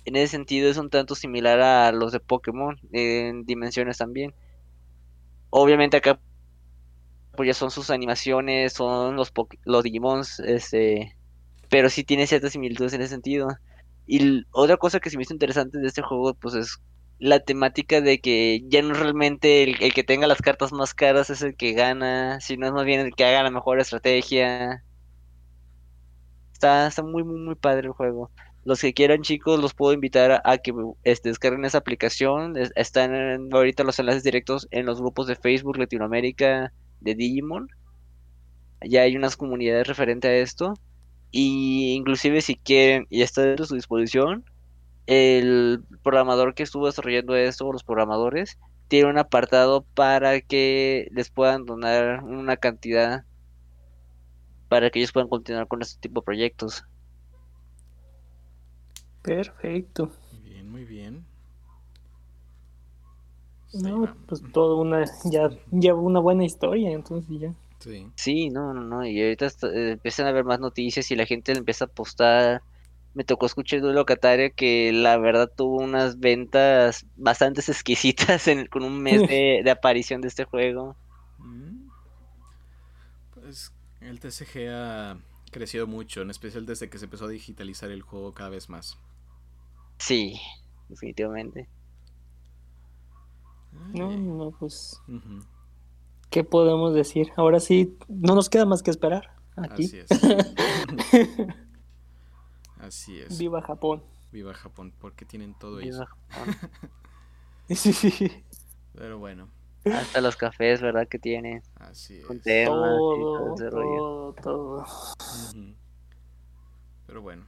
en 0.05 0.17
ese 0.17 0.29
sentido 0.33 0.71
es 0.71 0.79
un 0.79 0.91
tanto 0.91 1.15
similar 1.17 1.61
a 1.61 1.93
los 1.93 2.13
de 2.13 2.21
Pokémon, 2.21 2.79
en 2.93 3.45
dimensiones 3.47 3.99
también. 3.99 4.35
Obviamente 5.51 5.97
acá 5.99 6.21
pues 7.33 7.47
ya 7.49 7.55
son 7.55 7.71
sus 7.71 7.91
animaciones, 7.91 8.73
son 8.73 9.17
los, 9.17 9.33
Poké- 9.33 9.59
los 9.65 9.83
Digimons, 9.85 10.41
este, 10.41 11.17
pero 11.71 11.91
sí 11.91 12.05
tiene 12.05 12.27
ciertas 12.27 12.53
similitudes 12.53 12.93
en 12.95 13.03
ese 13.03 13.11
sentido. 13.11 13.49
Y 14.07 14.45
otra 14.53 14.77
cosa 14.79 15.01
que 15.01 15.11
se 15.11 15.17
me 15.19 15.25
hizo 15.25 15.35
interesante 15.35 15.79
de 15.81 15.87
este 15.89 16.03
juego, 16.03 16.35
pues 16.35 16.55
es 16.57 16.79
la 17.19 17.41
temática 17.41 18.01
de 18.01 18.21
que 18.21 18.63
ya 18.69 18.83
no 18.83 18.95
realmente 18.95 19.63
el, 19.65 19.77
el 19.83 19.95
que 19.95 20.05
tenga 20.05 20.27
las 20.27 20.43
cartas 20.43 20.73
más 20.73 20.95
caras 20.95 21.31
es 21.31 21.43
el 21.43 21.57
que 21.57 21.73
gana, 21.73 22.41
sino 22.41 22.67
es 22.67 22.73
más 22.73 22.85
bien 22.85 23.01
el 23.01 23.15
que 23.15 23.25
haga 23.25 23.43
la 23.43 23.51
mejor 23.51 23.81
estrategia. 23.81 24.85
Está, 26.53 26.89
está 26.89 27.03
muy, 27.03 27.25
muy, 27.25 27.39
muy 27.41 27.55
padre 27.55 27.87
el 27.89 27.93
juego. 27.93 28.33
Los 28.65 28.81
que 28.81 28.93
quieran, 28.93 29.23
chicos, 29.23 29.61
los 29.61 29.75
puedo 29.75 29.93
invitar 29.95 30.43
a, 30.45 30.59
que 30.59 30.73
este, 31.05 31.29
descarguen 31.31 31.65
esa 31.65 31.79
aplicación. 31.79 32.57
Es- 32.57 32.73
están 32.75 33.53
ahorita 33.53 33.85
los 33.85 33.99
enlaces 33.99 34.25
directos 34.25 34.67
en 34.71 34.87
los 34.87 35.01
grupos 35.01 35.27
de 35.29 35.37
Facebook 35.37 35.79
Latinoamérica 35.79 36.73
de 37.01 37.15
Digimon. 37.15 37.69
Ya 38.83 39.03
hay 39.03 39.17
unas 39.17 39.37
comunidades 39.37 39.87
referente 39.87 40.29
a 40.29 40.37
esto. 40.39 40.75
Y 41.33 41.95
inclusive 41.95 42.43
si 42.43 42.57
quieren 42.57 43.07
y 43.11 43.23
está 43.23 43.55
a 43.55 43.65
su 43.67 43.77
disposición, 43.77 44.45
el 45.09 45.83
programador 46.03 46.55
que 46.55 46.63
estuvo 46.63 46.87
desarrollando 46.87 47.35
esto, 47.37 47.67
o 47.67 47.73
los 47.73 47.85
programadores, 47.85 48.59
tiene 48.89 49.11
un 49.11 49.19
apartado 49.19 49.87
para 49.95 50.41
que 50.41 51.09
les 51.13 51.31
puedan 51.31 51.67
donar 51.67 52.23
una 52.25 52.57
cantidad 52.57 53.25
para 54.69 54.91
que 54.91 55.01
ellos 55.01 55.13
puedan 55.13 55.29
continuar 55.29 55.67
con 55.67 55.83
este 55.83 55.99
tipo 56.01 56.21
de 56.21 56.25
proyectos. 56.27 56.85
perfecto. 59.23 60.11
Muy 60.33 60.41
bien, 60.43 60.71
muy 60.71 60.85
bien. 60.85 61.25
No, 63.75 64.03
va. 64.03 64.17
pues 64.27 64.43
todo 64.53 64.79
una, 64.79 65.05
ya 65.25 65.51
lleva 65.71 66.01
una 66.01 66.21
buena 66.21 66.45
historia, 66.45 66.91
entonces 66.91 67.39
ya. 67.41 67.55
Sí. 67.81 68.09
Sí, 68.17 68.51
no, 68.51 68.75
no, 68.75 68.83
no, 68.83 69.07
y 69.07 69.21
ahorita 69.23 69.47
está- 69.47 69.69
eh, 69.69 69.93
empiezan 69.93 70.27
a 70.27 70.31
haber 70.31 70.45
más 70.45 70.59
noticias 70.61 71.11
y 71.11 71.17
la 71.17 71.27
gente 71.27 71.53
le 71.53 71.59
empieza 71.61 71.85
a 71.85 71.89
apostar. 71.89 72.63
Me 73.15 73.25
tocó 73.25 73.47
escuchar 73.47 73.81
de 73.81 73.89
un 73.89 73.95
locatario 73.95 74.53
que 74.55 74.93
la 74.93 75.17
verdad 75.17 75.51
tuvo 75.55 75.79
unas 75.79 76.21
ventas 76.21 77.07
bastante 77.17 77.61
exquisitas 77.61 78.47
en, 78.49 78.67
con 78.67 78.85
un 78.85 79.03
mes 79.03 79.27
de, 79.29 79.61
de 79.65 79.71
aparición 79.71 80.21
de 80.21 80.29
este 80.29 80.45
juego. 80.45 80.97
Mm. 81.39 81.89
Pues 83.35 83.73
el 84.01 84.21
TCG 84.21 84.69
ha 84.71 85.19
crecido 85.51 85.87
mucho, 85.87 86.23
en 86.23 86.31
especial 86.31 86.67
desde 86.67 86.89
que 86.89 86.99
se 86.99 87.07
empezó 87.07 87.25
a 87.25 87.29
digitalizar 87.29 87.91
el 87.91 88.03
juego 88.03 88.35
cada 88.35 88.51
vez 88.51 88.69
más. 88.69 88.99
Sí, 89.99 90.41
definitivamente. 90.89 91.69
No, 93.93 94.11
no, 94.17 94.51
pues, 94.59 95.01
¿qué 96.31 96.45
podemos 96.45 96.95
decir? 96.95 97.33
Ahora 97.37 97.61
sí, 97.61 97.97
no 98.09 98.35
nos 98.35 98.49
queda 98.49 98.65
más 98.65 98.83
que 98.83 98.91
esperar. 98.91 99.35
Aquí. 99.57 99.85
Así 99.85 99.99
es. 99.99 100.09
Así 102.79 103.21
es. 103.21 103.39
Viva 103.39 103.61
Japón. 103.63 104.03
Viva 104.33 104.53
Japón, 104.55 104.93
porque 104.99 105.25
tienen 105.25 105.55
todo 105.59 105.81
eso. 105.81 105.91
Viva 105.91 106.07
Japón. 106.07 106.57
Sí, 107.69 108.45
Pero 108.95 109.19
bueno, 109.19 109.51
Hasta 109.85 110.23
los 110.23 110.37
cafés, 110.37 110.81
¿verdad? 110.81 111.07
Que 111.07 111.19
tiene 111.19 111.63
así 111.77 112.23
con 112.23 112.39
es. 112.39 112.43
temas 112.43 112.93
y 112.95 113.21
todo 113.21 113.55
todo, 113.55 113.55
ese 113.55 113.71
rollo. 113.71 114.35
todo. 114.43 114.87
Pero 117.07 117.21
bueno, 117.23 117.45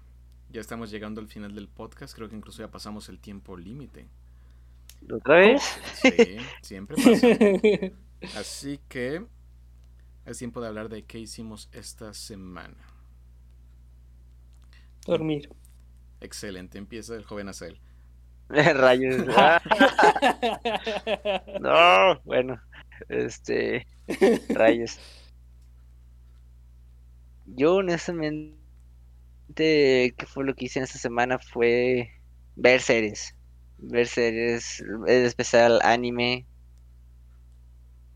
ya 0.51 0.61
estamos 0.61 0.90
llegando 0.90 1.20
al 1.20 1.28
final 1.28 1.55
del 1.55 1.69
podcast. 1.69 2.15
Creo 2.15 2.28
que 2.28 2.36
incluso 2.36 2.61
ya 2.62 2.70
pasamos 2.70 3.09
el 3.09 3.19
tiempo 3.19 3.57
límite. 3.57 4.09
¿Otra 5.11 5.36
vez? 5.36 5.62
Sí, 5.94 6.36
siempre 6.62 6.97
pasa. 6.97 7.27
Así 8.39 8.78
que 8.89 9.24
es 10.27 10.39
tiempo 10.39 10.61
de 10.61 10.69
hablar 10.69 10.90
de 10.90 11.05
qué 11.05 11.19
hicimos 11.19 11.69
esta 11.73 12.12
semana. 12.12 12.77
Dormir. 15.07 15.51
Excelente, 16.21 16.79
empieza 16.79 17.15
el 17.17 17.25
joven 17.25 17.49
Azel. 17.49 17.81
Rayos. 18.51 19.27
Ah, 19.37 19.61
no, 21.57 22.21
bueno, 22.25 22.61
este, 23.09 23.87
rayos. 24.53 25.01
Yo 27.45 27.75
honestamente, 27.77 28.59
¿qué 30.17 30.27
fue 30.27 30.45
lo 30.45 30.55
que 30.55 30.67
hice 30.67 30.79
en 30.81 30.85
esta 30.85 30.99
semana? 30.99 31.39
Fue 31.39 32.11
ver 32.55 32.81
series, 32.83 33.37
ver 33.79 34.07
series, 34.09 34.81
en 34.81 35.25
especial 35.27 35.81
anime. 35.83 36.49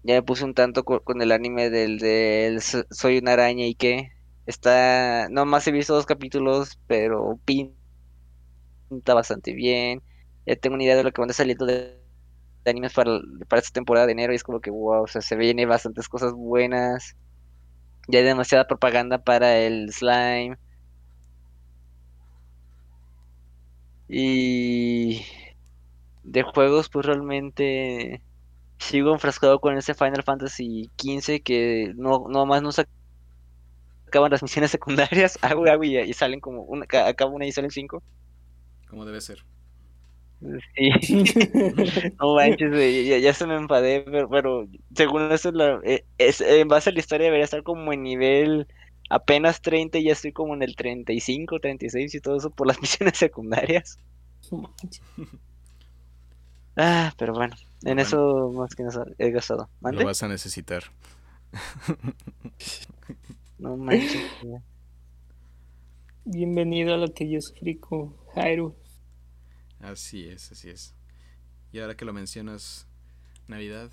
Ya 0.04 0.14
me 0.14 0.22
puse 0.22 0.44
un 0.44 0.54
tanto 0.54 0.84
co- 0.84 1.02
con, 1.02 1.20
el 1.22 1.32
anime 1.32 1.68
del, 1.70 1.98
del 1.98 2.60
So- 2.62 2.84
Soy 2.90 3.18
una 3.18 3.32
araña 3.32 3.66
y 3.66 3.74
qué. 3.74 4.13
Está, 4.46 5.28
no 5.30 5.46
más 5.46 5.66
he 5.66 5.72
visto 5.72 5.94
dos 5.94 6.06
capítulos, 6.06 6.78
pero 6.86 7.40
pinta 7.44 7.74
bastante 9.14 9.52
bien. 9.54 10.02
Ya 10.46 10.56
tengo 10.56 10.74
una 10.74 10.84
idea 10.84 10.96
de 10.96 11.04
lo 11.04 11.12
que 11.12 11.20
van 11.20 11.30
a 11.30 11.32
saliendo 11.32 11.66
de, 11.66 12.00
de 12.64 12.70
animes 12.70 12.92
para, 12.94 13.20
para 13.48 13.60
esta 13.60 13.72
temporada 13.74 14.06
de 14.06 14.12
enero 14.12 14.32
y 14.32 14.36
es 14.36 14.44
como 14.44 14.60
que 14.60 14.70
wow, 14.70 15.04
o 15.04 15.06
sea, 15.08 15.22
se 15.22 15.36
viene 15.36 15.66
bastantes 15.66 16.08
cosas 16.08 16.32
buenas. 16.34 17.16
Ya 18.08 18.20
hay 18.20 18.24
demasiada 18.26 18.66
propaganda 18.66 19.18
para 19.24 19.58
el 19.58 19.92
slime. 19.92 20.58
Y 24.08 25.24
de 26.22 26.42
juegos, 26.42 26.88
pues 26.90 27.06
realmente 27.06 28.24
sigo 28.78 29.12
enfrascado 29.14 29.60
con 29.60 29.78
ese 29.78 29.94
Final 29.94 30.22
Fantasy 30.24 30.92
XV 30.96 31.42
que 31.42 31.92
no, 31.96 32.26
no 32.30 32.46
más 32.46 32.62
no 32.62 32.72
se 32.72 32.86
acaban 34.14 34.30
las 34.32 34.42
misiones 34.42 34.70
secundarias, 34.70 35.38
hago, 35.42 35.66
hago 35.66 35.84
y, 35.84 35.98
y 35.98 36.12
salen 36.14 36.40
como 36.40 36.62
una, 36.64 36.86
ca- 36.86 37.08
acabo 37.08 37.34
una 37.36 37.46
y 37.46 37.52
salen 37.52 37.70
cinco. 37.70 38.02
Como 38.88 39.04
debe 39.04 39.20
ser. 39.20 39.44
Sí. 40.76 40.90
No 42.20 42.34
manches, 42.34 42.70
ya, 43.08 43.18
ya 43.18 43.34
se 43.34 43.46
me 43.46 43.56
enfadé, 43.56 44.02
pero, 44.02 44.28
pero 44.28 44.66
según 44.94 45.32
eso, 45.32 45.50
la- 45.52 45.80
eh, 45.84 46.04
es, 46.18 46.40
en 46.40 46.68
base 46.68 46.90
a 46.90 46.92
la 46.92 47.00
historia 47.00 47.26
debería 47.26 47.44
estar 47.44 47.62
como 47.62 47.92
en 47.92 48.02
nivel 48.02 48.66
apenas 49.10 49.60
30 49.62 49.98
y 49.98 50.04
ya 50.04 50.12
estoy 50.12 50.32
como 50.32 50.54
en 50.54 50.62
el 50.62 50.76
35, 50.76 51.60
36 51.60 52.14
y 52.14 52.20
todo 52.20 52.36
eso 52.36 52.50
por 52.50 52.66
las 52.66 52.80
misiones 52.80 53.16
secundarias. 53.18 53.98
Ah, 56.76 57.12
pero 57.18 57.32
bueno, 57.34 57.54
en 57.82 57.98
Bueno. 57.98 58.00
eso 58.00 58.50
más 58.52 58.74
que 58.74 58.82
nada 58.84 59.04
he 59.18 59.30
gastado. 59.30 59.70
Lo 59.86 60.02
vas 60.02 60.22
a 60.22 60.28
necesitar. 60.28 60.84
No 63.64 63.78
manches. 63.78 64.20
Bienvenido 66.26 66.92
a 66.92 66.96
lo 66.98 67.14
que 67.14 67.30
yo 67.30 67.40
sufrí 67.40 67.78
con 67.78 68.14
Jairo. 68.34 68.76
Así 69.80 70.28
es, 70.28 70.52
así 70.52 70.68
es. 70.68 70.94
Y 71.72 71.78
ahora 71.80 71.96
que 71.96 72.04
lo 72.04 72.12
mencionas, 72.12 72.86
Navidad, 73.48 73.90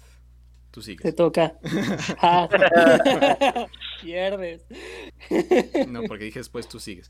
tú 0.72 0.82
Te 0.82 0.86
sigues. 0.88 1.16
toca. 1.16 1.58
Ah. 2.22 2.50
Pierdes. 4.02 4.66
No, 5.88 6.04
porque 6.04 6.26
dije 6.26 6.40
después 6.40 6.68
tú 6.68 6.78
sigues. 6.82 7.10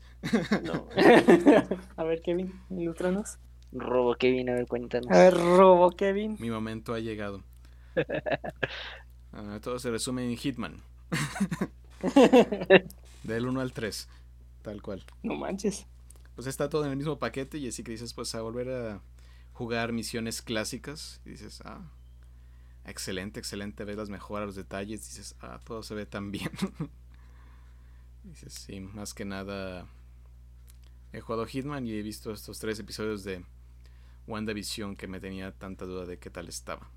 No. 0.62 0.86
A 1.96 2.04
ver, 2.04 2.22
Kevin, 2.22 2.52
ilústranos. 2.70 3.38
Robo 3.72 4.14
Kevin, 4.14 4.50
a 4.50 4.54
ver, 4.54 4.68
cuéntanos. 4.68 5.10
A 5.10 5.18
ver, 5.18 5.34
robo, 5.34 5.90
Kevin. 5.90 6.36
Mi 6.38 6.48
momento 6.48 6.94
ha 6.94 7.00
llegado. 7.00 7.42
Ah, 9.32 9.58
todo 9.60 9.80
se 9.80 9.90
resume 9.90 10.22
en 10.30 10.36
Hitman. 10.36 10.80
Del 13.22 13.46
1 13.46 13.60
al 13.60 13.72
3. 13.72 14.08
Tal 14.62 14.82
cual. 14.82 15.04
No 15.22 15.34
manches. 15.34 15.86
Pues 16.34 16.46
está 16.46 16.68
todo 16.68 16.84
en 16.84 16.90
el 16.92 16.96
mismo 16.96 17.18
paquete 17.18 17.58
y 17.58 17.68
así 17.68 17.82
que 17.82 17.92
dices, 17.92 18.14
pues 18.14 18.34
a 18.34 18.40
volver 18.40 18.70
a 18.70 19.00
jugar 19.52 19.92
misiones 19.92 20.42
clásicas. 20.42 21.20
Y 21.24 21.30
dices, 21.30 21.60
ah, 21.64 21.82
excelente, 22.84 23.40
excelente. 23.40 23.84
Ves 23.84 23.96
las 23.96 24.10
mejoras, 24.10 24.46
los 24.46 24.56
detalles. 24.56 25.06
Dices, 25.06 25.36
ah, 25.40 25.60
todo 25.64 25.82
se 25.82 25.94
ve 25.94 26.06
tan 26.06 26.30
bien. 26.30 26.50
dices, 28.24 28.52
sí, 28.52 28.80
más 28.80 29.14
que 29.14 29.24
nada. 29.24 29.86
He 31.12 31.20
jugado 31.20 31.46
Hitman 31.46 31.86
y 31.86 31.92
he 31.92 32.02
visto 32.02 32.32
estos 32.32 32.58
tres 32.58 32.78
episodios 32.78 33.24
de 33.24 33.44
WandaVision 34.26 34.96
que 34.96 35.08
me 35.08 35.20
tenía 35.20 35.52
tanta 35.52 35.84
duda 35.84 36.06
de 36.06 36.18
qué 36.18 36.30
tal 36.30 36.48
estaba. 36.48 36.88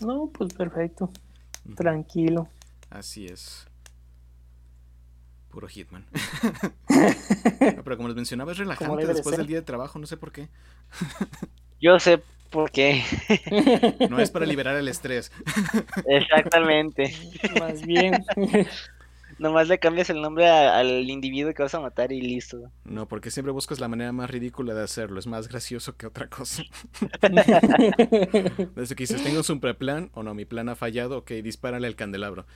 No, 0.00 0.30
pues 0.32 0.54
perfecto. 0.54 1.12
Tranquilo. 1.76 2.48
Así 2.90 3.26
es. 3.26 3.66
Puro 5.50 5.68
Hitman. 5.68 6.04
No, 7.76 7.84
pero 7.84 7.96
como 7.96 8.08
les 8.08 8.16
mencionaba, 8.16 8.52
es 8.52 8.58
relajante 8.58 9.06
de 9.06 9.14
después 9.14 9.34
ser. 9.34 9.38
del 9.38 9.46
día 9.46 9.56
de 9.58 9.62
trabajo, 9.62 9.98
no 9.98 10.06
sé 10.06 10.16
por 10.16 10.32
qué. 10.32 10.48
Yo 11.80 11.98
sé 11.98 12.22
por 12.50 12.70
qué. 12.70 13.04
No 14.08 14.18
es 14.18 14.30
para 14.30 14.46
liberar 14.46 14.76
el 14.76 14.88
estrés. 14.88 15.30
Exactamente. 16.06 17.14
Más 17.58 17.82
bien. 17.82 18.24
Nomás 19.38 19.68
le 19.68 19.78
cambias 19.78 20.10
el 20.10 20.20
nombre 20.20 20.48
a- 20.48 20.78
al 20.78 21.08
individuo 21.08 21.54
que 21.54 21.62
vas 21.62 21.74
a 21.74 21.80
matar 21.80 22.10
y 22.12 22.20
listo. 22.20 22.70
No, 22.84 23.06
porque 23.06 23.30
siempre 23.30 23.52
buscas 23.52 23.78
la 23.78 23.86
manera 23.88 24.10
más 24.12 24.28
ridícula 24.30 24.74
de 24.74 24.82
hacerlo. 24.82 25.18
Es 25.20 25.26
más 25.28 25.46
gracioso 25.48 25.96
que 25.96 26.06
otra 26.06 26.28
cosa. 26.28 26.62
Desde 28.74 28.94
que 28.96 29.02
dices, 29.04 29.22
tengo 29.22 29.38
un 29.38 29.44
super 29.44 29.76
plan, 29.76 30.10
o 30.14 30.22
no, 30.22 30.34
mi 30.34 30.44
plan 30.44 30.68
ha 30.68 30.74
fallado, 30.76 31.18
ok, 31.18 31.30
dispárale 31.42 31.86
al 31.86 31.94
candelabro. 31.96 32.46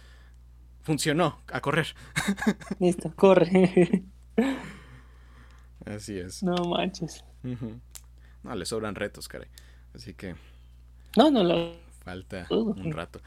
Funcionó, 0.83 1.39
a 1.53 1.61
correr. 1.61 1.87
Listo, 2.81 3.13
corre. 3.15 4.03
Así 5.85 6.19
es. 6.19 6.43
No 6.43 6.55
manches. 6.65 7.25
No, 8.43 8.55
le 8.57 8.67
sobran 8.67 8.95
retos, 8.97 9.29
caray. 9.29 9.49
Así 9.95 10.15
que 10.15 10.35
No, 11.17 11.31
no 11.31 11.45
lo. 11.45 11.75
falta 12.05 12.47
un 12.51 12.93
rato. 12.93 13.21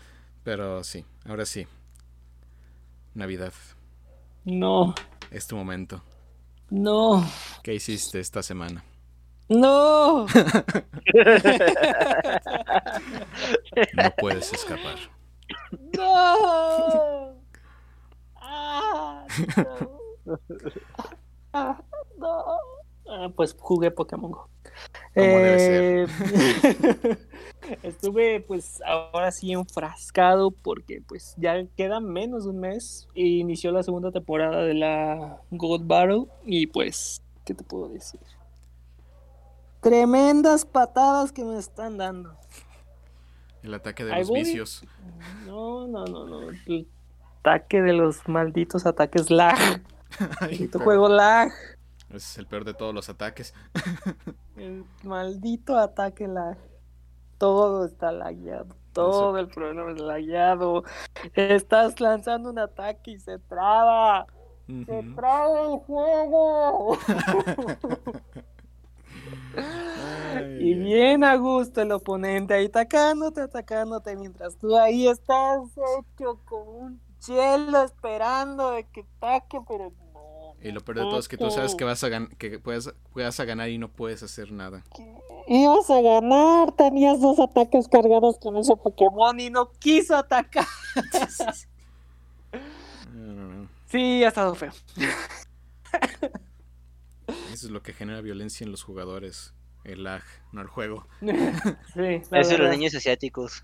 Pero 0.43 0.83
sí, 0.83 1.05
ahora 1.25 1.45
sí. 1.45 1.65
Navidad, 3.15 3.53
No. 4.43 4.93
es 5.31 5.47
tu 5.47 5.55
momento. 5.55 6.03
No. 6.69 7.25
¿Qué 7.63 7.73
hiciste 7.73 8.19
esta 8.19 8.43
semana? 8.43 8.83
No. 9.49 10.25
No 13.93 14.11
puedes 14.17 14.51
escapar. 14.53 14.95
No. 15.97 17.35
Ah, 18.37 19.25
no. 19.57 19.99
Ah, 21.53 21.81
no. 22.17 22.43
Ah, 23.07 23.29
pues 23.35 23.55
jugué 23.59 23.91
Pokémon 23.91 24.31
Go. 24.31 24.49
debe 25.13 26.03
Eh, 26.03 26.07
Estuve 27.83 28.41
pues 28.41 28.81
ahora 28.85 29.31
sí 29.31 29.51
enfrascado 29.51 30.51
porque 30.51 31.01
pues 31.07 31.33
ya 31.37 31.65
queda 31.75 31.99
menos 31.99 32.43
de 32.43 32.49
un 32.51 32.59
mes 32.59 33.07
e 33.15 33.21
inició 33.21 33.71
la 33.71 33.83
segunda 33.83 34.11
temporada 34.11 34.61
de 34.63 34.73
la 34.73 35.41
God 35.51 35.81
Battle 35.85 36.25
y 36.45 36.67
pues, 36.67 37.21
¿qué 37.43 37.53
te 37.53 37.63
puedo 37.63 37.89
decir? 37.89 38.19
Tremendas 39.81 40.65
patadas 40.65 41.31
que 41.31 41.43
me 41.43 41.57
están 41.57 41.97
dando. 41.97 42.35
El 43.61 43.73
ataque 43.73 44.03
de 44.03 44.15
los 44.15 44.27
voy. 44.27 44.41
vicios. 44.41 44.83
No, 45.45 45.87
no, 45.87 46.05
no, 46.05 46.25
no. 46.25 46.49
El 46.65 46.87
ataque 47.39 47.81
de 47.81 47.93
los 47.93 48.27
malditos 48.27 48.85
ataques 48.85 49.29
lag. 49.31 49.57
Ay, 50.39 50.49
Maldito 50.51 50.79
juego 50.79 51.09
lag. 51.09 51.51
Ese 52.15 52.31
es 52.31 52.37
el 52.37 52.47
peor 52.47 52.63
de 52.63 52.73
todos 52.73 52.93
los 52.93 53.09
ataques. 53.09 53.53
El 54.55 54.85
maldito 55.03 55.77
ataque 55.77 56.27
lag. 56.27 56.57
Todo 57.37 57.85
está 57.85 58.13
lagueado. 58.13 58.75
Todo 58.93 59.37
el 59.37 59.49
programa 59.49 59.91
es 59.91 59.99
lagueado. 59.99 60.85
Estás 61.33 61.99
lanzando 61.99 62.49
un 62.49 62.59
ataque 62.59 63.11
y 63.11 63.19
se 63.19 63.37
traba. 63.39 64.25
Se 64.67 65.03
traba 65.13 65.61
el 65.61 65.77
juego. 65.79 66.97
Ay, 69.57 70.57
y 70.59 70.73
bien 70.75 71.23
a 71.23 71.35
gusto 71.35 71.81
el 71.81 71.91
oponente 71.91 72.53
ahí 72.53 72.65
atacándote, 72.65 73.41
atacándote, 73.41 74.15
mientras 74.15 74.57
tú 74.57 74.75
ahí 74.77 75.07
estás 75.07 75.59
hecho 75.99 76.39
como 76.45 76.71
un 76.71 77.01
hielo 77.27 77.83
esperando 77.83 78.71
de 78.71 78.85
que 78.85 79.05
ataque, 79.17 79.59
pero. 79.67 80.04
Y 80.67 80.71
lo 80.71 80.81
peor 80.81 80.97
de 80.97 81.03
todo 81.03 81.19
es 81.19 81.27
que 81.27 81.37
tú 81.37 81.51
sabes 81.51 81.75
que 81.75 81.83
vas 81.83 82.03
a 82.03 82.09
gan- 82.09 82.29
que 82.37 82.57
puedes, 82.59 82.91
puedas 83.13 83.39
a 83.39 83.45
ganar 83.45 83.69
y 83.69 83.77
no 83.77 83.89
puedes 83.89 84.23
hacer 84.23 84.51
nada. 84.51 84.83
Ibas 85.47 85.89
a 85.91 86.01
ganar, 86.01 86.71
tenías 86.71 87.21
dos 87.21 87.39
ataques 87.39 87.87
cargados 87.87 88.39
con 88.39 88.57
ese 88.57 88.75
Pokémon 88.75 89.39
y 89.39 89.49
no 89.51 89.71
quiso 89.79 90.15
atacar. 90.15 90.65
Sí, 93.87 94.23
ha 94.23 94.27
estado 94.29 94.55
feo. 94.55 94.71
Eso 97.27 97.67
es 97.67 97.71
lo 97.71 97.81
que 97.81 97.93
genera 97.93 98.21
violencia 98.21 98.65
en 98.65 98.71
los 98.71 98.83
jugadores. 98.83 99.53
El 99.83 100.03
lag, 100.03 100.21
no 100.51 100.61
el 100.61 100.67
juego. 100.67 101.07
Sí, 101.21 102.21
Eso 102.31 102.49
de 102.49 102.57
los 102.57 102.71
niños 102.71 102.95
asiáticos. 102.95 103.63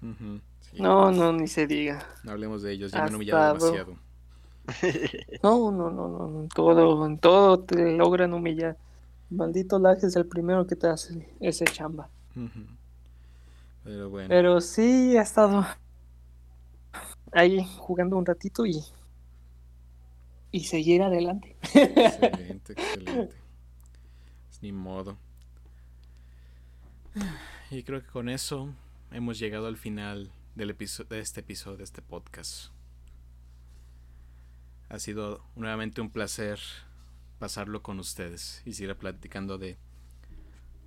Sí. 0.72 0.78
No, 0.82 1.11
no, 1.11 1.34
ni 1.34 1.48
se 1.48 1.68
diga. 1.68 2.06
No 2.23 2.32
hablemos 2.32 2.61
de 2.61 2.72
ellos, 2.72 2.91
ya 2.91 2.99
me 3.02 3.07
han 3.07 3.15
humillado 3.15 3.57
do- 3.57 3.65
demasiado. 3.65 3.98
No, 5.44 5.72
no, 5.72 5.90
no, 5.90 6.08
no, 6.08 6.42
en 6.44 6.50
todo, 6.50 7.06
en 7.06 7.18
todo 7.18 7.60
te 7.62 7.92
logran 7.98 8.34
humillar. 8.34 8.78
Maldito 9.30 9.80
lag 9.80 9.98
es 10.04 10.16
el 10.16 10.26
primero 10.28 10.68
que 10.68 10.76
te 10.76 10.88
hace 10.88 11.28
ese 11.40 11.66
chamba. 11.66 12.10
Pero 13.84 14.10
bueno, 14.10 14.30
Pero 14.30 14.62
sí 14.62 15.18
ha 15.18 15.22
estado 15.22 15.66
ahí 17.32 17.66
jugando 17.78 18.18
un 18.18 18.26
ratito 18.26 18.66
y 18.66 18.84
y 20.54 20.66
seguir 20.66 21.02
adelante. 21.02 21.56
excelente, 21.62 22.74
excelente. 22.74 23.34
Pues 24.50 24.62
ni 24.62 24.72
modo. 24.74 25.18
Y 27.70 27.84
creo 27.84 28.02
que 28.02 28.08
con 28.08 28.28
eso 28.28 28.70
hemos 29.12 29.40
llegado 29.40 29.68
al 29.68 29.78
final 29.78 30.30
del 30.56 30.72
episo- 30.78 31.06
de 31.08 31.20
este 31.22 31.40
episodio, 31.40 31.78
de 31.78 31.84
este 31.86 32.02
podcast. 32.02 32.72
Ha 34.92 35.00
sido 35.00 35.42
nuevamente 35.56 36.02
un 36.02 36.10
placer 36.10 36.60
pasarlo 37.40 37.82
con 37.82 37.98
ustedes 37.98 38.62
y 38.66 38.74
seguir 38.74 38.94
platicando 38.98 39.58
de 39.58 39.78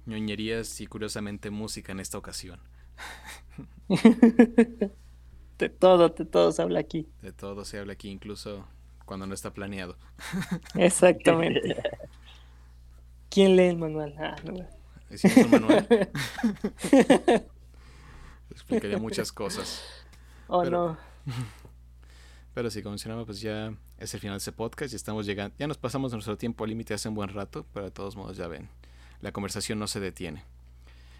ñoñerías 0.05 0.79
y 0.83 0.87
curiosamente 0.87 1.51
música 1.51 1.93
en 1.93 2.01
esta 2.01 2.19
ocasión. 2.19 2.61
De 5.57 5.69
todo, 5.69 6.09
de 6.09 6.25
todo 6.25 6.51
se 6.51 6.63
habla 6.63 6.81
aquí. 6.81 7.09
De 7.23 7.33
todo 7.33 7.65
se 7.65 7.79
habla 7.79 7.93
aquí, 7.93 8.11
incluso 8.11 8.67
cuando 9.07 9.25
no 9.25 9.35
está 9.35 9.55
planeado. 9.55 9.97
Exactamente. 10.75 11.81
¿Quién 13.31 13.55
lee 13.55 13.69
el 13.69 13.79
manual? 13.79 14.17
Ah, 14.19 14.35
no. 14.45 14.69
Hicimos 15.09 15.37
un 15.47 15.51
manual. 15.53 15.87
Explicaría 18.51 18.99
muchas 18.99 19.31
cosas. 19.31 19.81
Oh, 20.49 20.63
Pero- 20.65 20.99
no. 21.25 21.35
Pero 22.55 22.71
sí, 22.71 22.83
como 22.83 22.93
mencionaba, 22.93 23.27
pues 23.27 23.41
ya 23.41 23.75
es 23.99 24.15
el 24.15 24.21
final 24.21 24.37
de 24.37 24.39
ese 24.39 24.53
podcast 24.53 24.93
y 24.93 24.97
estamos 24.97 25.27
llegando. 25.27 25.57
Ya 25.59 25.67
nos 25.67 25.77
pasamos 25.77 26.13
nuestro 26.13 26.39
tiempo 26.39 26.65
límite 26.65 26.95
hace 26.95 27.09
un 27.09 27.17
buen 27.17 27.31
rato, 27.31 27.67
pero 27.75 27.87
de 27.87 27.91
todos 27.91 28.15
modos 28.15 28.37
ya 28.37 28.47
ven. 28.47 28.69
La 29.21 29.33
conversación 29.33 29.81
no 29.81 29.89
se 29.89 29.99
detiene. 29.99 30.45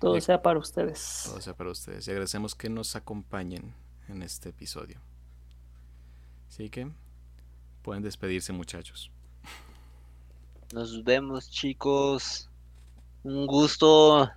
Todo 0.01 0.21
sea 0.21 0.41
para 0.43 0.61
ustedes. 0.61 1.25
Todo 1.27 1.41
sea 1.41 1.57
para 1.57 1.71
ustedes. 1.71 2.07
Y 2.07 2.11
agradecemos 2.11 2.55
que 2.55 2.71
nos 2.71 2.95
acompañen 2.95 3.75
en 4.09 4.23
este 4.23 4.51
episodio. 4.51 5.01
Así 6.49 6.71
que 6.71 6.89
pueden 7.83 8.03
despedirse, 8.05 8.53
muchachos. 8.53 9.11
Nos 10.73 11.03
vemos, 11.03 11.51
chicos. 11.51 12.49
Un 13.25 13.47
gusto. 13.47 14.31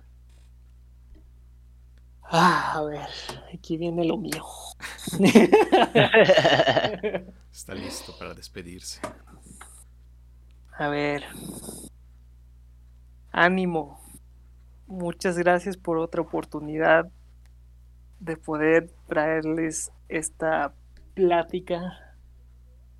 Ah, 2.30 2.74
a 2.74 2.82
ver, 2.82 3.08
aquí 3.54 3.78
viene 3.78 4.04
lo 4.04 4.18
mío. 4.18 4.44
Está 7.50 7.74
listo 7.74 8.14
para 8.18 8.34
despedirse. 8.34 9.00
A 10.76 10.88
ver. 10.88 11.24
Ánimo. 13.32 13.98
Muchas 14.86 15.38
gracias 15.38 15.78
por 15.78 15.96
otra 15.96 16.20
oportunidad 16.20 17.10
de 18.20 18.36
poder 18.36 18.90
traerles 19.06 19.90
esta 20.08 20.74
plática, 21.14 22.14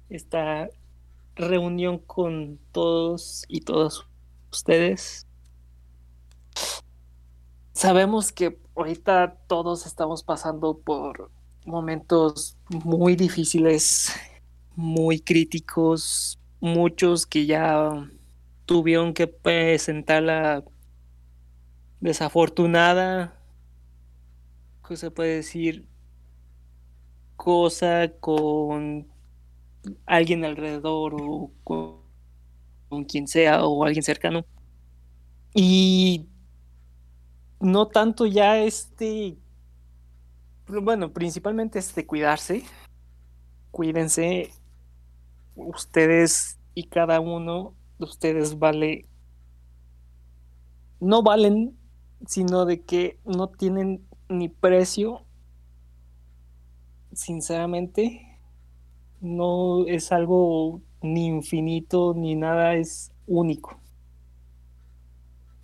esta 0.08 0.70
reunión 1.36 1.98
con 1.98 2.58
todos 2.72 3.44
y 3.48 3.60
todas 3.60 4.06
ustedes. 4.50 5.27
Sabemos 7.78 8.32
que 8.32 8.58
ahorita 8.74 9.38
todos 9.46 9.86
estamos 9.86 10.24
pasando 10.24 10.78
por 10.78 11.30
momentos 11.64 12.58
muy 12.70 13.14
difíciles, 13.14 14.12
muy 14.74 15.20
críticos, 15.20 16.40
muchos 16.58 17.24
que 17.24 17.46
ya 17.46 18.10
tuvieron 18.66 19.14
que 19.14 19.28
presentar 19.28 20.24
la 20.24 20.64
desafortunada, 22.00 23.40
¿qué 24.88 24.96
se 24.96 25.12
puede 25.12 25.36
decir? 25.36 25.86
Cosa 27.36 28.10
con 28.18 29.06
alguien 30.04 30.44
alrededor 30.44 31.14
o 31.14 31.52
con, 31.62 32.00
con 32.88 33.04
quien 33.04 33.28
sea 33.28 33.64
o 33.64 33.84
alguien 33.84 34.02
cercano. 34.02 34.44
Y 35.54 36.27
no 37.60 37.88
tanto 37.88 38.26
ya 38.26 38.58
este, 38.58 39.36
bueno, 40.66 41.12
principalmente 41.12 41.78
este 41.78 42.06
cuidarse, 42.06 42.64
cuídense, 43.70 44.50
ustedes 45.54 46.58
y 46.74 46.84
cada 46.84 47.20
uno 47.20 47.74
de 47.98 48.04
ustedes 48.04 48.58
vale, 48.58 49.06
no 51.00 51.22
valen, 51.22 51.76
sino 52.26 52.64
de 52.64 52.82
que 52.82 53.18
no 53.24 53.48
tienen 53.48 54.06
ni 54.28 54.48
precio, 54.48 55.24
sinceramente, 57.12 58.38
no 59.20 59.86
es 59.86 60.12
algo 60.12 60.80
ni 61.02 61.26
infinito 61.26 62.14
ni 62.14 62.36
nada, 62.36 62.74
es 62.74 63.12
único. 63.26 63.80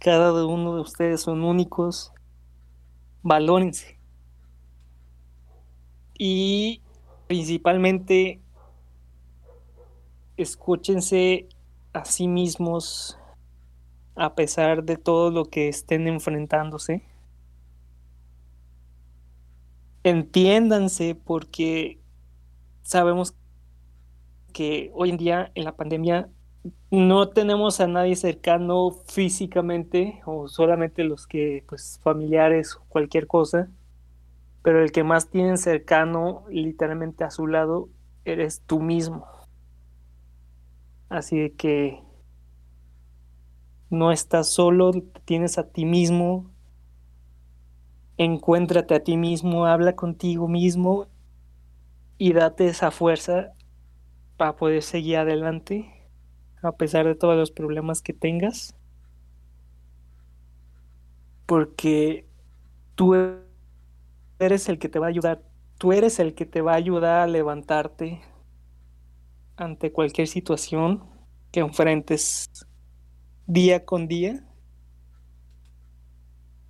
Cada 0.05 0.45
uno 0.45 0.75
de 0.75 0.83
ustedes 0.83 1.23
son 1.23 1.43
únicos. 1.43 2.13
Valórense. 3.23 3.99
Y 6.19 6.83
principalmente 7.27 8.43
escúchense 10.37 11.49
a 11.95 12.05
sí 12.05 12.29
mismos 12.29 13.19
a 14.15 14.35
pesar 14.35 14.85
de 14.85 14.99
todo 14.99 15.31
lo 15.31 15.47
que 15.47 15.69
estén 15.69 16.07
enfrentándose. 16.07 17.03
Entiéndanse 20.03 21.15
porque 21.15 21.99
sabemos 22.83 23.35
que 24.53 24.91
hoy 24.93 25.09
en 25.09 25.17
día 25.17 25.51
en 25.55 25.65
la 25.65 25.75
pandemia 25.75 26.29
no 26.91 27.29
tenemos 27.29 27.81
a 27.81 27.87
nadie 27.87 28.17
cercano 28.17 28.91
físicamente 29.07 30.23
o 30.25 30.49
solamente 30.49 31.05
los 31.05 31.27
que 31.27 31.65
pues 31.69 32.01
familiares 32.03 32.77
o 32.77 32.85
cualquier 32.89 33.27
cosa, 33.27 33.69
pero 34.63 34.83
el 34.83 34.93
que 34.93 35.05
más 35.05 35.29
tienen 35.29 35.59
cercano 35.59 36.45
literalmente 36.49 37.25
a 37.25 37.31
su 37.31 37.47
lado 37.47 37.89
eres 38.25 38.63
tú 38.63 38.81
mismo. 38.81 39.27
Así 41.09 41.51
que 41.51 42.01
no 43.91 44.11
estás 44.11 44.49
solo, 44.49 44.93
tienes 45.25 45.59
a 45.59 45.69
ti 45.69 45.85
mismo, 45.85 46.51
encuéntrate 48.17 48.95
a 48.95 49.05
ti 49.05 49.17
mismo, 49.17 49.67
habla 49.67 49.95
contigo 49.95 50.49
mismo 50.49 51.09
y 52.17 52.33
date 52.33 52.67
esa 52.67 52.91
fuerza 52.91 53.53
para 54.37 54.57
poder 54.57 54.83
seguir 54.83 55.19
adelante 55.19 55.94
a 56.65 56.73
pesar 56.73 57.07
de 57.07 57.15
todos 57.15 57.37
los 57.37 57.51
problemas 57.51 58.03
que 58.03 58.13
tengas. 58.13 58.75
Porque 61.47 62.27
tú 62.95 63.15
eres 64.39 64.69
el 64.69 64.79
que 64.79 64.89
te 64.89 64.99
va 64.99 65.07
a 65.07 65.11
ayudar, 65.11 65.43
tú 65.79 65.93
eres 65.93 66.19
el 66.19 66.35
que 66.35 66.47
te 66.47 66.63
va 66.63 66.73
a 66.73 66.77
ayudar 66.77 67.21
a 67.21 67.27
levantarte 67.27 68.23
ante 69.57 69.93
cualquier 69.93 70.27
situación 70.29 71.05
que 71.53 71.61
enfrentes 71.61 72.49
día 73.47 73.85
con 73.85 74.09
día. 74.09 74.45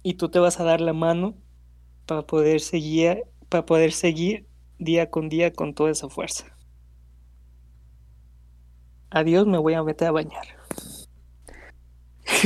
Y 0.03 0.15
tú 0.15 0.29
te 0.29 0.39
vas 0.39 0.61
a 0.61 0.65
dar 0.65 0.81
la 0.81 0.93
mano 0.93 1.35
para 2.07 2.23
poder 2.23 2.61
seguir, 2.61 3.25
para 3.49 3.65
poder 3.65 3.93
seguir 3.93 4.47
día 4.79 5.11
con 5.11 5.29
día 5.29 5.53
con 5.53 5.75
toda 5.75 5.91
esa 5.91 6.09
fuerza. 6.09 6.54
Adiós, 9.15 9.47
me 9.47 9.59
voy 9.59 9.75
a 9.75 9.83
meter 9.85 10.09
a 10.09 10.11
bañar. 10.11 10.45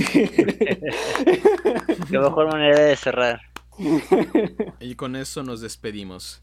Qué 2.10 2.18
mejor 2.18 2.52
manera 2.52 2.78
de 2.80 2.94
cerrar. 2.94 3.40
Y 4.80 4.94
con 4.94 5.16
eso 5.16 5.42
nos 5.42 5.62
despedimos. 5.62 6.42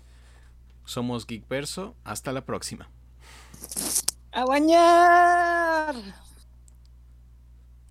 Somos 0.84 1.28
Geek 1.28 1.48
Verso. 1.48 1.96
Hasta 2.04 2.32
la 2.32 2.44
próxima. 2.44 2.90
¡A 4.32 4.46
bañar! 4.46 5.96